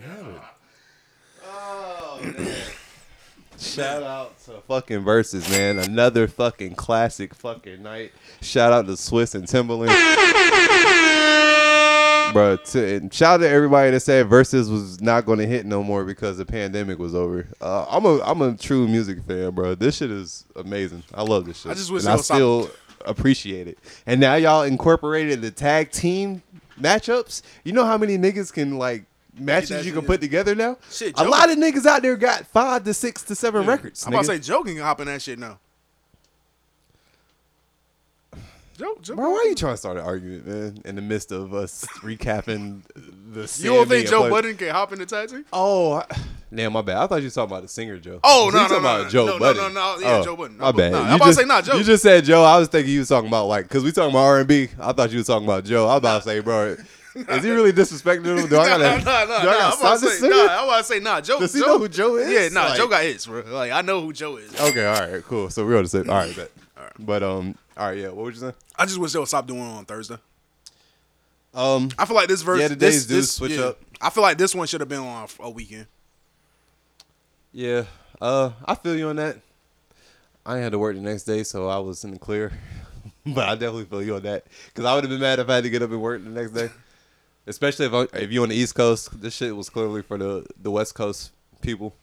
have 0.00 0.26
it. 2.22 2.74
Shout 3.58 4.02
out 4.02 4.38
to 4.44 4.52
fucking 4.66 5.02
Verzuz, 5.04 5.50
man. 5.50 5.78
Another 5.78 6.26
fucking 6.26 6.74
classic 6.76 7.34
fucking 7.34 7.82
night. 7.82 8.12
Shout 8.40 8.72
out 8.72 8.86
to 8.86 8.92
Swizz 8.92 9.34
and 9.34 9.44
Timbaland. 9.44 9.88
Bro, 12.32 12.56
to, 12.56 13.08
shout 13.10 13.34
out 13.34 13.36
to 13.38 13.48
everybody 13.48 13.90
that 13.90 14.00
said 14.00 14.26
Verzuz 14.26 14.70
was 14.70 15.00
not 15.00 15.26
going 15.26 15.38
to 15.38 15.46
hit 15.46 15.66
no 15.66 15.82
more 15.82 16.04
because 16.04 16.38
the 16.38 16.46
pandemic 16.46 16.98
was 16.98 17.14
over. 17.14 17.46
Uh, 17.60 17.86
I'm 17.88 18.04
a 18.04 18.20
I'm 18.22 18.40
a 18.42 18.56
true 18.56 18.86
music 18.86 19.22
fan, 19.24 19.50
bro. 19.50 19.74
This 19.74 19.96
shit 19.96 20.10
is 20.10 20.44
amazing. 20.56 21.02
I 21.12 21.22
love 21.22 21.44
this 21.44 21.60
shit. 21.60 21.72
I 21.72 21.74
just 21.74 21.90
wish 21.90 22.04
and 22.04 22.12
I 22.12 22.16
still 22.16 22.70
appreciate 23.04 23.66
it. 23.66 23.78
And 24.06 24.20
now 24.20 24.34
y'all 24.36 24.62
incorporated 24.62 25.42
the 25.42 25.50
tag 25.50 25.90
team 25.90 26.42
matchups. 26.80 27.42
You 27.64 27.72
know 27.72 27.84
how 27.84 27.98
many 27.98 28.16
niggas 28.16 28.52
can 28.52 28.78
like 28.78 29.04
matches 29.38 29.84
you 29.84 29.92
can 29.92 30.02
put 30.02 30.20
together 30.20 30.54
now? 30.54 30.78
Shit, 30.90 31.18
a 31.18 31.24
lot 31.24 31.50
of 31.50 31.58
niggas 31.58 31.86
out 31.86 32.02
there 32.02 32.16
got 32.16 32.46
five 32.46 32.84
to 32.84 32.94
six 32.94 33.22
to 33.24 33.34
seven 33.34 33.66
records. 33.66 34.06
I'm 34.06 34.12
about 34.12 34.20
to 34.22 34.26
say 34.26 34.38
joking 34.38 34.76
can 34.76 34.84
hop 34.84 35.00
in 35.00 35.06
that 35.06 35.22
shit 35.22 35.38
now. 35.38 35.58
Joe, 38.80 38.96
Joe. 39.02 39.14
Bro, 39.14 39.28
why 39.30 39.36
are 39.36 39.44
you 39.46 39.54
trying 39.54 39.74
to 39.74 39.76
start 39.76 39.98
an 39.98 40.04
argument, 40.04 40.46
man? 40.46 40.82
In 40.86 40.94
the 40.96 41.02
midst 41.02 41.32
of 41.32 41.52
us 41.52 41.84
recapping 41.98 42.80
the. 43.30 43.40
You 43.62 43.74
don't 43.74 43.86
think 43.86 44.08
Joe 44.08 44.30
Budden 44.30 44.56
can 44.56 44.70
hop 44.70 44.94
in 44.94 45.00
the 45.00 45.04
team? 45.04 45.44
Oh, 45.52 45.92
I, 45.92 46.06
damn, 46.50 46.72
my 46.72 46.80
bad. 46.80 46.96
I 46.96 47.06
thought 47.06 47.16
you 47.16 47.26
were 47.26 47.30
talking 47.30 47.52
about 47.52 47.60
the 47.60 47.68
singer 47.68 47.98
Joe. 47.98 48.20
Oh, 48.24 48.48
no, 48.50 48.62
no, 48.62 48.68
talking 48.68 48.72
no, 48.72 48.78
about 48.88 49.02
no, 49.04 49.08
Joe 49.10 49.26
no, 49.26 49.32
no, 49.32 49.38
Budden. 49.38 49.74
no, 49.74 49.96
no, 49.96 50.00
yeah, 50.00 50.16
Oh, 50.16 50.24
Joe 50.24 50.36
Budden. 50.36 50.56
My 50.56 50.72
bad. 50.72 50.92
no, 50.92 51.02
I'm 51.02 51.16
about 51.16 51.26
to 51.26 51.34
say 51.34 51.44
not 51.44 51.64
Joe. 51.64 51.76
You 51.76 51.84
just 51.84 52.02
said 52.02 52.24
Joe. 52.24 52.42
I 52.42 52.58
was 52.58 52.68
thinking 52.68 52.90
you 52.90 53.00
was 53.00 53.10
talking 53.10 53.28
about 53.28 53.48
like 53.48 53.68
because 53.68 53.84
we 53.84 53.92
talking 53.92 54.12
about 54.12 54.24
R 54.24 54.38
and 54.38 54.48
B. 54.48 54.68
I 54.80 54.92
thought 54.92 55.10
you 55.10 55.18
was 55.18 55.26
talking 55.26 55.46
about 55.46 55.64
Joe. 55.64 55.82
I 55.86 55.90
was 55.92 55.98
about 55.98 56.22
to 56.22 56.28
say, 56.30 56.40
bro, 56.40 56.76
is 57.14 57.44
he 57.44 57.50
really 57.50 57.74
disrespecting 57.74 58.24
him? 58.24 58.48
Do 58.48 58.58
I 58.60 58.66
gotta? 58.78 58.84
nah, 58.84 58.94
nah, 58.94 59.02
do 59.02 59.12
I 59.12 59.26
nah. 59.26 59.42
gotta 59.44 59.64
I'm 59.66 59.72
stop 59.72 60.00
this 60.00 60.20
say, 60.20 60.28
nah. 60.30 60.36
I'm 60.36 60.64
about 60.64 60.78
to 60.78 60.84
say, 60.84 61.00
nah. 61.00 61.20
Joe. 61.20 61.38
Does 61.38 61.52
he 61.52 61.60
Joe, 61.60 61.66
know 61.66 61.78
who 61.80 61.88
Joe 61.90 62.16
is? 62.16 62.30
Yeah, 62.32 62.48
nah. 62.48 62.68
Like- 62.68 62.78
Joe 62.78 62.88
got 62.88 63.02
hits, 63.02 63.26
bro. 63.26 63.42
Like 63.46 63.72
I 63.72 63.82
know 63.82 64.00
who 64.00 64.14
Joe 64.14 64.38
is. 64.38 64.58
Okay, 64.58 64.86
all 64.86 64.98
right, 65.06 65.22
cool. 65.24 65.50
So 65.50 65.66
we're 65.66 65.76
on 65.76 65.82
the 65.82 65.88
same. 65.90 66.08
All 66.08 66.16
right, 66.16 66.34
bet. 66.34 66.50
But 66.98 67.22
um, 67.22 67.54
all 67.80 67.86
right, 67.86 67.96
yeah. 67.96 68.08
What 68.08 68.24
would 68.24 68.34
you 68.34 68.40
say? 68.40 68.52
I 68.76 68.84
just 68.84 68.98
wish 68.98 69.12
they 69.12 69.18
would 69.18 69.28
stop 69.28 69.46
doing 69.46 69.62
it 69.62 69.64
on 69.64 69.86
Thursday. 69.86 70.18
Um, 71.54 71.88
I 71.98 72.04
feel 72.04 72.14
like 72.14 72.28
this 72.28 72.42
verse. 72.42 72.60
Yeah, 72.60 72.68
the 72.68 72.74
this, 72.76 73.06
do 73.06 73.14
this- 73.14 73.32
switch 73.32 73.52
yeah. 73.52 73.68
up. 73.68 73.80
I 74.02 74.10
feel 74.10 74.22
like 74.22 74.36
this 74.36 74.54
one 74.54 74.66
should 74.66 74.82
have 74.82 74.88
been 74.90 75.00
on 75.00 75.28
a, 75.40 75.48
weekend. 75.48 75.86
Yeah, 77.52 77.84
uh, 78.20 78.50
I 78.66 78.74
feel 78.74 78.96
you 78.96 79.08
on 79.08 79.16
that. 79.16 79.38
I 80.44 80.58
had 80.58 80.72
to 80.72 80.78
work 80.78 80.94
the 80.94 81.00
next 81.00 81.24
day, 81.24 81.42
so 81.42 81.68
I 81.68 81.78
was 81.78 82.04
in 82.04 82.10
the 82.10 82.18
clear. 82.18 82.52
but 83.26 83.48
I 83.48 83.54
definitely 83.54 83.86
feel 83.86 84.02
you 84.02 84.14
on 84.16 84.22
that 84.24 84.44
because 84.66 84.84
I 84.84 84.94
would 84.94 85.04
have 85.04 85.10
been 85.10 85.20
mad 85.20 85.38
if 85.38 85.48
I 85.48 85.54
had 85.54 85.64
to 85.64 85.70
get 85.70 85.80
up 85.80 85.90
and 85.90 86.02
work 86.02 86.22
the 86.22 86.28
next 86.28 86.52
day, 86.52 86.68
especially 87.46 87.86
if 87.86 87.94
I, 87.94 88.18
if 88.18 88.30
you 88.30 88.42
on 88.42 88.50
the 88.50 88.56
East 88.56 88.74
Coast. 88.74 89.18
This 89.22 89.34
shit 89.34 89.56
was 89.56 89.70
clearly 89.70 90.02
for 90.02 90.18
the 90.18 90.44
the 90.60 90.70
West 90.70 90.94
Coast 90.94 91.32
people. 91.62 91.94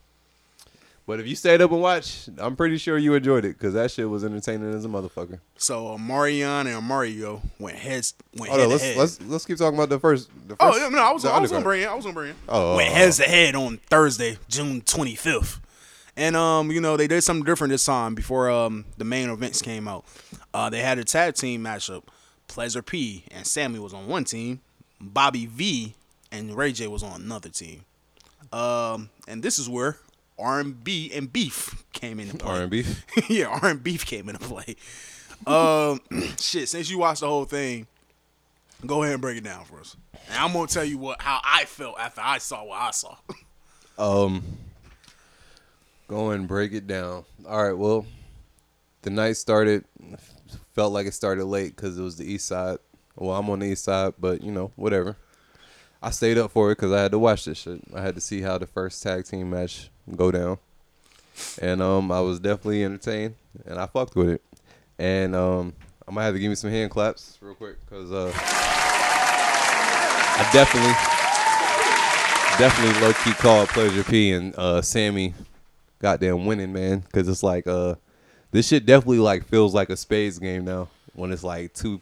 But 1.08 1.22
if 1.22 1.28
you 1.28 1.38
stayed 1.38 1.62
up 1.62 1.72
and 1.72 1.80
watched, 1.80 2.30
I'm 2.38 2.58
pretty 2.58 2.78
sure 2.78 2.98
you 2.98 3.14
enjoyed 3.14 3.46
it 3.46 3.58
because 3.58 3.74
that 3.76 3.92
shit 3.92 4.10
was 4.10 4.26
entertaining 4.26 4.74
as 4.74 4.84
a 4.84 4.90
motherfucker. 4.90 5.40
So 5.58 5.88
uh, 5.88 5.98
Omarion 5.98 6.68
and 6.68 6.86
Mario 6.86 7.42
went 7.60 7.78
heads 7.78 8.14
went 8.36 8.50
Hold 8.50 8.60
head 8.60 8.66
on, 8.66 8.72
let's 8.72 8.84
head. 8.84 8.98
let's 8.98 9.22
let's 9.22 9.46
keep 9.46 9.58
talking 9.58 9.80
about 9.80 9.88
the 9.88 10.00
first. 10.00 10.30
The 10.50 10.58
first 10.58 10.60
Oh 10.60 10.76
yeah, 10.76 10.90
no, 10.90 10.98
I 10.98 11.14
was 11.14 11.24
I 11.24 11.40
was 11.40 11.50
gonna 11.50 11.64
bring 11.64 11.84
it. 11.84 11.88
I 11.88 11.96
was 11.96 12.04
gonna 12.04 12.14
bring 12.14 12.32
it. 12.32 12.36
Oh, 12.50 12.76
went 12.76 12.90
oh, 12.90 12.94
heads 12.94 13.18
to 13.18 13.24
head 13.24 13.56
on 13.56 13.78
Thursday, 13.90 14.38
June 14.50 14.82
twenty 14.82 15.16
fifth, 15.16 15.62
and 16.18 16.36
um, 16.36 16.72
you 16.72 16.82
know 16.82 16.98
they 16.98 17.08
did 17.08 17.22
something 17.22 17.46
different 17.46 17.72
this 17.72 17.86
time 17.86 18.14
before 18.14 18.50
um 18.50 18.84
the 18.98 19.06
main 19.06 19.30
events 19.30 19.62
came 19.62 19.88
out. 19.88 20.04
Uh, 20.54 20.70
they 20.70 20.82
had 20.82 21.00
a 21.00 21.06
tag 21.06 21.36
team 21.36 21.64
matchup. 21.64 22.04
Pleasure 22.50 22.82
P 22.82 23.24
and 23.32 23.48
Sammie 23.48 23.80
was 23.80 23.94
on 23.94 24.08
one 24.08 24.26
team. 24.26 24.60
Bobby 25.00 25.46
V 25.46 25.96
and 26.34 26.54
Ray 26.54 26.74
J 26.74 26.88
was 26.88 27.02
on 27.02 27.22
another 27.22 27.50
team. 27.50 27.86
Um, 28.52 29.10
and 29.28 29.42
this 29.42 29.58
is 29.58 29.70
where 29.70 30.00
R 30.40 30.60
and 30.60 30.84
B 30.84 31.12
and 31.14 31.32
beef 31.32 31.84
came 31.94 32.20
into 32.20 32.38
play. 32.38 32.60
R&B? 32.60 32.86
yeah, 33.30 33.46
R 33.46 33.70
and 33.70 33.84
beef 33.84 34.06
came 34.06 34.30
into 34.30 34.42
play. 34.42 34.76
Um, 35.46 36.02
shit. 36.40 36.70
Since 36.70 36.90
you 36.90 37.00
watched 37.00 37.22
the 37.22 37.28
whole 37.28 37.46
thing, 37.46 37.88
go 38.86 39.04
ahead 39.04 39.14
and 39.14 39.22
break 39.22 39.38
it 39.38 39.44
down 39.44 39.66
for 39.66 39.80
us. 39.80 39.96
And 40.30 40.38
I'm 40.38 40.54
gonna 40.54 40.68
tell 40.68 40.86
you 40.86 40.98
what 40.98 41.22
how 41.22 41.40
I 41.44 41.66
felt 41.66 42.00
after 42.00 42.22
I 42.24 42.38
saw 42.38 42.64
what 42.64 42.82
I 42.82 42.92
saw. 42.92 43.16
Um, 44.00 44.44
go 46.08 46.30
and 46.30 46.48
break 46.48 46.72
it 46.72 46.86
down. 46.86 47.26
All 47.48 47.64
right. 47.64 47.76
Well, 47.76 48.06
the 49.02 49.10
night 49.10 49.38
started. 49.38 49.86
Felt 50.76 50.94
like 50.94 51.08
it 51.08 51.16
started 51.16 51.46
late 51.46 51.76
because 51.76 51.98
it 51.98 52.04
was 52.04 52.16
the 52.16 52.32
east 52.32 52.46
side. 52.46 52.78
Well, 53.16 53.36
I'm 53.36 53.50
on 53.50 53.58
the 53.58 53.66
east 53.66 53.86
side, 53.86 54.14
but 54.20 54.44
you 54.44 54.52
know, 54.52 54.72
whatever. 54.76 55.18
I 56.00 56.12
stayed 56.12 56.38
up 56.38 56.52
for 56.52 56.70
it 56.72 56.76
because 56.76 56.92
I 56.92 57.02
had 57.02 57.12
to 57.12 57.18
watch 57.18 57.46
this 57.46 57.58
shit. 57.58 57.82
I 57.92 58.02
had 58.02 58.14
to 58.14 58.22
see 58.22 58.42
how 58.42 58.60
the 58.60 58.68
first 58.68 59.02
tag 59.02 59.26
team 59.26 59.50
match 59.50 59.90
go 60.16 60.32
down, 60.32 60.58
and 61.62 61.82
um, 61.82 62.12
I 62.12 62.22
was 62.22 62.40
definitely 62.40 62.84
entertained, 62.84 63.36
and 63.66 63.80
I 63.80 63.86
fucked 63.88 64.16
with 64.16 64.30
it. 64.30 64.42
And 65.00 65.36
um, 65.36 65.74
I'm 66.08 66.16
gonna 66.16 66.26
have 66.26 66.34
to 66.34 66.40
give 66.40 66.50
me 66.50 66.56
some 66.56 66.70
hand 66.70 66.92
claps 66.92 67.38
real 67.42 67.56
quick 67.56 67.78
because 67.86 68.12
uh, 68.12 68.32
I 70.36 70.50
definitely 70.54 70.94
definitely 72.58 73.02
low 73.02 73.14
key 73.14 73.34
called 73.34 73.70
Pleasure 73.70 74.04
P 74.04 74.32
and 74.32 74.56
uh, 74.58 74.82
Sammie 74.82 75.34
goddamn 76.00 76.46
winning, 76.46 76.74
man. 76.74 77.04
Cause 77.14 77.28
it's 77.28 77.44
like 77.44 77.68
uh 77.68 77.96
this 78.52 78.68
shit 78.68 78.86
definitely 78.86 79.20
like 79.20 79.46
feels 79.46 79.74
like 79.74 79.90
a 79.90 79.98
spades 79.98 80.40
game 80.40 80.66
now 80.66 80.88
when 81.14 81.32
it's 81.32 81.44
like 81.44 81.74
two 81.74 82.02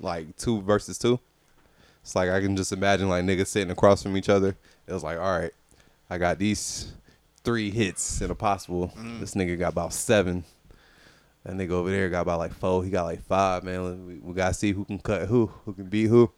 like 0.00 0.36
two 0.36 0.60
versus 0.62 0.98
two. 0.98 1.18
It's 2.02 2.14
like 2.14 2.30
I 2.30 2.40
can 2.40 2.56
just 2.56 2.72
imagine 2.72 3.08
like 3.08 3.24
niggas 3.24 3.48
sitting 3.48 3.70
across 3.70 4.02
from 4.02 4.16
each 4.16 4.28
other. 4.28 4.56
It 4.86 4.92
was 4.92 5.02
like, 5.02 5.18
all 5.18 5.38
right, 5.38 5.52
I 6.08 6.18
got 6.18 6.38
these 6.38 6.92
three 7.48 7.70
hits 7.70 8.20
in 8.20 8.30
a 8.30 8.34
possible. 8.34 8.92
This 9.20 9.34
nigga 9.34 9.58
got 9.58 9.72
about 9.72 9.94
seven. 9.94 10.44
That 11.44 11.54
nigga 11.56 11.70
over 11.70 11.90
there 11.90 12.10
got 12.10 12.20
about 12.20 12.40
like 12.40 12.52
four. 12.52 12.84
He 12.84 12.90
got 12.90 13.04
like 13.04 13.22
five, 13.22 13.64
man. 13.64 14.06
We, 14.06 14.16
we 14.16 14.34
gotta 14.34 14.52
see 14.52 14.72
who 14.72 14.84
can 14.84 14.98
cut 14.98 15.28
who, 15.28 15.46
who 15.64 15.72
can 15.72 15.86
beat 15.86 16.08
who. 16.08 16.30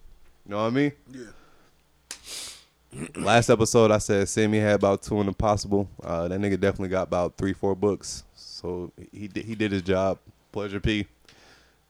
You 0.46 0.52
know 0.52 0.58
what 0.58 0.68
I 0.68 0.70
mean? 0.70 0.92
Yeah. 1.10 3.08
Last 3.16 3.50
episode, 3.50 3.90
I 3.90 3.98
said 3.98 4.28
Sammie 4.28 4.60
had 4.60 4.76
about 4.76 5.02
two 5.02 5.18
in 5.18 5.26
the 5.26 5.32
possible. 5.32 5.88
Uh, 6.00 6.28
that 6.28 6.38
nigga 6.38 6.60
definitely 6.60 6.90
got 6.90 7.08
about 7.08 7.36
three, 7.36 7.54
four 7.54 7.74
books. 7.74 8.22
So 8.36 8.92
he 9.10 9.26
did, 9.26 9.44
he 9.44 9.56
did 9.56 9.72
his 9.72 9.82
job. 9.82 10.18
Pleasure 10.52 10.78
P. 10.78 11.08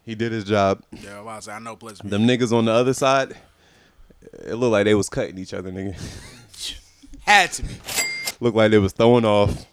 He 0.02 0.14
did 0.14 0.32
his 0.32 0.44
job. 0.44 0.82
Yeah, 0.92 1.18
I 1.18 1.20
was 1.20 1.20
about 1.20 1.44
say, 1.44 1.52
I 1.52 1.58
know 1.58 1.76
Pleasure 1.76 2.02
P. 2.04 2.08
Them 2.08 2.22
niggas 2.22 2.52
on 2.52 2.64
the 2.64 2.72
other 2.72 2.94
side, 2.94 3.36
it 4.46 4.54
looked 4.54 4.72
like 4.72 4.86
they 4.86 4.94
was 4.94 5.10
cutting 5.10 5.36
each 5.36 5.52
other, 5.52 5.70
nigga. 5.70 5.94
Had 7.26 7.52
to 7.52 7.62
be. 7.64 7.74
Looked 8.40 8.56
like 8.56 8.70
they 8.70 8.78
was 8.78 8.92
throwing 8.92 9.24
off, 9.24 9.66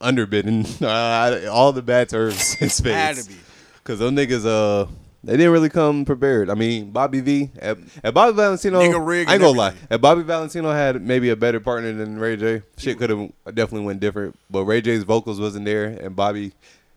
underbidding 0.00 0.82
uh, 1.46 1.50
all 1.50 1.72
the 1.72 1.82
bad 1.82 2.08
terms 2.08 2.56
in 2.60 2.70
space. 2.70 2.94
Had 2.94 3.16
to 3.16 3.28
be. 3.28 3.36
Cause 3.84 4.00
those 4.00 4.12
niggas, 4.12 4.44
uh, 4.44 4.90
they 5.22 5.36
didn't 5.36 5.52
really 5.52 5.68
come 5.68 6.04
prepared. 6.04 6.50
I 6.50 6.54
mean, 6.54 6.90
Bobby 6.90 7.20
V, 7.20 7.50
at, 7.58 7.78
at 8.02 8.14
Bobby 8.14 8.32
Valentino, 8.34 8.80
I 8.80 8.84
ain't 8.84 8.92
gonna 9.28 9.50
lie. 9.50 9.74
If 9.88 10.00
Bobby 10.00 10.22
Valentino 10.22 10.72
had 10.72 11.00
maybe 11.02 11.30
a 11.30 11.36
better 11.36 11.60
partner 11.60 11.92
than 11.92 12.18
Ray 12.18 12.36
J, 12.36 12.62
shit 12.78 12.98
could 12.98 13.10
have 13.10 13.30
definitely 13.46 13.86
went 13.86 14.00
different. 14.00 14.36
But 14.50 14.64
Ray 14.64 14.80
J's 14.80 15.04
vocals 15.04 15.38
wasn't 15.38 15.66
there, 15.66 15.86
and 15.86 16.16
Bobby, 16.16 16.52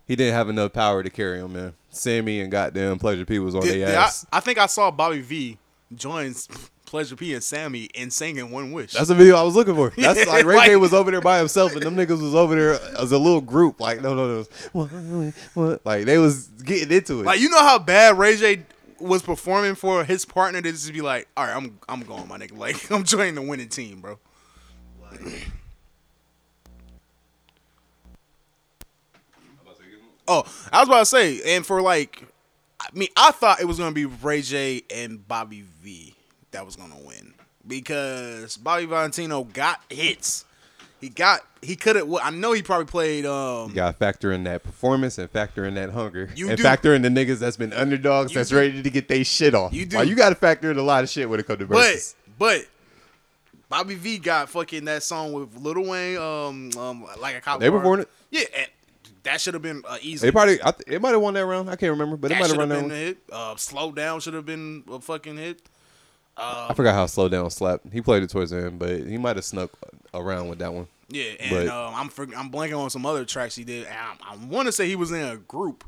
he 0.07 0.15
didn't 0.15 0.33
have 0.33 0.49
enough 0.49 0.73
power 0.73 1.03
to 1.03 1.09
carry 1.09 1.39
him, 1.39 1.53
man. 1.53 1.73
Sammie 1.91 2.41
and 2.41 2.51
goddamn 2.51 2.97
Pleasure 2.99 3.25
P 3.25 3.39
was 3.39 3.55
on 3.55 3.61
their 3.61 3.73
did 3.73 3.87
I, 3.89 4.03
ass. 4.03 4.25
I 4.31 4.39
think 4.39 4.57
I 4.57 4.67
saw 4.67 4.89
Bobby 4.91 5.21
V 5.21 5.57
join 5.93 6.33
Pleasure 6.89 7.15
P 7.15 7.35
and 7.35 7.43
Sammie 7.43 7.85
in 7.93 8.09
singing 8.09 8.49
One 8.49 8.71
Wish. 8.71 8.93
That's 8.93 9.09
the 9.09 9.15
video 9.15 9.35
I 9.35 9.43
was 9.43 9.55
looking 9.55 9.75
for. 9.75 9.89
That's 9.97 10.25
like 10.25 10.43
Ray 10.43 10.65
J 10.65 10.75
was 10.75 10.91
over 10.91 11.11
there 11.11 11.21
by 11.21 11.37
himself, 11.37 11.73
and 11.73 11.83
them 11.83 11.95
niggas 11.95 12.21
was 12.21 12.33
over 12.33 12.55
there 12.55 12.73
as 12.99 13.11
a 13.11 13.17
little 13.17 13.41
group. 13.41 13.79
Like, 13.79 14.01
no, 14.01 14.15
no, 14.15 14.27
no. 14.27 14.45
What, 14.73 14.87
what? 15.53 15.85
Like, 15.85 16.05
they 16.05 16.17
was 16.17 16.47
getting 16.47 16.91
into 16.91 17.21
it. 17.21 17.25
Like 17.25 17.39
you 17.39 17.49
know 17.49 17.59
how 17.59 17.77
bad 17.77 18.17
Ray 18.17 18.37
J 18.37 18.63
was 18.99 19.21
performing 19.21 19.75
for 19.75 20.03
his 20.03 20.25
partner 20.25 20.61
to 20.61 20.71
just 20.71 20.91
be 20.91 21.01
like, 21.01 21.27
all 21.37 21.45
right, 21.45 21.55
I'm 21.55 21.77
I'm 21.87 22.01
going, 22.01 22.27
my 22.27 22.39
nigga. 22.39 22.57
Like 22.57 22.91
I'm 22.91 23.03
joining 23.03 23.35
the 23.35 23.43
winning 23.43 23.69
team, 23.69 24.01
bro. 24.01 24.19
Oh, 30.31 30.43
I 30.71 30.81
was 30.81 30.87
about 30.87 30.99
to 30.99 31.05
say, 31.07 31.55
and 31.55 31.65
for 31.65 31.81
like, 31.81 32.23
I 32.79 32.85
mean, 32.93 33.07
I 33.17 33.31
thought 33.31 33.61
it 33.61 33.65
was 33.65 33.79
gonna 33.79 33.93
be 33.93 34.05
Ray 34.05 34.43
J 34.43 34.83
and 34.91 35.27
Bobby 35.27 35.65
V 35.81 36.13
that 36.51 36.65
was 36.65 36.75
gonna 36.75 36.97
win 36.99 37.33
because 37.67 38.57
Bobby 38.57 38.85
Valentino 38.85 39.43
got 39.43 39.81
hits. 39.89 40.45
He 41.01 41.07
got 41.09 41.41
he 41.61 41.75
could 41.77 41.95
have. 41.95 42.07
Well, 42.07 42.21
I 42.23 42.29
know 42.29 42.51
he 42.51 42.61
probably 42.61 42.85
played. 42.85 43.25
Um, 43.25 43.69
You 43.69 43.75
gotta 43.75 43.95
factor 43.97 44.31
in 44.33 44.43
that 44.43 44.63
performance 44.63 45.17
and 45.17 45.29
factor 45.29 45.63
in 45.65 45.75
that 45.75 45.91
hunger. 45.91 46.29
You 46.35 46.49
and 46.49 46.57
do. 46.57 46.63
factor 46.63 46.93
in 46.93 47.01
the 47.01 47.09
niggas 47.09 47.39
that's 47.39 47.55
been 47.57 47.71
underdogs 47.71 48.33
that's 48.33 48.49
do. 48.49 48.57
ready 48.57 48.81
to 48.83 48.89
get 48.89 49.07
they 49.07 49.23
shit 49.23 49.55
off. 49.55 49.73
You 49.73 49.85
do. 49.85 49.97
Like, 49.97 50.09
you 50.09 50.15
gotta 50.15 50.35
factor 50.35 50.69
in 50.71 50.77
a 50.77 50.81
lot 50.83 51.03
of 51.03 51.09
shit 51.09 51.29
when 51.29 51.39
it 51.39 51.47
comes 51.47 51.59
to 51.59 51.67
But 51.67 51.75
verses. 51.77 52.15
but 52.37 52.65
Bobby 53.69 53.95
V 53.95 54.17
got 54.17 54.49
fucking 54.49 54.85
that 54.85 55.03
song 55.03 55.31
with 55.31 55.55
Lil 55.55 55.85
Wayne, 55.87 56.17
um, 56.17 56.71
um 56.77 57.05
like 57.21 57.35
a 57.35 57.41
cop. 57.41 57.59
They 57.59 57.69
car. 57.69 57.77
performed 57.77 58.01
it? 58.03 58.09
Yeah, 58.31 58.65
that 59.23 59.39
should 59.39 59.53
have 59.53 59.63
been 59.63 59.83
uh, 59.87 59.97
easy. 60.01 60.27
They 60.27 60.31
probably 60.31 60.59
I 60.63 60.71
th- 60.71 60.83
it 60.87 61.01
might 61.01 61.11
have 61.11 61.21
won 61.21 61.33
that 61.35 61.45
round. 61.45 61.69
I 61.69 61.75
can't 61.77 61.91
remember, 61.91 62.17
but 62.17 62.31
it 62.31 62.39
might 62.39 62.47
have 62.49 62.57
run 62.57 62.69
that 62.69 62.81
been 62.81 62.91
a 62.91 62.95
hit. 62.95 63.17
Uh, 63.31 63.55
Slow 63.55 63.91
down 63.91 64.19
should 64.19 64.33
have 64.33 64.45
been 64.45 64.83
a 64.91 64.99
fucking 64.99 65.37
hit. 65.37 65.61
Uh, 66.39 66.67
I 66.69 66.73
forgot 66.73 66.93
how 66.95 67.05
slow 67.05 67.27
down 67.29 67.49
slapped. 67.49 67.91
He 67.91 68.01
played 68.01 68.23
it 68.23 68.29
towards 68.29 68.51
the 68.51 68.57
end, 68.65 68.79
but 68.79 68.89
he 69.01 69.17
might 69.17 69.35
have 69.35 69.45
snuck 69.45 69.71
around 70.13 70.47
with 70.47 70.59
that 70.59 70.73
one. 70.73 70.87
yeah, 71.09 71.31
and 71.39 71.51
But- 71.51 71.67
um, 71.67 71.93
I'm 71.95 72.09
for, 72.09 72.23
I'm 72.35 72.49
blanking 72.49 72.79
on 72.79 72.89
some 72.89 73.05
other 73.05 73.25
tracks 73.25 73.55
he 73.55 73.63
did. 73.63 73.85
And 73.87 73.95
I, 73.97 74.33
I 74.33 74.35
want 74.37 74.67
to 74.67 74.71
say 74.71 74.87
he 74.87 74.95
was 74.95 75.11
in 75.11 75.21
a 75.21 75.35
group, 75.37 75.83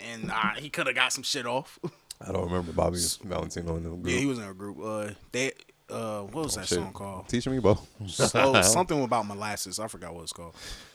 and 0.00 0.30
uh, 0.30 0.54
he 0.56 0.68
could 0.68 0.86
have 0.86 0.96
got 0.96 1.12
some 1.12 1.22
shit 1.24 1.46
off. 1.46 1.78
I 2.24 2.30
don't 2.32 2.44
remember 2.44 2.72
Bobby 2.72 2.98
Valentino 3.24 3.76
in 3.76 3.82
the 3.84 3.88
group. 3.90 4.06
yeah, 4.06 4.18
he 4.18 4.26
was 4.26 4.38
in 4.38 4.44
a 4.44 4.54
group. 4.54 4.78
Uh, 4.82 5.10
they. 5.32 5.52
Uh, 5.90 6.20
what 6.22 6.44
was 6.44 6.56
Oh, 6.56 6.60
that 6.60 6.68
shit. 6.68 6.78
song 6.78 6.92
called? 6.92 7.28
Teaching 7.28 7.52
me, 7.52 7.58
both. 7.58 7.86
So, 8.08 8.26
something 8.62 9.02
about 9.02 9.26
molasses. 9.26 9.78
I 9.78 9.88
forgot 9.88 10.14
what 10.14 10.22
it's 10.22 10.32
called. 10.32 10.54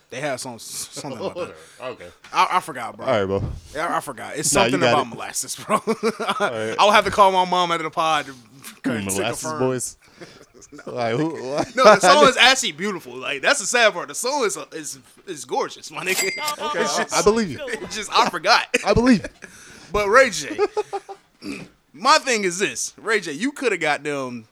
They 0.09 0.21
had 0.21 0.39
some 0.39 0.57
something 0.57 1.19
about 1.19 1.35
that. 1.35 1.55
Okay. 1.83 2.07
I, 2.33 2.47
I 2.53 2.59
forgot, 2.61 2.95
bro. 2.97 3.05
All 3.05 3.11
right, 3.11 3.25
bro. 3.25 3.43
Yeah, 3.75 3.95
I 3.95 3.99
forgot. 3.99 4.37
It's 4.37 4.51
Nah, 4.55 4.61
something 4.63 4.79
got 4.79 4.93
about 4.93 5.05
it. 5.05 5.09
molasses, 5.09 5.55
bro. 5.57 5.81
right. 6.39 6.75
I'll 6.79 6.91
have 6.91 7.03
to 7.05 7.11
call 7.11 7.31
my 7.31 7.43
mom 7.45 7.71
out 7.71 7.81
of 7.81 7.83
the 7.83 7.89
pod 7.91 8.25
to, 8.27 8.31
to 8.31 8.37
Molasses 8.85 9.17
confirm. 9.41 9.59
boys. 9.59 9.97
Like, 10.85 11.15
who, 11.15 11.29
what? 11.49 11.75
No, 11.75 11.83
the 11.83 11.99
song 12.01 12.27
is 12.27 12.35
actually 12.35 12.71
beautiful. 12.73 13.15
Like 13.15 13.41
that's 13.41 13.59
the 13.59 13.65
sad 13.65 13.93
part. 13.93 14.07
The 14.09 14.15
song 14.15 14.43
is 14.43 14.57
is 14.73 14.99
is 15.25 15.45
gorgeous, 15.45 15.91
my 15.91 16.03
nigga. 16.03 16.27
Okay, 16.69 16.81
It's 16.81 16.97
I- 16.99 17.03
just- 17.03 17.13
I 17.15 17.21
believe 17.21 17.51
you. 17.51 17.59
It's 17.61 17.95
just 17.95 18.11
I 18.11 18.29
forgot. 18.29 18.65
I 18.85 18.93
believe. 18.93 19.21
you. 19.21 19.47
But 19.93 20.09
Ray 20.09 20.29
J, 20.31 20.57
my 21.93 22.17
thing 22.17 22.43
is 22.43 22.57
this: 22.59 22.93
Ray 22.97 23.19
J, 23.21 23.33
you 23.33 23.51
could 23.51 23.71
have 23.71 23.79
got 23.79 24.03
them. 24.03 24.47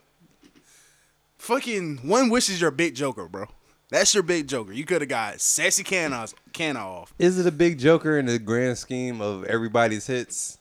Fucking 1.38 1.97
one 2.07 2.30
wish 2.30 2.49
is 2.49 2.61
your 2.61 2.72
big 2.72 2.95
joker, 2.95 3.28
bro. 3.28 3.47
That's 3.89 4.13
your 4.13 4.24
big 4.24 4.47
joker. 4.47 4.74
You 4.74 4.86
could 4.86 5.01
have 5.01 5.09
got 5.09 5.41
Sexy 5.41 5.84
Can 5.84 6.13
I 6.13 6.24
off. 6.80 7.13
Is 7.20 7.38
it 7.39 7.45
a 7.45 7.51
big 7.51 7.78
joker 7.78 8.18
in 8.18 8.26
the 8.28 8.39
grand 8.39 8.78
scheme 8.78 9.22
of 9.22 9.43
everybody's 9.45 10.07
hits? 10.07 10.57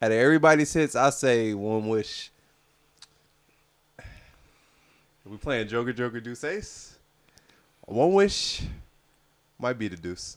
Out 0.00 0.12
of 0.12 0.16
everybody's 0.18 0.72
hits, 0.72 0.94
I 0.96 1.10
say 1.10 1.52
one 1.54 1.88
wish. 1.88 2.30
We 5.24 5.36
playing 5.38 5.68
Joker, 5.68 5.92
Joker, 5.92 6.20
Deuce 6.20 6.44
Ace, 6.44 6.98
one 7.82 8.12
wish 8.12 8.62
might 9.58 9.78
be 9.78 9.88
the 9.88 9.96
Deuce. 9.96 10.36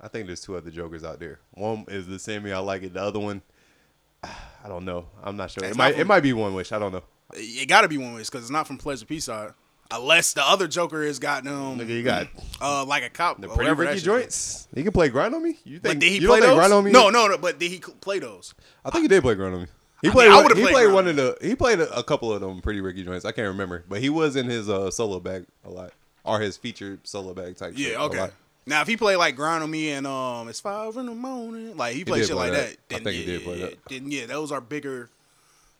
I 0.00 0.08
think 0.08 0.26
there's 0.26 0.40
two 0.40 0.56
other 0.56 0.70
Jokers 0.70 1.04
out 1.04 1.18
there. 1.20 1.40
One 1.52 1.84
is 1.88 2.06
the 2.06 2.18
Sammie 2.18 2.52
I 2.52 2.58
like 2.58 2.82
it. 2.82 2.94
The 2.94 3.02
other 3.02 3.18
one, 3.18 3.42
I 4.22 4.68
don't 4.68 4.84
know. 4.84 5.06
I'm 5.22 5.36
not 5.36 5.50
sure. 5.50 5.64
It's 5.64 5.74
It 5.74 5.78
not 5.78 5.84
might. 5.84 5.92
from- 5.92 6.00
It 6.00 6.06
might 6.06 6.20
be 6.20 6.32
one 6.32 6.54
wish. 6.54 6.70
I 6.72 6.78
don't 6.78 6.92
know. 6.92 7.02
It 7.34 7.68
got 7.68 7.80
to 7.82 7.88
be 7.88 7.98
one 7.98 8.14
wish 8.14 8.28
because 8.28 8.42
it's 8.42 8.50
not 8.50 8.66
from 8.66 8.78
Pleasure 8.78 9.06
P 9.06 9.18
side. 9.20 9.52
Unless 9.90 10.32
the 10.34 10.42
other 10.46 10.68
Joker 10.68 11.02
is 11.02 11.18
got 11.18 11.44
them. 11.44 11.78
Nigga, 11.78 11.88
you 11.88 12.02
got 12.02 12.28
uh 12.60 12.84
like 12.84 13.02
a 13.04 13.10
cop. 13.10 13.40
the 13.40 13.48
pretty 13.48 13.70
Ricky 13.72 14.00
joints. 14.00 14.68
He 14.74 14.82
can 14.84 14.92
play 14.92 15.08
grind 15.08 15.34
on 15.34 15.42
me. 15.42 15.58
You 15.64 15.78
think? 15.80 15.82
But 15.82 15.98
did 15.98 16.12
he 16.12 16.26
play 16.26 16.40
those? 16.40 16.54
grind 16.54 16.72
on 16.72 16.84
me? 16.84 16.92
No, 16.92 17.10
no, 17.10 17.26
no. 17.26 17.36
But 17.36 17.58
did 17.58 17.70
he 17.70 17.78
play 17.78 18.18
those? 18.18 18.54
I 18.84 18.90
think 18.90 19.02
he 19.02 19.08
did 19.08 19.22
play 19.22 19.34
grind 19.34 19.54
on 19.54 19.62
me. 19.62 19.66
He 20.02 20.08
I 20.08 20.10
played. 20.12 20.30
mean, 20.30 20.42
one, 20.42 20.56
he 20.56 20.62
played 20.62 20.72
played 20.74 20.92
one 20.92 21.08
of 21.08 21.16
the. 21.16 21.38
He 21.40 21.54
played 21.54 21.80
a, 21.80 21.98
a 21.98 22.02
couple 22.02 22.32
of 22.32 22.40
them 22.40 22.60
pretty 22.60 22.80
Ricky 22.80 23.04
joints. 23.04 23.24
I 23.24 23.32
can't 23.32 23.48
remember, 23.48 23.84
but 23.88 24.00
he 24.00 24.08
was 24.10 24.34
in 24.36 24.46
his 24.46 24.68
uh, 24.68 24.90
solo 24.90 25.20
bag 25.20 25.46
a 25.64 25.70
lot, 25.70 25.92
or 26.24 26.40
his 26.40 26.56
featured 26.56 27.06
solo 27.06 27.32
bag 27.34 27.56
type. 27.56 27.76
shit 27.76 27.92
Yeah, 27.92 28.02
okay. 28.04 28.28
Now 28.66 28.80
if 28.82 28.88
he 28.88 28.96
played 28.96 29.16
like 29.16 29.34
grind 29.36 29.62
on 29.64 29.70
me 29.70 29.90
and 29.90 30.06
um 30.06 30.48
it's 30.48 30.60
five 30.60 30.96
in 30.96 31.06
the 31.06 31.14
morning, 31.14 31.76
like 31.76 31.94
he 31.94 32.04
played 32.04 32.26
shit 32.26 32.34
play 32.36 32.50
like 32.50 32.52
that. 32.52 32.76
that. 32.88 32.94
I 32.96 32.98
Then, 32.98 33.04
think 33.04 33.16
he 33.16 33.24
did 33.24 33.42
play 33.44 33.58
yeah, 33.58 33.66
that. 33.66 33.84
Then 33.88 34.10
yeah, 34.10 34.26
those 34.26 34.52
are 34.52 34.60
bigger. 34.60 35.08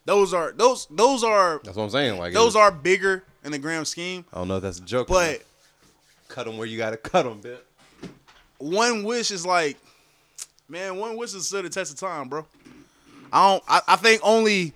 Those 0.05 0.35
are 0.35 0.53
those 0.53 0.87
those 0.91 1.23
are 1.25 1.61
That's 1.64 1.77
what 1.77 1.85
I'm 1.85 1.91
saying. 1.91 2.18
Like 2.18 2.33
those 2.33 2.47
was- 2.55 2.57
are 2.57 2.70
bigger 2.73 3.23
in 3.45 3.53
the 3.53 3.59
grand 3.59 3.87
scheme. 3.87 4.25
I 4.33 4.39
don't 4.39 4.49
know 4.49 4.57
if 4.57 4.62
that's 4.62 4.79
a 4.79 4.83
joke, 4.83 5.07
But 5.09 5.43
cut 6.29 6.47
them 6.47 6.59
where 6.59 6.66
you 6.66 6.77
gotta 6.79 6.97
cut 6.97 7.25
them, 7.25 7.41
bitch. 7.41 8.09
one 8.59 9.05
wish 9.05 9.31
is 9.31 9.45
like, 9.47 9.77
man, 10.68 10.97
one 10.97 11.16
wish 11.16 11.35
is 11.35 11.47
stood 11.47 11.64
the 11.64 11.70
test 11.70 11.93
of 11.93 11.99
time, 12.01 12.29
bro. 12.29 12.47
I 13.33 13.51
don't. 13.51 13.64
I, 13.66 13.80
I 13.89 13.97
think 13.97 14.20
only, 14.22 14.74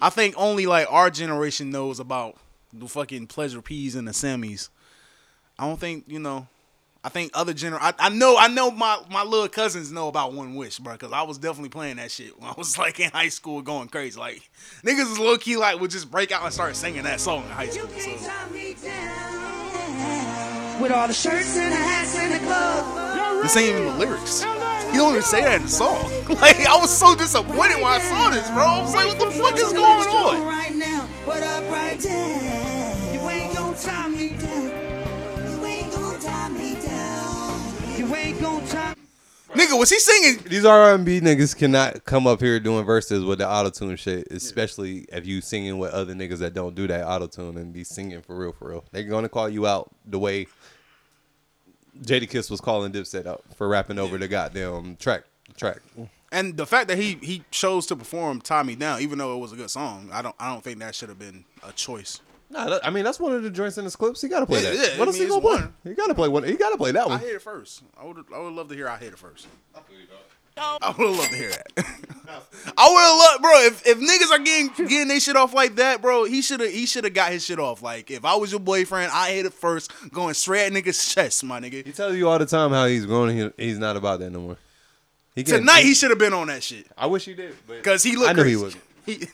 I 0.00 0.10
think 0.10 0.34
only 0.36 0.66
like 0.66 0.86
our 0.90 1.08
generation 1.08 1.70
knows 1.70 2.00
about 2.00 2.36
the 2.72 2.88
fucking 2.88 3.28
pleasure 3.28 3.62
peas 3.62 3.94
and 3.94 4.08
the 4.08 4.12
semis. 4.12 4.68
I 5.58 5.66
don't 5.66 5.78
think 5.78 6.04
you 6.08 6.18
know. 6.18 6.48
I 7.04 7.08
think 7.08 7.32
other 7.34 7.52
gener. 7.52 7.78
I, 7.80 7.94
I 7.98 8.08
know. 8.10 8.36
I 8.38 8.48
know 8.48 8.70
my 8.70 8.98
my 9.10 9.24
little 9.24 9.48
cousins 9.48 9.90
know 9.90 10.08
about 10.08 10.32
One 10.32 10.54
Wish, 10.54 10.78
bro. 10.78 10.92
Because 10.92 11.12
I 11.12 11.22
was 11.22 11.38
definitely 11.38 11.70
playing 11.70 11.96
that 11.96 12.10
shit 12.10 12.38
when 12.38 12.48
I 12.48 12.54
was 12.56 12.78
like 12.84 13.00
in 13.00 13.10
high 13.10 13.28
school, 13.28 13.62
going 13.62 13.88
crazy. 13.88 14.18
Like 14.18 14.48
niggas 14.84 15.12
is 15.12 15.18
low 15.18 15.36
key 15.36 15.56
like 15.56 15.80
would 15.80 15.90
just 15.90 16.10
break 16.10 16.32
out 16.32 16.42
and 16.44 16.52
start 16.52 16.76
singing 16.76 17.02
that 17.04 17.20
song 17.20 17.44
in 17.44 17.50
high 17.50 17.68
school. 17.68 17.88
So. 17.88 18.10
With 20.80 20.90
all 20.90 21.06
the 21.06 21.14
shirts 21.14 21.56
and 21.56 21.72
the 21.72 21.76
hats 21.76 22.16
and 22.18 22.34
the 22.34 22.38
club. 22.46 23.42
This 23.42 23.56
ain't 23.56 23.70
even 23.70 23.84
the 23.86 23.98
lyrics. 23.98 24.44
He 24.92 24.98
don't 24.98 25.10
even 25.10 25.22
say 25.22 25.40
that 25.40 25.56
in 25.56 25.62
the 25.62 25.68
song. 25.68 26.10
Like 26.42 26.66
I 26.66 26.76
was 26.76 26.90
so 26.90 27.14
disappointed 27.14 27.76
when 27.76 27.86
I 27.86 27.98
saw 27.98 28.30
this, 28.30 28.48
bro. 28.50 28.64
I 28.64 28.82
was 28.82 28.94
like, 28.94 29.06
what 29.08 29.18
the 29.18 29.30
fuck 29.30 29.56
is 29.56 29.72
going 29.72 30.08
on? 30.08 30.46
Right 30.46 30.74
now, 30.74 31.08
put 31.24 31.42
up 31.42 31.70
right 31.70 31.98
there. 31.98 33.14
You 33.14 33.20
ain't 33.30 33.54
gonna 33.54 33.76
tie 33.76 34.08
me 34.08 34.30
down. 34.30 35.50
You 35.50 35.64
ain't 35.64 35.92
gonna 35.92 36.18
tie 36.18 36.48
me 36.48 36.74
down. 36.74 37.98
You 37.98 38.14
ain't 38.14 38.40
gonna 38.40 38.66
tie 38.66 38.94
Nigga, 39.54 39.78
was 39.78 39.90
he 39.90 39.98
singing? 39.98 40.42
These 40.48 40.64
R&B 40.64 41.20
niggas 41.20 41.54
cannot 41.54 42.06
come 42.06 42.26
up 42.26 42.40
here 42.40 42.58
doing 42.58 42.86
verses 42.86 43.22
with 43.22 43.38
the 43.38 43.46
auto 43.46 43.68
tune 43.68 43.96
shit, 43.96 44.26
especially 44.30 45.04
if 45.12 45.26
you 45.26 45.42
singing 45.42 45.76
with 45.78 45.92
other 45.92 46.14
niggas 46.14 46.38
that 46.38 46.54
don't 46.54 46.74
do 46.74 46.86
that 46.86 47.06
auto 47.06 47.26
tune 47.26 47.58
and 47.58 47.70
be 47.70 47.84
singing 47.84 48.22
for 48.22 48.34
real, 48.34 48.52
for 48.52 48.70
real. 48.70 48.84
They're 48.92 49.02
gonna 49.02 49.28
call 49.28 49.50
you 49.50 49.66
out 49.66 49.90
the 50.06 50.18
way 50.18 50.46
Jadakiss 52.00 52.50
was 52.50 52.60
calling 52.60 52.92
Dipset 52.92 53.26
out 53.26 53.42
for 53.56 53.68
rapping 53.68 53.98
over 53.98 54.16
the 54.18 54.28
goddamn 54.28 54.96
track. 54.96 55.24
Track. 55.56 55.78
And 56.30 56.56
the 56.56 56.64
fact 56.64 56.88
that 56.88 56.96
he 56.96 57.18
he 57.22 57.44
chose 57.50 57.86
to 57.88 57.96
perform 57.96 58.40
"Tie 58.40 58.62
Me 58.62 58.74
Down," 58.74 59.00
even 59.02 59.18
though 59.18 59.36
it 59.36 59.40
was 59.40 59.52
a 59.52 59.56
good 59.56 59.70
song, 59.70 60.08
I 60.12 60.22
don't 60.22 60.34
I 60.40 60.50
don't 60.52 60.64
think 60.64 60.78
that 60.78 60.94
should 60.94 61.10
have 61.10 61.18
been 61.18 61.44
a 61.66 61.72
choice. 61.72 62.20
Nah, 62.48 62.78
I 62.82 62.90
mean 62.90 63.04
that's 63.04 63.20
one 63.20 63.34
of 63.34 63.42
the 63.42 63.50
joints 63.50 63.76
in 63.78 63.84
his 63.84 63.96
clips. 63.96 64.22
He 64.22 64.28
gotta 64.28 64.46
play 64.46 64.62
Yeah, 64.62 64.70
that. 64.70 64.76
yeah, 64.76 64.98
what 64.98 65.02
I 65.02 65.06
else 65.08 65.14
mean, 65.18 65.22
he 65.24 65.28
gonna 65.28 65.40
play? 65.42 65.52
one. 65.54 65.74
He 65.84 65.94
gotta 65.94 66.14
play 66.14 66.28
one. 66.28 66.44
He 66.44 66.54
gotta 66.56 66.76
play 66.78 66.92
that 66.92 67.06
one. 67.06 67.12
I 67.12 67.16
one. 67.16 67.20
hit 67.26 67.34
it 67.36 67.42
first. 67.42 67.82
I 68.00 68.04
would 68.06 68.24
I 68.34 68.38
would 68.38 68.52
love 68.54 68.68
to 68.68 68.74
hear 68.74 68.88
I 68.88 68.96
hit 68.96 69.12
it 69.12 69.18
first. 69.18 69.46
I 69.74 69.80
would 70.56 71.10
love 71.10 71.28
to 71.28 71.34
hear 71.34 71.50
that. 71.50 71.68
I 72.78 72.88
would 72.88 73.00
have 73.00 73.18
loved, 73.18 73.42
bro. 73.42 73.52
If, 73.66 73.86
if 73.86 73.98
niggas 73.98 74.30
are 74.34 74.42
getting 74.42 74.88
getting 74.88 75.08
their 75.08 75.20
shit 75.20 75.36
off 75.36 75.52
like 75.54 75.76
that, 75.76 76.00
bro, 76.00 76.24
he 76.24 76.40
should 76.42 76.60
have 76.60 76.70
he 76.70 76.86
should 76.86 77.04
have 77.04 77.14
got 77.14 77.32
his 77.32 77.44
shit 77.44 77.58
off. 77.58 77.82
Like 77.82 78.10
if 78.10 78.24
I 78.24 78.36
was 78.36 78.50
your 78.50 78.60
boyfriend, 78.60 79.10
I 79.12 79.30
hit 79.32 79.46
it 79.46 79.52
first, 79.52 79.92
going 80.12 80.34
straight 80.34 80.66
at 80.66 80.72
niggas' 80.72 81.12
chest, 81.14 81.44
my 81.44 81.60
nigga. 81.60 81.84
He 81.84 81.92
tells 81.92 82.16
you 82.16 82.28
all 82.28 82.38
the 82.38 82.46
time 82.46 82.70
how 82.70 82.86
he's 82.86 83.06
grown. 83.06 83.30
He, 83.30 83.50
he's 83.56 83.78
not 83.78 83.96
about 83.96 84.20
that 84.20 84.30
no 84.30 84.40
more. 84.40 84.56
He 85.34 85.44
can't- 85.44 85.58
Tonight 85.58 85.84
he 85.84 85.94
should 85.94 86.10
have 86.10 86.18
been 86.18 86.32
on 86.34 86.46
that 86.48 86.62
shit. 86.62 86.86
I 86.96 87.06
wish 87.06 87.24
he 87.24 87.34
did, 87.34 87.54
but 87.66 87.82
Cause 87.82 88.02
he 88.02 88.16
looked. 88.16 88.30
I 88.30 88.32
knew 88.34 88.44
he 88.44 88.56
wasn't. 88.56 88.84
He, 89.04 89.26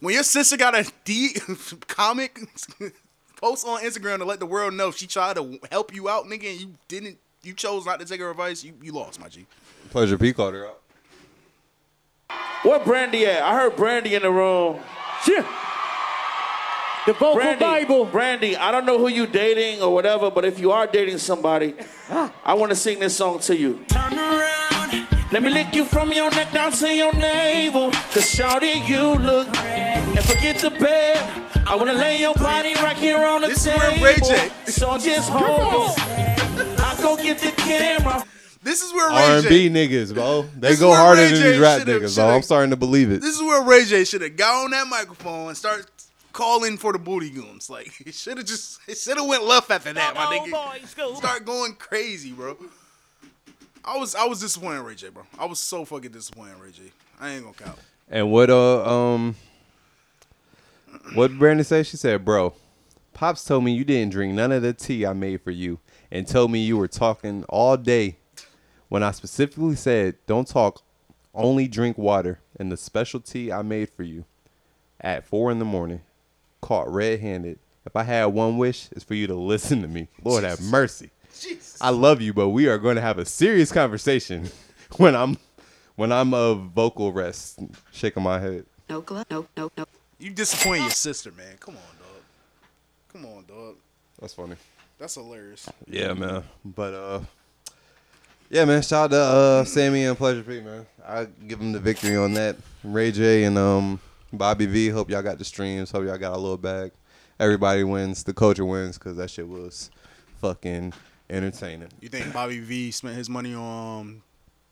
when 0.00 0.14
your 0.14 0.22
sister 0.22 0.56
got 0.56 0.74
a 0.74 0.90
D 1.04 1.34
comic 1.88 2.38
post 3.40 3.66
on 3.66 3.82
Instagram 3.82 4.18
to 4.18 4.24
let 4.24 4.38
the 4.38 4.46
world 4.46 4.74
know 4.74 4.90
she 4.92 5.06
tried 5.06 5.36
to 5.36 5.58
help 5.70 5.94
you 5.94 6.08
out, 6.08 6.26
nigga, 6.26 6.50
and 6.52 6.60
you 6.60 6.74
didn't. 6.88 7.18
You 7.42 7.54
chose 7.54 7.86
not 7.86 8.00
to 8.00 8.06
take 8.06 8.20
her 8.20 8.30
advice. 8.30 8.62
You 8.64 8.74
you 8.82 8.92
lost, 8.92 9.20
my 9.20 9.28
G. 9.28 9.46
Pleasure 9.90 10.18
P 10.18 10.32
called 10.32 10.54
her 10.54 10.66
out. 10.66 10.80
Where 12.62 12.78
Brandy 12.80 13.26
at? 13.26 13.42
I 13.42 13.54
heard 13.54 13.76
Brandy 13.76 14.14
in 14.14 14.22
the 14.22 14.30
room. 14.30 14.80
Yeah. 15.28 15.46
The 17.06 17.12
vocal 17.12 17.34
Brandy, 17.36 17.60
Bible. 17.64 18.04
Brandy, 18.04 18.56
I 18.56 18.72
don't 18.72 18.84
know 18.84 18.98
who 18.98 19.06
you 19.08 19.26
dating 19.26 19.80
or 19.82 19.94
whatever, 19.94 20.30
but 20.30 20.44
if 20.44 20.58
you 20.58 20.72
are 20.72 20.86
dating 20.88 21.18
somebody, 21.18 21.74
ah. 22.10 22.32
I 22.44 22.54
want 22.54 22.70
to 22.70 22.76
sing 22.76 22.98
this 22.98 23.16
song 23.16 23.38
to 23.40 23.56
you. 23.56 23.84
Turn 23.88 24.18
around. 24.18 25.06
Let 25.32 25.42
me 25.42 25.50
lick 25.50 25.74
you 25.74 25.84
from 25.84 26.12
your 26.12 26.30
neck 26.32 26.52
down 26.52 26.72
to 26.72 26.88
your 26.92 27.12
navel. 27.12 27.90
Cause 27.92 28.34
shawty, 28.34 28.86
you 28.88 29.14
look 29.24 29.46
great. 29.52 29.62
And 30.16 30.24
forget 30.24 30.58
the 30.58 30.70
bed. 30.70 31.18
I 31.68 31.74
wanna 31.76 31.92
lay 31.94 32.20
your 32.20 32.34
body 32.34 32.74
right 32.74 32.96
here 32.96 33.18
on 33.24 33.40
the 33.42 33.48
This 33.48 33.66
is 33.66 33.72
table. 33.74 34.00
where 34.02 34.14
Ray 34.14 34.20
J- 34.20 34.50
So 34.70 34.98
just 34.98 35.28
hold 35.30 35.96
it. 35.98 36.80
I 36.80 36.96
go 37.02 37.16
get 37.16 37.38
the 37.38 37.50
camera. 37.52 38.24
This 38.66 38.82
is 38.82 38.92
where 38.92 39.08
R 39.08 39.16
Ray 39.16 39.36
and 39.36 39.42
J. 39.44 39.68
B 39.68 39.72
niggas, 39.72 40.12
bro. 40.12 40.42
They 40.56 40.74
go 40.74 40.92
harder 40.92 41.22
Ray 41.22 41.28
than 41.28 41.40
J 41.40 41.50
these 41.52 41.60
rap 41.60 41.82
niggas, 41.82 42.16
bro. 42.16 42.30
I'm 42.30 42.42
starting 42.42 42.70
to 42.70 42.76
believe 42.76 43.12
it. 43.12 43.20
This 43.20 43.36
is 43.36 43.40
where 43.40 43.62
Ray 43.62 43.84
J 43.84 44.04
should 44.04 44.22
have 44.22 44.36
got 44.36 44.64
on 44.64 44.72
that 44.72 44.88
microphone 44.88 45.46
and 45.46 45.56
start 45.56 45.88
calling 46.32 46.76
for 46.76 46.92
the 46.92 46.98
booty 46.98 47.30
goons. 47.30 47.70
Like 47.70 47.92
it 48.04 48.12
should 48.12 48.38
have 48.38 48.46
just 48.46 48.80
it 48.88 48.98
should 48.98 49.18
have 49.18 49.26
went 49.26 49.44
left 49.44 49.70
after 49.70 49.92
that, 49.92 50.14
my 50.16 50.24
nigga. 50.24 51.16
Start 51.16 51.44
going 51.44 51.74
crazy, 51.74 52.32
bro. 52.32 52.56
I 53.84 53.98
was 53.98 54.16
I 54.16 54.24
was 54.24 54.40
disappointed 54.40 54.80
in 54.80 54.84
Ray 54.84 54.96
J, 54.96 55.10
bro. 55.10 55.22
I 55.38 55.44
was 55.44 55.60
so 55.60 55.84
fucking 55.84 56.10
disappointed 56.10 56.56
in 56.56 56.60
Ray 56.60 56.72
J. 56.72 56.82
I 57.20 57.30
ain't 57.30 57.44
gonna 57.44 57.54
count. 57.54 57.78
And 58.08 58.32
what 58.32 58.50
uh 58.50 58.84
um 58.84 59.36
what 61.14 61.38
Brandon 61.38 61.64
say? 61.64 61.84
She 61.84 61.96
said, 61.96 62.24
"Bro, 62.24 62.54
Pops 63.14 63.44
told 63.44 63.62
me 63.62 63.72
you 63.72 63.84
didn't 63.84 64.10
drink 64.10 64.34
none 64.34 64.50
of 64.50 64.62
the 64.62 64.72
tea 64.72 65.06
I 65.06 65.12
made 65.12 65.40
for 65.42 65.52
you, 65.52 65.78
and 66.10 66.26
told 66.26 66.50
me 66.50 66.58
you 66.58 66.76
were 66.76 66.88
talking 66.88 67.44
all 67.48 67.76
day. 67.76 68.16
When 68.88 69.02
I 69.02 69.10
specifically 69.10 69.76
said 69.76 70.16
don't 70.26 70.46
talk, 70.46 70.82
only 71.34 71.68
drink 71.68 71.98
water 71.98 72.40
and 72.58 72.70
the 72.72 72.76
special 72.76 73.20
tea 73.20 73.52
I 73.52 73.62
made 73.62 73.90
for 73.90 74.02
you 74.02 74.24
at 75.00 75.24
four 75.24 75.50
in 75.50 75.58
the 75.58 75.64
morning, 75.64 76.00
caught 76.60 76.90
red-handed. 76.90 77.58
If 77.84 77.94
I 77.94 78.02
had 78.02 78.26
one 78.26 78.58
wish, 78.58 78.88
is 78.92 79.04
for 79.04 79.14
you 79.14 79.26
to 79.26 79.34
listen 79.34 79.82
to 79.82 79.88
me. 79.88 80.08
Lord 80.24 80.44
have 80.44 80.60
mercy. 80.60 81.10
I 81.80 81.90
love 81.90 82.20
you, 82.20 82.32
but 82.32 82.48
we 82.48 82.66
are 82.66 82.78
going 82.78 82.96
to 82.96 83.02
have 83.02 83.18
a 83.18 83.24
serious 83.24 83.70
conversation 83.70 84.50
when 84.96 85.14
I'm 85.14 85.36
when 85.96 86.12
I'm 86.12 86.34
of 86.34 86.70
vocal 86.74 87.12
rest, 87.12 87.58
shaking 87.92 88.22
my 88.22 88.38
head. 88.38 88.66
No, 88.88 89.04
no, 89.30 89.46
no, 89.56 89.70
no. 89.76 89.86
You 90.18 90.30
disappointed 90.30 90.82
your 90.82 90.90
sister, 90.90 91.32
man. 91.32 91.56
Come 91.60 91.76
on, 91.76 91.82
dog. 91.98 92.22
Come 93.12 93.26
on, 93.26 93.44
dog. 93.44 93.76
That's 94.20 94.34
funny. 94.34 94.56
That's 94.98 95.14
hilarious. 95.14 95.68
Yeah, 95.86 96.14
man. 96.14 96.44
But 96.64 96.94
uh, 96.94 97.20
yeah, 98.50 98.64
man. 98.64 98.82
Shout 98.82 99.06
out 99.06 99.10
to 99.10 99.20
uh, 99.20 99.64
Sammie 99.64 100.04
and 100.04 100.16
Pleasure 100.16 100.42
P, 100.42 100.60
man. 100.60 100.86
I 101.06 101.26
give 101.46 101.58
them 101.58 101.72
the 101.72 101.80
victory 101.80 102.16
on 102.16 102.34
that. 102.34 102.56
Ray 102.84 103.12
J 103.12 103.44
and 103.44 103.58
um 103.58 104.00
Bobby 104.32 104.66
V. 104.66 104.88
Hope 104.88 105.10
y'all 105.10 105.22
got 105.22 105.38
the 105.38 105.44
streams. 105.44 105.90
Hope 105.90 106.04
y'all 106.04 106.18
got 106.18 106.32
a 106.34 106.38
little 106.38 106.56
bag. 106.56 106.92
Everybody 107.38 107.84
wins. 107.84 108.24
The 108.24 108.34
culture 108.34 108.64
wins 108.64 108.98
because 108.98 109.16
that 109.16 109.30
shit 109.30 109.48
was 109.48 109.90
fucking 110.40 110.92
entertaining. 111.30 111.88
You 112.00 112.08
think 112.08 112.32
Bobby 112.32 112.60
V 112.60 112.90
spent 112.90 113.16
his 113.16 113.28
money 113.28 113.54
on 113.54 114.22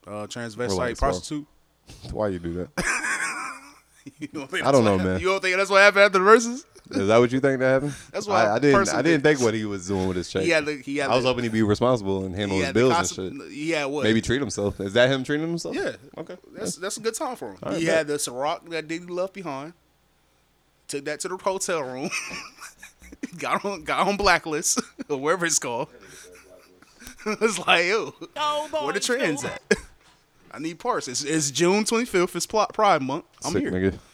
uh, 0.06 0.26
transvestite 0.26 0.68
Relax, 0.70 0.98
prostitute? 0.98 1.46
Why 2.12 2.28
you 2.28 2.38
do 2.38 2.54
that? 2.54 2.68
You 4.20 4.28
don't 4.28 4.50
think 4.50 4.66
I 4.66 4.70
don't 4.72 4.84
know, 4.84 4.96
what- 4.96 5.04
man. 5.04 5.20
You 5.20 5.26
don't 5.28 5.40
think 5.42 5.56
that's 5.56 5.70
what 5.70 5.80
happened 5.82 6.02
after 6.04 6.18
the 6.18 6.24
verses? 6.24 6.64
Is 6.90 7.08
that 7.08 7.16
what 7.16 7.32
you 7.32 7.40
think 7.40 7.60
that 7.60 7.66
happened? 7.72 7.94
That's 8.12 8.26
why 8.26 8.44
I, 8.44 8.46
I 8.50 8.54
I 8.56 8.58
didn't. 8.58 8.88
I 8.90 9.00
didn't 9.00 9.22
think. 9.22 9.38
think 9.38 9.40
what 9.46 9.54
he 9.54 9.64
was 9.64 9.88
doing 9.88 10.06
with 10.06 10.18
his 10.18 10.28
check. 10.28 10.42
He 10.42 10.50
had 10.50 10.66
the- 10.66 10.74
he 10.76 10.98
had 10.98 11.08
I 11.08 11.14
was 11.14 11.24
the- 11.24 11.30
hoping 11.30 11.44
he'd 11.44 11.52
be 11.52 11.62
responsible 11.62 12.26
and 12.26 12.34
handle 12.36 12.58
his 12.58 12.66
the 12.68 12.74
bills 12.74 12.92
cons- 12.92 13.18
and 13.18 13.40
shit. 13.40 13.50
he 13.52 13.70
had 13.70 13.86
what? 13.86 14.04
Maybe 14.04 14.20
treat 14.20 14.38
himself. 14.40 14.78
Is 14.80 14.92
that 14.92 15.08
him 15.10 15.24
treating 15.24 15.46
himself? 15.48 15.74
Yeah. 15.74 15.92
Okay. 16.18 16.36
That's 16.52 16.76
that's 16.76 16.98
a 16.98 17.00
good 17.00 17.14
time 17.14 17.36
for 17.36 17.52
him. 17.52 17.58
All 17.62 17.72
right, 17.72 17.80
he 17.80 17.86
bet. 17.86 17.96
had 17.96 18.06
the 18.08 18.14
Ciroc 18.16 18.68
that 18.68 18.86
Diddy 18.86 19.06
left 19.06 19.32
behind. 19.32 19.72
Took 20.88 21.06
that 21.06 21.20
to 21.20 21.28
the 21.28 21.38
hotel 21.38 21.82
room. 21.82 22.10
got 23.38 23.64
on 23.64 23.82
got 23.84 24.06
on 24.06 24.18
blacklist 24.18 24.78
or 25.08 25.16
wherever 25.16 25.46
it's 25.46 25.58
called. 25.58 25.88
it's 27.24 27.58
like, 27.66 27.86
yo, 27.86 28.10
where 28.82 28.92
the 28.92 29.00
trends 29.00 29.42
at? 29.44 29.62
I 30.54 30.58
need 30.60 30.78
parts. 30.78 31.08
It's, 31.08 31.24
it's 31.24 31.50
June 31.50 31.84
25th. 31.84 32.36
It's 32.36 32.46
Pl- 32.46 32.66
Pride 32.72 33.02
Month. 33.02 33.24
I'm 33.44 33.52
Sick 33.52 33.62
here. 33.62 33.72
nigga. 33.72 33.98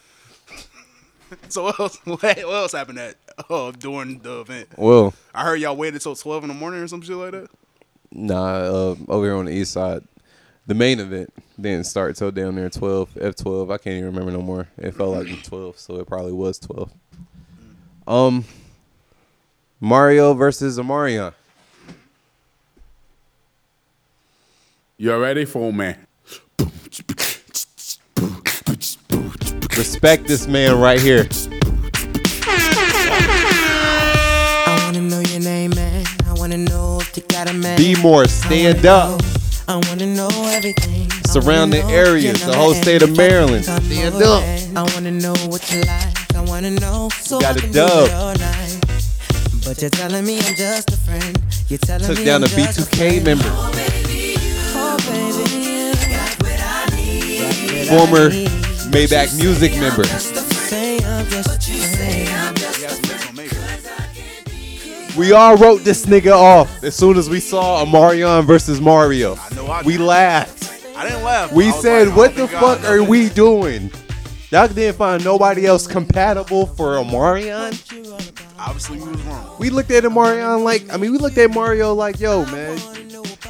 So 1.47 1.63
what 1.63 1.79
else, 1.79 1.97
what 2.03 2.37
else 2.37 2.73
happened 2.73 2.99
at 2.99 3.15
uh, 3.49 3.71
during 3.71 4.19
the 4.19 4.41
event? 4.41 4.67
Well- 4.75 5.13
I 5.33 5.43
heard 5.43 5.61
y'all 5.61 5.77
waited 5.77 6.01
till 6.01 6.13
12 6.15 6.43
in 6.43 6.47
the 6.49 6.53
morning 6.53 6.81
or 6.81 6.87
some 6.89 7.01
shit 7.01 7.15
like 7.15 7.31
that. 7.31 7.47
Nah, 8.11 8.35
uh, 8.55 8.95
over 9.07 9.25
here 9.25 9.35
on 9.35 9.45
the 9.45 9.53
east 9.53 9.71
side, 9.71 10.03
the 10.67 10.73
main 10.73 10.99
event 10.99 11.31
didn't 11.59 11.85
start 11.85 12.17
till 12.17 12.31
down 12.31 12.55
there 12.55 12.69
twelve 12.69 13.17
F 13.19 13.35
twelve. 13.37 13.71
I 13.71 13.77
can't 13.77 13.93
even 13.95 14.07
remember 14.07 14.31
no 14.33 14.41
more. 14.41 14.67
It 14.77 14.91
felt 14.93 15.15
like 15.15 15.43
twelve, 15.43 15.79
so 15.79 15.95
it 16.01 16.07
probably 16.07 16.33
was 16.33 16.59
twelve. 16.59 16.91
Um, 18.05 18.43
Mario 19.79 20.33
versus 20.33 20.77
Omarion. 20.77 21.33
You're 24.97 25.19
ready 25.19 25.45
for 25.45 25.71
me? 25.71 25.95
Respect 29.77 30.27
this 30.27 30.47
man 30.47 30.79
right 30.79 30.99
here. 30.99 31.27
I 34.63 34.81
wanna 34.85 35.01
know 35.01 35.19
your 35.21 35.39
name, 35.39 35.71
man. 35.71 36.05
I 36.27 36.33
wanna 36.33 36.57
know 36.57 36.99
if 37.01 37.15
you 37.17 37.23
got 37.29 37.49
a 37.49 37.53
man. 37.53 37.77
Be 37.77 37.95
more, 38.01 38.25
stand 38.27 38.85
up. 38.85 39.21
I 39.67 39.75
wanna 39.87 40.07
know 40.07 40.29
everything. 40.47 41.09
Surrounding 41.27 41.83
areas, 41.89 42.45
the 42.45 42.55
whole 42.55 42.73
state 42.73 43.01
of 43.01 43.15
Maryland. 43.15 43.63
Stand 43.65 44.15
up. 44.21 44.43
I 44.75 44.83
wanna 44.93 45.11
know 45.11 45.33
what 45.47 45.71
you 45.71 45.81
like. 45.81 46.35
I 46.35 46.41
wanna 46.41 46.71
know 46.71 47.09
so 47.21 47.39
Got 47.39 47.55
I 47.55 47.59
a 47.59 47.61
can 47.61 47.71
dub. 47.71 48.05
do 48.07 48.11
it 48.11 48.15
all 48.15 48.35
night. 48.35 48.77
But 49.65 49.79
you're 49.81 49.89
telling 49.91 50.25
me 50.25 50.39
I'm 50.39 50.55
just 50.55 50.91
a 50.91 50.97
friend. 50.97 51.39
You're 51.69 51.79
telling 51.79 52.07
Took 52.07 52.17
me 52.19 52.25
down 52.25 52.43
I'm 52.43 52.51
a 52.51 52.55
just 52.55 52.79
a 52.79 52.81
B2K 52.83 53.21
friend. 53.21 53.25
member. 53.25 53.90
Former 57.91 58.29
Maybach 58.89 59.37
Music 59.37 59.73
member. 59.73 60.05
Say 60.05 61.03
I'm 61.03 61.25
just 61.25 61.69
a 61.69 61.87
friend. 61.97 62.37
We 65.17 65.33
all 65.33 65.57
wrote 65.57 65.81
this 65.81 66.05
nigga 66.05 66.31
off 66.31 66.85
as 66.85 66.95
soon 66.95 67.17
as 67.17 67.29
we 67.29 67.41
saw 67.41 67.83
Omarion 67.83 68.45
versus 68.45 68.79
Mario. 68.79 69.37
we 69.83 69.97
laughed. 69.97 70.71
I 70.95 71.03
didn't 71.09 71.23
laugh. 71.23 71.51
We 71.51 71.71
said, 71.73 72.07
like, 72.07 72.17
"What 72.17 72.31
oh 72.31 72.33
the 72.35 72.45
my 72.45 72.51
God, 72.61 72.79
fuck 72.79 72.89
are 72.89 73.03
we 73.03 73.27
doing?" 73.27 73.91
Y'all 74.51 74.69
didn't 74.69 74.95
find 74.95 75.21
nobody 75.25 75.65
else 75.65 75.85
compatible 75.85 76.67
for 76.67 76.93
Omarion. 76.95 77.73
Obviously, 78.57 78.99
we 79.01 79.09
was 79.09 79.21
wrong. 79.23 79.55
We 79.59 79.69
looked 79.69 79.91
at 79.91 80.05
Omarion 80.05 80.63
like, 80.63 80.85
I 80.93 80.95
mean, 80.95 81.11
we 81.11 81.17
looked 81.17 81.37
at 81.37 81.51
Mario 81.53 81.93
like, 81.93 82.21
"Yo, 82.21 82.45
man, 82.45 82.79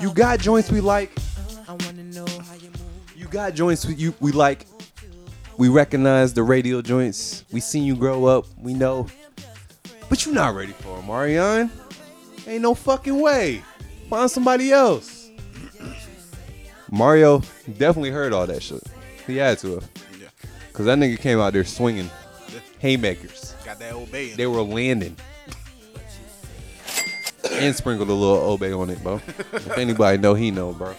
you 0.01 0.11
got 0.11 0.39
joints 0.39 0.71
we 0.71 0.81
like. 0.81 1.11
Got 3.31 3.53
joints 3.55 3.85
we, 3.85 3.95
you 3.95 4.13
we 4.19 4.33
like. 4.33 4.67
We 5.57 5.69
recognize 5.69 6.33
the 6.33 6.43
radio 6.43 6.81
joints. 6.81 7.45
We 7.49 7.61
seen 7.61 7.83
you 7.85 7.95
grow 7.95 8.25
up. 8.25 8.45
We 8.57 8.73
know, 8.73 9.07
but 10.09 10.25
you're 10.25 10.35
not 10.35 10.53
ready 10.53 10.73
for 10.73 10.97
Omarion. 10.97 11.69
Ain't 12.45 12.61
no 12.61 12.75
fucking 12.75 13.21
way. 13.21 13.63
Find 14.09 14.29
somebody 14.29 14.73
else." 14.73 15.29
Mario 16.91 17.41
definitely 17.77 18.11
heard 18.11 18.33
all 18.33 18.45
that 18.47 18.61
shit. 18.61 18.83
He 19.25 19.37
had 19.37 19.59
to 19.59 19.75
have. 19.75 19.89
Yeah. 20.19 20.27
Cause 20.73 20.85
that 20.87 20.97
nigga 20.97 21.17
came 21.17 21.39
out 21.39 21.53
there 21.53 21.63
swinging 21.63 22.09
haymakers. 22.79 23.55
Got 23.63 23.79
that 23.79 23.93
obey. 23.93 24.31
They 24.31 24.47
were 24.47 24.61
landing. 24.61 25.15
and 27.49 27.73
sprinkled 27.73 28.09
a 28.09 28.13
little 28.13 28.43
obey 28.43 28.73
on 28.73 28.89
it, 28.89 29.01
bro. 29.01 29.15
if 29.53 29.77
anybody 29.77 30.17
know, 30.17 30.33
he 30.33 30.51
know, 30.51 30.73
bro. 30.73 30.93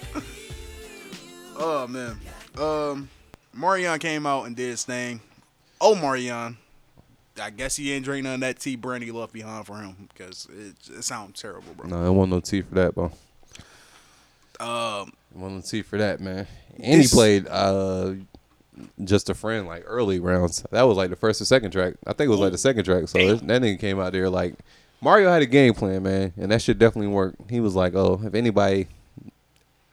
Oh 1.65 1.87
man. 1.87 2.19
Um, 2.59 3.09
Marion 3.55 3.99
came 4.01 4.27
out 4.27 4.47
and 4.47 4.57
did 4.57 4.71
his 4.71 4.85
thing. 4.85 5.21
Oh, 5.81 5.95
Marion. 5.95 6.57
I 7.41 7.51
guess 7.51 7.77
he 7.77 7.93
ain't 7.93 8.05
drink 8.05 8.25
none 8.25 8.35
of 8.35 8.41
that 8.41 8.59
tea 8.59 8.77
Brandy 8.77 9.11
left 9.11 9.33
behind 9.33 9.67
for 9.67 9.77
him 9.77 10.09
because 10.13 10.47
it, 10.51 10.75
it 10.99 11.03
sounds 11.05 11.41
terrible, 11.41 11.73
bro. 11.75 11.89
No, 11.89 12.05
I 12.05 12.11
want 12.11 12.31
no 12.31 12.41
tea 12.41 12.63
for 12.63 12.75
that, 12.75 12.95
bro. 12.95 13.13
Um, 14.61 15.13
want 15.35 15.55
no 15.55 15.61
tea 15.61 15.83
for 15.83 15.99
that, 15.99 16.21
man. 16.21 16.47
And 16.83 17.01
he 17.03 17.09
played 17.09 17.47
uh 17.49 18.15
just 19.05 19.31
a 19.31 19.35
friend 19.35 19.67
like 19.67 19.85
early 19.87 20.19
rounds. 20.19 20.65
That 20.73 20.83
was 20.83 20.97
like 20.97 21.11
the 21.11 21.17
first 21.17 21.41
or 21.41 21.45
second 21.45 21.71
track. 21.71 21.95
I 22.07 22.13
think 22.13 22.27
it 22.29 22.31
was 22.31 22.41
like 22.41 22.53
the 22.53 22.59
second 22.59 22.85
track. 22.85 23.09
So 23.09 23.19
it- 23.19 23.47
that 23.47 23.63
nigga 23.63 23.79
came 23.79 24.01
out 24.01 24.13
there 24.13 24.29
like 24.29 24.55
Mario 25.01 25.31
had 25.31 25.43
a 25.43 25.47
game 25.47 25.75
plan, 25.75 26.03
man, 26.03 26.33
and 26.37 26.53
that 26.53 26.61
should 26.63 26.79
definitely 26.79 27.09
work. 27.09 27.35
He 27.51 27.61
was 27.61 27.75
like, 27.75 27.95
"Oh, 27.95 28.21
if 28.25 28.35
anybody 28.35 28.87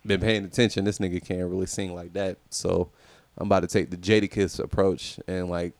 been 0.05 0.21
paying 0.21 0.45
attention, 0.45 0.85
this 0.85 0.99
nigga 0.99 1.23
can't 1.23 1.49
really 1.49 1.65
sing 1.65 1.93
like 1.93 2.13
that." 2.13 2.37
So 2.49 2.89
I'm 3.37 3.47
about 3.47 3.61
to 3.61 3.67
take 3.67 3.89
the 3.89 3.97
Jadakiss 3.97 4.59
approach 4.59 5.19
and 5.27 5.49
like 5.49 5.73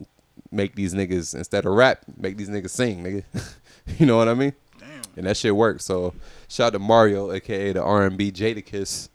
make 0.51 0.75
these 0.75 0.93
niggas 0.93 1.35
instead 1.35 1.65
of 1.65 1.73
rap, 1.73 2.03
make 2.17 2.37
these 2.37 2.49
niggas 2.49 2.69
sing, 2.71 3.03
nigga. 3.03 3.23
you 3.99 4.05
know 4.05 4.17
what 4.17 4.27
I 4.27 4.33
mean? 4.33 4.53
Damn. 4.79 5.01
And 5.17 5.25
that 5.27 5.37
shit 5.37 5.55
worked. 5.55 5.81
So 5.81 6.13
shout 6.47 6.67
out 6.67 6.73
to 6.73 6.79
Mario, 6.79 7.31
aka 7.31 7.73
the 7.73 7.83
R&B 7.83 8.31
Jadakiss 8.31 9.09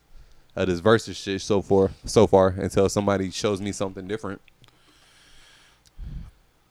of 0.55 0.67
this 0.67 0.79
versus 0.79 1.17
shit 1.17 1.41
so 1.41 1.61
far, 1.61 1.91
so 2.05 2.27
far 2.27 2.49
until 2.49 2.87
somebody 2.87 3.31
shows 3.31 3.61
me 3.61 3.71
something 3.71 4.07
different. 4.07 4.41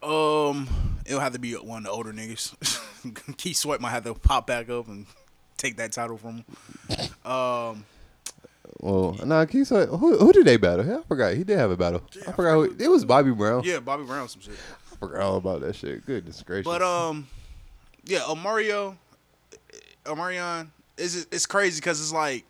Um, 0.03 0.69
it'll 1.07 1.21
have 1.21 1.33
to 1.33 1.39
be 1.39 1.55
one 1.55 1.79
of 1.79 1.85
the 1.85 1.91
older 1.91 2.13
niggas. 2.13 2.55
Keith 3.37 3.57
Sweat 3.57 3.81
might 3.81 3.91
have 3.91 4.05
to 4.05 4.15
pop 4.15 4.47
back 4.47 4.69
up 4.69 4.89
and 4.89 5.07
take 5.57 5.77
that 5.79 5.93
title 5.93 6.19
from 6.19 6.45
him. 6.89 7.31
Um, 7.31 7.85
Well, 8.81 9.17
nah, 9.25 9.47
you 9.51 9.65
who 9.65 10.19
who 10.19 10.33
did 10.33 10.47
they 10.47 10.57
battle? 10.57 10.99
I 10.99 11.03
forgot. 11.07 11.35
He 11.35 11.45
did 11.45 11.59
have 11.59 11.71
a 11.71 11.77
battle. 11.77 12.03
I 12.27 12.33
forgot. 12.33 12.55
Who, 12.55 12.77
it 12.79 12.89
was 12.89 13.05
Bobby 13.05 13.31
Brown. 13.31 13.63
yeah, 13.65 13.81
Bobby 13.81 14.05
Brown, 14.05 14.29
some 14.29 14.41
shit. 14.41 14.55
I 14.93 14.97
forgot 14.97 15.23
all 15.23 15.37
about 15.37 15.61
that 15.63 15.75
shit. 15.77 16.05
Goodness 16.07 16.43
gracious. 16.43 16.65
But 16.65 16.83
um, 16.83 17.27
yeah, 18.05 18.33
Mario, 18.37 18.97
Omarion 20.05 20.69
is 20.97 21.27
it's 21.31 21.47
crazy 21.47 21.81
because 21.81 22.01
it's 22.01 22.13
like, 22.13 22.45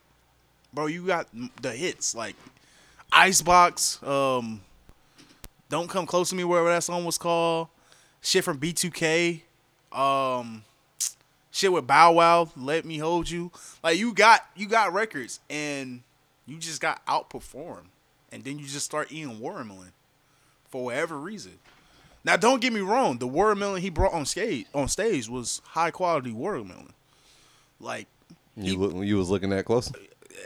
bro, 0.73 0.86
you 0.86 1.07
got 1.07 1.28
the 1.62 1.73
hits 1.73 2.15
like 2.15 2.36
Icebox, 3.12 4.03
um, 4.03 4.61
Don't 5.69 5.89
Come 5.89 6.07
Close 6.07 6.31
to 6.31 6.35
Me, 6.35 6.45
Wherever 6.45 6.69
that 6.69 6.82
song 6.82 7.05
was 7.05 7.19
called, 7.19 7.69
shit 8.20 8.45
from 8.45 8.59
B2K, 8.59 9.43
um, 9.93 10.65
shit 11.55 11.72
with 11.72 11.86
Bow 11.86 12.12
Wow, 12.12 12.51
Let 12.56 12.85
Me 12.85 12.98
Hold 12.98 13.31
You. 13.31 13.51
Like 13.82 13.97
you 13.97 14.12
got 14.12 14.47
you 14.56 14.66
got 14.66 14.93
records 14.93 15.40
and 15.48 16.02
you 16.47 16.59
just 16.59 16.81
got 16.81 17.05
outperformed, 17.06 17.86
and 18.31 18.44
then 18.44 18.59
you 18.59 18.66
just 18.66 18.85
start 18.85 19.10
eating 19.10 19.39
watermelon 19.39 19.93
for 20.68 20.85
whatever 20.86 21.18
reason. 21.18 21.52
Now, 22.24 22.36
don't 22.36 22.60
get 22.60 22.72
me 22.72 22.81
wrong. 22.81 23.18
The 23.18 23.26
watermelon 23.26 23.82
he 23.82 23.90
brought 23.90 24.12
on 24.12 24.26
stage 24.26 24.66
on 24.74 24.89
stage 24.89 25.28
was 25.28 25.62
high 25.64 25.90
quality 25.90 26.32
watermelon. 26.32 26.93
Like 27.81 28.09
you 28.56 28.76
look, 28.76 29.06
you 29.06 29.16
was 29.16 29.31
looking 29.31 29.51
that 29.51 29.64
close. 29.64 29.93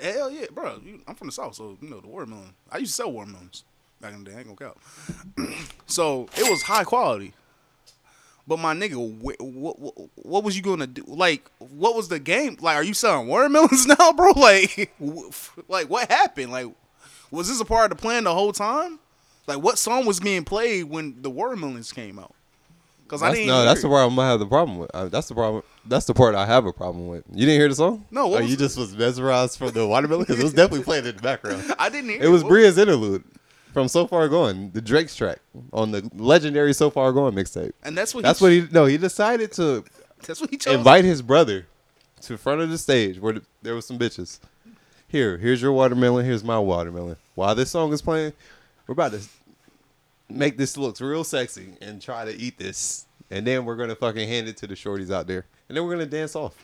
hell 0.03 0.31
yeah, 0.31 0.47
bro. 0.53 0.81
You, 0.85 1.01
I'm 1.07 1.15
from 1.15 1.29
the 1.29 1.33
south, 1.33 1.55
so 1.55 1.79
you 1.81 1.89
know 1.89 2.01
the 2.01 2.09
watermelon. 2.09 2.55
I 2.71 2.79
used 2.79 2.93
to 2.93 2.97
sell 2.97 3.13
watermelons 3.13 3.65
back 4.01 4.13
in 4.13 4.25
the 4.25 4.31
day. 4.31 4.37
I 4.37 4.41
ain't 4.41 4.59
gonna 4.59 4.73
count. 5.37 5.57
so 5.87 6.29
it 6.37 6.51
was 6.51 6.63
high 6.63 6.85
quality. 6.85 7.33
But 8.49 8.59
my 8.61 8.75
nigga, 8.75 8.97
what, 8.97 9.37
what 9.43 9.77
what 10.17 10.43
was 10.43 10.57
you 10.57 10.63
gonna 10.63 10.87
do? 10.87 11.05
Like, 11.07 11.51
what 11.59 11.95
was 11.95 12.09
the 12.09 12.19
game? 12.19 12.57
Like, 12.61 12.77
are 12.77 12.83
you 12.83 12.95
selling 12.95 13.29
watermelons 13.29 13.87
now, 13.99 14.13
bro? 14.13 14.31
Like, 14.35 14.91
wh- 14.99 15.59
like 15.69 15.91
what 15.91 16.11
happened? 16.11 16.51
Like, 16.51 16.67
was 17.31 17.49
this 17.49 17.61
a 17.61 17.65
part 17.67 17.93
of 17.93 17.99
the 17.99 18.03
plan 18.03 18.25
the 18.25 18.33
whole 18.33 18.53
time? 18.53 18.99
Like, 19.47 19.59
what 19.63 19.79
song 19.79 20.07
was 20.07 20.19
being 20.19 20.45
played 20.45 20.85
when 20.85 21.21
the 21.21 21.29
watermelons 21.31 21.93
came 21.93 22.19
out? 22.19 22.35
Because 23.05 23.23
I 23.23 23.33
didn't. 23.35 23.49
no, 23.49 23.57
hear 23.57 23.65
that's 23.67 23.81
it. 23.81 23.83
the 23.83 23.89
part 23.91 24.09
I'm 24.11 24.17
gonna 24.17 24.29
have 24.31 24.39
the 24.41 24.47
problem 24.47 24.79
with. 24.79 24.91
Uh, 24.95 25.09
that's 25.09 25.29
the 25.29 25.35
problem. 25.35 25.63
That's 25.87 26.07
the 26.07 26.15
part 26.15 26.35
I 26.35 26.47
have 26.47 26.65
a 26.65 26.73
problem 26.73 27.09
with. 27.09 27.25
You 27.31 27.47
didn't 27.47 27.61
hear 27.61 27.69
the 27.69 27.75
song? 27.75 28.07
No, 28.11 28.29
what 28.29 28.39
Oh, 28.39 28.41
was 28.43 28.51
you 28.51 28.57
it? 28.57 28.61
just 28.61 28.79
was 28.79 28.97
mesmerized 28.97 29.59
from 29.59 29.71
the 29.73 29.87
watermelon 29.87 30.25
because 30.25 30.41
it 30.41 30.43
was 30.43 30.53
definitely 30.55 30.85
playing 30.85 31.05
in 31.07 31.17
the 31.17 31.23
background. 31.23 31.75
I 31.79 31.89
didn't 31.91 32.11
hear 32.11 32.23
It 32.23 32.29
was 32.29 32.43
What- 32.45 32.51
Bria's 32.51 32.77
interlude 32.79 33.25
from 33.79 33.87
"So 33.87 34.09
Far 34.09 34.29
Gone," 34.29 34.73
the 34.75 34.81
Drake's 34.81 35.15
track 35.15 35.39
on 35.73 35.93
the 35.93 36.11
legendary 36.17 36.73
"So 36.73 36.91
Far 36.91 37.13
Gone" 37.13 37.33
mixtape. 37.33 37.71
And 37.85 37.97
that's 37.97 38.13
what 38.13 38.25
he 38.25 38.29
That's 38.29 38.41
what 38.41 38.51
he. 38.51 38.67
No, 38.73 38.87
he 38.87 38.99
decided 38.99 39.53
to 39.53 39.85
That's 40.27 40.41
what 40.41 40.51
he 40.51 40.57
chose. 40.57 40.75
invite 40.75 41.05
his 41.05 41.23
brother 41.23 41.67
to 42.23 42.33
the 42.33 42.39
front 42.39 42.61
of 42.61 42.71
the 42.71 42.79
stage 42.79 43.21
where 43.21 43.35
the, 43.35 43.43
there 43.63 43.77
was 43.77 43.87
some 43.87 43.97
bitches. 43.97 44.41
Here, 45.07 45.39
here's 45.39 45.63
your 45.63 45.73
watermelon. 45.73 46.27
Here's 46.27 46.43
my 46.43 46.59
watermelon. 46.59 47.19
While 47.37 47.55
this 47.55 47.71
song 47.71 47.93
is 47.93 48.03
playing, 48.03 48.33
we're 48.89 48.95
about 48.95 49.13
to 49.13 49.21
make 50.29 50.57
this 50.59 50.77
look 50.77 50.99
real 50.99 51.23
sexy 51.23 51.75
and 51.81 52.03
try 52.03 52.25
to 52.25 52.35
eat 52.35 52.59
this, 52.59 53.07
and 53.31 53.47
then 53.47 53.65
we're 53.65 53.77
gonna 53.77 53.95
fucking 53.95 54.29
hand 54.29 54.49
it 54.49 54.57
to 54.57 54.67
the 54.67 54.75
shorties 54.75 55.13
out 55.13 55.29
there, 55.29 55.47
and 55.69 55.77
then 55.77 55.85
we're 55.85 55.93
gonna 55.93 56.05
dance 56.07 56.35
off. 56.35 56.57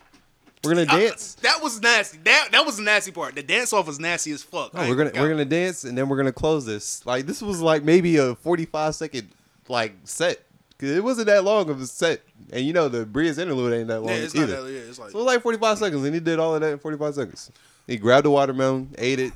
We're 0.65 0.75
gonna 0.75 0.87
dance. 0.87 1.35
That 1.43 1.63
was 1.63 1.81
nasty. 1.81 2.19
That 2.25 2.49
that 2.53 2.65
was 2.67 2.77
the 2.79 2.83
nasty 2.83 3.11
part. 3.13 3.35
The 3.35 3.43
dance 3.43 3.73
off 3.73 3.87
was 3.87 4.01
nasty 4.01 4.33
as 4.33 4.43
fuck. 4.43 4.71
I 4.75 4.85
No, 4.85 4.89
we're 4.91 4.97
gonna 4.97 5.21
we're 5.23 5.29
gonna 5.29 5.45
dance 5.45 5.85
and 5.85 5.97
then 5.97 6.09
we're 6.09 6.17
gonna 6.17 6.33
close 6.33 6.65
this. 6.67 7.05
Like 7.07 7.27
this 7.27 7.43
was 7.43 7.61
like 7.61 7.83
maybe 7.85 8.17
a 8.17 8.35
forty 8.37 8.65
five 8.65 8.95
second 8.95 9.29
like 9.69 9.95
set. 10.05 10.41
Cause 10.77 10.91
it 10.91 11.05
wasn't 11.05 11.29
that 11.29 11.45
long 11.45 11.71
of 11.71 11.81
a 11.81 11.87
set, 11.87 12.21
and 12.53 12.67
you 12.67 12.73
know 12.73 12.89
the 12.89 13.07
Bria's 13.07 13.39
interlude 13.39 13.73
ain't 13.75 13.87
that 13.89 14.01
long 14.01 14.09
Yeah, 14.11 14.17
it's 14.17 14.35
not 14.35 14.43
either. 14.43 14.63
that- 14.65 14.73
yeah, 14.73 14.79
it's 14.81 14.99
like- 14.99 15.11
so 15.13 15.19
it 15.19 15.23
was 15.23 15.33
like 15.33 15.41
forty 15.43 15.57
five 15.57 15.79
seconds, 15.79 16.05
and 16.05 16.13
he 16.13 16.19
did 16.21 16.41
all 16.41 16.57
of 16.57 16.61
that 16.63 16.73
in 16.73 16.79
forty 16.81 16.99
five 16.99 17.15
seconds. 17.15 17.53
He 17.87 17.97
grabbed 17.97 18.27
the 18.27 18.31
watermelon, 18.31 18.93
ate 18.99 19.21
it, 19.21 19.33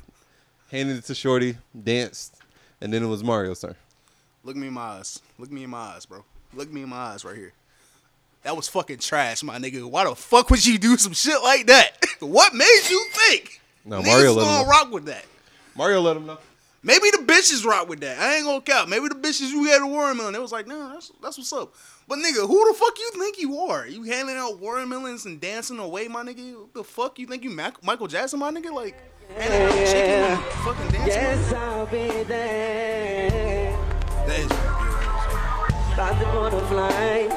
handed 0.69 0.97
it 0.97 1.05
to 1.05 1.15
Shorty, 1.15 1.57
danced, 1.81 2.35
and 2.81 2.91
then 2.91 3.03
it 3.03 3.07
was 3.07 3.23
Mario's 3.23 3.61
turn. 3.61 3.75
Look 4.43 4.57
me 4.57 4.67
in 4.67 4.73
my 4.73 4.81
eyes. 4.81 5.21
Look 5.37 5.49
me 5.49 5.63
in 5.63 5.69
my 5.69 5.77
eyes, 5.77 6.05
bro. 6.05 6.25
Look 6.53 6.69
me 6.71 6.81
in 6.83 6.89
my 6.89 6.97
eyes 6.97 7.23
right 7.23 7.37
here. 7.37 7.53
That 8.43 8.55
was 8.55 8.67
fucking 8.69 8.99
trash, 8.99 9.43
my 9.43 9.57
nigga. 9.59 9.83
Why 9.89 10.05
the 10.05 10.15
fuck 10.15 10.49
would 10.49 10.65
you 10.65 10.77
do 10.77 10.95
some 10.97 11.13
shit 11.13 11.41
like 11.43 11.67
that? 11.67 11.91
what 12.19 12.53
made 12.53 12.81
you 12.89 13.05
think? 13.11 13.61
No, 13.85 13.99
Niggas 14.01 14.05
Mario 14.05 14.31
let 14.33 14.41
him 14.41 14.47
gonna 14.47 14.63
know. 14.63 14.69
rock 14.69 14.91
with 14.91 15.05
that. 15.05 15.25
Mario 15.75 16.01
let 16.01 16.17
him 16.17 16.25
know. 16.25 16.37
Maybe 16.81 17.09
the 17.11 17.23
bitches 17.25 17.65
rock 17.65 17.89
with 17.89 17.99
that. 17.99 18.17
I 18.19 18.35
ain't 18.37 18.45
gonna 18.45 18.61
count. 18.61 18.89
Maybe 18.89 19.09
the 19.09 19.15
bitches 19.15 19.49
you 19.51 19.65
had 19.65 19.81
a 19.81 19.87
watermelon. 19.87 20.33
It 20.35 20.41
was 20.41 20.53
like, 20.53 20.65
no, 20.67 20.93
that's 20.93 21.11
that's 21.21 21.37
what's 21.37 21.51
up. 21.51 21.73
But 22.07 22.19
nigga, 22.19 22.47
who 22.47 22.67
the 22.71 22.73
fuck 22.77 22.97
you 22.97 23.11
think 23.19 23.39
you 23.39 23.57
are? 23.57 23.85
You 23.85 24.03
handing 24.03 24.37
out 24.37 24.59
watermelons 24.59 25.25
and 25.25 25.41
dancing 25.41 25.77
away, 25.77 26.07
my 26.07 26.23
nigga? 26.23 26.57
What 26.61 26.73
the 26.73 26.83
fuck 26.85 27.19
you 27.19 27.27
think 27.27 27.43
you 27.43 27.49
Mac- 27.49 27.83
Michael 27.83 28.07
Jackson, 28.07 28.39
my 28.39 28.49
nigga? 28.51 28.71
Like 28.73 28.95
handing 29.37 29.61
out 29.61 29.73
chicken 29.87 30.23
and 30.23 30.43
fucking 30.63 30.87
dancing. 30.91 31.07
Yes, 31.07 31.51
my 31.51 31.57
nigga? 31.57 31.61
I'll 31.61 31.85
be 31.87 32.23
there. 32.23 33.71
That 34.25 34.39
is 34.39 34.49
right. 34.49 35.93
By 35.97 36.13
the 36.17 36.25
butterfly, 36.25 37.27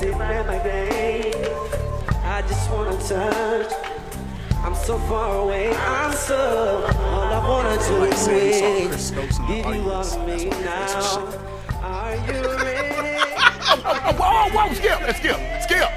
sitting 0.00 0.18
at 0.18 0.46
my 0.46 0.58
grave. 0.60 1.34
I 2.24 2.40
just 2.48 2.70
wanna 2.70 2.96
touch. 3.06 3.70
I'm 4.64 4.74
so 4.74 4.98
far 5.00 5.36
away. 5.42 5.76
I'm 5.76 6.14
so. 6.14 6.90
All 7.00 7.34
I 7.34 7.46
wanna 7.46 7.76
do 7.86 8.04
is 8.04 8.26
give 9.46 9.66
you 9.66 9.90
all 9.90 9.90
of 9.90 10.26
me 10.26 10.48
now. 10.64 11.28
Are 11.82 12.16
you 12.16 12.40
ready? 12.56 13.18
Oh, 13.68 13.82
oh, 13.84 14.16
oh, 14.20 14.48
whoa, 14.54 14.72
skip, 14.72 14.98
skip, 15.16 15.38
skip. 15.64 15.90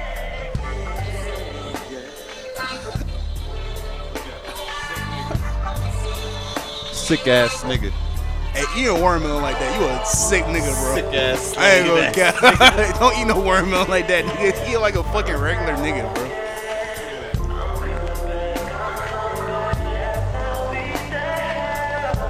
Sick 6.92 7.26
ass 7.26 7.64
nigga. 7.64 8.13
Hey, 8.54 8.82
eat 8.82 8.86
a 8.86 8.94
watermelon 8.94 9.42
like 9.42 9.58
that, 9.58 9.80
you 9.80 9.84
a 9.84 10.06
sick 10.06 10.44
nigga, 10.44 10.72
bro. 10.80 10.94
Sick 10.94 11.12
ass 11.12 11.56
I 11.56 11.70
ain't 11.70 11.88
gonna 11.88 12.12
nigga. 12.12 12.98
Don't 13.00 13.18
eat 13.18 13.24
no 13.26 13.40
watermelon 13.40 13.88
like 13.88 14.06
that, 14.06 14.24
nigga. 14.24 14.70
Eat 14.70 14.78
like 14.78 14.94
a 14.94 15.02
fucking 15.02 15.34
regular 15.34 15.72
nigga, 15.74 16.14
bro. 16.14 16.24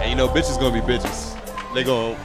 And 0.00 0.08
you 0.10 0.16
know, 0.16 0.28
bitches 0.28 0.58
gonna 0.58 0.72
be 0.72 0.80
bitches. 0.80 1.34
They 1.74 1.84
gonna 1.84 2.16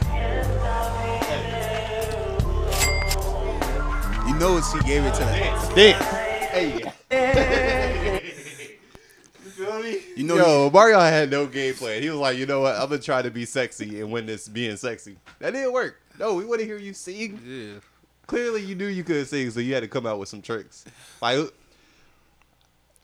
You 4.26 4.34
know 4.38 4.56
it's 4.56 4.72
he 4.72 4.80
gave 4.80 5.04
it 5.04 5.12
to 5.12 5.20
the 5.20 5.74
dance. 5.74 6.94
Hey. 7.10 7.76
You 10.16 10.24
know 10.24 10.36
Yo, 10.36 10.70
Mario 10.70 10.98
had 11.00 11.30
no 11.30 11.46
game 11.46 11.74
plan. 11.74 12.02
He 12.02 12.10
was 12.10 12.18
like, 12.18 12.38
you 12.38 12.46
know 12.46 12.60
what? 12.60 12.74
I'm 12.74 12.88
gonna 12.88 12.98
try 12.98 13.22
to 13.22 13.30
be 13.30 13.44
sexy 13.44 14.00
and 14.00 14.10
win 14.10 14.26
this 14.26 14.48
being 14.48 14.76
sexy. 14.76 15.16
That 15.38 15.52
didn't 15.52 15.72
work. 15.72 16.00
No, 16.18 16.34
we 16.34 16.44
want 16.44 16.60
to 16.60 16.66
hear 16.66 16.78
you 16.78 16.92
sing. 16.92 17.40
Yeah. 17.44 17.80
Clearly, 18.26 18.62
you 18.62 18.74
knew 18.74 18.86
you 18.86 19.02
couldn't 19.02 19.26
sing, 19.26 19.50
so 19.50 19.60
you 19.60 19.74
had 19.74 19.80
to 19.80 19.88
come 19.88 20.06
out 20.06 20.18
with 20.18 20.28
some 20.28 20.42
tricks. 20.42 20.84
Like, 21.20 21.52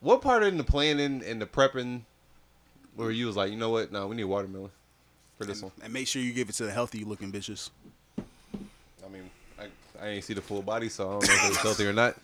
what 0.01 0.23
part 0.23 0.45
in 0.45 0.57
the 0.57 0.65
planning 0.65 1.23
and 1.27 1.43
the 1.43 1.47
prepping 1.47 2.03
where 2.95 3.11
you 3.11 3.27
was 3.27 3.37
like, 3.37 3.51
you 3.51 3.57
know 3.57 3.71
what? 3.71 3.91
No, 3.93 4.07
we 4.07 4.17
need 4.17 4.25
watermelon 4.25 4.71
for 5.39 5.45
this 5.45 5.63
one. 5.63 5.73
And 5.83 5.93
make 5.93 6.07
sure 6.07 6.23
you 6.23 6.33
give 6.33 6.49
it 6.49 6.55
to 6.57 6.65
the 6.65 6.73
healthy 6.73 7.05
looking 7.05 7.33
bitches. 7.33 7.71
I 8.19 9.09
mean, 9.09 9.31
I, 9.59 9.67
I 10.03 10.09
ain't 10.09 10.25
see 10.25 10.35
the 10.35 10.41
full 10.41 10.63
body, 10.63 10.89
so 10.89 11.09
I 11.09 11.11
don't 11.13 11.29
know 11.29 11.35
if 11.35 11.49
it's 11.49 11.57
healthy 11.59 11.87
or 11.87 11.93
not. 11.93 12.17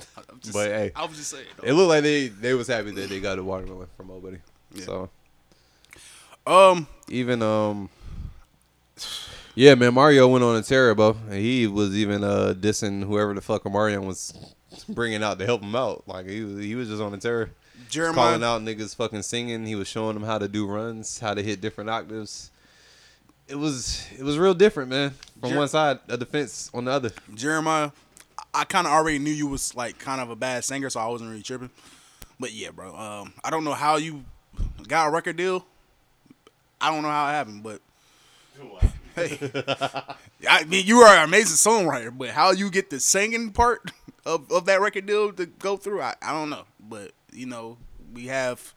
just- 0.40 0.52
but 0.52 0.68
hey, 0.68 0.92
I 0.96 1.04
was 1.06 1.16
just 1.16 1.30
saying, 1.30 1.46
though. 1.56 1.66
It 1.68 1.72
looked 1.72 1.88
like 1.88 2.02
they 2.02 2.28
they 2.28 2.54
was 2.54 2.66
happy 2.68 2.90
that 2.92 3.08
they 3.08 3.20
got 3.20 3.38
a 3.38 3.44
watermelon 3.44 3.88
from 3.96 4.10
Old 4.10 4.22
Buddy. 4.22 4.38
So, 4.84 5.08
um, 6.46 6.86
even 7.08 7.42
um, 7.42 7.88
yeah, 9.54 9.74
man, 9.74 9.94
Mario 9.94 10.28
went 10.28 10.44
on 10.44 10.56
a 10.56 10.62
tear, 10.62 10.94
bro. 10.94 11.16
And 11.28 11.34
he 11.38 11.66
was 11.66 11.96
even 11.96 12.22
uh 12.24 12.54
dissing 12.58 13.04
whoever 13.04 13.34
the 13.34 13.40
fuck 13.40 13.64
Mario 13.70 14.00
was 14.00 14.32
bringing 14.88 15.22
out 15.22 15.38
to 15.38 15.46
help 15.46 15.62
him 15.62 15.74
out. 15.74 16.04
Like 16.06 16.26
he 16.28 16.42
was, 16.42 16.58
he 16.64 16.74
was 16.74 16.88
just 16.88 17.02
on 17.02 17.12
a 17.14 17.18
terror. 17.18 17.50
Jeremiah- 17.90 18.38
calling 18.38 18.44
out 18.44 18.62
niggas 18.62 18.94
fucking 18.96 19.22
singing. 19.22 19.66
He 19.66 19.74
was 19.74 19.88
showing 19.88 20.14
them 20.14 20.22
how 20.24 20.38
to 20.38 20.48
do 20.48 20.66
runs, 20.66 21.18
how 21.18 21.34
to 21.34 21.42
hit 21.42 21.60
different 21.60 21.88
octaves. 21.90 22.50
it 23.48 23.54
was 23.56 24.06
it 24.18 24.22
was 24.22 24.38
real 24.38 24.54
different, 24.54 24.90
man. 24.90 25.14
From 25.40 25.50
Jer- 25.50 25.56
one 25.56 25.68
side 25.68 25.98
of 26.08 26.20
the 26.20 26.26
fence 26.26 26.70
on 26.74 26.84
the 26.84 26.90
other. 26.90 27.10
Jeremiah, 27.34 27.90
I 28.58 28.64
kind 28.64 28.88
of 28.88 28.92
already 28.92 29.20
knew 29.20 29.30
you 29.30 29.46
was 29.46 29.76
like 29.76 30.00
kind 30.00 30.20
of 30.20 30.30
a 30.30 30.36
bad 30.36 30.64
singer, 30.64 30.90
so 30.90 30.98
I 30.98 31.06
wasn't 31.06 31.30
really 31.30 31.44
tripping. 31.44 31.70
But 32.40 32.52
yeah, 32.52 32.70
bro, 32.70 32.92
um, 32.96 33.32
I 33.44 33.50
don't 33.50 33.62
know 33.62 33.72
how 33.72 33.98
you 33.98 34.24
got 34.88 35.06
a 35.06 35.10
record 35.12 35.36
deal. 35.36 35.64
I 36.80 36.90
don't 36.90 37.02
know 37.04 37.08
how 37.08 37.28
it 37.28 37.32
happened, 37.32 37.62
but 37.62 37.80
hey, 39.14 39.38
I 40.48 40.64
mean 40.64 40.84
you 40.86 40.98
are 40.98 41.16
an 41.16 41.22
amazing 41.22 41.54
songwriter, 41.54 42.16
but 42.16 42.30
how 42.30 42.50
you 42.50 42.68
get 42.68 42.90
the 42.90 42.98
singing 42.98 43.52
part 43.52 43.92
of, 44.26 44.50
of 44.50 44.64
that 44.64 44.80
record 44.80 45.06
deal 45.06 45.32
to 45.32 45.46
go 45.46 45.76
through, 45.76 46.02
I, 46.02 46.16
I 46.20 46.32
don't 46.32 46.50
know. 46.50 46.64
But 46.80 47.12
you 47.32 47.46
know, 47.46 47.76
we 48.12 48.26
have 48.26 48.74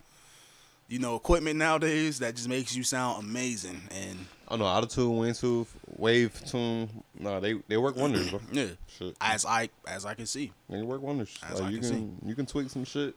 you 0.92 1.00
know 1.00 1.16
equipment 1.16 1.58
nowadays 1.58 2.20
that 2.20 2.36
just 2.36 2.50
makes 2.50 2.76
you 2.76 2.84
sound 2.84 3.24
amazing, 3.24 3.82
and 3.92 4.20
I 4.48 4.52
don't 4.52 4.60
know, 4.60 4.66
auto 4.66 4.88
tune, 4.88 5.18
wing 5.18 5.34
tune, 5.34 5.66
wave 5.98 6.40
tune. 6.46 6.90
No, 7.20 7.40
they 7.40 7.54
they 7.68 7.78
work 7.78 7.96
wonders, 7.96 8.30
bro. 8.30 8.42
yeah, 8.52 8.66
Shit. 8.88 9.16
as 9.22 9.46
I 9.46 9.70
as 9.88 10.06
I 10.06 10.14
can 10.14 10.26
see. 10.26 10.52
They 10.70 10.82
work 10.82 11.02
wonders. 11.02 11.38
As 11.50 11.60
Like, 11.62 11.70
I 11.70 11.72
you 11.72 11.80
can 11.80 11.90
can 11.90 12.18
you 12.30 12.36
can 12.36 12.46
tweak 12.46 12.70
some 12.70 12.84
shit. 12.84 13.16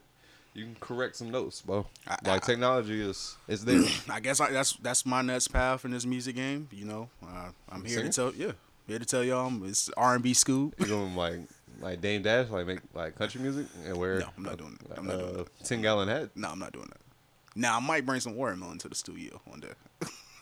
You 0.55 0.67
can 0.67 0.77
correct 0.79 1.17
some 1.17 1.33
notes, 1.33 1.63
bro. 1.63 1.85
I- 2.07 2.17
like 2.25 2.45
technology 2.45 3.01
is 3.01 3.37
is 3.49 3.65
there. 3.65 3.83
I 4.09 4.21
guess 4.21 4.39
I, 4.41 4.53
that's 4.53 4.75
that's 4.75 5.05
my 5.05 5.21
next 5.23 5.49
path 5.49 5.85
in 5.85 5.91
this 5.91 6.07
music 6.07 6.37
game. 6.37 6.69
You 6.71 6.85
know, 6.85 7.09
uh, 7.27 7.49
I'm 7.69 7.85
here 7.85 7.97
Singer? 7.99 8.11
to 8.11 8.15
tell 8.15 8.35
yeah, 8.35 8.53
here 8.87 9.01
to 9.01 9.05
tell 9.05 9.25
y'all 9.25 9.53
it's 9.65 9.91
R 9.97 10.15
and 10.15 10.23
B 10.23 10.33
school. 10.33 10.73
you 10.79 10.87
going 10.87 11.17
like 11.17 11.41
like 11.81 12.01
Dame 12.01 12.23
Dash, 12.23 12.51
like 12.51 12.67
make 12.69 12.79
like 12.95 13.17
country 13.17 13.41
music 13.41 13.67
and 13.85 13.97
wear 13.97 14.21
No, 14.21 14.29
I'm 14.37 14.45
not 14.45 14.59
doing 14.59 14.79
that. 14.89 14.97
I'm 14.99 15.07
not 15.07 15.15
uh, 15.17 15.19
doing 15.19 15.35
that. 15.39 15.65
ten 15.65 15.83
gallon 15.83 16.07
hat. 16.07 16.31
No, 16.37 16.49
I'm 16.51 16.61
not 16.61 16.73
doing 16.73 16.87
that. 16.87 16.99
Now 17.55 17.77
I 17.77 17.81
might 17.81 18.05
bring 18.07 18.21
some 18.21 18.35
watermelon 18.37 18.79
to 18.79 18.89
the 18.89 18.95
studio 18.95 19.41
one 19.45 19.61
day. 19.61 19.73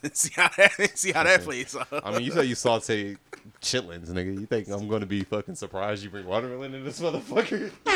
see 0.12 0.30
how 0.34 0.48
that 0.56 0.98
see 0.98 1.12
how 1.12 1.22
that 1.24 1.43
plays. 1.43 1.76
out. 1.76 1.86
I 2.05 2.10
mean, 2.12 2.22
you 2.22 2.32
said 2.32 2.47
you 2.47 2.55
saute 2.55 3.16
chitlins, 3.60 4.09
nigga. 4.09 4.39
You 4.39 4.47
think 4.47 4.68
I'm 4.68 4.89
gonna 4.89 5.06
be 5.06 5.22
fucking 5.24 5.55
surprised 5.56 6.02
you 6.02 6.10
bring 6.10 6.26
watermelon 6.26 6.74
in 6.74 6.84
this 6.84 7.01
motherfucker? 7.01 7.70
Be, 7.84 7.90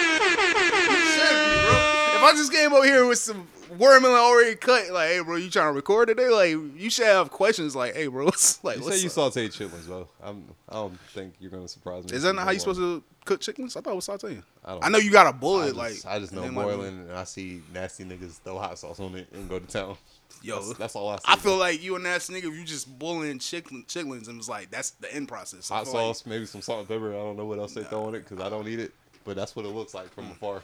If 2.16 2.22
I 2.22 2.32
just 2.34 2.52
came 2.52 2.72
over 2.72 2.84
here 2.84 3.06
with 3.06 3.18
some 3.18 3.46
watermelon 3.78 4.16
already 4.18 4.54
cut, 4.56 4.90
like, 4.90 5.08
hey, 5.10 5.20
bro, 5.20 5.36
you 5.36 5.50
trying 5.50 5.68
to 5.68 5.72
record 5.72 6.08
today? 6.08 6.28
Like, 6.28 6.50
you 6.80 6.88
should 6.90 7.06
have 7.06 7.30
questions 7.30 7.76
like, 7.76 7.94
hey, 7.94 8.06
bro, 8.06 8.24
what's 8.26 8.62
like, 8.64 8.78
You 8.78 8.84
what's 8.84 9.02
you 9.02 9.08
up? 9.08 9.12
saute 9.34 9.48
chitlins, 9.48 9.86
bro. 9.86 10.08
I'm, 10.22 10.44
I 10.68 10.74
don't 10.74 10.98
think 11.14 11.34
you're 11.40 11.50
gonna 11.50 11.68
surprise 11.68 12.04
me. 12.04 12.16
Is 12.16 12.22
that 12.22 12.34
not 12.34 12.44
how 12.44 12.50
you 12.52 12.58
supposed 12.58 12.80
to 12.80 13.02
cook 13.26 13.40
chickens? 13.40 13.76
I 13.76 13.80
thought 13.82 13.92
it 13.92 13.96
was 13.96 14.06
sauteing. 14.06 14.42
I 14.64 14.72
don't 14.72 14.84
I 14.84 14.88
know 14.88 14.98
you 14.98 15.10
got 15.10 15.26
a 15.26 15.32
bullet, 15.32 15.76
I 15.76 15.88
just, 15.90 16.04
like 16.06 16.14
I 16.14 16.18
just 16.18 16.32
know 16.32 16.42
and 16.44 16.56
then, 16.56 16.64
like, 16.64 16.74
boiling, 16.76 16.98
and 17.00 17.12
I 17.12 17.24
see 17.24 17.60
nasty 17.74 18.04
niggas 18.04 18.38
throw 18.40 18.58
hot 18.58 18.78
sauce 18.78 18.98
on 19.00 19.14
it 19.16 19.28
and 19.34 19.48
go 19.48 19.58
to 19.58 19.66
town. 19.66 19.96
Yo, 20.42 20.56
that's, 20.62 20.78
that's 20.78 20.96
all 20.96 21.08
I 21.10 21.16
see. 21.16 21.22
I 21.26 21.36
feel 21.36 21.56
like 21.56 21.82
you 21.82 21.96
and 21.96 22.04
that 22.06 22.20
nigga, 22.22 22.44
if 22.44 22.54
you 22.56 22.64
just 22.64 22.98
boiling 22.98 23.38
chicken, 23.38 23.84
chitlins, 23.88 24.28
and 24.28 24.38
it's 24.38 24.48
like 24.48 24.70
that's 24.70 24.90
the 24.92 25.12
end 25.14 25.28
process. 25.28 25.70
I 25.70 25.76
hot 25.76 25.84
feel 25.84 25.94
like- 25.94 26.02
sauce, 26.16 26.26
maybe 26.26 26.46
some 26.46 26.62
salt 26.62 26.80
and 26.80 26.88
pepper. 26.88 27.10
I 27.10 27.16
don't 27.16 27.36
know 27.36 27.44
what 27.46 27.58
else 27.58 27.74
they 27.74 27.84
throw 27.84 28.04
on 28.04 28.14
it 28.14 28.20
because 28.28 28.40
I 28.44 28.48
don't 28.48 28.66
eat 28.68 28.80
it, 28.80 28.92
but 29.24 29.36
that's 29.36 29.54
what 29.54 29.64
it 29.66 29.70
looks 29.70 29.92
like 29.94 30.06
Mm. 30.06 30.14
from 30.14 30.30
afar. 30.30 30.62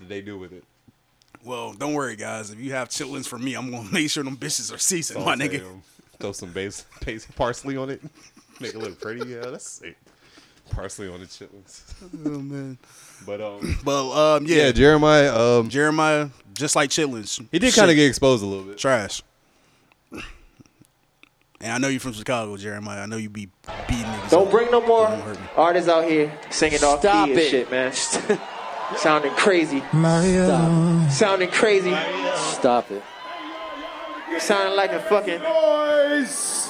That 0.00 0.08
they 0.08 0.20
do 0.20 0.38
with 0.38 0.52
it. 0.52 0.64
well, 1.44 1.72
don't 1.74 1.94
worry, 1.94 2.16
guys. 2.16 2.50
If 2.50 2.58
you 2.58 2.72
have 2.72 2.88
chitlins 2.88 3.26
for 3.26 3.38
me, 3.38 3.54
I'm 3.54 3.70
gonna 3.70 3.88
make 3.92 4.10
sure 4.10 4.24
them 4.24 4.36
bitches 4.36 4.74
are 4.74 4.78
seasoned, 4.78 5.24
my 5.24 5.34
nigga. 5.36 5.60
nigga. 5.60 5.66
'em, 5.70 5.82
Throw 6.18 6.32
some 6.32 6.52
base, 6.52 6.84
base 7.04 7.26
parsley 7.34 7.76
on 7.78 7.88
it, 7.90 8.02
make 8.60 8.74
it 8.74 8.78
look 8.78 9.00
pretty. 9.00 9.26
Yeah, 9.30 9.40
that's 9.46 9.66
sick. 9.68 9.96
Parsley 10.70 11.08
on 11.08 11.20
the 11.20 11.26
chitlins. 11.26 11.82
Oh 12.26 12.38
man. 12.40 12.78
But 13.26 13.40
um, 13.40 13.78
But 13.84 14.36
um, 14.36 14.46
yeah, 14.46 14.66
yeah, 14.66 14.72
Jeremiah. 14.72 15.34
Um, 15.58 15.68
Jeremiah, 15.68 16.28
just 16.54 16.74
like 16.76 16.90
chitlins, 16.90 17.44
he 17.52 17.58
did 17.58 17.74
kind 17.74 17.90
of 17.90 17.96
get 17.96 18.06
exposed 18.06 18.42
a 18.42 18.46
little 18.46 18.64
bit. 18.64 18.78
trash. 18.78 19.22
And 21.62 21.72
I 21.72 21.76
know 21.78 21.88
you're 21.88 22.00
from 22.00 22.14
Chicago, 22.14 22.56
Jeremiah. 22.56 23.02
I 23.02 23.06
know 23.06 23.18
you 23.18 23.28
be 23.28 23.50
beating 23.86 24.04
niggas. 24.06 24.30
Don't 24.30 24.46
up. 24.46 24.50
bring 24.50 24.70
no 24.70 24.80
more 24.80 25.08
Don't 25.08 25.20
hurt 25.20 25.38
me. 25.38 25.46
artists 25.58 25.90
out 25.90 26.04
here 26.08 26.32
singing 26.48 26.82
off 26.82 27.00
Stop 27.00 27.26
key 27.26 27.32
and 27.34 27.42
shit, 27.42 27.70
man. 27.70 27.92
Sounding 28.96 29.32
crazy. 29.32 29.80
Stop. 29.90 31.10
Sounding 31.10 31.50
crazy. 31.50 31.94
Stop 32.36 32.90
it. 32.90 33.02
Sounding 34.38 34.74
like 34.74 34.92
a 34.92 35.00
fucking. 35.00 35.40
Boys, 35.40 36.69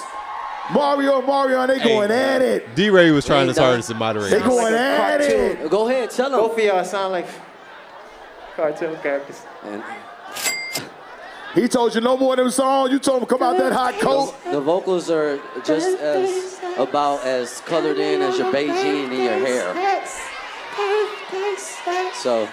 Mario, 0.73 1.21
Mario, 1.23 1.67
they 1.67 1.79
going 1.79 2.11
at 2.11 2.43
it. 2.43 2.75
D 2.75 2.91
Ray 2.91 3.11
was 3.11 3.25
trying 3.27 3.43
Hey, 3.43 3.49
his 3.49 3.57
dog. 3.57 3.65
hardest 3.67 3.89
to 3.89 3.95
moderate. 3.95 4.31
They 4.31 4.39
going 4.41 4.73
like 4.73 4.73
a 4.73 4.79
at 4.79 5.21
it. 5.21 5.71
Go 5.71 5.89
ahead, 5.89 6.11
tell 6.11 6.31
Both 6.31 6.57
them. 6.57 6.69
of 6.69 6.75
y'all 6.75 6.85
sound 6.85 7.13
like 7.13 7.27
cartoon 8.57 8.97
characters. 9.03 9.43
And 9.65 9.83
He 11.55 11.67
told 11.67 11.95
you 11.95 12.01
no 12.01 12.17
more 12.17 12.35
of 12.35 12.39
them 12.39 12.51
songs. 12.51 12.93
You 12.93 12.99
told 13.01 13.23
him 13.23 13.29
come 13.29 13.43
out 13.43 13.57
that 13.59 13.73
hot 13.73 13.95
coat. 14.01 14.35
the 14.45 14.61
vocals 14.61 15.11
are 15.11 15.41
just 15.65 15.99
as 15.99 16.61
about 16.79 17.25
as 17.25 17.61
colored 17.63 17.99
in 17.99 18.23
as 18.23 18.39
your 18.39 18.53
Beijing 18.53 19.11
in 19.13 19.23
your 19.25 19.39
hair. 19.39 19.75
So 22.15 22.43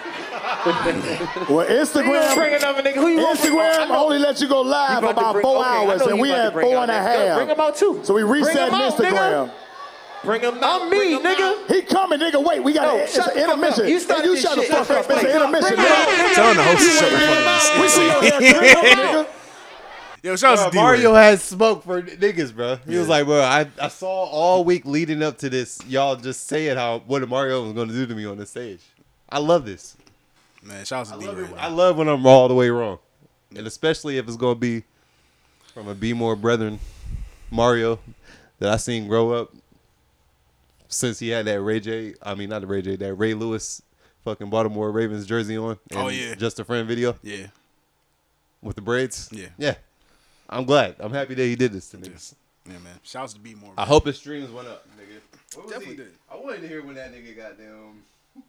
Well, 1.50 1.68
Instagram, 1.68 2.36
Bring 2.36 2.54
another 2.54 2.82
nigga. 2.84 2.96
Who 2.96 3.08
you 3.10 3.18
want? 3.18 3.40
bring? 3.42 3.54
Instagram 3.54 3.90
only 3.90 4.20
let 4.20 4.40
you 4.40 4.48
go 4.48 4.62
live 4.62 5.00
about 5.00 5.14
to 5.14 5.20
about 5.20 5.34
bring- 5.34 5.44
four 5.44 5.58
okay, 5.60 5.68
hours, 5.68 6.02
and 6.04 6.20
we 6.20 6.30
about 6.30 6.38
to 6.38 6.44
had 6.44 6.54
bring 6.54 6.66
four 6.68 6.78
out 6.78 6.82
and 6.84 6.92
a 6.92 6.94
that- 6.96 7.20
Yo, 7.20 7.26
half. 7.28 7.38
Bring 7.38 7.48
them 7.50 7.60
out 7.60 7.76
too. 7.76 8.00
So 8.04 8.14
we 8.14 8.22
Bring 8.24 8.44
reset 8.46 8.68
'em 8.70 8.74
out, 8.74 8.94
Instagram. 8.94 9.12
nigga. 9.12 9.52
Bring 10.24 10.42
them 10.42 10.64
out. 10.64 10.82
I'm 10.82 10.90
me, 10.90 11.20
nigga. 11.20 11.40
out. 11.42 11.72
He 11.72 11.82
coming, 11.82 12.20
nigga. 12.20 12.44
Wait, 12.44 12.64
we 12.64 12.74
got 12.74 12.84
No, 12.88 12.98
to. 12.98 13.04
It's 13.04 13.14
shut 13.16 13.28
an 13.28 13.34
the 13.36 13.44
up. 13.44 13.50
intermission. 13.58 13.88
You 13.88 14.00
started 14.00 14.26
you 14.26 14.34
this 14.36 14.42
shut 14.44 14.56
the 14.56 14.64
fuck 14.64 14.90
up. 14.90 14.98
It's 14.98 15.10
an 15.10 15.20
Bring 15.20 15.36
'em 15.36 15.42
out. 15.42 15.48
intermission. 15.54 15.76
Bring 15.76 15.88
'em 15.88 15.94
out. 15.94 16.08
nigga. 16.08 16.34
Telling 16.36 16.58
the 16.58 16.64
host 16.64 16.84
to 16.84 16.90
shut 16.92 17.12
the 17.12 17.20
fuck 17.20 17.48
up. 17.48 17.82
We 17.82 17.88
see 17.88 18.06
your 18.06 18.22
hair. 18.22 18.40
Bring 18.40 18.70
'em 18.72 18.78
out, 18.78 19.26
nigga. 19.26 19.28
Yo, 20.24 20.36
shout 20.36 20.58
out 20.58 20.72
to. 20.72 20.76
Mario 20.78 21.14
had 21.14 21.40
smoke 21.40 21.84
for 21.84 22.02
niggas, 22.02 22.54
bro. 22.56 22.78
He 22.88 22.98
was 22.98 23.08
like, 23.08 23.26
bro, 23.26 23.42
I, 23.42 23.68
I 23.82 23.88
saw 23.88 24.08
all 24.08 24.64
week 24.64 24.86
leading 24.86 25.22
up 25.24 25.38
to 25.40 25.50
this, 25.50 25.80
y'all 25.88 26.16
just 26.16 26.48
saying 26.48 26.76
how 26.78 27.00
what 27.06 27.28
Mario 27.30 27.64
was 27.64 27.74
going 27.74 27.88
to 27.88 27.94
do 27.94 28.06
to 28.06 28.16
me 28.16 28.26
on 28.26 28.38
the 28.38 28.46
stage. 28.46 28.82
I 29.30 29.40
love 29.40 29.66
this. 29.66 29.96
Man, 30.64 30.84
shout 30.86 31.12
out 31.12 31.22
to 31.22 31.28
D-Ray. 31.28 31.50
I 31.58 31.68
love 31.70 31.98
when 31.98 32.08
I'm 32.08 32.26
all 32.26 32.48
the 32.48 32.54
way 32.56 32.70
wrong, 32.70 33.00
and 33.56 33.68
especially 33.68 34.18
if 34.18 34.28
it's 34.28 34.38
going 34.38 34.56
to 34.56 34.60
be 34.60 34.84
from 35.74 35.88
a 35.88 35.96
Be 35.96 36.14
More 36.14 36.36
Brethren 36.36 36.80
Mario 37.52 38.00
that 38.60 38.70
I 38.70 38.78
seen 38.78 39.08
grow 39.08 39.32
up 39.32 39.54
since 40.88 41.20
he 41.20 41.30
had 41.30 41.46
that 41.46 41.62
Ray 41.62 41.80
J. 41.80 42.16
I 42.24 42.36
mean, 42.36 42.50
not 42.50 42.62
the 42.62 42.68
Ray 42.68 42.82
J. 42.82 42.96
That 42.96 43.14
Ray 43.14 43.34
Lewis 43.34 43.82
fucking 44.24 44.50
Baltimore 44.50 44.92
Ravens 44.92 45.26
jersey 45.26 45.58
on. 45.58 45.78
Oh, 45.94 46.10
yeah. 46.10 46.36
just 46.36 46.60
a 46.60 46.66
friend 46.66 46.88
video 46.88 47.16
Yeah. 47.22 47.48
with 48.62 48.76
the 48.76 48.82
braids. 48.82 49.30
Yeah. 49.32 49.50
yeah. 49.58 49.76
I'm 50.50 50.66
glad. 50.66 50.96
I'm 51.00 51.12
happy 51.14 51.34
that 51.36 51.44
he 51.44 51.56
did 51.56 51.72
this 51.74 51.90
to 51.90 51.98
niggas. 51.98 52.34
Yeah, 52.66 52.74
man. 52.80 53.00
Shouts 53.04 53.34
to 53.34 53.40
be 53.40 53.56
more. 53.56 53.72
I 53.78 53.86
hope 53.86 54.06
his 54.06 54.18
streams 54.18 54.50
went 54.50 54.68
up, 54.68 54.86
nigga. 54.98 55.20
What 55.56 55.66
was 55.66 55.72
Definitely 55.74 55.96
he? 55.98 56.04
did. 56.04 56.14
I 56.32 56.36
wanted 56.36 56.62
to 56.62 56.68
hear 56.68 56.84
when 56.84 56.96
that 56.96 57.14
nigga 57.14 57.36
got 57.36 57.58
down. 57.58 58.02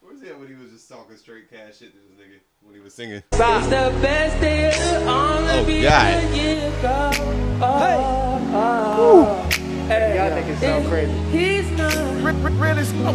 Where 0.00 0.12
was 0.12 0.20
he 0.22 0.28
at 0.28 0.38
when 0.38 0.48
he 0.48 0.54
was 0.54 0.70
just 0.72 0.88
talking 0.88 1.16
straight 1.16 1.50
cash 1.50 1.78
shit 1.78 1.92
to 1.92 1.96
this 1.98 2.18
nigga 2.18 2.38
when 2.62 2.74
he 2.74 2.80
was 2.80 2.92
singing? 2.94 3.22
It's 3.32 3.38
the 3.38 3.92
best 4.02 4.40
day 4.40 4.70
on 5.06 5.44
the 5.44 5.60
Oh, 5.60 5.82
God. 5.82 6.24
a 6.24 6.36
year 6.36 6.68
ago. 6.78 7.10
Hey. 9.86 10.16
Y'all 10.16 10.30
niggas 10.30 10.60
sound 10.60 10.86
crazy. 10.88 11.12
He's 11.30 11.70
not. 11.72 11.92
Really? 12.24 12.84
Whoa, 12.84 13.12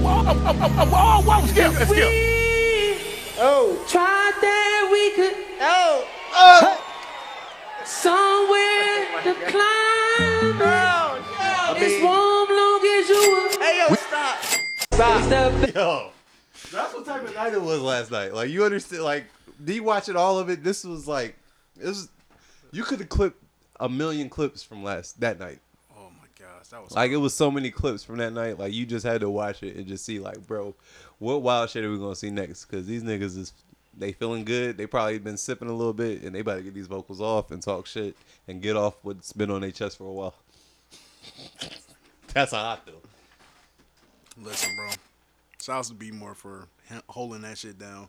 whoa, 0.86 1.22
whoa, 1.22 1.48
skip, 1.48 1.74
skip. 1.74 1.90
We 1.90 2.98
Oh. 3.42 3.84
tried 3.88 4.34
that 4.42 4.90
we 4.92 5.12
could 5.16 5.36
Oh. 5.62 6.06
Somewhere 7.90 9.24
to 9.24 9.34
climb. 9.52 10.62
I 10.62 11.74
It's 11.78 11.94
mean, 11.96 12.04
warm 12.04 12.50
long 12.50 12.82
as 12.86 13.10
you 13.10 13.34
were. 13.34 13.64
hey 13.64 13.86
yo, 13.90 13.96
stop. 13.96 14.38
It's 14.44 14.96
Stop. 14.96 15.76
Yo, 15.76 16.12
that's 16.72 16.94
what 16.94 17.06
type 17.06 17.24
of 17.28 17.34
night 17.34 17.54
it 17.54 17.62
was 17.62 17.82
last 17.82 18.12
night. 18.12 18.34
Like 18.34 18.50
you 18.50 18.64
understand? 18.64 19.04
Like 19.04 19.26
me 19.60 19.80
watching 19.80 20.16
all 20.16 20.38
of 20.40 20.50
it. 20.50 20.64
This 20.64 20.84
was 20.84 21.08
like, 21.08 21.36
this 21.76 21.88
was. 21.88 22.10
You 22.72 22.84
could 22.84 23.00
have 23.00 23.10
clipped 23.10 23.42
a 23.80 23.90
million 23.90 24.30
clips 24.30 24.62
from 24.62 24.84
last 24.84 25.20
that 25.22 25.40
night. 25.40 25.60
Oh 25.98 26.10
my 26.20 26.28
gosh, 26.38 26.68
that 26.70 26.84
was 26.84 26.92
Like 26.92 27.10
it 27.12 27.18
was 27.18 27.34
so 27.34 27.50
many 27.50 27.72
clips 27.72 28.04
from 28.04 28.18
that 28.18 28.34
night. 28.34 28.60
Like 28.60 28.74
you 28.74 28.86
just 28.86 29.06
had 29.06 29.22
to 29.22 29.30
watch 29.30 29.64
it 29.64 29.76
and 29.76 29.88
just 29.88 30.06
see 30.06 30.20
like, 30.20 30.46
bro, 30.46 30.76
what 31.18 31.42
wild 31.42 31.70
shit 31.72 31.84
are 31.84 31.92
we 31.92 31.98
gonna 31.98 32.16
see 32.16 32.30
next? 32.30 32.66
Because 32.66 32.86
these 32.86 33.02
niggas 33.04 33.38
is 33.38 33.54
they 34.00 34.14
feeling 34.14 34.46
good. 34.46 34.78
They 34.78 34.88
probably 34.88 35.20
been 35.20 35.38
sipping 35.38 35.70
a 35.70 35.74
little 35.74 35.94
bit 35.94 36.24
and 36.24 36.34
they 36.34 36.40
about 36.40 36.56
to 36.56 36.62
get 36.64 36.74
these 36.74 36.88
vocals 36.88 37.22
off 37.22 37.52
and 37.52 37.62
talk 37.62 37.86
shit 37.86 38.16
and 38.48 38.62
get 38.62 38.76
off 38.76 38.96
what's 39.04 39.34
been 39.34 39.52
on 39.52 39.62
their 39.62 39.72
chest 39.72 39.98
for 39.98 40.06
a 40.06 40.12
while. 40.12 40.36
That's 42.34 42.52
how 42.52 42.72
I 42.72 42.76
feel. 42.78 43.02
Listen, 44.42 44.76
bro. 44.76 44.90
Shouts 45.62 45.90
to 45.90 45.96
be 45.96 46.12
more 46.12 46.34
for 46.34 46.68
holding 47.10 47.42
that 47.42 47.58
shit 47.58 47.78
down. 47.78 48.08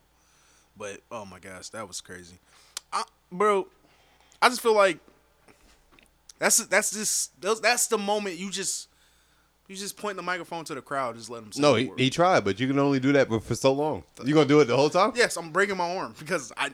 But 0.77 1.01
oh 1.11 1.25
my 1.25 1.39
gosh, 1.39 1.69
that 1.69 1.87
was 1.87 1.99
crazy, 1.99 2.37
I, 2.93 3.03
bro. 3.31 3.67
I 4.41 4.49
just 4.49 4.61
feel 4.61 4.73
like 4.73 4.99
that's 6.39 6.65
that's 6.65 6.91
just 6.91 7.41
that's 7.61 7.87
the 7.87 7.97
moment 7.97 8.37
you 8.37 8.49
just 8.49 8.87
you 9.71 9.77
just 9.77 9.97
point 9.97 10.17
the 10.17 10.21
microphone 10.23 10.65
to 10.65 10.75
the 10.75 10.81
crowd, 10.81 11.15
just 11.15 11.29
let 11.29 11.41
them. 11.43 11.51
Say 11.51 11.61
No, 11.61 11.75
he, 11.75 11.91
he 11.97 12.09
tried, 12.09 12.43
but 12.43 12.59
you 12.59 12.67
can 12.67 12.77
only 12.77 12.99
do 12.99 13.11
that 13.13 13.29
for 13.43 13.55
so 13.55 13.71
long. 13.73 14.03
You 14.23 14.33
gonna 14.33 14.45
do 14.47 14.59
it 14.59 14.65
the 14.65 14.75
whole 14.75 14.89
time? 14.89 15.13
Yes, 15.15 15.37
I'm 15.37 15.51
breaking 15.51 15.77
my 15.77 15.95
arm 15.95 16.13
because 16.19 16.51
I 16.57 16.71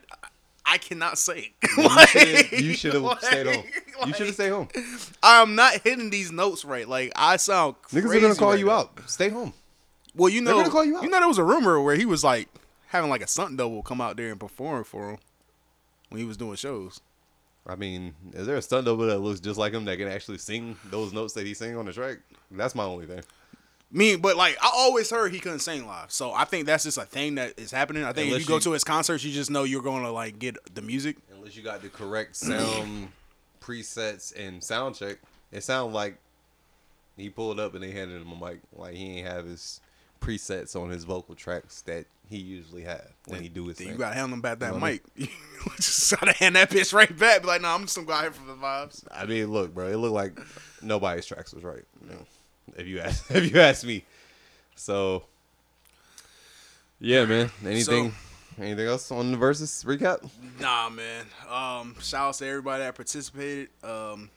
I 0.65 0.77
cannot 0.79 1.17
say 1.17 1.53
it. 1.61 1.77
You 1.77 1.83
Like- 1.87 2.51
you 2.51 2.73
should 2.73 2.93
have 2.93 3.03
like- 3.03 3.21
stayed 3.21 3.47
on. 3.47 3.63
you 4.07 4.13
should 4.13 4.25
have 4.25 4.35
stayed 4.35 4.49
home. 4.49 4.67
I'm 5.23 5.55
not 5.55 5.81
hitting 5.83 6.09
these 6.09 6.31
notes 6.31 6.65
right. 6.65 6.87
Like 6.87 7.11
I 7.15 7.37
sound 7.37 7.75
Niggas 7.91 8.15
are 8.15 8.19
gonna 8.19 8.35
call 8.35 8.49
right 8.51 8.59
you 8.59 8.65
now. 8.65 8.71
out. 8.79 8.99
Stay 9.09 9.29
home. 9.29 9.53
Well, 10.15 10.29
you 10.29 10.43
They're 10.43 10.53
know, 10.55 10.61
gonna 10.61 10.71
call 10.71 10.83
you 10.85 10.97
out. 10.97 11.03
know, 11.03 11.09
there 11.19 11.27
was 11.27 11.37
a 11.37 11.43
rumor 11.43 11.79
where 11.79 11.95
he 11.95 12.05
was 12.05 12.23
like 12.23 12.49
having 12.87 13.09
like 13.09 13.21
a 13.21 13.27
stunt 13.27 13.55
double 13.57 13.81
come 13.83 14.01
out 14.01 14.17
there 14.17 14.31
and 14.31 14.39
perform 14.39 14.83
for 14.83 15.11
him 15.11 15.17
when 16.09 16.19
he 16.19 16.25
was 16.25 16.37
doing 16.37 16.55
shows. 16.55 16.99
I 17.67 17.75
mean, 17.75 18.13
is 18.33 18.47
there 18.47 18.55
a 18.55 18.61
stunt 18.61 18.85
double 18.85 19.07
that 19.07 19.19
looks 19.19 19.39
just 19.41 19.59
like 19.59 19.73
him 19.73 19.85
that 19.85 19.97
can 19.97 20.07
actually 20.07 20.37
sing 20.37 20.77
those 20.89 21.11
notes 21.13 21.33
that 21.33 21.45
he 21.45 21.53
sing 21.53 21.75
on 21.75 21.85
the 21.85 21.93
track? 21.93 22.17
That's 22.49 22.73
my 22.75 22.83
only 22.85 23.05
thing. 23.05 23.21
Me, 23.91 24.15
but 24.15 24.35
like 24.35 24.57
I 24.61 24.69
always 24.73 25.09
heard 25.09 25.31
he 25.33 25.39
couldn't 25.39 25.59
sing 25.59 25.85
live, 25.87 26.11
so 26.11 26.33
I 26.33 26.43
think 26.45 26.65
that's 26.65 26.83
just 26.83 26.97
a 26.97 27.03
thing 27.05 27.35
that 27.35 27.57
is 27.57 27.71
happening. 27.71 28.03
I 28.03 28.11
think 28.13 28.27
Unless 28.27 28.41
if 28.41 28.47
you 28.47 28.49
go 28.49 28.55
you- 28.55 28.61
to 28.61 28.71
his 28.71 28.83
concerts, 28.83 29.23
you 29.23 29.31
just 29.31 29.49
know 29.51 29.63
you're 29.63 29.81
going 29.81 30.03
to 30.03 30.11
like 30.11 30.39
get 30.39 30.57
the 30.75 30.81
music. 30.81 31.17
Unless 31.33 31.55
you 31.55 31.63
got 31.63 31.81
the 31.81 31.89
correct 31.89 32.35
sound 32.35 33.09
presets 33.61 34.33
and 34.37 34.63
sound 34.63 34.95
check, 34.95 35.17
it 35.51 35.63
sounded 35.63 35.93
like 35.93 36.17
he 37.15 37.29
pulled 37.29 37.59
up 37.59 37.73
and 37.75 37.83
they 37.83 37.91
handed 37.91 38.21
him 38.21 38.31
a 38.31 38.35
mic. 38.49 38.59
Like 38.75 38.93
he 38.95 39.19
ain't 39.19 39.27
have 39.27 39.45
his 39.45 39.79
presets 40.21 40.75
on 40.75 40.89
his 40.89 41.03
vocal 41.05 41.35
tracks 41.35 41.81
that 41.83 42.05
he 42.29 42.37
usually 42.37 42.83
have 42.83 43.05
when 43.27 43.41
he 43.41 43.49
do 43.49 43.65
his 43.67 43.77
Then 43.77 43.87
thing. 43.87 43.93
you 43.95 43.99
got 43.99 44.09
to 44.09 44.15
hand 44.15 44.31
him 44.33 44.41
back 44.41 44.59
that 44.59 44.73
You 44.73 44.79
know 44.79 44.85
I 44.85 44.91
mic. 44.91 45.03
You 45.67 45.71
just 45.77 46.17
gotta 46.17 46.31
hand 46.33 46.55
that 46.55 46.69
bitch 46.69 46.93
right 46.93 47.17
back. 47.17 47.41
Be 47.41 47.47
like, 47.47 47.61
no, 47.61 47.69
I'm 47.69 47.81
just 47.81 47.95
gonna 47.95 48.07
go 48.07 48.13
out 48.13 48.21
here 48.21 48.31
for 48.31 48.45
the 48.45 48.53
vibes. 48.53 49.03
I 49.11 49.25
mean, 49.25 49.51
look, 49.51 49.73
bro, 49.73 49.87
it 49.87 49.97
looked 49.97 50.13
like 50.13 50.39
nobody's 50.81 51.25
tracks 51.25 51.53
was 51.53 51.63
right. 51.63 51.83
you 52.01 52.09
know, 52.11 52.25
if 52.77 52.87
you 52.87 52.99
ask, 52.99 53.29
if 53.31 53.51
you 53.53 53.59
ask 53.59 53.83
me. 53.83 54.05
So, 54.75 55.23
yeah, 56.99 57.25
man. 57.25 57.49
Anything, 57.65 58.13
anything 58.59 58.87
else 58.87 59.11
on 59.11 59.31
the 59.31 59.37
versus 59.37 59.83
recap? 59.85 60.29
Nah, 60.59 60.89
man. 60.89 61.25
Um, 61.49 61.95
shout 61.99 62.29
out 62.29 62.33
to 62.35 62.45
everybody 62.47 62.83
that 62.83 62.95
participated. 62.95 63.69
Um, 63.83 64.29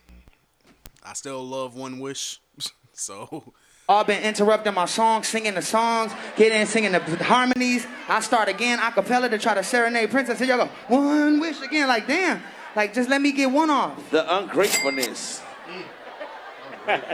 I 1.04 1.12
still 1.12 1.46
love 1.46 1.74
One 1.76 2.00
Wish, 2.00 2.40
so 2.92 3.52
All 3.90 4.04
been 4.04 4.22
interrupting 4.22 4.72
my 4.72 4.84
songs, 4.84 5.26
singing 5.26 5.54
the 5.54 5.62
songs, 5.62 6.12
getting 6.36 6.64
singing 6.64 6.92
the 6.92 7.00
harmonies. 7.24 7.88
I 8.08 8.20
start 8.20 8.48
again 8.48 8.78
a 8.78 8.92
cappella 8.92 9.28
to 9.28 9.36
try 9.36 9.54
to 9.54 9.64
serenade 9.64 10.12
Princess, 10.12 10.38
and 10.38 10.48
y'all 10.48 10.58
go 10.58 10.70
one 10.86 11.40
wish 11.40 11.60
again. 11.60 11.88
Like 11.88 12.06
damn, 12.06 12.40
like 12.76 12.94
just 12.94 13.10
let 13.10 13.20
me 13.20 13.32
get 13.32 13.50
one 13.50 13.68
off. 13.68 14.08
The 14.12 14.36
ungratefulness. 14.38 15.40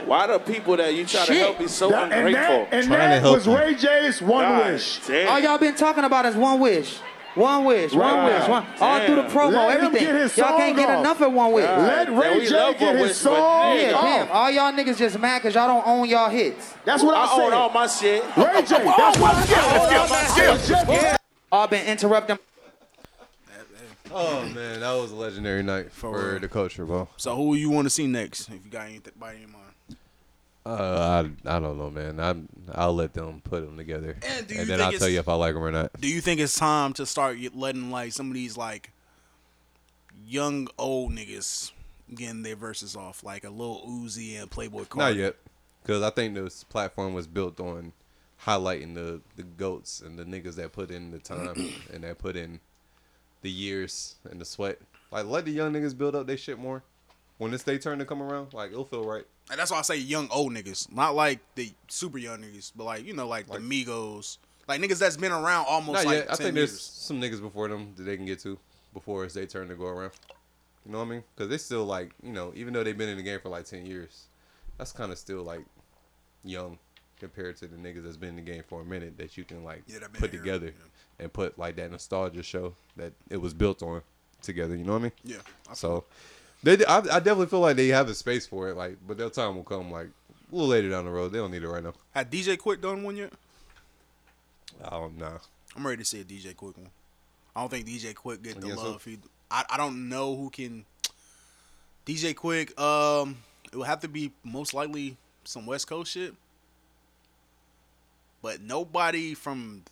Why 0.05 0.27
the 0.27 0.39
people 0.39 0.77
that 0.77 0.93
you 0.93 1.07
try 1.07 1.25
to 1.25 1.35
help 1.35 1.59
be 1.59 1.67
so 1.67 1.89
That- 1.89 2.13
and 2.13 2.27
ungrateful? 2.27 2.67
that, 2.71 2.75
and 2.75 2.93
that 2.93 3.23
was 3.23 3.49
Ray 3.49 3.75
J's 3.75 4.21
One 4.21 4.45
God 4.45 4.73
Wish. 4.73 4.99
damn. 5.07 5.29
All 5.31 5.41
y'all 5.41 5.57
been 5.57 5.75
talking 5.77 6.05
about 6.05 6.27
is 6.27 6.37
one 6.37 6.61
wish. 6.61 6.99
One 7.37 7.65
wish, 7.67 7.93
one 7.93 8.25
wish, 8.25 8.49
one. 8.49 8.67
All 8.81 9.07
through 9.07 9.17
the 9.17 9.23
promo, 9.25 9.53
Let 9.69 9.79
him 9.81 9.87
everything. 9.87 10.07
get 10.07 10.15
his 10.23 10.37
y'all 10.39 10.49
song 10.49 10.59
can't 10.59 10.77
get 10.77 10.89
off. 10.89 11.01
enough 11.01 11.21
of 11.21 11.33
one 11.35 11.53
wish. 11.53 11.65
Let 11.65 12.09
Ray 12.09 12.39
we 12.39 12.47
J 12.47 12.75
get 12.79 12.97
his 12.97 13.01
Wish, 13.03 13.09
but 13.11 13.15
song 13.15 13.77
Yeah, 13.77 13.93
nigga, 13.93 14.01
damn. 14.03 14.29
All 14.31 14.51
y'all 14.51 14.73
niggas 14.73 14.97
just 14.97 15.19
mad 15.19 15.43
because 15.43 15.55
y'all 15.55 15.69
don't 15.69 15.87
own 15.87 16.09
y'all 16.09 16.31
hits. 16.31 16.75
That's 16.87 17.03
what 17.03 17.15
I, 17.15 17.27
I 17.27 17.45
own 17.45 17.53
all 17.53 17.69
my 17.71 17.87
shit. 17.89 18.23
Ray 18.39 18.63
J. 18.63 18.85
That's 18.97 19.19
what 19.19 19.35
I 19.35 20.57
said. 20.57 20.89
Yeah. 20.89 21.17
All 21.53 21.67
been 21.67 21.87
interrupting. 21.87 22.39
Oh 24.13 24.43
man, 24.55 24.81
that 24.81 24.93
was 24.95 25.13
a 25.13 25.17
legendary 25.17 25.63
night 25.63 25.93
for, 25.93 26.31
real. 26.31 26.41
the 26.41 26.49
culture, 26.49 26.87
bro. 26.87 27.07
so 27.19 27.37
who 27.37 27.55
you 27.55 27.69
want 27.69 27.85
to 27.85 27.91
see 27.91 28.07
next? 28.07 28.49
If 28.49 28.65
you 28.65 28.71
got 28.71 28.87
anything 28.89 29.13
in 29.15 29.53
mind. 29.53 29.66
Uh, 30.67 31.23
I 31.47 31.57
I 31.57 31.61
don't 31.61 31.79
know, 31.79 31.91
man. 31.91 32.19
I'm 32.19 32.49
I'll 32.75 32.93
let 32.95 33.15
them 33.15 33.41
put 33.45 33.65
them 33.65 33.77
together, 33.77 34.17
And 34.27 34.49
do 34.49 34.55
you 34.55 34.65
then 34.65 34.79
think 34.79 34.81
I'll 34.95 34.99
tell 34.99 35.09
you 35.09 35.21
if 35.21 35.29
I 35.29 35.35
like 35.35 35.55
them 35.55 35.63
or 35.63 35.71
not. 35.71 35.93
Do 36.01 36.09
you 36.09 36.21
think 36.21 36.41
it's 36.41 36.59
time 36.59 36.93
to 36.95 37.07
start 37.07 37.39
letting 37.55 37.93
like 37.93 38.13
some 38.13 38.29
of 38.29 38.35
these 38.35 38.57
like 38.57 38.91
young 40.27 40.67
old 40.77 41.13
niggas 41.13 41.71
getting 42.13 42.43
their 42.43 42.57
verses 42.57 42.97
off, 42.97 43.23
like 43.23 43.45
a 43.45 43.51
little 43.51 43.87
Uzi 43.87 44.41
and 44.41 44.51
Playboi 44.51 44.89
Carti? 44.89 44.97
Not 44.97 45.15
yet, 45.15 45.37
because 45.83 46.03
I 46.03 46.11
think 46.11 46.35
this 46.35 46.65
platform 46.65 47.15
was 47.15 47.29
built 47.29 47.61
on 47.61 47.93
highlighting 48.45 48.95
the 48.95 49.21
the 49.37 49.45
goats 49.45 50.01
and 50.01 50.19
the 50.19 50.25
niggas 50.25 50.57
that 50.57 50.73
put 50.73 50.91
in 50.91 51.13
the 51.13 51.21
time 51.21 51.55
and 51.95 52.03
that 52.03 52.19
put 52.19 52.35
in 52.35 52.59
the 53.43 53.51
years 53.51 54.17
and 54.29 54.41
the 54.41 54.45
sweat. 54.45 54.81
Like 55.13 55.27
let 55.27 55.45
the 55.45 55.53
young 55.53 55.73
niggas 55.75 55.97
build 55.97 56.17
up 56.17 56.27
their 56.27 56.37
shit 56.37 56.59
more. 56.59 56.83
When 57.39 57.53
it's 57.53 57.65
their 57.65 57.79
turn 57.79 57.99
to 57.99 58.05
come 58.05 58.23
around, 58.23 58.55
like 58.55 58.73
it'll 58.73 58.85
feel 58.85 59.05
right. 59.05 59.25
And 59.51 59.61
that's 59.61 59.71
why 59.71 59.79
I 59.79 59.83
say 59.83 59.97
young 59.97 60.29
old 60.31 60.53
niggas, 60.53 60.93
not 60.93 61.15
like 61.15 61.41
the 61.55 61.71
super 61.89 62.19
young 62.19 62.41
niggas, 62.41 62.73
but 62.75 62.85
like 62.85 63.05
you 63.05 63.15
know, 63.15 63.29
like, 63.29 63.47
the 63.47 63.59
Migos, 63.59 64.39
like 64.67 64.81
niggas 64.81 64.99
that's 64.99 65.17
been 65.17 65.33
around 65.33 65.67
almost 65.69 66.05
like 66.05 66.15
yet. 66.15 66.33
I 66.33 66.37
10 66.37 66.39
think 66.39 66.55
there's 66.55 66.81
some 66.81 67.21
niggas 67.21 67.41
before 67.41 67.69
them 67.69 67.93
that 67.97 68.05
they 68.05 68.17
can 68.17 68.27
get 68.27 68.41
to 68.41 68.59
before 68.95 69.25
it's 69.25 69.35
their 69.35 69.47
turn 69.47 69.69
to 69.69 69.75
go 69.75 69.87
around. 69.87 70.13
You 70.85 70.93
know 70.93 70.99
what 70.99 71.07
I 71.07 71.11
mean? 71.11 71.25
Because 71.35 71.51
they 71.51 71.59
still 71.59 71.85
like 71.85 72.13
you 72.23 72.33
know, 72.33 72.53
even 72.57 72.73
though 72.73 72.83
they've 72.83 72.97
been 72.97 73.09
in 73.09 73.17
the 73.17 73.23
game 73.23 73.41
for 73.41 73.51
like 73.51 73.67
ten 73.67 73.85
years, 73.85 74.27
that's 74.79 74.93
kind 74.93 75.13
of 75.13 75.19
still 75.19 75.43
like 75.43 75.65
young 76.43 76.79
compared 77.19 77.57
to 77.57 77.67
the 77.67 77.77
niggas 77.77 78.05
that's 78.05 78.17
been 78.17 78.31
in 78.31 78.37
the 78.37 78.43
game 78.43 78.63
for 78.67 78.81
a 78.81 78.85
minute 78.85 79.17
that 79.19 79.37
you 79.37 79.45
can 79.45 79.65
like 79.65 79.83
Yeah, 79.87 79.99
put 80.15 80.31
here, 80.31 80.41
together 80.41 80.75
and 81.19 81.33
put 81.33 81.59
like 81.59 81.77
that 81.77 81.91
nostalgia 81.91 82.43
show 82.43 82.75
that 82.97 83.13
it 83.31 83.39
was 83.39 83.55
built 83.55 83.83
on 83.83 84.03
together. 84.43 84.77
You 84.77 84.85
know 84.85 84.93
what 84.93 84.99
I 84.99 85.03
mean? 85.03 85.13
Yeah, 85.25 85.37
I 85.69 85.75
So 85.75 86.05
they, 86.63 86.85
I, 86.85 86.99
I 86.99 87.03
definitely 87.03 87.47
feel 87.47 87.61
like 87.61 87.77
they 87.77 87.89
have 87.89 88.09
a 88.09 88.15
space 88.15 88.47
for 88.47 88.69
it. 88.69 88.77
Like, 88.77 88.97
but 89.07 89.19
their 89.19 89.31
time 89.31 89.57
will 89.57 89.65
come 89.65 89.91
like 89.91 90.09
a 90.09 90.55
little 90.55 90.69
later 90.69 90.91
down 90.91 91.05
the 91.05 91.11
road. 91.11 91.33
They 91.33 91.39
don't 91.39 91.51
need 91.51 91.63
it 91.63 91.69
right 91.69 91.83
now. 91.83 91.95
Had 92.13 92.31
DJ 92.31 92.57
Quik 92.57 92.81
done 92.81 93.03
one 93.03 93.17
yet? 93.17 93.33
I 94.85 94.91
don't 94.91 95.17
know. 95.17 95.39
I'm 95.77 95.87
ready 95.87 96.03
to 96.03 96.05
see 96.05 96.21
a 96.21 96.25
DJ 96.25 96.55
Quik 96.55 96.77
one. 96.77 96.91
I 97.55 97.61
don't 97.61 97.71
think 97.71 97.87
DJ 97.87 98.15
Quik 98.15 98.43
get 98.43 98.61
the 98.61 98.75
love. 98.75 99.05
He, 99.05 99.19
I, 99.51 99.65
I 99.71 99.77
don't 99.77 100.09
know 100.09 100.37
who 100.37 100.51
can. 100.51 100.85
DJ 102.05 102.35
Quik, 102.35 102.79
um, 102.79 103.39
it 103.73 103.77
would 103.77 103.87
have 103.87 104.01
to 104.01 104.09
be 104.09 104.33
most 104.45 104.75
likely 104.75 105.17
some 105.45 105.67
West 105.67 105.89
Coast 105.89 106.13
shit, 106.13 106.35
but 108.43 108.61
nobody 108.61 109.35
from 109.35 109.83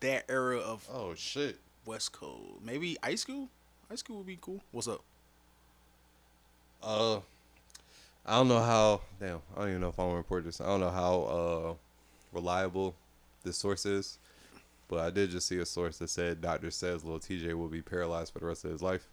that 0.00 0.24
era 0.28 0.58
of 0.58 0.86
oh 0.92 1.14
shit 1.14 1.58
West 1.86 2.12
Coast. 2.12 2.60
Maybe 2.62 2.96
Ice 3.02 3.22
School. 3.22 3.48
Ice 3.90 4.00
School 4.00 4.18
would 4.18 4.26
be 4.26 4.38
cool. 4.40 4.60
What's 4.72 4.88
up? 4.88 5.02
Uh, 6.82 7.16
I 8.26 8.36
don't 8.36 8.48
know 8.48 8.60
how. 8.60 9.00
Damn, 9.20 9.40
I 9.56 9.60
don't 9.60 9.68
even 9.70 9.80
know 9.80 9.88
if 9.88 9.98
I 9.98 10.02
want 10.02 10.14
to 10.14 10.18
report 10.18 10.44
this. 10.44 10.60
I 10.60 10.66
don't 10.66 10.80
know 10.80 10.90
how 10.90 11.22
uh 11.22 11.74
reliable 12.32 12.94
this 13.44 13.56
source 13.56 13.84
is, 13.86 14.18
but 14.88 15.00
I 15.00 15.10
did 15.10 15.30
just 15.30 15.46
see 15.48 15.58
a 15.58 15.66
source 15.66 15.98
that 15.98 16.08
said 16.10 16.40
doctor 16.40 16.70
says 16.70 17.04
Lil 17.04 17.18
Tjay 17.20 17.54
will 17.54 17.68
be 17.68 17.82
paralyzed 17.82 18.32
for 18.32 18.38
the 18.38 18.46
rest 18.46 18.64
of 18.64 18.70
his 18.70 18.82
life. 18.82 19.06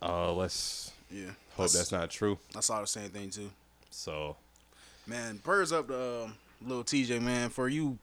Uh, 0.00 0.32
let's 0.32 0.92
Yeah, 1.10 1.26
hope 1.56 1.70
that's, 1.70 1.92
not 1.92 2.10
true. 2.10 2.38
I 2.56 2.60
saw 2.60 2.80
the 2.80 2.86
same 2.86 3.10
thing 3.10 3.30
too. 3.30 3.50
So 3.90 4.36
Man, 5.06 5.38
prayers 5.38 5.72
up 5.72 5.88
to 5.88 6.24
um, 6.24 6.34
Lil 6.64 6.84
Tjay, 6.84 7.20
man, 7.20 7.50
for 7.50 7.68
you. 7.68 7.98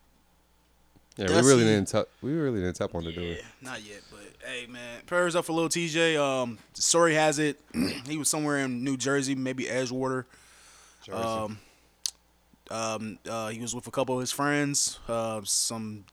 Yeah, 1.17 1.25
Dusty. 1.27 1.41
we 1.41 1.47
really 1.49 1.63
didn't 1.65 1.87
tap. 1.89 2.05
We 2.21 2.31
really 2.33 2.59
didn't 2.61 2.75
tap 2.75 2.95
on 2.95 3.03
the 3.03 3.11
door. 3.11 3.35
Not 3.61 3.81
yet, 3.83 4.01
but 4.09 4.47
hey, 4.47 4.67
man, 4.67 5.01
prayers 5.05 5.35
up 5.35 5.45
for 5.45 5.53
Lil 5.53 5.67
Tjay. 5.69 6.17
Um, 6.17 6.57
story 6.73 7.13
has 7.15 7.39
it 7.39 7.59
he 8.07 8.17
was 8.17 8.29
somewhere 8.29 8.59
in 8.59 8.83
New 8.83 8.95
Jersey, 8.95 9.35
maybe 9.35 9.65
Edgewater. 9.65 10.25
Jersey. 11.03 11.17
Um, 11.17 11.59
um, 12.71 13.19
uh, 13.27 13.49
he 13.49 13.59
was 13.59 13.73
with 13.75 13.87
a 13.87 13.91
couple 13.91 14.15
of 14.15 14.21
his 14.21 14.31
friends. 14.31 14.99
Uh, 15.07 15.41
some 15.43 16.05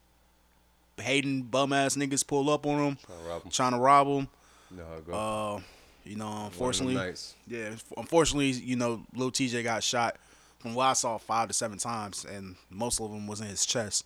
hating 0.99 1.43
bum 1.43 1.73
ass 1.73 1.97
niggas 1.97 2.27
pull 2.27 2.49
up 2.51 2.67
on 2.67 2.79
him, 2.83 2.99
Trying 3.07 3.19
to 3.19 3.29
rob 3.29 3.43
him. 3.45 3.51
trying 3.51 3.73
to 3.73 3.79
rob 3.79 4.07
him. 4.07 4.29
No, 4.71 4.85
go. 5.07 5.13
Uh, 5.13 5.61
you 6.05 6.17
know, 6.17 6.47
unfortunately, 6.47 7.15
yeah, 7.47 7.71
unfortunately, 7.97 8.51
you 8.51 8.77
know, 8.77 9.03
Lil 9.15 9.31
Tjay 9.31 9.63
got 9.63 9.83
shot. 9.83 10.17
From 10.59 10.75
what 10.75 10.87
I 10.87 10.93
saw, 10.95 11.19
five 11.19 11.49
to 11.49 11.55
seven 11.55 11.79
times, 11.79 12.25
and 12.25 12.57
most 12.71 13.01
of 13.01 13.11
them 13.11 13.27
was 13.27 13.41
in 13.41 13.47
his 13.47 13.65
chest. 13.67 14.05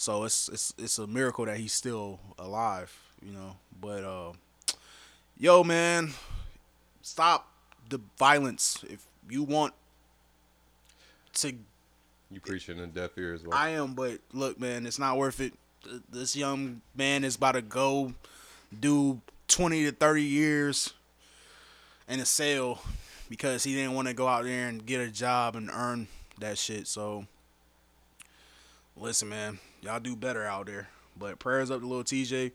So 0.00 0.24
it's 0.24 0.48
it's 0.48 0.72
it's 0.78 0.98
a 0.98 1.06
miracle 1.06 1.44
that 1.44 1.58
he's 1.58 1.74
still 1.74 2.20
alive, 2.38 2.90
you 3.22 3.32
know. 3.32 3.56
But 3.82 4.02
uh, 4.02 4.32
yo, 5.36 5.62
man, 5.62 6.14
stop 7.02 7.46
the 7.86 8.00
violence. 8.18 8.82
If 8.88 9.06
you 9.28 9.42
want 9.42 9.74
to 11.34 11.52
You 12.30 12.40
preaching 12.40 12.78
in 12.78 12.92
deaf 12.92 13.10
ear 13.18 13.34
as 13.34 13.42
well. 13.42 13.52
I 13.54 13.70
am, 13.70 13.92
but 13.92 14.20
look, 14.32 14.58
man, 14.58 14.86
it's 14.86 14.98
not 14.98 15.18
worth 15.18 15.38
it. 15.38 15.52
This 16.10 16.34
young 16.34 16.80
man 16.96 17.22
is 17.22 17.36
about 17.36 17.52
to 17.52 17.62
go 17.62 18.14
do 18.80 19.20
20 19.48 19.84
to 19.84 19.92
30 19.92 20.22
years 20.22 20.94
in 22.08 22.20
a 22.20 22.24
cell 22.24 22.80
because 23.28 23.64
he 23.64 23.74
didn't 23.74 23.92
want 23.92 24.08
to 24.08 24.14
go 24.14 24.26
out 24.26 24.44
there 24.44 24.66
and 24.66 24.86
get 24.86 25.02
a 25.02 25.10
job 25.10 25.56
and 25.56 25.68
earn 25.70 26.08
that 26.38 26.56
shit. 26.56 26.86
So, 26.86 27.26
listen, 28.96 29.28
man, 29.28 29.58
y'all 29.82 30.00
do 30.00 30.16
better 30.16 30.44
out 30.44 30.66
there. 30.66 30.88
But 31.18 31.38
prayers 31.38 31.70
up 31.70 31.80
to 31.80 31.86
Lil 31.86 32.04
Tjay. 32.04 32.52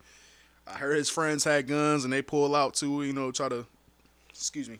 I 0.67 0.71
heard 0.73 0.97
his 0.97 1.09
friends 1.09 1.43
had 1.43 1.67
guns 1.67 2.03
and 2.03 2.11
they 2.13 2.21
pull 2.21 2.55
out 2.55 2.73
too, 2.73 3.03
you 3.03 3.13
know, 3.13 3.31
try 3.31 3.49
to, 3.49 3.65
excuse 4.29 4.67
me. 4.69 4.79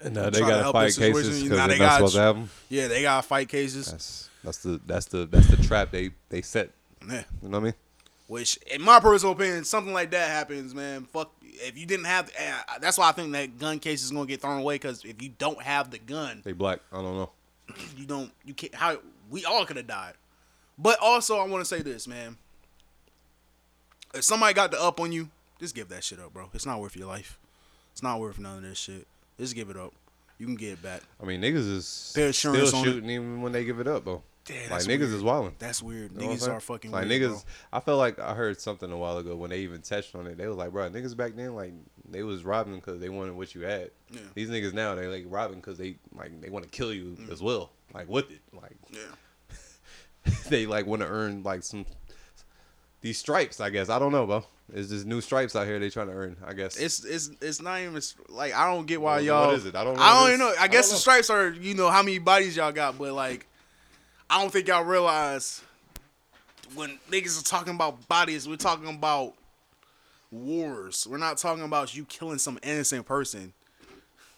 And 0.00 0.14
now 0.14 0.30
they 0.30 0.38
gotta 0.40 0.62
help 0.62 0.74
fight 0.74 0.94
cases 0.94 1.42
Now 1.42 1.48
because 1.48 1.48
they 1.48 1.56
they're 1.56 1.58
not 1.58 1.78
got- 1.78 1.94
supposed 1.96 2.14
to 2.14 2.20
have 2.20 2.36
them. 2.36 2.50
Yeah, 2.68 2.86
they 2.86 3.02
got 3.02 3.20
to 3.22 3.26
fight 3.28 3.48
cases. 3.48 3.90
That's 3.90 4.30
that's 4.44 4.58
the 4.58 4.80
that's 4.86 5.06
the 5.06 5.26
that's 5.26 5.48
the 5.48 5.56
trap 5.56 5.90
they 5.90 6.10
they 6.28 6.40
set. 6.42 6.70
Yeah. 7.08 7.24
You 7.42 7.48
know 7.48 7.58
what 7.58 7.60
I 7.60 7.60
mean? 7.64 7.74
Which, 8.28 8.58
in 8.70 8.82
my 8.82 9.00
personal 9.00 9.32
opinion, 9.32 9.64
something 9.64 9.92
like 9.92 10.10
that 10.12 10.28
happens, 10.28 10.74
man. 10.74 11.04
Fuck, 11.06 11.32
if 11.42 11.76
you 11.78 11.86
didn't 11.86 12.04
have, 12.04 12.30
eh, 12.36 12.52
that's 12.80 12.98
why 12.98 13.08
I 13.08 13.12
think 13.12 13.32
that 13.32 13.58
gun 13.58 13.78
case 13.80 14.04
is 14.04 14.10
gonna 14.12 14.26
get 14.26 14.40
thrown 14.42 14.60
away. 14.60 14.74
Because 14.76 15.02
if 15.04 15.20
you 15.20 15.30
don't 15.30 15.60
have 15.62 15.90
the 15.90 15.98
gun, 15.98 16.42
They 16.44 16.52
black. 16.52 16.78
I 16.92 16.96
don't 17.02 17.16
know. 17.16 17.30
you 17.96 18.04
don't, 18.06 18.30
you 18.44 18.54
can't. 18.54 18.74
How 18.74 18.98
we 19.30 19.44
all 19.46 19.64
could 19.64 19.78
have 19.78 19.86
died. 19.88 20.12
But 20.78 20.98
also, 21.00 21.38
I 21.38 21.46
want 21.46 21.62
to 21.62 21.64
say 21.64 21.82
this, 21.82 22.06
man. 22.06 22.36
If 24.14 24.24
somebody 24.24 24.54
got 24.54 24.70
the 24.70 24.80
up 24.80 25.00
on 25.00 25.12
you, 25.12 25.28
just 25.58 25.74
give 25.74 25.88
that 25.88 26.04
shit 26.04 26.20
up, 26.20 26.32
bro. 26.32 26.48
It's 26.54 26.64
not 26.64 26.80
worth 26.80 26.96
your 26.96 27.08
life. 27.08 27.38
It's 27.92 28.02
not 28.02 28.20
worth 28.20 28.38
none 28.38 28.58
of 28.58 28.62
this 28.62 28.78
shit. 28.78 29.06
Just 29.38 29.54
give 29.54 29.70
it 29.70 29.76
up. 29.76 29.92
You 30.38 30.46
can 30.46 30.54
get 30.54 30.74
it 30.74 30.82
back. 30.82 31.02
I 31.20 31.26
mean, 31.26 31.42
niggas 31.42 31.56
is 31.56 32.12
Their 32.14 32.32
still 32.32 32.52
on 32.54 32.60
it. 32.60 32.68
shooting 32.68 33.10
even 33.10 33.42
when 33.42 33.52
they 33.52 33.64
give 33.64 33.80
it 33.80 33.88
up, 33.88 34.04
though. 34.04 34.22
Damn, 34.48 34.70
like 34.70 34.82
niggas 34.82 35.00
weird. 35.00 35.02
is 35.02 35.22
wilding. 35.22 35.54
That's 35.58 35.82
weird. 35.82 36.12
You 36.12 36.20
know 36.20 36.28
Niggas 36.28 36.48
are 36.48 36.60
fucking 36.60 36.90
like 36.90 37.06
weird, 37.06 37.22
niggas. 37.22 37.28
bro. 37.28 37.42
I 37.70 37.80
felt 37.80 37.98
like 37.98 38.18
I 38.18 38.32
heard 38.34 38.58
something 38.58 38.90
a 38.90 38.96
while 38.96 39.18
ago 39.18 39.36
when 39.36 39.50
they 39.50 39.58
even 39.58 39.82
touched 39.82 40.14
on 40.14 40.26
it. 40.26 40.38
They 40.38 40.46
was 40.46 40.56
like, 40.56 40.72
bro, 40.72 40.88
niggas 40.88 41.14
back 41.14 41.34
then 41.36 41.54
like 41.54 41.74
they 42.08 42.22
was 42.22 42.44
robbing 42.44 42.76
because 42.76 42.98
they 42.98 43.10
wanted 43.10 43.36
what 43.36 43.54
you 43.54 43.62
had. 43.62 43.90
Yeah. 44.10 44.20
These 44.32 44.48
niggas 44.48 44.72
now 44.72 44.94
they 44.94 45.06
like 45.06 45.26
robbing 45.28 45.56
because 45.56 45.76
they 45.76 45.96
like 46.16 46.40
they 46.40 46.48
want 46.48 46.64
to 46.64 46.70
kill 46.70 46.94
you 46.94 47.16
mm. 47.20 47.30
as 47.30 47.42
well, 47.42 47.72
like 47.92 48.08
with 48.08 48.30
it. 48.30 48.40
Like 48.54 48.76
yeah. 48.90 49.00
they 50.48 50.66
like 50.66 50.86
want 50.86 51.02
to 51.02 51.08
earn 51.08 51.42
like 51.42 51.62
some 51.62 51.86
these 53.00 53.18
stripes. 53.18 53.60
I 53.60 53.70
guess 53.70 53.88
I 53.88 53.98
don't 53.98 54.12
know, 54.12 54.26
bro. 54.26 54.44
It's 54.74 54.90
just 54.90 55.06
new 55.06 55.20
stripes 55.22 55.56
out 55.56 55.66
here 55.66 55.78
they 55.78 55.88
trying 55.88 56.08
to 56.08 56.12
earn. 56.12 56.36
I 56.44 56.52
guess 56.52 56.76
It's 56.76 57.04
it's 57.04 57.30
it's 57.40 57.62
not 57.62 57.80
even 57.80 58.00
like 58.28 58.54
I 58.54 58.70
don't 58.72 58.86
get 58.86 59.00
why 59.00 59.14
What- 59.16 59.24
y'all. 59.24 59.46
what 59.46 59.56
is 59.56 59.66
it? 59.66 59.74
I 59.74 59.84
don't 59.84 59.96
know 59.96 60.02
I 60.02 60.20
don't 60.20 60.28
even 60.28 60.40
know. 60.40 60.54
I 60.58 60.64
I 60.64 60.68
guess 60.68 60.86
don't 60.88 60.90
the 60.90 60.94
know. 60.96 61.00
stripes 61.00 61.30
are 61.30 61.48
you 61.50 61.74
know 61.74 61.88
how 61.90 62.02
many 62.02 62.18
bodies 62.18 62.56
y'all 62.56 62.72
got, 62.72 62.98
but 62.98 63.12
like 63.14 63.46
I 64.28 64.40
don't 64.40 64.50
think 64.52 64.68
y'all 64.68 64.84
realize 64.84 65.62
when 66.74 66.98
niggas 67.10 67.40
are 67.40 67.44
talking 67.44 67.74
about 67.74 68.06
bodies, 68.08 68.46
we're 68.46 68.56
talking 68.56 68.88
about 68.94 69.32
wars. 70.30 71.06
We're 71.08 71.16
not 71.18 71.38
talking 71.38 71.64
about 71.64 71.94
you 71.96 72.04
killing 72.04 72.38
some 72.38 72.58
innocent 72.62 73.06
person. 73.06 73.54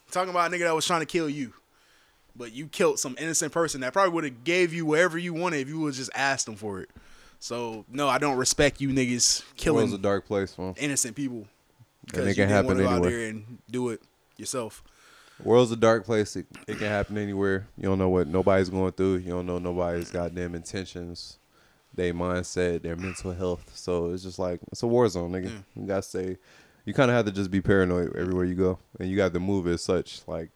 We're 0.07 0.13
talking 0.13 0.31
about 0.31 0.53
a 0.53 0.55
nigga 0.57 0.61
that 0.65 0.75
was 0.75 0.87
trying 0.87 1.01
to 1.01 1.07
kill 1.07 1.29
you. 1.29 1.53
But 2.41 2.55
you 2.55 2.69
killed 2.69 2.99
some 2.99 3.17
innocent 3.19 3.53
person 3.53 3.83
that 3.83 3.93
probably 3.93 4.15
would 4.15 4.25
have 4.25 4.45
gave 4.45 4.73
you 4.73 4.87
whatever 4.87 5.19
you 5.19 5.35
wanted 5.35 5.59
if 5.59 5.69
you 5.69 5.79
would 5.81 5.93
just 5.93 6.11
asked 6.15 6.47
them 6.47 6.57
for 6.57 6.81
it. 6.81 6.89
So 7.39 7.85
no, 7.87 8.09
I 8.09 8.17
don't 8.17 8.39
respect 8.39 8.81
you 8.81 8.89
niggas 8.89 9.45
killing 9.59 9.93
a 9.93 9.99
dark 9.99 10.27
place, 10.27 10.57
man. 10.57 10.75
innocent 10.79 11.17
people 11.17 11.47
because 12.07 12.27
it 12.27 12.35
can 12.37 12.49
happen 12.49 12.79
go 12.79 12.89
out 12.89 12.93
anywhere. 12.93 13.11
there 13.11 13.29
and 13.29 13.59
do 13.71 13.91
it 13.91 14.01
yourself. 14.39 14.83
World's 15.45 15.71
a 15.71 15.77
dark 15.77 16.07
place. 16.07 16.35
It, 16.35 16.47
it 16.67 16.79
can 16.79 16.87
happen 16.87 17.19
anywhere. 17.19 17.67
You 17.77 17.91
don't 17.91 17.99
know 17.99 18.09
what 18.09 18.27
nobody's 18.27 18.71
going 18.71 18.93
through. 18.93 19.17
You 19.17 19.33
don't 19.33 19.45
know 19.45 19.59
nobody's 19.59 20.11
goddamn 20.11 20.55
intentions, 20.55 21.37
their 21.95 22.15
mindset, 22.15 22.81
their 22.81 22.97
mental 22.97 23.35
health. 23.35 23.71
So 23.75 24.13
it's 24.13 24.23
just 24.23 24.39
like 24.39 24.61
it's 24.73 24.83
a 24.83 24.87
war 24.87 25.07
zone, 25.11 25.33
nigga. 25.33 25.53
You 25.77 25.87
gotta 25.87 26.01
stay. 26.01 26.39
You 26.87 26.95
kind 26.95 27.11
of 27.11 27.19
have 27.19 27.27
to 27.27 27.33
just 27.33 27.51
be 27.51 27.61
paranoid 27.61 28.17
everywhere 28.17 28.47
you 28.47 28.55
go, 28.55 28.79
and 28.99 29.11
you 29.11 29.17
got 29.19 29.35
to 29.35 29.41
move 29.41 29.67
as 29.67 29.83
such. 29.83 30.23
Like 30.27 30.49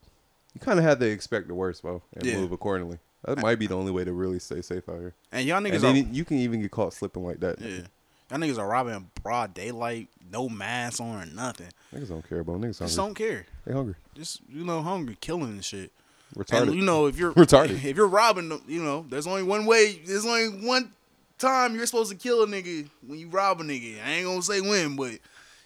you 0.55 0.61
kind 0.61 0.79
of 0.79 0.85
have 0.85 0.99
to 1.01 1.07
expect 1.07 1.49
the 1.49 1.55
worst, 1.55 1.83
bro, 1.83 2.03
and 2.15 2.25
Yeah. 2.25 2.37
move 2.39 2.53
accordingly. 2.53 2.99
That 3.25 3.39
might 3.41 3.59
be 3.59 3.67
the 3.67 3.75
only 3.75 3.91
way 3.91 4.05
to 4.05 4.13
really 4.13 4.39
stay 4.39 4.61
safe 4.61 4.89
out 4.89 4.99
here. 4.99 5.15
And 5.33 5.47
y'all 5.47 5.61
niggas 5.61 5.81
then 5.81 5.95
are- 5.97 6.13
you- 6.13 6.25
can 6.25 6.37
even 6.39 6.61
get 6.61 6.71
caught 6.71 6.93
slipping 6.93 7.25
like 7.25 7.41
that. 7.41 7.59
Yeah, 7.61 7.87
y'all 8.31 8.39
niggas 8.39 8.59
are 8.59 8.69
robbing 8.69 8.95
in 8.95 9.11
broad 9.23 9.55
daylight, 9.55 10.09
no 10.31 10.49
mask 10.49 11.01
on 11.01 11.23
or 11.23 11.27
nothing. 11.35 11.69
Niggas 11.95 12.09
don't 12.09 12.29
care, 12.29 12.45
bro. 12.45 12.57
Niggas 12.57 12.79
Just 12.81 12.97
don't 12.97 13.15
care. 13.15 13.47
They 13.67 13.73
hungry. 13.73 13.95
Just 14.15 14.41
you 14.49 14.65
know, 14.65 14.83
hungry, 14.83 15.17
killing 15.21 15.51
and 15.53 15.65
shit. 15.65 15.91
Retarded. 16.37 16.63
And 16.69 16.75
you 16.75 16.83
know, 16.83 17.07
if 17.07 17.17
you're 17.17 17.33
Retarded. 17.35 17.83
if 17.85 17.97
you're 17.97 18.09
robbing, 18.09 18.61
you 18.69 18.83
know, 18.83 19.07
there's 19.09 19.27
only 19.27 19.43
one 19.43 19.65
way. 19.67 20.01
There's 20.05 20.27
only 20.27 20.49
one 20.67 20.93
time 21.39 21.75
you're 21.77 21.87
supposed 21.87 22.11
to 22.11 22.17
kill 22.19 22.43
a 22.43 22.47
nigga 22.47 22.89
when 23.07 23.19
you 23.19 23.29
rob 23.29 23.61
a 23.61 23.65
nigga. 23.65 24.05
I 24.05 24.11
ain't 24.13 24.27
gonna 24.27 24.43
say 24.43 24.61
when, 24.61 24.97
but 24.97 25.13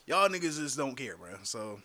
y'all 0.06 0.28
niggas 0.28 0.59
just 0.59 0.77
don't 0.77 0.94
care, 0.94 1.16
bro. 1.16 1.31
So 1.43 1.81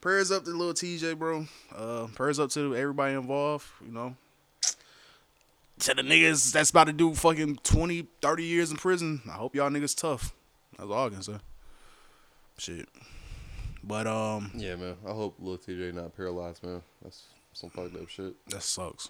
prayers 0.00 0.30
up 0.30 0.44
to 0.44 0.50
Lil 0.50 0.74
Tjay, 0.74 1.18
bro. 1.18 1.46
Uh, 1.74 2.06
prayers 2.14 2.38
up 2.38 2.50
to 2.50 2.76
everybody 2.76 3.14
involved. 3.14 3.66
You 3.84 3.92
know, 3.92 4.16
to 5.80 5.94
the 5.94 6.02
niggas 6.02 6.52
that's 6.52 6.70
about 6.70 6.88
to 6.88 6.92
do 6.92 7.14
fucking 7.14 7.56
20, 7.62 8.06
30 8.20 8.44
years 8.44 8.70
in 8.70 8.76
prison. 8.76 9.22
I 9.26 9.32
hope 9.32 9.54
y'all 9.54 9.70
niggas 9.70 9.96
tough. 9.96 10.34
That's 10.76 10.90
all 10.90 11.06
I 11.06 11.10
can 11.10 11.22
say. 11.22 11.38
Shit. 12.58 12.88
But 13.82 14.06
um, 14.06 14.50
Yeah, 14.54 14.76
man. 14.76 14.96
I 15.06 15.12
hope 15.12 15.36
Lil 15.38 15.58
Tjay 15.58 15.94
not 15.94 16.16
paralyzed, 16.16 16.62
man. 16.64 16.82
That's 17.02 17.24
some 17.52 17.70
fucked 17.70 17.96
up 17.96 18.08
shit. 18.08 18.34
That 18.48 18.62
sucks. 18.62 19.08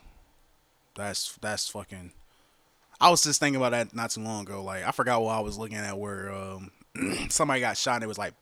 That's 0.94 1.36
that's 1.36 1.68
fucking. 1.68 2.12
I 3.00 3.10
was 3.10 3.22
just 3.22 3.38
thinking 3.40 3.60
about 3.60 3.70
that 3.70 3.94
not 3.94 4.10
too 4.10 4.20
long 4.20 4.42
ago. 4.42 4.62
Like 4.62 4.84
I 4.84 4.90
forgot 4.90 5.22
what 5.22 5.36
I 5.36 5.40
was 5.40 5.56
looking 5.56 5.78
at 5.78 5.98
where 5.98 6.32
um 6.32 6.70
somebody 7.28 7.60
got 7.60 7.76
shot 7.76 7.96
and 7.96 8.04
it 8.04 8.08
was 8.08 8.18
like 8.18 8.34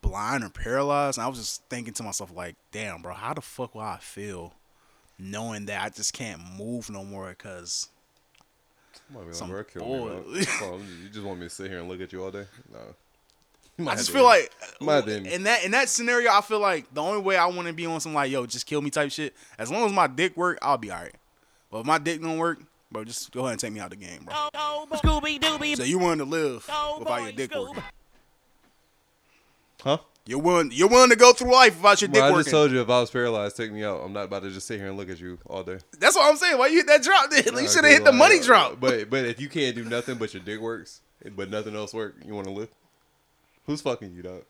blind 0.00 0.44
or 0.44 0.48
paralyzed. 0.48 1.18
And 1.18 1.24
I 1.24 1.28
was 1.28 1.38
just 1.38 1.62
thinking 1.68 1.92
to 1.94 2.02
myself 2.02 2.32
like, 2.34 2.56
damn, 2.70 3.02
bro, 3.02 3.12
how 3.14 3.34
the 3.34 3.40
fuck 3.40 3.74
will 3.74 3.82
I 3.82 3.98
feel 3.98 4.54
knowing 5.18 5.66
that 5.66 5.82
I 5.84 5.88
just 5.90 6.12
can't 6.12 6.40
move 6.58 6.90
no 6.90 7.04
more 7.04 7.28
because 7.28 7.88
Might 9.10 9.20
be 9.20 9.26
like, 9.26 9.34
Some 9.34 9.50
bro, 9.50 9.64
kill 9.64 9.82
boy. 9.84 10.08
me, 10.32 10.44
bro. 10.58 10.80
You 11.02 11.08
just 11.10 11.24
want 11.24 11.38
me 11.40 11.46
to 11.46 11.50
sit 11.50 11.70
here 11.70 11.78
and 11.80 11.88
look 11.88 12.00
at 12.00 12.12
you 12.12 12.24
all 12.24 12.30
day? 12.30 12.46
No. 12.72 12.78
You 13.78 13.88
I 13.88 13.94
just 13.94 14.06
to 14.06 14.12
feel 14.12 14.28
end- 14.28 14.42
like 14.42 14.52
you 14.80 14.86
might 14.86 14.94
have 14.96 15.04
to 15.06 15.14
end 15.14 15.24
me. 15.26 15.32
in 15.34 15.42
that 15.44 15.64
in 15.64 15.70
that 15.72 15.88
scenario, 15.88 16.30
I 16.32 16.40
feel 16.40 16.58
like 16.60 16.92
the 16.92 17.00
only 17.02 17.20
way 17.20 17.36
I 17.36 17.46
want 17.46 17.68
to 17.68 17.74
be 17.74 17.86
on 17.86 18.00
some 18.00 18.14
like 18.14 18.30
yo, 18.30 18.46
just 18.46 18.66
kill 18.66 18.82
me 18.82 18.90
type 18.90 19.10
shit. 19.12 19.34
As 19.58 19.70
long 19.70 19.84
as 19.86 19.92
my 19.92 20.06
dick 20.06 20.36
work, 20.36 20.58
I'll 20.62 20.78
be 20.78 20.90
alright. 20.90 21.14
But 21.70 21.80
if 21.80 21.86
my 21.86 21.98
dick 21.98 22.20
don't 22.20 22.36
work, 22.38 22.60
bro, 22.90 23.04
just 23.04 23.32
go 23.32 23.40
ahead 23.40 23.52
and 23.52 23.60
take 23.60 23.72
me 23.72 23.80
out 23.80 23.92
of 23.92 23.98
the 23.98 24.04
game, 24.04 24.24
bro. 24.24 24.34
Scooby 24.98 25.38
Dooby. 25.40 25.76
So 25.76 25.84
you 25.84 25.98
willing 25.98 26.18
to 26.18 26.24
live 26.24 26.66
oh, 26.70 26.96
without 26.98 27.22
your 27.22 27.32
dick 27.32 27.54
working? 27.54 27.82
Huh? 29.82 29.98
You're 30.24 30.38
willing 30.38 30.70
you're 30.72 30.88
willing 30.88 31.10
to 31.10 31.16
go 31.16 31.32
through 31.32 31.52
life 31.52 31.76
without 31.76 32.00
your 32.00 32.08
Bro, 32.08 32.14
dick 32.14 32.22
I 32.22 32.30
working? 32.30 32.44
just 32.44 32.50
told 32.52 32.70
you 32.70 32.80
if 32.80 32.88
I 32.88 33.00
was 33.00 33.10
paralyzed, 33.10 33.56
take 33.56 33.72
me 33.72 33.82
out. 33.82 34.02
I'm 34.04 34.12
not 34.12 34.26
about 34.26 34.44
to 34.44 34.50
just 34.50 34.68
sit 34.68 34.78
here 34.78 34.88
and 34.88 34.96
look 34.96 35.10
at 35.10 35.18
you 35.18 35.36
all 35.46 35.64
day. 35.64 35.78
That's 35.98 36.14
what 36.14 36.30
I'm 36.30 36.36
saying. 36.36 36.58
Why 36.58 36.68
you 36.68 36.76
hit 36.76 36.86
that 36.86 37.02
drop? 37.02 37.28
Then? 37.30 37.44
you 37.60 37.68
should 37.68 37.82
have 37.84 37.92
hit 37.92 38.04
the 38.04 38.12
money 38.12 38.38
uh, 38.38 38.44
drop. 38.44 38.78
But 38.78 39.10
but 39.10 39.24
if 39.24 39.40
you 39.40 39.48
can't 39.48 39.74
do 39.74 39.84
nothing 39.84 40.18
but 40.18 40.32
your 40.32 40.42
dick 40.42 40.60
works, 40.60 41.00
but 41.34 41.50
nothing 41.50 41.74
else 41.74 41.92
work, 41.92 42.14
you 42.24 42.34
want 42.34 42.46
to 42.46 42.52
live? 42.52 42.68
Who's 43.66 43.80
fucking 43.80 44.12
you, 44.12 44.22
dog? 44.22 44.42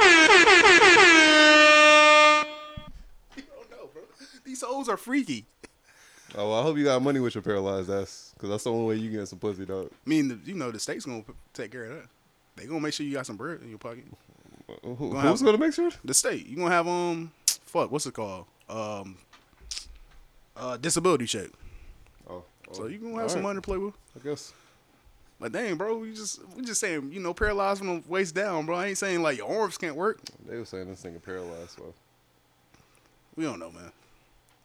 These 4.44 4.62
hoes 4.62 4.88
are 4.88 4.96
freaky. 4.96 5.46
Oh, 6.36 6.50
well, 6.50 6.60
I 6.60 6.62
hope 6.62 6.76
you 6.76 6.84
got 6.84 7.02
money 7.02 7.18
with 7.18 7.34
your 7.34 7.42
paralyzed 7.42 7.90
ass, 7.90 8.30
because 8.34 8.50
that's 8.50 8.64
the 8.64 8.72
only 8.72 8.86
way 8.86 9.02
you 9.02 9.10
get 9.10 9.26
some 9.26 9.40
pussy, 9.40 9.66
dog. 9.66 9.88
I 9.90 10.08
mean, 10.08 10.40
you 10.44 10.54
know, 10.54 10.70
the 10.70 10.78
state's 10.78 11.04
gonna 11.04 11.24
take 11.52 11.72
care 11.72 11.84
of 11.84 11.96
that. 11.96 12.04
They 12.56 12.66
gonna 12.66 12.80
make 12.80 12.92
sure 12.94 13.06
you 13.06 13.14
got 13.14 13.26
some 13.26 13.36
bread 13.36 13.60
in 13.62 13.68
your 13.70 13.78
pocket. 13.78 14.04
Who, 14.82 14.94
Gonna 14.96 15.20
who's 15.22 15.40
have- 15.40 15.46
gonna 15.46 15.58
make 15.58 15.72
sure? 15.74 15.90
The 16.04 16.14
state. 16.14 16.46
You 16.46 16.56
gonna 16.56 16.70
have 16.70 16.86
um, 16.86 17.32
fuck, 17.46 17.90
what's 17.90 18.06
it 18.06 18.14
called? 18.14 18.46
Um, 18.68 19.16
uh, 20.56 20.76
disability 20.76 21.26
check. 21.26 21.48
Oh, 22.28 22.44
So 22.72 22.86
you 22.86 22.98
gonna 22.98 23.14
have 23.14 23.22
all 23.22 23.28
some 23.28 23.38
right. 23.38 23.42
money 23.44 23.56
to 23.58 23.62
play 23.62 23.78
with. 23.78 23.94
I 24.16 24.22
guess. 24.28 24.52
Like 25.40 25.52
dang, 25.52 25.76
bro, 25.76 25.96
we 25.98 26.12
just 26.12 26.40
we 26.54 26.62
just 26.62 26.80
saying, 26.80 27.10
you 27.12 27.18
know, 27.20 27.32
paralyzed 27.32 27.78
from 27.78 28.02
the 28.02 28.08
waist 28.08 28.34
down, 28.34 28.66
bro. 28.66 28.76
I 28.76 28.86
ain't 28.88 28.98
saying 28.98 29.22
like 29.22 29.38
your 29.38 29.50
arms 29.60 29.78
can't 29.78 29.96
work. 29.96 30.20
They 30.46 30.56
were 30.58 30.66
saying 30.66 30.88
this 30.88 31.02
nigga 31.02 31.22
paralyzed, 31.22 31.70
so 31.70 31.94
We 33.36 33.44
don't 33.44 33.58
know, 33.58 33.70
man. 33.72 33.90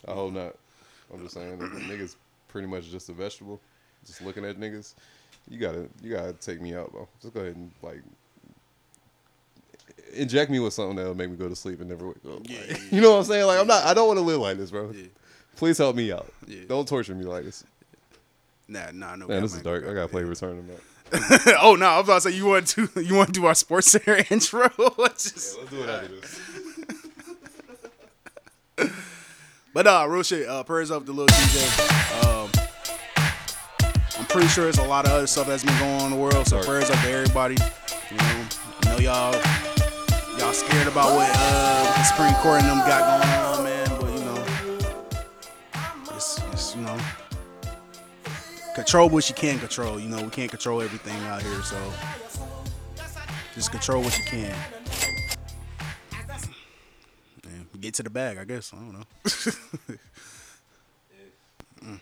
I 0.08 0.12
hope 0.12 0.34
not. 0.34 0.56
I'm 1.14 1.22
just 1.22 1.34
saying, 1.36 1.58
niggas 1.58 2.16
pretty 2.50 2.68
much 2.68 2.90
just 2.92 3.08
a 3.10 3.14
vegetable. 3.14 3.62
Just 4.06 4.22
looking 4.22 4.44
at 4.46 4.60
niggas, 4.60 4.94
you 5.50 5.60
gotta 5.60 5.88
you 6.02 6.12
gotta 6.12 6.34
take 6.34 6.62
me 6.62 6.76
out, 6.76 6.92
bro. 6.92 7.08
Just 7.22 7.34
go 7.34 7.42
ahead 7.42 7.56
and 7.56 7.72
like 7.82 8.02
inject 10.14 10.50
me 10.50 10.60
with 10.60 10.74
something 10.74 10.96
that'll 10.96 11.16
make 11.16 11.30
me 11.30 11.38
go 11.38 11.50
to 11.50 11.56
sleep 11.56 11.80
and 11.80 11.90
never 11.90 12.08
wake 12.08 12.18
up. 12.26 12.48
Like, 12.50 12.80
you 12.92 13.02
know 13.02 13.12
what 13.12 13.20
I'm 13.20 13.24
saying? 13.26 13.46
Like 13.46 13.60
I'm 13.60 13.68
not. 13.68 13.84
I 13.84 13.94
don't 13.94 14.08
want 14.08 14.18
to 14.18 14.26
live 14.26 14.40
like 14.40 14.58
this, 14.58 14.72
bro. 14.72 14.94
Please 15.56 15.78
help 15.78 15.96
me 15.96 16.12
out. 16.12 16.32
Don't 16.68 16.88
torture 16.88 17.16
me 17.16 17.26
like 17.26 17.46
this. 17.46 17.64
Nah, 18.68 18.92
nah, 18.94 19.16
no. 19.16 19.28
Man, 19.28 19.42
this 19.42 19.54
is 19.54 19.62
dark. 19.62 19.86
I 19.86 19.94
gotta 19.94 20.08
play 20.08 20.24
Return 20.24 20.58
of 20.58 20.68
Mac. 20.68 20.78
oh 21.62 21.76
no, 21.76 21.86
I 21.86 21.98
was 22.00 22.08
about 22.08 22.22
to 22.24 22.32
say 22.32 22.36
you 22.36 22.48
want 22.48 22.68
to 22.70 22.90
you 23.02 23.16
want 23.16 23.28
to 23.28 23.40
do 23.40 23.46
our 23.46 23.54
sports 23.54 23.92
center 23.92 24.24
intro. 24.32 24.70
let's 24.98 25.32
just 25.32 25.58
let's 25.60 25.70
do 25.70 25.84
it 25.84 25.90
after 25.90 26.16
this. 26.16 26.42
But 29.74 29.88
uh, 29.88 30.06
real 30.08 30.24
shit. 30.24 30.48
Uh, 30.48 30.64
prayers 30.64 30.90
up 30.90 31.06
to 31.06 31.12
Lil 31.12 31.28
Tjay. 31.28 32.24
I'm 32.24 32.35
pretty 34.26 34.48
sure 34.48 34.64
there's 34.66 34.78
a 34.78 34.84
lot 34.84 35.06
of 35.06 35.12
other 35.12 35.28
stuff 35.28 35.48
that's 35.48 35.64
been 35.64 35.78
going 35.80 36.02
on 36.02 36.06
in 36.06 36.12
the 36.12 36.18
world. 36.18 36.48
So 36.48 36.62
prayers 36.62 36.90
up 36.90 37.00
to 37.02 37.10
everybody. 37.10 37.56
You 38.12 38.18
know, 38.18 38.46
I 38.84 38.90
know 38.90 38.98
y'all 38.98 39.34
y'all 40.38 40.54
scared 40.54 40.88
about 40.88 41.16
what 41.16 41.30
uh, 41.34 41.84
the 41.96 42.04
Supreme 42.04 42.34
Court 42.36 42.62
and 42.62 42.70
them 42.70 42.80
got 42.80 43.22
going 43.22 43.30
on, 43.46 43.64
man. 43.64 43.88
But 44.00 44.12
you 44.14 44.26
know, 44.26 46.16
it's, 46.16 46.40
it's 46.52 46.76
you 46.76 46.82
know, 46.82 46.98
control 48.74 49.10
what 49.10 49.28
you 49.30 49.36
can 49.36 49.60
control. 49.60 50.00
You 50.00 50.10
know, 50.10 50.22
we 50.24 50.30
can't 50.30 50.50
control 50.50 50.82
everything 50.82 51.20
out 51.26 51.42
here, 51.42 51.62
so 51.64 51.78
just 53.54 53.72
control 53.72 54.04
what 54.04 54.18
you 54.18 54.26
can. 54.26 54.56
And 57.44 57.82
get 57.82 57.94
to 57.96 58.04
the 58.04 58.10
bag, 58.10 58.38
I 58.38 58.46
guess. 58.46 58.74
I 58.74 58.78
don't 58.78 58.94
know. 58.94 59.96
Mm. 61.86 62.00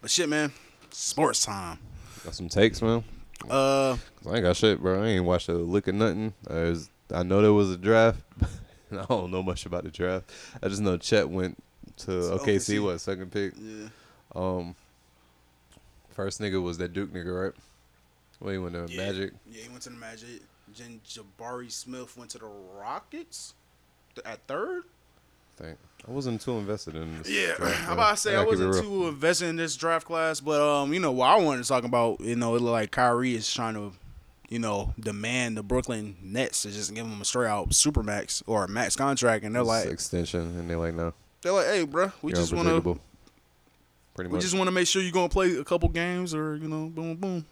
But 0.00 0.10
shit, 0.10 0.28
man, 0.28 0.52
sports 0.94 1.44
time. 1.44 1.78
Got 2.24 2.34
some 2.34 2.48
takes, 2.48 2.80
man. 2.82 3.04
Uh, 3.44 3.96
'Cause 3.96 4.26
I 4.26 4.34
ain't 4.36 4.42
got 4.42 4.56
shit, 4.56 4.80
bro. 4.80 5.02
I 5.02 5.08
ain't 5.08 5.24
watched 5.24 5.48
a 5.48 5.52
lick 5.54 5.86
of 5.88 5.94
nothing. 5.96 6.32
I, 6.48 6.54
was, 6.54 6.88
I 7.12 7.22
know 7.22 7.42
there 7.42 7.52
was 7.52 7.70
a 7.70 7.76
draft. 7.76 8.20
I 8.92 9.04
don't 9.08 9.30
know 9.30 9.42
much 9.42 9.66
about 9.66 9.84
the 9.84 9.90
draft. 9.90 10.30
I 10.62 10.68
just 10.68 10.80
know 10.80 10.96
Chet 10.96 11.28
went 11.28 11.62
to 11.98 12.10
OKC. 12.10 12.38
OKC. 12.78 12.82
What 12.84 13.00
second 13.00 13.30
pick? 13.32 13.52
Yeah. 13.60 13.88
Um, 14.34 14.74
first 16.12 16.40
nigga 16.40 16.62
was 16.62 16.78
that 16.78 16.92
Duke 16.92 17.12
nigga, 17.12 17.44
right? 17.44 17.52
Well, 18.40 18.52
he 18.52 18.58
went 18.58 18.74
to 18.74 18.86
Yeah. 18.92 19.06
Magic. 19.06 19.32
Yeah, 19.50 19.62
he 19.62 19.68
went 19.68 19.82
to 19.82 19.90
the 19.90 19.96
Magic. 19.96 20.40
Then 20.76 21.00
Jabari 21.06 21.70
Smith 21.70 22.16
went 22.16 22.30
to 22.32 22.38
the 22.38 22.46
Rockets 22.46 23.54
at 24.24 24.40
third. 24.46 24.84
I 25.58 25.62
think 25.62 25.78
I 26.06 26.10
wasn't 26.10 26.40
too 26.40 26.52
invested 26.58 26.96
in 26.96 27.18
this. 27.18 27.30
Yeah, 27.30 27.54
draft, 27.56 27.82
I'm 27.86 27.92
about 27.94 28.12
I 28.12 28.14
say 28.16 28.36
I 28.36 28.44
keep 28.44 28.54
it 28.54 28.66
wasn't 28.66 28.84
too 28.84 29.08
invested 29.08 29.48
in 29.48 29.56
this 29.56 29.76
draft 29.76 30.06
class, 30.06 30.40
but 30.40 30.60
um, 30.60 30.92
you 30.92 31.00
know 31.00 31.12
what 31.12 31.28
I 31.28 31.36
wanted 31.36 31.62
to 31.62 31.68
talk 31.68 31.84
about, 31.84 32.20
you 32.20 32.36
know, 32.36 32.54
it 32.56 32.60
looked 32.60 32.72
like 32.72 32.90
Kyrie 32.90 33.34
is 33.34 33.52
trying 33.52 33.74
to, 33.74 33.92
you 34.48 34.58
know, 34.58 34.92
demand 35.00 35.56
the 35.56 35.62
Brooklyn 35.62 36.16
Nets 36.22 36.62
to 36.62 36.70
just 36.70 36.92
give 36.94 37.06
him 37.06 37.20
a 37.20 37.24
straight 37.24 37.48
out 37.48 37.74
super 37.74 38.02
max 38.02 38.42
or 38.46 38.64
a 38.64 38.68
max 38.68 38.96
contract, 38.96 39.44
and 39.44 39.54
they're 39.54 39.62
It's 39.62 39.68
like, 39.68 39.86
extension, 39.86 40.40
and 40.40 40.68
they're 40.68 40.76
like, 40.76 40.94
no, 40.94 41.14
they're 41.42 41.52
like, 41.52 41.66
hey, 41.66 41.84
bro, 41.84 42.12
we 42.20 42.32
you're 42.32 42.40
just 42.40 42.52
want 42.52 42.68
to, 42.68 43.00
Pretty 44.14 44.28
much. 44.30 44.34
we 44.36 44.40
just 44.40 44.54
want 44.56 44.66
to 44.68 44.72
make 44.72 44.86
sure 44.86 45.00
you're 45.02 45.10
gonna 45.10 45.28
play 45.28 45.56
a 45.56 45.64
couple 45.64 45.88
games, 45.88 46.34
or 46.34 46.56
you 46.56 46.68
know, 46.68 46.88
boom, 46.88 47.16
boom, 47.16 47.46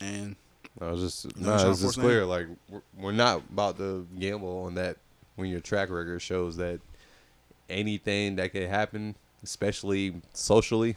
and 0.00 0.36
I 0.80 0.90
was 0.90 1.00
just 1.00 1.36
No, 1.36 1.56
no, 1.56 1.70
it's 1.70 1.80
just 1.80 1.98
clear. 1.98 2.26
Like 2.26 2.46
we're, 2.68 2.82
we're 2.98 3.12
not 3.12 3.42
about 3.50 3.78
to 3.78 4.06
gamble 4.18 4.64
on 4.66 4.74
that 4.74 4.98
when 5.36 5.48
your 5.48 5.60
track 5.60 5.90
record 5.90 6.20
shows 6.20 6.56
that 6.58 6.80
anything 7.68 8.36
that 8.36 8.52
could 8.52 8.68
happen, 8.68 9.16
especially 9.42 10.20
socially, 10.32 10.96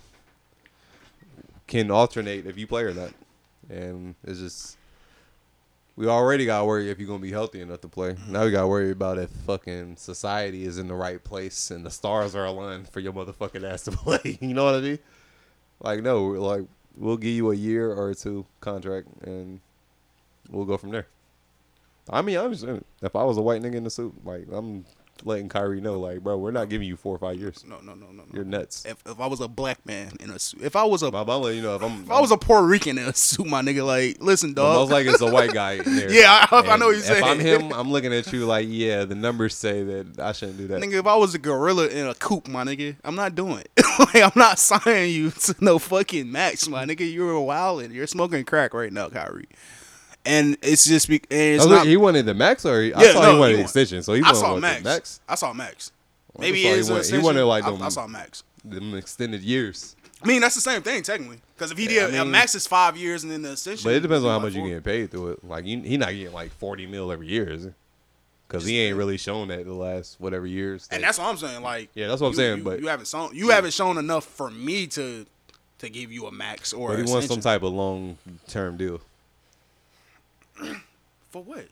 can 1.68 1.92
alternate 1.92 2.46
if 2.46 2.58
you 2.58 2.68
play 2.68 2.84
or 2.84 2.94
not. 2.94 3.14
And 3.70 4.16
it's 4.24 4.40
just 4.40 4.78
we 5.98 6.08
already 6.08 6.46
got 6.46 6.66
worry 6.68 6.90
if 6.92 7.00
you're 7.00 7.08
gonna 7.08 7.20
be 7.20 7.32
healthy 7.32 7.60
enough 7.60 7.82
to 7.82 7.88
play. 7.88 8.16
Now 8.28 8.46
we 8.46 8.52
got 8.52 8.62
to 8.62 8.68
worry 8.68 8.92
about 8.92 9.18
if 9.18 9.32
fucking 9.32 9.98
society 9.98 10.64
is 10.64 10.78
in 10.78 10.88
the 10.88 10.94
right 10.94 11.22
place 11.22 11.72
and 11.72 11.86
the 11.86 11.90
stars 11.90 12.36
are 12.36 12.46
aligned 12.46 12.88
for 12.88 13.00
your 13.00 13.14
motherfucking 13.14 13.70
ass 13.70 13.84
to 13.84 13.92
play. 13.94 14.38
you 14.40 14.54
know 14.54 14.66
what 14.66 14.76
I 14.76 14.82
mean? 14.82 15.00
Like 15.82 16.04
no, 16.04 16.24
we're 16.24 16.38
like 16.38 16.66
we'll 16.96 17.18
give 17.18 17.32
you 17.32 17.52
a 17.52 17.56
year 17.56 17.92
or 17.92 18.14
two 18.14 18.46
contract 18.62 19.08
and 19.24 19.60
we'll 20.50 20.66
go 20.66 20.78
from 20.78 20.92
there. 20.92 21.08
I 22.10 22.22
mean, 22.22 22.38
I'm 22.38 22.54
just 22.54 22.66
if 23.02 23.16
I 23.16 23.24
was 23.24 23.38
a 23.38 23.42
white 23.42 23.62
nigga 23.62 23.76
in 23.76 23.84
the 23.84 23.90
suit, 23.90 24.14
like 24.24 24.48
I'm 24.52 24.86
letting 25.26 25.50
Kyrie 25.50 25.82
know, 25.82 26.00
like, 26.00 26.22
bro, 26.22 26.38
we're 26.38 26.52
not 26.52 26.70
giving 26.70 26.88
you 26.88 26.98
four 26.98 27.16
or 27.16 27.20
five 27.20 27.38
years. 27.38 27.64
No, 27.68 27.80
no, 27.80 27.94
no, 27.94 28.08
no, 28.08 28.24
no. 28.24 28.26
You're 28.34 28.46
nuts. 28.46 28.86
If, 28.86 28.98
if 29.06 29.20
I 29.20 29.28
was 29.28 29.42
a 29.42 29.48
black 29.48 29.86
man 29.86 30.12
in 30.20 30.30
a 30.30 30.40
suit, 30.40 30.62
if 30.62 30.76
I 30.76 30.84
was 30.84 31.04
a, 31.04 31.08
I'm 31.08 31.28
letting 31.28 31.58
you 31.58 31.64
know 31.64 31.76
if 31.76 31.84
I'm, 31.84 32.04
if 32.04 32.12
I 32.12 32.20
was 32.20 32.32
a 32.32 32.38
Puerto 32.38 32.66
Rican 32.66 32.98
in 32.98 33.06
a 33.06 33.14
suit, 33.14 33.48
my 33.48 33.62
nigga, 33.62 33.86
like, 33.86 34.22
listen, 34.22 34.54
dog. 34.54 34.76
most 34.76 34.92
like 34.92 35.06
it's 35.06 35.22
a 35.22 35.32
white 35.32 35.54
guy 35.54 35.78
there. 35.86 36.12
yeah, 36.12 36.48
I, 36.52 36.58
I 36.60 36.78
know 36.78 36.88
what 36.88 36.96
you're 36.96 37.04
saying. 37.04 37.24
If 37.24 37.30
I'm 37.30 37.40
him, 37.40 37.74
I'm 37.74 37.92
looking 37.92 38.14
at 38.14 38.32
you 38.32 38.46
like, 38.46 38.68
yeah, 38.70 39.06
the 39.06 39.16
numbers 39.16 39.56
say 39.56 39.84
that 39.84 40.20
I 40.20 40.32
shouldn't 40.32 40.58
do 40.58 40.68
that. 40.68 40.82
Nigga, 40.82 41.00
if 41.00 41.08
I 41.08 41.16
was 41.16 41.36
a 41.36 41.40
gorilla 41.40 41.88
in 41.88 42.08
a 42.08 42.14
coop, 42.16 42.48
my 42.48 42.64
nigga, 42.64 42.96
I'm 43.04 43.16
not 43.16 43.36
doing 43.36 43.60
it. 43.60 43.72
like, 44.00 44.16
I'm 44.24 44.32
not 44.36 44.60
signing 44.60 45.12
you 45.12 45.32
to 45.32 45.56
no 45.60 45.80
fucking 45.80 46.32
max, 46.32 46.68
my 46.68 46.86
nigga. 46.86 47.12
You're 47.12 47.36
a 47.36 47.42
wildin'. 47.42 47.94
You're 47.94 48.08
smoking 48.08 48.44
crack 48.46 48.74
right 48.74 48.92
now, 48.92 49.10
Kyrie. 49.10 49.48
And 50.28 50.58
it's 50.62 50.86
just 50.86 51.08
be, 51.08 51.22
it's 51.30 51.64
oh, 51.64 51.68
I 51.68 51.70
not. 51.72 51.78
like, 51.80 51.88
he 51.88 51.98
wanted 51.98 52.26
the 52.26 52.34
max, 52.34 52.66
or 52.66 52.82
he, 52.82 52.94
I 52.94 53.02
Yeah, 53.02 53.14
saw 53.14 53.22
no, 53.22 53.34
he 53.34 53.40
wanted 53.40 53.52
he 53.52 53.56
the 53.58 53.64
extension. 53.64 54.04
So 54.04 54.14
he 54.14 54.22
I 54.24 54.34
saw 54.34 54.58
max. 54.58 54.84
max. 54.84 55.20
I 55.28 55.36
saw 55.36 55.54
max. 55.54 55.92
Maybe 56.38 56.62
just 56.64 56.88
saw 56.90 56.96
it 56.98 57.06
he 57.08 57.14
wanted, 57.14 57.20
he 57.20 57.26
wanted 57.26 57.46
like 57.46 57.64
I, 57.64 57.72
them, 57.72 57.82
I 57.82 57.90
saw 57.90 58.08
max. 58.08 58.44
them 58.64 58.94
extended 58.96 59.42
years. 59.42 59.96
I 60.22 60.28
mean, 60.28 60.42
that's 60.42 60.56
the 60.56 60.62
same 60.62 60.82
thing 60.82 61.02
technically. 61.04 61.40
Because 61.56 61.72
if 61.72 61.78
he 61.78 61.86
Yeah, 61.86 62.08
did 62.08 62.16
I 62.16 62.18
a 62.18 62.24
mean- 62.24 62.32
max 62.32 62.56
is 62.56 62.68
five 62.68 62.98
years, 62.98 63.24
and 63.24 63.32
then 63.32 63.42
the 63.42 63.54
extension. 63.54 63.84
But 63.86 63.94
it 63.96 64.02
depends 64.02 64.26
on 64.26 64.32
how 64.32 64.40
much 64.40 64.54
like 64.54 64.62
you 64.64 64.68
getting 64.68 64.82
paid 64.84 65.12
through 65.12 65.30
it. 65.32 65.46
Like 65.46 65.66
you, 65.66 65.82
he 65.82 65.98
not 65.98 66.10
getting 66.12 66.34
like 66.34 66.52
forty 66.52 66.86
mil 66.88 67.12
every 67.12 67.28
year, 67.28 67.50
is 67.50 67.66
it? 67.66 67.74
Because 68.48 68.66
he 68.66 68.80
ain't 68.80 68.98
really 68.98 69.18
shown 69.18 69.48
that 69.50 69.66
the 69.66 69.74
last 69.74 70.16
whatever 70.20 70.46
years. 70.48 70.88
And 70.92 71.04
that's 71.04 71.18
what 71.20 71.26
I'm 71.28 71.38
saying. 71.38 71.62
Like, 71.62 71.90
Yeah, 71.96 72.08
that's 72.08 72.20
what 72.22 72.28
I'm 72.28 72.34
you- 72.34 72.38
saying, 72.38 72.58
you- 72.60 72.64
but- 72.64 72.80
you 72.82 72.88
haven't 72.88 73.08
shown 73.08 73.30
you 73.36 73.50
haven't 73.50 73.74
shown 73.74 73.98
enough 73.98 74.26
for 74.26 74.50
me 74.50 74.88
to 74.88 75.26
to 75.80 75.90
give 75.90 76.12
you 76.12 76.26
a 76.26 76.32
max 76.32 76.74
or 76.74 76.90
but 76.96 77.06
he 77.06 77.12
wants 77.12 77.28
some 77.28 77.40
type 77.42 77.62
of 77.64 77.72
long 77.72 78.18
term 78.48 78.78
deal, 78.78 79.00
for 81.30 81.44
what? 81.44 81.68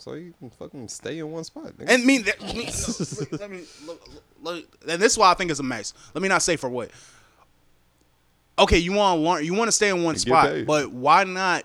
so 0.00 0.14
you 0.14 0.32
can 0.38 0.48
fucking 0.50 0.88
stay 0.88 1.18
in 1.18 1.30
one 1.30 1.44
spot. 1.44 1.66
nigga. 1.76 1.90
And 1.90 2.04
mean 2.04 2.22
that. 2.24 2.40
mean- 2.40 2.66
no, 2.66 2.94
look, 3.20 3.40
let 3.40 3.50
me 3.50 3.64
look, 3.86 4.08
look, 4.08 4.22
look, 4.42 4.64
and 4.88 5.00
this 5.00 5.12
is 5.12 5.18
why 5.18 5.30
I 5.30 5.34
think 5.34 5.50
it's 5.50 5.60
a 5.60 5.64
mess. 5.64 5.92
Let 6.14 6.22
me 6.22 6.28
not 6.28 6.42
say 6.42 6.56
for 6.56 6.68
what. 6.70 6.90
Okay, 8.58 8.78
you 8.78 8.92
want 8.92 9.18
to 9.18 9.22
learn, 9.22 9.44
you 9.44 9.54
want 9.54 9.68
to 9.68 9.72
stay 9.72 9.88
in 9.88 10.02
one 10.02 10.14
get 10.14 10.22
spot, 10.22 10.46
paid. 10.46 10.66
but 10.66 10.90
why 10.90 11.24
not? 11.24 11.64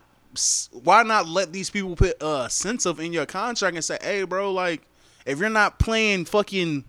Why 0.71 1.03
not 1.03 1.27
let 1.27 1.53
these 1.53 1.69
people 1.69 1.95
put 1.95 2.15
a 2.21 2.49
sense 2.49 2.85
of 2.85 2.99
in 2.99 3.13
your 3.13 3.25
contract 3.25 3.75
and 3.75 3.83
say, 3.83 3.97
"Hey, 4.01 4.23
bro, 4.23 4.51
like, 4.51 4.81
if 5.25 5.39
you're 5.39 5.49
not 5.49 5.79
playing 5.79 6.25
fucking, 6.25 6.83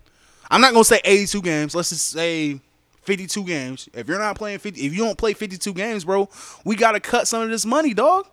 I'm 0.51 0.61
not 0.61 0.73
gonna 0.73 0.83
say 0.83 0.99
82 1.03 1.41
games. 1.41 1.75
Let's 1.75 1.89
just 1.89 2.09
say 2.09 2.59
52 3.03 3.43
games. 3.45 3.87
If 3.93 4.07
you're 4.09 4.19
not 4.19 4.37
playing 4.37 4.59
50, 4.59 4.85
if 4.85 4.93
you 4.93 4.99
don't 4.99 5.17
play 5.17 5.33
52 5.33 5.73
games, 5.73 6.03
bro, 6.03 6.29
we 6.65 6.75
gotta 6.75 6.99
cut 6.99 7.27
some 7.27 7.41
of 7.41 7.49
this 7.49 7.65
money, 7.65 7.93
dog. 7.93 8.27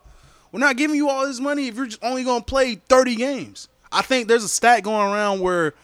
We're 0.54 0.60
not 0.60 0.76
giving 0.76 0.94
you 0.94 1.08
all 1.08 1.26
this 1.26 1.40
money 1.40 1.66
if 1.66 1.74
you're 1.74 1.86
just 1.86 2.04
only 2.04 2.22
gonna 2.22 2.44
play 2.44 2.76
30 2.76 3.16
games. 3.16 3.68
I 3.90 4.02
think 4.02 4.28
there's 4.28 4.44
a 4.44 4.48
stat 4.48 4.84
going 4.84 5.12
around 5.12 5.40
where 5.40 5.74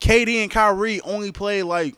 KD 0.00 0.36
and 0.36 0.52
Kyrie 0.52 1.00
only 1.00 1.32
play 1.32 1.64
like 1.64 1.96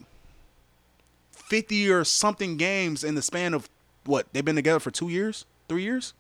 50 1.33 1.91
or 1.91 2.05
something 2.05 2.57
games 2.57 3.05
in 3.05 3.17
the 3.17 3.21
span 3.21 3.53
of 3.53 3.69
what 4.07 4.33
they've 4.33 4.43
been 4.43 4.57
together 4.57 4.81
for 4.81 4.91
two 4.91 5.11
years, 5.11 5.45
three 5.69 5.83
years. 5.83 6.15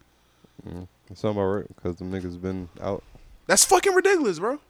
Mm, 0.69 0.87
That's 1.09 1.25
about 1.25 1.41
right 1.41 1.67
because 1.77 1.97
the 1.97 2.05
niggas 2.05 2.39
been 2.43 2.69
out. 2.83 3.03
That's 3.47 3.65
fucking 3.65 3.95
ridiculous, 3.95 4.39
bro. 4.39 4.61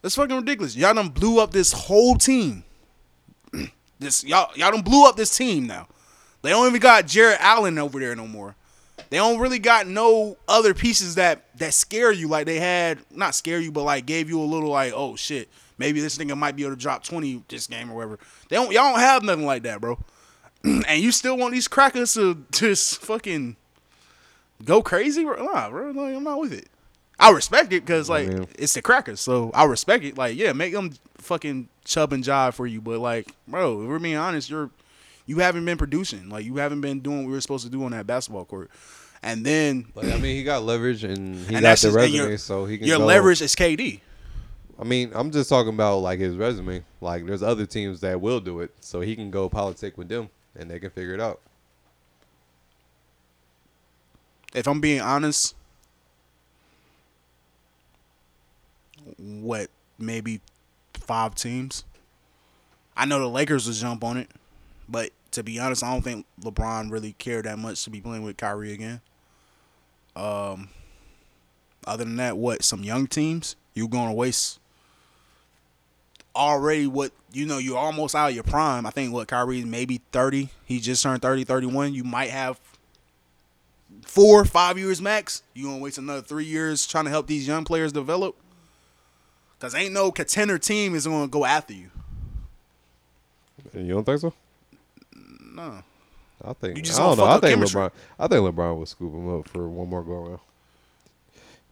That's 0.00 0.14
fucking 0.14 0.36
ridiculous. 0.36 0.76
Y'all 0.76 0.94
done 0.94 1.08
blew 1.08 1.40
up 1.40 1.50
this 1.50 1.72
whole 1.72 2.14
team. 2.14 2.62
this 3.98 4.22
y'all 4.22 4.52
y'all 4.54 4.70
done 4.70 4.82
blew 4.82 5.08
up 5.08 5.16
this 5.16 5.36
team 5.36 5.66
now. 5.66 5.88
They 6.42 6.50
don't 6.50 6.68
even 6.68 6.80
got 6.80 7.08
Jarrett 7.08 7.40
Allen 7.40 7.78
over 7.78 7.98
there 7.98 8.14
no 8.14 8.28
more. 8.28 8.54
They 9.08 9.16
don't 9.16 9.40
really 9.40 9.58
got 9.58 9.86
no 9.86 10.36
other 10.48 10.74
pieces 10.74 11.14
that 11.14 11.44
that 11.58 11.74
scare 11.74 12.12
you 12.12 12.28
like 12.28 12.46
they 12.46 12.60
had 12.60 12.98
not 13.10 13.34
scare 13.34 13.60
you, 13.60 13.72
but 13.72 13.84
like 13.84 14.06
gave 14.06 14.28
you 14.28 14.40
a 14.40 14.44
little 14.44 14.68
like, 14.68 14.92
oh 14.94 15.16
shit, 15.16 15.48
maybe 15.78 16.00
this 16.00 16.18
nigga 16.18 16.36
might 16.36 16.56
be 16.56 16.64
able 16.64 16.74
to 16.74 16.80
drop 16.80 17.04
20 17.04 17.44
this 17.48 17.66
game 17.66 17.90
or 17.90 17.94
whatever. 17.94 18.18
They 18.48 18.56
don't 18.56 18.72
y'all 18.72 18.92
don't 18.92 19.00
have 19.00 19.22
nothing 19.22 19.46
like 19.46 19.62
that, 19.62 19.80
bro. 19.80 19.98
and 20.64 21.02
you 21.02 21.12
still 21.12 21.36
want 21.36 21.54
these 21.54 21.68
crackers 21.68 22.14
to 22.14 22.44
just 22.52 23.00
fucking 23.00 23.56
go 24.64 24.82
crazy? 24.82 25.24
bro? 25.24 25.44
Nah, 25.44 25.70
bro. 25.70 25.90
Like, 25.90 26.14
I'm 26.14 26.24
not 26.24 26.38
with 26.38 26.52
it. 26.52 26.68
I 27.18 27.30
respect 27.30 27.72
it 27.72 27.84
because 27.84 28.08
like 28.08 28.28
it's 28.58 28.72
the 28.72 28.82
crackers, 28.82 29.20
so 29.20 29.50
I 29.52 29.64
respect 29.64 30.04
it. 30.04 30.16
Like, 30.16 30.36
yeah, 30.36 30.52
make 30.54 30.72
them 30.72 30.92
fucking 31.18 31.68
chub 31.84 32.12
and 32.14 32.24
jive 32.24 32.54
for 32.54 32.66
you, 32.66 32.80
but 32.80 32.98
like, 32.98 33.34
bro, 33.46 33.82
if 33.82 33.88
we're 33.88 33.98
being 33.98 34.16
honest, 34.16 34.48
you're 34.48 34.70
you 35.30 35.38
haven't 35.38 35.64
been 35.64 35.78
producing. 35.78 36.28
Like, 36.28 36.44
you 36.44 36.56
haven't 36.56 36.80
been 36.80 36.98
doing 36.98 37.18
what 37.18 37.26
we 37.28 37.32
were 37.34 37.40
supposed 37.40 37.64
to 37.64 37.70
do 37.70 37.84
on 37.84 37.92
that 37.92 38.04
basketball 38.04 38.44
court. 38.44 38.68
And 39.22 39.46
then, 39.46 39.86
But 39.94 40.06
I 40.06 40.16
mean, 40.18 40.34
he 40.34 40.42
got 40.42 40.64
leverage 40.64 41.04
and 41.04 41.36
he 41.46 41.54
And 41.54 41.62
got 41.62 41.78
the 41.78 41.92
resume, 41.92 42.16
your- 42.30 42.38
so 42.38 42.64
he 42.64 42.78
can. 42.78 42.88
your 42.88 42.98
go- 42.98 43.06
leverage 43.06 43.40
is 43.40 43.54
KD. 43.54 44.00
I 44.76 44.82
mean, 44.84 45.12
I'm 45.14 45.30
just 45.30 45.48
talking 45.48 45.72
about 45.74 45.98
like 45.98 46.18
his 46.18 46.34
resume. 46.36 46.82
Like, 47.00 47.26
there's 47.26 47.42
other 47.44 47.64
teams 47.64 48.00
that 48.00 48.20
will 48.20 48.40
do 48.40 48.58
it, 48.60 48.72
so 48.80 49.02
he 49.02 49.14
can 49.14 49.30
go 49.30 49.48
politic 49.48 49.96
with 49.96 50.08
them, 50.08 50.30
and 50.56 50.68
they 50.70 50.80
can 50.80 50.90
figure 50.90 51.14
it 51.14 51.20
out. 51.20 51.40
if 54.52 54.66
I'm 54.66 54.80
being 54.80 55.00
honest, 55.00 55.54
what 59.16 59.68
maybe 59.98 60.40
five 60.94 61.36
teams. 61.36 61.84
I 62.96 63.04
know 63.04 63.20
the 63.20 63.28
Lakers 63.28 63.66
will 63.66 63.74
jump 63.74 64.02
on 64.02 64.16
it, 64.16 64.28
but 64.88 65.10
to 65.32 65.42
be 65.42 65.58
honest, 65.58 65.84
I 65.84 65.92
don't 65.92 66.02
think 66.02 66.26
LeBron 66.42 66.90
really 66.90 67.12
cared 67.14 67.44
that 67.44 67.58
much 67.58 67.84
to 67.84 67.90
be 67.90 68.00
playing 68.00 68.22
with 68.22 68.36
Kyrie 68.36 68.72
again. 68.72 69.00
Um, 70.16 70.68
other 71.86 72.04
than 72.04 72.16
that, 72.16 72.36
what 72.36 72.64
some 72.64 72.82
young 72.82 73.06
teams 73.06 73.56
you're 73.74 73.88
going 73.88 74.08
to 74.08 74.14
waste 74.14 74.58
already 76.34 76.86
what 76.86 77.12
you 77.32 77.44
know 77.44 77.58
you're 77.58 77.78
almost 77.78 78.14
out 78.14 78.30
of 78.30 78.34
your 78.34 78.44
prime. 78.44 78.86
I 78.86 78.90
think 78.90 79.12
what 79.12 79.28
Kyrie 79.28 79.64
maybe 79.64 80.00
30. 80.12 80.48
He 80.64 80.80
just 80.80 81.02
turned 81.02 81.22
30, 81.22 81.44
31. 81.44 81.94
You 81.94 82.04
might 82.04 82.30
have 82.30 82.60
four, 84.04 84.44
five 84.44 84.78
years 84.78 85.00
max. 85.00 85.42
You 85.54 85.66
gonna 85.66 85.78
waste 85.78 85.98
another 85.98 86.22
three 86.22 86.44
years 86.44 86.86
trying 86.86 87.04
to 87.04 87.10
help 87.10 87.26
these 87.26 87.46
young 87.46 87.64
players 87.64 87.92
develop? 87.92 88.36
Cause 89.58 89.74
ain't 89.74 89.92
no 89.92 90.10
contender 90.10 90.58
team 90.58 90.94
is 90.94 91.06
gonna 91.06 91.28
go 91.28 91.44
after 91.44 91.74
you. 91.74 91.90
You 93.74 93.94
don't 93.94 94.04
think 94.04 94.20
so? 94.20 94.32
No. 95.68 95.82
I 96.42 96.52
think. 96.54 96.76
You 96.76 96.82
just 96.82 96.98
I 96.98 97.04
don't 97.04 97.18
know. 97.18 97.24
I 97.24 97.38
think 97.38 97.54
chemistry. 97.54 97.80
LeBron. 97.80 97.90
I 98.18 98.28
think 98.28 98.40
LeBron 98.40 98.78
would 98.78 98.88
scoop 98.88 99.12
him 99.12 99.28
up 99.38 99.48
for 99.48 99.68
one 99.68 99.88
more 99.88 100.02
go 100.02 100.12
around. 100.12 100.40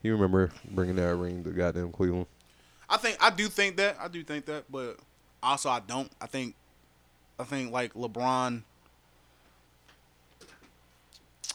You 0.02 0.12
remember 0.12 0.50
bringing 0.70 0.96
that 0.96 1.16
ring 1.16 1.42
to 1.44 1.50
goddamn 1.50 1.90
Cleveland? 1.92 2.26
I 2.88 2.96
think 2.98 3.16
I 3.20 3.30
do 3.30 3.48
think 3.48 3.76
that. 3.76 3.96
I 4.00 4.08
do 4.08 4.22
think 4.22 4.46
that, 4.46 4.70
but 4.70 4.98
also 5.42 5.70
I 5.70 5.80
don't. 5.80 6.10
I 6.20 6.26
think 6.26 6.54
I 7.38 7.44
think 7.44 7.72
like 7.72 7.94
LeBron 7.94 8.62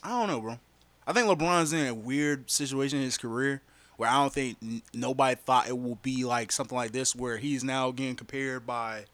I 0.04 0.10
don't 0.10 0.28
know, 0.28 0.42
bro. 0.42 0.60
I 1.08 1.14
think 1.14 1.28
LeBron's 1.28 1.72
in 1.72 1.88
a 1.88 1.94
weird 1.94 2.52
situation 2.52 3.00
in 3.00 3.06
his 3.06 3.18
career 3.18 3.62
where 3.96 4.10
I 4.10 4.16
don't 4.16 4.34
think 4.34 4.58
n- 4.62 4.82
nobody 4.94 5.36
thought 5.36 5.68
it 5.68 5.78
will 5.78 5.98
be 6.02 6.26
like 6.26 6.52
something 6.52 6.76
like 6.76 6.92
this, 6.92 7.16
where 7.16 7.38
he's 7.38 7.64
now 7.64 7.92
getting 7.92 8.16
compared 8.16 8.66
by 8.66 9.06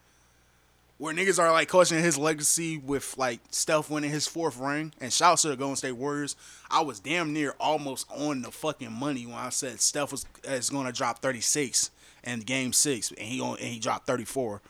where 1.00 1.14
niggas 1.16 1.40
are 1.40 1.52
like 1.52 1.70
questioning 1.70 2.04
his 2.04 2.18
legacy 2.18 2.78
with 2.78 3.18
like 3.18 3.40
Steph 3.50 3.90
winning 3.90 4.12
his 4.12 4.28
fourth 4.28 4.60
ring. 4.60 4.94
And 5.02 5.12
shouts 5.12 5.42
to 5.42 5.48
the 5.48 5.56
Golden 5.56 5.78
State 5.78 5.94
Warriors. 5.94 6.36
I 6.70 6.82
was 6.82 7.00
damn 7.00 7.34
near 7.34 7.56
almost 7.60 8.06
on 8.12 8.42
the 8.44 8.52
fucking 8.52 8.92
money 8.92 9.26
when 9.26 9.36
I 9.36 9.50
said 9.50 9.80
Steph 9.80 10.12
was 10.12 10.26
is 10.44 10.70
going 10.70 10.86
to 10.86 10.92
drop 10.92 11.20
36 11.20 11.90
in 12.26 12.42
Game 12.42 12.74
Six, 12.74 13.12
and 13.12 13.20
he 13.20 13.42
on, 13.42 13.58
and 13.58 13.68
he 13.68 13.80
dropped 13.80 14.06
34. 14.06 14.62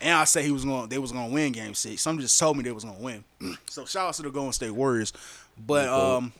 And 0.00 0.16
I 0.16 0.22
said 0.22 0.44
he 0.44 0.52
was 0.52 0.64
going 0.64 0.88
they 0.88 0.98
was 0.98 1.10
going 1.10 1.28
to 1.28 1.34
win 1.34 1.50
Game 1.50 1.74
Six. 1.74 2.00
Some 2.00 2.20
just 2.20 2.38
told 2.38 2.56
me 2.56 2.62
they 2.62 2.70
was 2.70 2.84
going 2.84 2.96
to 2.96 3.02
win. 3.02 3.24
so 3.68 3.84
shout 3.84 4.06
out 4.06 4.14
to 4.14 4.22
the 4.22 4.30
Golden 4.30 4.52
State 4.52 4.70
Warriors. 4.70 5.12
But 5.66 5.88
um, 5.88 6.32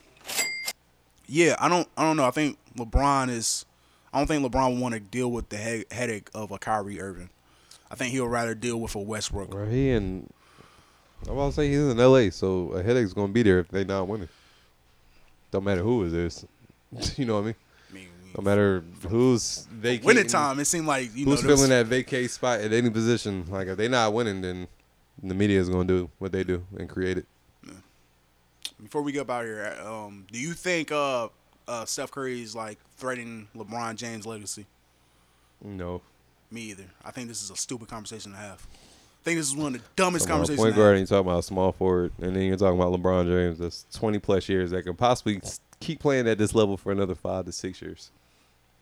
yeah, 1.27 1.57
I 1.59 1.69
don't 1.69 1.89
I 1.97 2.03
don't 2.03 2.17
know. 2.17 2.25
I 2.25 2.31
think 2.31 2.57
LeBron 2.77 3.31
is. 3.31 3.67
I 4.13 4.19
don't 4.19 4.29
think 4.29 4.47
LeBron 4.47 4.75
will 4.75 4.81
want 4.81 4.95
to 4.95 5.01
deal 5.01 5.33
with 5.33 5.49
the 5.49 5.57
he- 5.57 5.85
headache 5.91 6.31
of 6.33 6.53
a 6.53 6.59
Kyrie 6.59 7.01
Irving. 7.01 7.31
I 7.95 7.97
think 7.97 8.11
he'll 8.11 8.27
rather 8.27 8.57
deal 8.57 8.81
with 8.81 8.97
a 8.97 8.99
Westbrook. 8.99 9.51
Bro, 9.51 9.69
he 9.69 9.91
in. 9.91 10.29
I'm 11.29 11.35
about 11.35 11.51
to 11.51 11.53
say 11.53 11.69
he's 11.69 11.79
in 11.79 12.01
L.A., 12.01 12.31
so 12.31 12.73
a 12.73 12.83
headache's 12.83 13.15
gonna 13.15 13.33
be 13.33 13.45
there 13.45 13.61
if 13.61 13.69
they 13.69 13.85
not 13.85 14.09
winning. 14.09 14.29
Don't 15.53 15.63
matter 15.63 15.83
who 15.83 16.05
it 16.05 16.13
is. 16.13 16.45
you 17.17 17.25
know 17.25 17.35
what 17.35 17.43
I 17.43 17.45
mean? 17.45 17.55
no 18.37 18.43
matter 18.43 18.83
who's 19.09 19.69
vacating. 19.71 20.07
Winning 20.07 20.27
time, 20.27 20.59
it 20.59 20.65
seemed 20.65 20.89
like 20.89 21.15
you 21.15 21.25
who's 21.25 21.45
know 21.45 21.51
filling 21.51 21.71
that 21.71 21.87
vacate 21.87 22.33
spot 22.33 22.59
at 22.59 22.73
any 22.73 22.91
position. 22.91 23.45
Like 23.49 23.69
if 23.69 23.77
they 23.77 23.87
not 23.87 24.13
winning, 24.13 24.41
then 24.41 24.67
the 25.23 25.35
media 25.35 25.61
is 25.61 25.69
gonna 25.69 25.85
do 25.85 26.11
what 26.19 26.33
they 26.33 26.43
do 26.43 26.67
and 26.77 26.89
create 26.89 27.19
it. 27.19 27.27
Before 28.83 29.03
we 29.03 29.13
get 29.13 29.21
up 29.21 29.31
out 29.31 29.45
here, 29.45 29.73
um, 29.85 30.27
do 30.33 30.41
you 30.41 30.53
think 30.53 30.91
uh, 30.91 31.29
uh, 31.69 31.85
Steph 31.85 32.11
Curry 32.11 32.43
is 32.43 32.57
like 32.57 32.81
threatening 32.97 33.47
LeBron 33.55 33.95
James' 33.95 34.27
legacy? 34.27 34.67
No. 35.63 36.03
Me 36.51 36.63
either. 36.63 36.85
I 37.05 37.11
think 37.11 37.29
this 37.29 37.43
is 37.43 37.51
a 37.51 37.57
stupid 37.57 37.89
conversation 37.89 38.33
to 38.33 38.39
have. 38.39 38.67
I 38.67 39.25
think 39.25 39.39
this 39.39 39.49
is 39.49 39.57
one 39.57 39.75
of 39.75 39.81
the 39.81 39.89
dumbest 39.97 40.27
Talking 40.27 40.35
conversations. 40.35 40.63
Point 40.63 40.77
guard, 40.77 40.97
and 40.97 41.01
you 41.01 41.07
talking 41.07 41.31
about 41.31 41.45
small 41.45 41.73
forward, 41.73 42.13
and 42.21 42.37
then 42.37 42.43
you're 42.43 42.57
talking 42.57 42.79
about 42.79 42.93
LeBron 42.93 43.27
James. 43.27 43.59
That's 43.59 43.87
20 43.95 44.19
plus 44.19 44.49
years 44.49 44.71
that 44.71 44.83
can 44.83 44.95
possibly 44.95 45.41
keep 45.81 46.01
playing 46.01 46.29
at 46.29 46.37
this 46.37 46.55
level 46.55 46.77
for 46.77 46.93
another 46.93 47.15
five 47.15 47.47
to 47.47 47.53
six 47.53 47.81
years. 47.81 48.11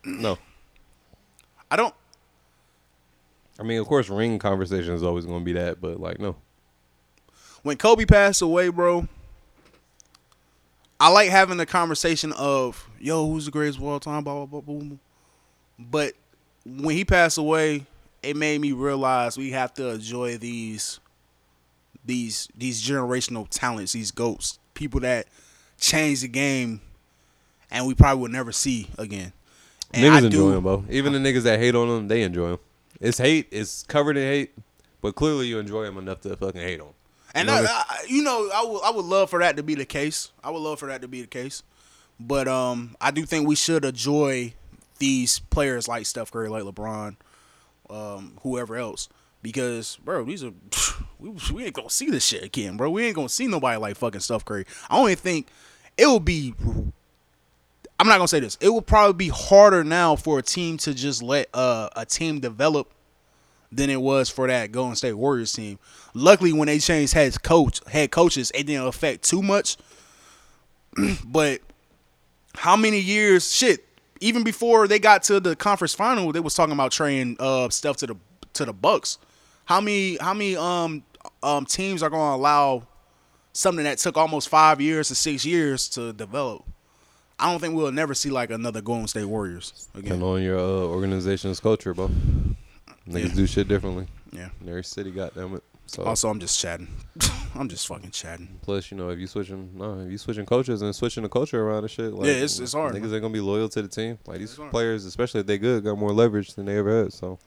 No, 0.05 0.37
I 1.71 1.77
don't. 1.77 1.95
I 3.61 3.63
mean, 3.63 3.79
of 3.79 3.87
course, 3.87 4.09
ring 4.09 4.39
conversation 4.39 4.95
is 4.95 5.03
always 5.03 5.25
going 5.25 5.41
to 5.41 5.45
be 5.45 5.53
that, 5.53 5.81
but 5.81 6.01
like, 6.01 6.19
no. 6.19 6.35
when 7.63 7.77
Kobe 7.77 8.05
passed 8.05 8.43
away, 8.43 8.69
bro, 8.69 9.07
I 10.99 11.09
like 11.09 11.31
having 11.31 11.57
the 11.57 11.67
conversation 11.67 12.33
of, 12.33 12.89
yo, 12.99 13.27
who's 13.27 13.45
the 13.45 13.51
greatest 13.51 13.79
of 13.79 13.85
all 13.85 14.01
time, 14.01 14.25
blah, 14.25 14.45
blah, 14.45 14.47
blah, 14.47 14.61
blah, 14.61 14.89
blah. 14.89 14.97
But 15.79 16.15
when 16.65 16.97
he 16.97 17.05
passed 17.05 17.39
away, 17.39 17.87
it 18.23 18.37
made 18.37 18.61
me 18.61 18.73
realize 18.73 19.37
we 19.37 19.51
have 19.51 19.75
to 19.75 19.89
enjoy 19.91 20.39
these 20.39 21.01
these 22.05 22.49
these 22.57 22.83
generational 22.83 23.47
talents, 23.49 23.93
these 23.93 24.11
goats, 24.11 24.59
people 24.75 25.01
that 25.01 25.27
change 25.79 26.21
the 26.21 26.29
game 26.29 26.81
and 27.71 27.87
we 27.87 27.95
probably 27.95 28.21
will 28.23 28.31
never 28.31 28.53
see 28.53 28.89
again. 28.99 29.33
And 29.95 30.05
niggas 30.05 30.13
I 30.23 30.27
enjoy 30.27 30.39
do- 30.39 30.53
him, 30.53 30.63
bro. 30.63 30.85
Even 30.91 31.13
the 31.13 31.19
niggas 31.19 31.43
that 31.43 31.59
hate 31.59 31.75
on 31.75 31.89
him, 31.89 32.09
they 32.09 32.23
enjoy 32.23 32.53
him. 32.53 32.59
It's 33.01 33.19
hate. 33.19 33.49
It's 33.51 33.83
covered 33.85 34.17
in 34.17 34.23
hate, 34.27 34.53
but 35.01 35.15
clearly 35.15 35.47
you 35.49 35.59
enjoy 35.59 35.85
him 35.85 35.99
enough 35.99 36.21
to 36.23 36.37
fucking 36.37 36.61
hate 36.61 36.81
on. 36.81 36.89
him. 36.89 36.95
And 37.35 37.49
You 37.49 37.55
know 37.55 37.61
I, 37.63 37.67
I? 37.67 37.85
I, 37.89 38.05
you 38.09 38.23
know, 38.23 38.51
I 38.55 38.65
would 38.65 38.83
I 38.85 38.91
would 38.91 39.05
love 39.05 39.31
for 39.31 39.39
that 39.41 39.57
to 39.57 39.63
be 39.63 39.75
the 39.75 39.85
case. 39.87 40.31
I 40.45 40.51
would 40.51 40.61
love 40.61 40.79
for 40.79 40.87
that 40.89 41.03
to 41.03 41.09
be 41.09 41.23
the 41.23 41.27
case. 41.27 41.63
But 42.21 42.47
um, 42.47 42.95
I 43.01 43.11
do 43.11 43.25
think 43.25 43.49
we 43.49 43.57
should 43.57 43.85
enjoy 43.85 44.55
these 45.03 45.41
players 45.41 45.89
like 45.89 46.07
Steph 46.07 46.31
Curry, 46.31 46.49
like 46.49 46.62
LeBron, 46.62 47.16
um, 47.91 48.39
whoever 48.43 48.77
else, 48.77 49.09
because 49.43 49.97
bro, 50.05 50.24
these 50.24 50.45
are 50.45 50.53
we, 51.19 51.31
we 51.53 51.65
ain't 51.65 51.74
gonna 51.74 51.91
see 51.91 52.09
this 52.09 52.24
shit 52.24 52.45
again, 52.45 52.77
bro. 52.77 52.89
We 52.89 53.07
ain't 53.07 53.16
gonna 53.16 53.29
see 53.29 53.49
nobody 53.49 53.79
like 53.79 53.97
fucking 53.97 54.20
Steph 54.20 54.45
Curry. 54.45 54.65
I 54.89 54.97
only 54.97 55.16
think 55.16 55.49
it 55.97 56.07
will 56.07 56.20
be. 56.20 56.55
I'm 57.99 58.07
not 58.07 58.19
gonna 58.19 58.29
say 58.29 58.39
this. 58.39 58.57
It 58.61 58.69
will 58.69 58.81
probably 58.81 59.15
be 59.15 59.29
harder 59.29 59.83
now 59.83 60.15
for 60.15 60.39
a 60.39 60.43
team 60.43 60.77
to 60.79 60.95
just 60.95 61.20
let 61.20 61.49
uh, 61.53 61.89
a 61.97 62.07
team 62.07 62.39
develop 62.39 62.93
than 63.73 63.91
it 63.91 64.01
was 64.01 64.31
for 64.31 64.47
that 64.47 64.70
Golden 64.70 64.95
State 64.95 65.15
Warriors 65.15 65.53
team. 65.53 65.81
Luckily, 66.15 66.53
when 66.53 66.66
they 66.66 66.79
changed 66.79 67.12
head 67.12 67.43
coach, 67.43 67.81
head 67.89 68.12
coaches, 68.12 68.53
it 68.55 68.69
didn't 68.69 68.87
affect 68.87 69.24
too 69.24 69.43
much. 69.43 69.79
but 71.24 71.61
how 72.55 72.77
many 72.77 73.01
years? 73.01 73.53
Shit, 73.53 73.85
even 74.23 74.44
before 74.44 74.86
they 74.89 74.99
got 74.99 75.23
to 75.24 75.40
the 75.40 75.55
conference 75.57 75.94
final, 75.94 76.32
they 76.32 76.40
was 76.40 76.55
talking 76.55 76.73
about 76.73 76.93
trading 76.93 77.36
uh, 77.40 77.69
stuff 77.69 77.97
to 77.99 78.07
the 78.07 78.16
to 78.55 78.65
the 78.65 78.73
Bucks. 78.73 79.19
How 79.66 79.81
many? 79.81 80.16
How 80.19 80.32
many 80.35 80.57
um 80.57 81.03
um 81.43 81.66
teams 81.66 82.03
are 82.03 82.11
going 82.11 82.32
to 82.32 82.36
allow 82.36 82.86
something 83.53 83.85
that 83.85 83.99
took 83.99 84.16
almost 84.16 84.49
five 84.49 84.81
years 84.81 85.09
to 85.09 85.15
six 85.15 85.44
years 85.44 85.89
to 85.90 86.12
develop? 86.12 86.65
I 87.39 87.51
don't 87.51 87.61
think 87.61 87.74
we'll 87.74 87.90
never 87.93 88.15
see 88.15 88.31
like 88.31 88.51
another 88.51 88.81
Golden 88.81 89.09
State 89.09 89.24
Warriors 89.24 89.89
again. 89.94 90.05
Depending 90.05 90.28
on 90.28 90.43
your 90.43 90.59
uh, 90.59 90.62
organization's 90.62 91.59
culture, 91.61 91.93
bro. 91.93 92.09
Niggas 93.09 93.28
Yeah. 93.31 93.35
do 93.35 93.47
shit 93.47 93.66
differently. 93.69 94.07
Yeah. 94.31 94.51
Every 94.66 94.85
city, 94.85 95.11
goddamn 95.11 95.57
it. 95.57 95.65
So 95.87 96.03
Also, 96.05 96.29
I'm 96.31 96.41
just 96.41 96.59
chatting. 96.59 96.89
I'm 97.55 97.69
just 97.69 97.87
fucking 97.87 98.13
chatting. 98.13 98.59
Plus, 98.63 98.91
you 98.91 98.97
know, 98.97 99.11
if 99.11 99.19
you 99.19 99.27
switching, 99.27 99.71
no, 99.77 100.01
if 100.01 100.11
you 100.11 100.17
switching 100.17 100.47
coaches 100.47 100.81
and 100.81 100.95
switching 100.95 101.23
the 101.23 101.29
culture 101.29 101.63
around 101.63 101.81
and 101.85 101.91
shit, 101.91 102.13
like, 102.15 102.27
Yeah, 102.27 102.33
it's- 102.33 102.59
it's 102.61 102.73
hard, 102.73 102.95
Niggas 102.95 103.03
man. 103.03 103.13
ain't 103.15 103.23
gonna 103.23 103.33
be 103.35 103.41
loyal 103.41 103.69
to 103.69 103.83
the 103.83 103.89
team. 103.89 104.19
Like 104.27 104.39
these 104.39 104.59
players, 104.71 105.05
especially 105.05 105.41
if 105.41 105.47
they 105.47 105.59
good, 105.59 105.85
got 105.85 105.99
more 105.99 106.13
leverage 106.13 106.55
than 106.55 106.65
they 106.67 106.79
ever 106.79 107.03
had. 107.05 107.13
So, 107.13 107.39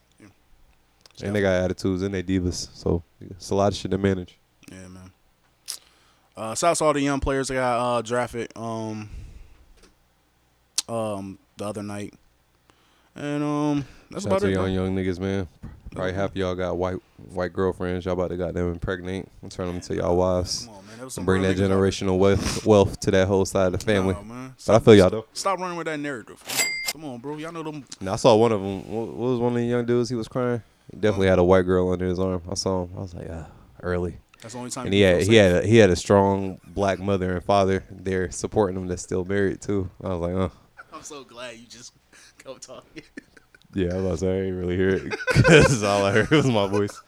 and 1.22 1.34
they 1.34 1.40
got 1.40 1.54
attitudes 1.64 2.02
and 2.02 2.14
they 2.14 2.22
divas. 2.22 2.68
So 2.74 3.02
it's 3.20 3.50
a 3.50 3.54
lot 3.54 3.72
of 3.72 3.76
shit 3.78 3.90
to 3.90 3.98
manage. 3.98 4.38
Yeah, 4.70 4.86
man. 4.88 5.10
Uh, 6.36 6.54
shouts 6.54 6.78
to 6.80 6.84
all 6.84 6.92
the 6.92 7.00
young 7.00 7.18
players 7.18 7.48
that 7.48 7.54
got 7.54 7.78
uh, 7.80 8.02
drafted 8.02 8.52
um, 8.56 9.08
um, 10.88 11.38
the 11.56 11.64
other 11.64 11.82
night, 11.82 12.12
and 13.14 13.42
um, 13.42 13.84
that's 14.10 14.24
Shout 14.24 14.32
out 14.34 14.36
about 14.42 14.46
to 14.46 14.52
it. 14.52 14.54
y'all 14.54 14.68
young 14.68 14.94
niggas, 14.94 15.18
man. 15.18 15.48
Probably 15.96 16.12
half 16.14 16.30
of 16.30 16.36
y'all 16.36 16.54
got 16.54 16.76
white 16.76 16.98
white 17.32 17.52
girlfriends. 17.52 18.04
Y'all 18.04 18.14
about 18.14 18.28
to 18.28 18.36
got 18.36 18.54
them 18.54 18.70
impregnate 18.70 19.26
and 19.42 19.50
turn 19.50 19.66
them 19.66 19.76
into 19.76 19.94
y'all 19.96 20.16
wives. 20.16 20.68
there 20.96 21.04
was 21.04 21.14
some 21.14 21.22
and 21.22 21.26
bring 21.26 21.42
that 21.42 21.56
niggas 21.56 21.64
out 21.64 21.68
there. 21.68 21.78
generational 21.78 22.18
wealth 22.18 22.66
wealth 22.66 23.00
to 23.00 23.10
that 23.10 23.26
whole 23.26 23.44
side 23.44 23.72
of 23.72 23.80
the 23.80 23.84
family. 23.84 24.14
Nah, 24.14 24.22
man. 24.22 24.54
But 24.66 24.76
I 24.76 24.78
feel 24.78 24.94
y'all 24.94 25.10
though. 25.10 25.26
Stop 25.32 25.58
running 25.58 25.76
with 25.76 25.86
that 25.86 25.98
narrative. 25.98 26.42
Come 26.92 27.04
on, 27.04 27.18
bro. 27.18 27.36
Y'all 27.36 27.52
know 27.52 27.62
them. 27.62 27.84
I 28.06 28.16
saw 28.16 28.36
one 28.36 28.52
of 28.52 28.60
them. 28.60 28.90
What, 28.90 29.08
what 29.08 29.30
was 29.30 29.40
one 29.40 29.52
of 29.52 29.58
the 29.58 29.64
young 29.64 29.84
dudes? 29.84 30.08
He 30.08 30.16
was 30.16 30.28
crying. 30.28 30.62
He 30.90 30.98
definitely 30.98 31.28
had 31.28 31.38
a 31.38 31.44
white 31.44 31.62
girl 31.62 31.90
under 31.90 32.06
his 32.06 32.18
arm. 32.18 32.42
I 32.48 32.54
saw 32.54 32.84
him. 32.84 32.90
I 32.96 33.00
was 33.00 33.14
like, 33.14 33.26
ah, 33.30 33.46
early. 33.82 34.18
That's 34.42 34.54
the 34.54 34.58
only 34.58 34.70
time 34.70 34.86
And 34.86 34.94
he 34.94 35.00
had 35.00 35.22
he 35.22 35.34
had 35.36 35.64
a, 35.64 35.66
he 35.66 35.76
had 35.78 35.90
a 35.90 35.96
strong 35.96 36.60
black 36.66 36.98
mother 36.98 37.34
and 37.34 37.42
father 37.44 37.84
there 37.90 38.30
supporting 38.30 38.76
him 38.76 38.86
that's 38.86 39.02
still 39.02 39.24
married 39.24 39.60
too. 39.60 39.90
I 40.02 40.08
was 40.08 40.20
like, 40.20 40.32
oh. 40.34 40.52
I'm 40.92 41.02
so 41.02 41.24
glad 41.24 41.56
you 41.56 41.66
just 41.66 41.92
go 42.44 42.56
talking. 42.58 43.02
Yeah, 43.76 43.92
I 43.92 43.96
was 43.96 44.04
about 44.04 44.10
to 44.12 44.16
say, 44.16 44.28
I 44.28 44.46
ain't 44.46 44.56
really 44.56 44.74
hear 44.74 44.88
it 44.88 45.10
because 45.10 45.82
all 45.82 46.02
I 46.06 46.12
heard 46.12 46.30
was 46.30 46.46
my 46.46 46.66
voice. 46.66 46.98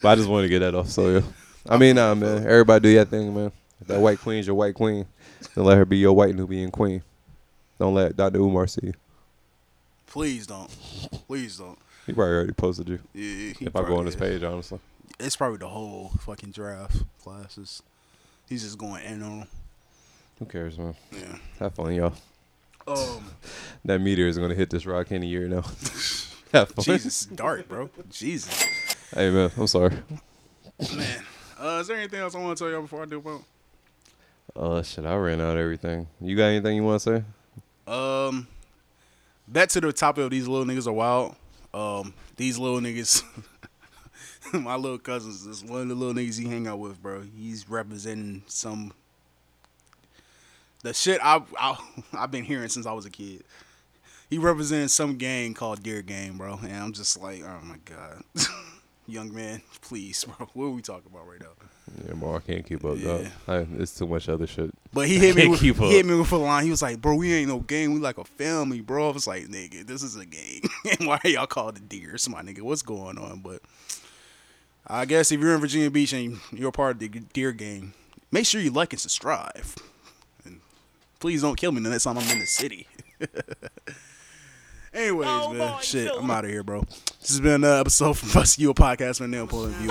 But 0.00 0.10
I 0.10 0.14
just 0.14 0.28
wanted 0.28 0.44
to 0.44 0.48
get 0.48 0.60
that 0.60 0.72
off. 0.72 0.90
So 0.90 1.08
yeah, 1.10 1.22
I 1.68 1.76
mean, 1.76 1.96
nah, 1.96 2.14
man. 2.14 2.46
Everybody 2.46 2.82
do 2.84 2.88
your 2.90 3.04
thing, 3.04 3.34
man. 3.34 3.50
If 3.80 3.88
that 3.88 3.98
white 3.98 4.20
queen's 4.20 4.46
your 4.46 4.54
white 4.54 4.76
queen, 4.76 5.06
then 5.56 5.64
let 5.64 5.76
her 5.76 5.84
be 5.84 5.96
your 5.96 6.12
white 6.12 6.36
Nubian 6.36 6.70
queen. 6.70 7.02
Don't 7.80 7.94
let 7.94 8.16
Dr. 8.16 8.38
Umar 8.38 8.68
see 8.68 8.86
you. 8.86 8.94
Please 10.06 10.46
don't. 10.46 10.68
Please 11.26 11.58
don't. 11.58 11.78
He 12.06 12.12
probably 12.12 12.34
already 12.34 12.52
posted 12.52 12.88
you. 12.88 13.00
Yeah, 13.12 13.54
he 13.58 13.66
if 13.66 13.74
I 13.74 13.82
go 13.82 13.96
on 13.96 14.06
his 14.06 14.14
page, 14.14 14.44
honestly. 14.44 14.78
It's 15.18 15.34
probably 15.34 15.58
the 15.58 15.68
whole 15.68 16.12
fucking 16.20 16.52
draft 16.52 17.02
classes. 17.24 17.82
He's 18.48 18.62
just 18.62 18.78
going 18.78 19.02
in 19.02 19.20
on 19.24 19.40
them. 19.40 19.48
Who 20.38 20.44
cares, 20.44 20.78
man? 20.78 20.94
Yeah. 21.10 21.38
Have 21.58 21.74
fun, 21.74 21.92
y'all. 21.92 22.14
Um, 22.88 23.24
that 23.84 24.00
meteor 24.00 24.28
is 24.28 24.38
gonna 24.38 24.54
hit 24.54 24.70
this 24.70 24.86
rock 24.86 25.12
any 25.12 25.26
year 25.26 25.46
now. 25.46 25.62
Jesus, 26.80 27.26
dark, 27.26 27.68
bro. 27.68 27.90
Jesus. 28.08 28.62
Hey 29.14 29.30
man, 29.30 29.50
I'm 29.58 29.66
sorry. 29.66 29.94
Man, 30.96 31.24
uh, 31.60 31.78
is 31.80 31.88
there 31.88 31.98
anything 31.98 32.20
else 32.20 32.34
I 32.34 32.38
want 32.38 32.56
to 32.56 32.64
tell 32.64 32.72
y'all 32.72 32.80
before 32.80 33.02
I 33.02 33.06
do 33.06 33.18
about? 33.18 33.42
Oh 34.56 34.82
shit, 34.82 35.04
I 35.04 35.14
ran 35.16 35.40
out 35.42 35.56
of 35.56 35.58
everything. 35.58 36.06
You 36.20 36.34
got 36.34 36.44
anything 36.44 36.76
you 36.76 36.82
want 36.82 37.02
to 37.02 37.22
say? 37.86 37.92
Um, 37.92 38.48
back 39.46 39.68
to 39.70 39.80
the 39.80 39.92
topic 39.92 40.24
of 40.24 40.30
these 40.30 40.48
little 40.48 40.66
niggas 40.66 40.86
are 40.86 40.92
wild. 40.92 41.36
Um, 41.74 42.14
these 42.36 42.58
little 42.58 42.80
niggas, 42.80 43.22
my 44.54 44.76
little 44.76 44.98
cousins, 44.98 45.46
is 45.46 45.62
one 45.62 45.82
of 45.82 45.88
the 45.88 45.94
little 45.94 46.14
niggas 46.14 46.38
he 46.38 46.48
hang 46.48 46.66
out 46.66 46.78
with, 46.78 47.02
bro. 47.02 47.20
He's 47.36 47.68
representing 47.68 48.44
some 48.46 48.94
the 50.82 50.94
shit 50.94 51.20
I 51.22 51.42
I 51.58 51.78
I've 52.12 52.30
been 52.30 52.44
hearing 52.44 52.68
since 52.68 52.86
I 52.86 52.92
was 52.92 53.06
a 53.06 53.10
kid. 53.10 53.44
He 54.30 54.36
represented 54.36 54.90
some 54.90 55.16
gang 55.16 55.54
called 55.54 55.82
Deer 55.82 56.02
Gang, 56.02 56.36
bro, 56.36 56.58
and 56.62 56.76
I'm 56.76 56.92
just 56.92 57.18
like, 57.20 57.42
oh 57.42 57.60
my 57.64 57.78
god. 57.84 58.22
young 59.08 59.34
man. 59.34 59.62
Please, 59.80 60.24
bro. 60.24 60.48
What 60.52 60.66
are 60.66 60.70
we 60.70 60.82
talking 60.82 61.10
about 61.10 61.26
right 61.26 61.40
now? 61.40 61.48
Yeah, 62.06 62.14
bro, 62.14 62.36
I 62.36 62.40
can't 62.40 62.66
keep 62.66 62.84
up. 62.84 62.98
Yeah. 62.98 63.28
I, 63.48 63.66
it's 63.78 63.96
too 63.96 64.06
much 64.06 64.28
other 64.28 64.46
shit. 64.46 64.70
But 64.92 65.08
he 65.08 65.18
hit 65.18 65.34
me 65.34 65.48
with 65.48 65.60
he 65.60 65.72
hit 65.72 66.06
me 66.06 66.14
with 66.14 66.30
a 66.30 66.36
line. 66.36 66.64
He 66.64 66.70
was 66.70 66.82
like, 66.82 67.00
"Bro, 67.00 67.16
we 67.16 67.32
ain't 67.32 67.48
no 67.48 67.60
gang. 67.60 67.94
We 67.94 68.00
like 68.00 68.18
a 68.18 68.24
family, 68.24 68.80
bro." 68.80 69.08
I 69.08 69.12
was 69.12 69.26
like, 69.26 69.44
"Nigga, 69.44 69.86
this 69.86 70.02
is 70.02 70.16
a 70.16 70.26
gang. 70.26 70.62
and 70.98 71.08
why 71.08 71.18
are 71.24 71.30
y'all 71.30 71.46
called 71.46 71.76
the 71.76 71.80
Deers, 71.80 72.28
my 72.28 72.42
nigga? 72.42 72.60
What's 72.60 72.82
going 72.82 73.18
on?" 73.18 73.40
But 73.40 73.62
I 74.86 75.06
guess 75.06 75.32
if 75.32 75.40
you're 75.40 75.54
in 75.54 75.60
Virginia 75.60 75.90
Beach 75.90 76.12
and 76.12 76.38
you're 76.52 76.68
a 76.68 76.72
part 76.72 76.96
of 76.96 76.98
the 76.98 77.08
Deer 77.08 77.52
gang, 77.52 77.94
make 78.30 78.46
sure 78.46 78.60
you 78.60 78.70
like 78.70 78.92
and 78.92 79.00
subscribe. 79.00 79.64
And 81.18 81.20
please 81.20 81.42
don't 81.42 81.56
kill 81.56 81.72
me 81.72 81.80
the 81.80 81.90
next 81.90 82.04
time 82.04 82.16
I'm 82.16 82.30
in 82.30 82.38
the 82.38 82.46
city. 82.46 82.86
Anyways, 84.94 85.28
oh, 85.28 85.52
man, 85.52 85.82
shit, 85.82 86.10
I'm 86.16 86.30
out 86.30 86.44
of 86.44 86.50
here, 86.50 86.62
bro. 86.62 86.82
This 87.20 87.30
has 87.30 87.40
been 87.40 87.54
another 87.54 87.80
episode 87.80 88.16
from 88.16 88.40
Us 88.40 88.54
To 88.54 88.62
You 88.62 88.70
a 88.70 88.74
podcast 88.74 89.18
from 89.18 89.32
Nail 89.32 89.48
Pulling 89.48 89.72
View. 89.74 89.90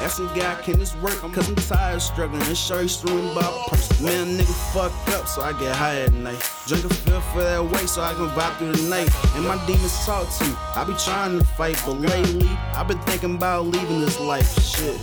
Ask 0.00 0.16
some 0.16 0.26
guy, 0.34 0.60
can 0.62 0.78
this 0.78 0.96
work? 0.96 1.14
Cause 1.20 1.48
I'm 1.48 1.56
tired 1.56 1.96
of 1.96 2.02
struggling 2.02 2.42
and 2.42 2.56
sure 2.56 2.80
he's 2.82 2.96
screwing 2.98 3.30
about 3.30 3.68
purse. 3.68 4.00
Man, 4.00 4.38
nigga 4.38 4.72
fucked 4.72 5.10
up, 5.10 5.28
so 5.28 5.42
I 5.42 5.52
get 5.52 5.76
high 5.76 6.00
at 6.00 6.12
night. 6.14 6.42
Drink 6.66 6.84
a 6.84 6.88
fifth 6.88 7.32
for 7.32 7.42
that 7.42 7.62
way 7.64 7.86
so 7.86 8.00
I 8.02 8.14
can 8.14 8.28
vibe 8.30 8.56
through 8.56 8.72
the 8.72 8.88
night. 8.88 9.10
And 9.36 9.44
my 9.46 9.62
demons 9.66 10.04
talk 10.06 10.26
to. 10.38 10.58
I 10.74 10.84
be 10.84 10.94
trying 10.94 11.38
to 11.38 11.44
fight, 11.44 11.80
but 11.84 12.00
lately, 12.00 12.48
I've 12.74 12.88
been 12.88 13.00
thinking 13.00 13.36
about 13.36 13.66
leaving 13.66 14.00
this 14.00 14.18
life. 14.18 14.58
Shit. 14.60 14.98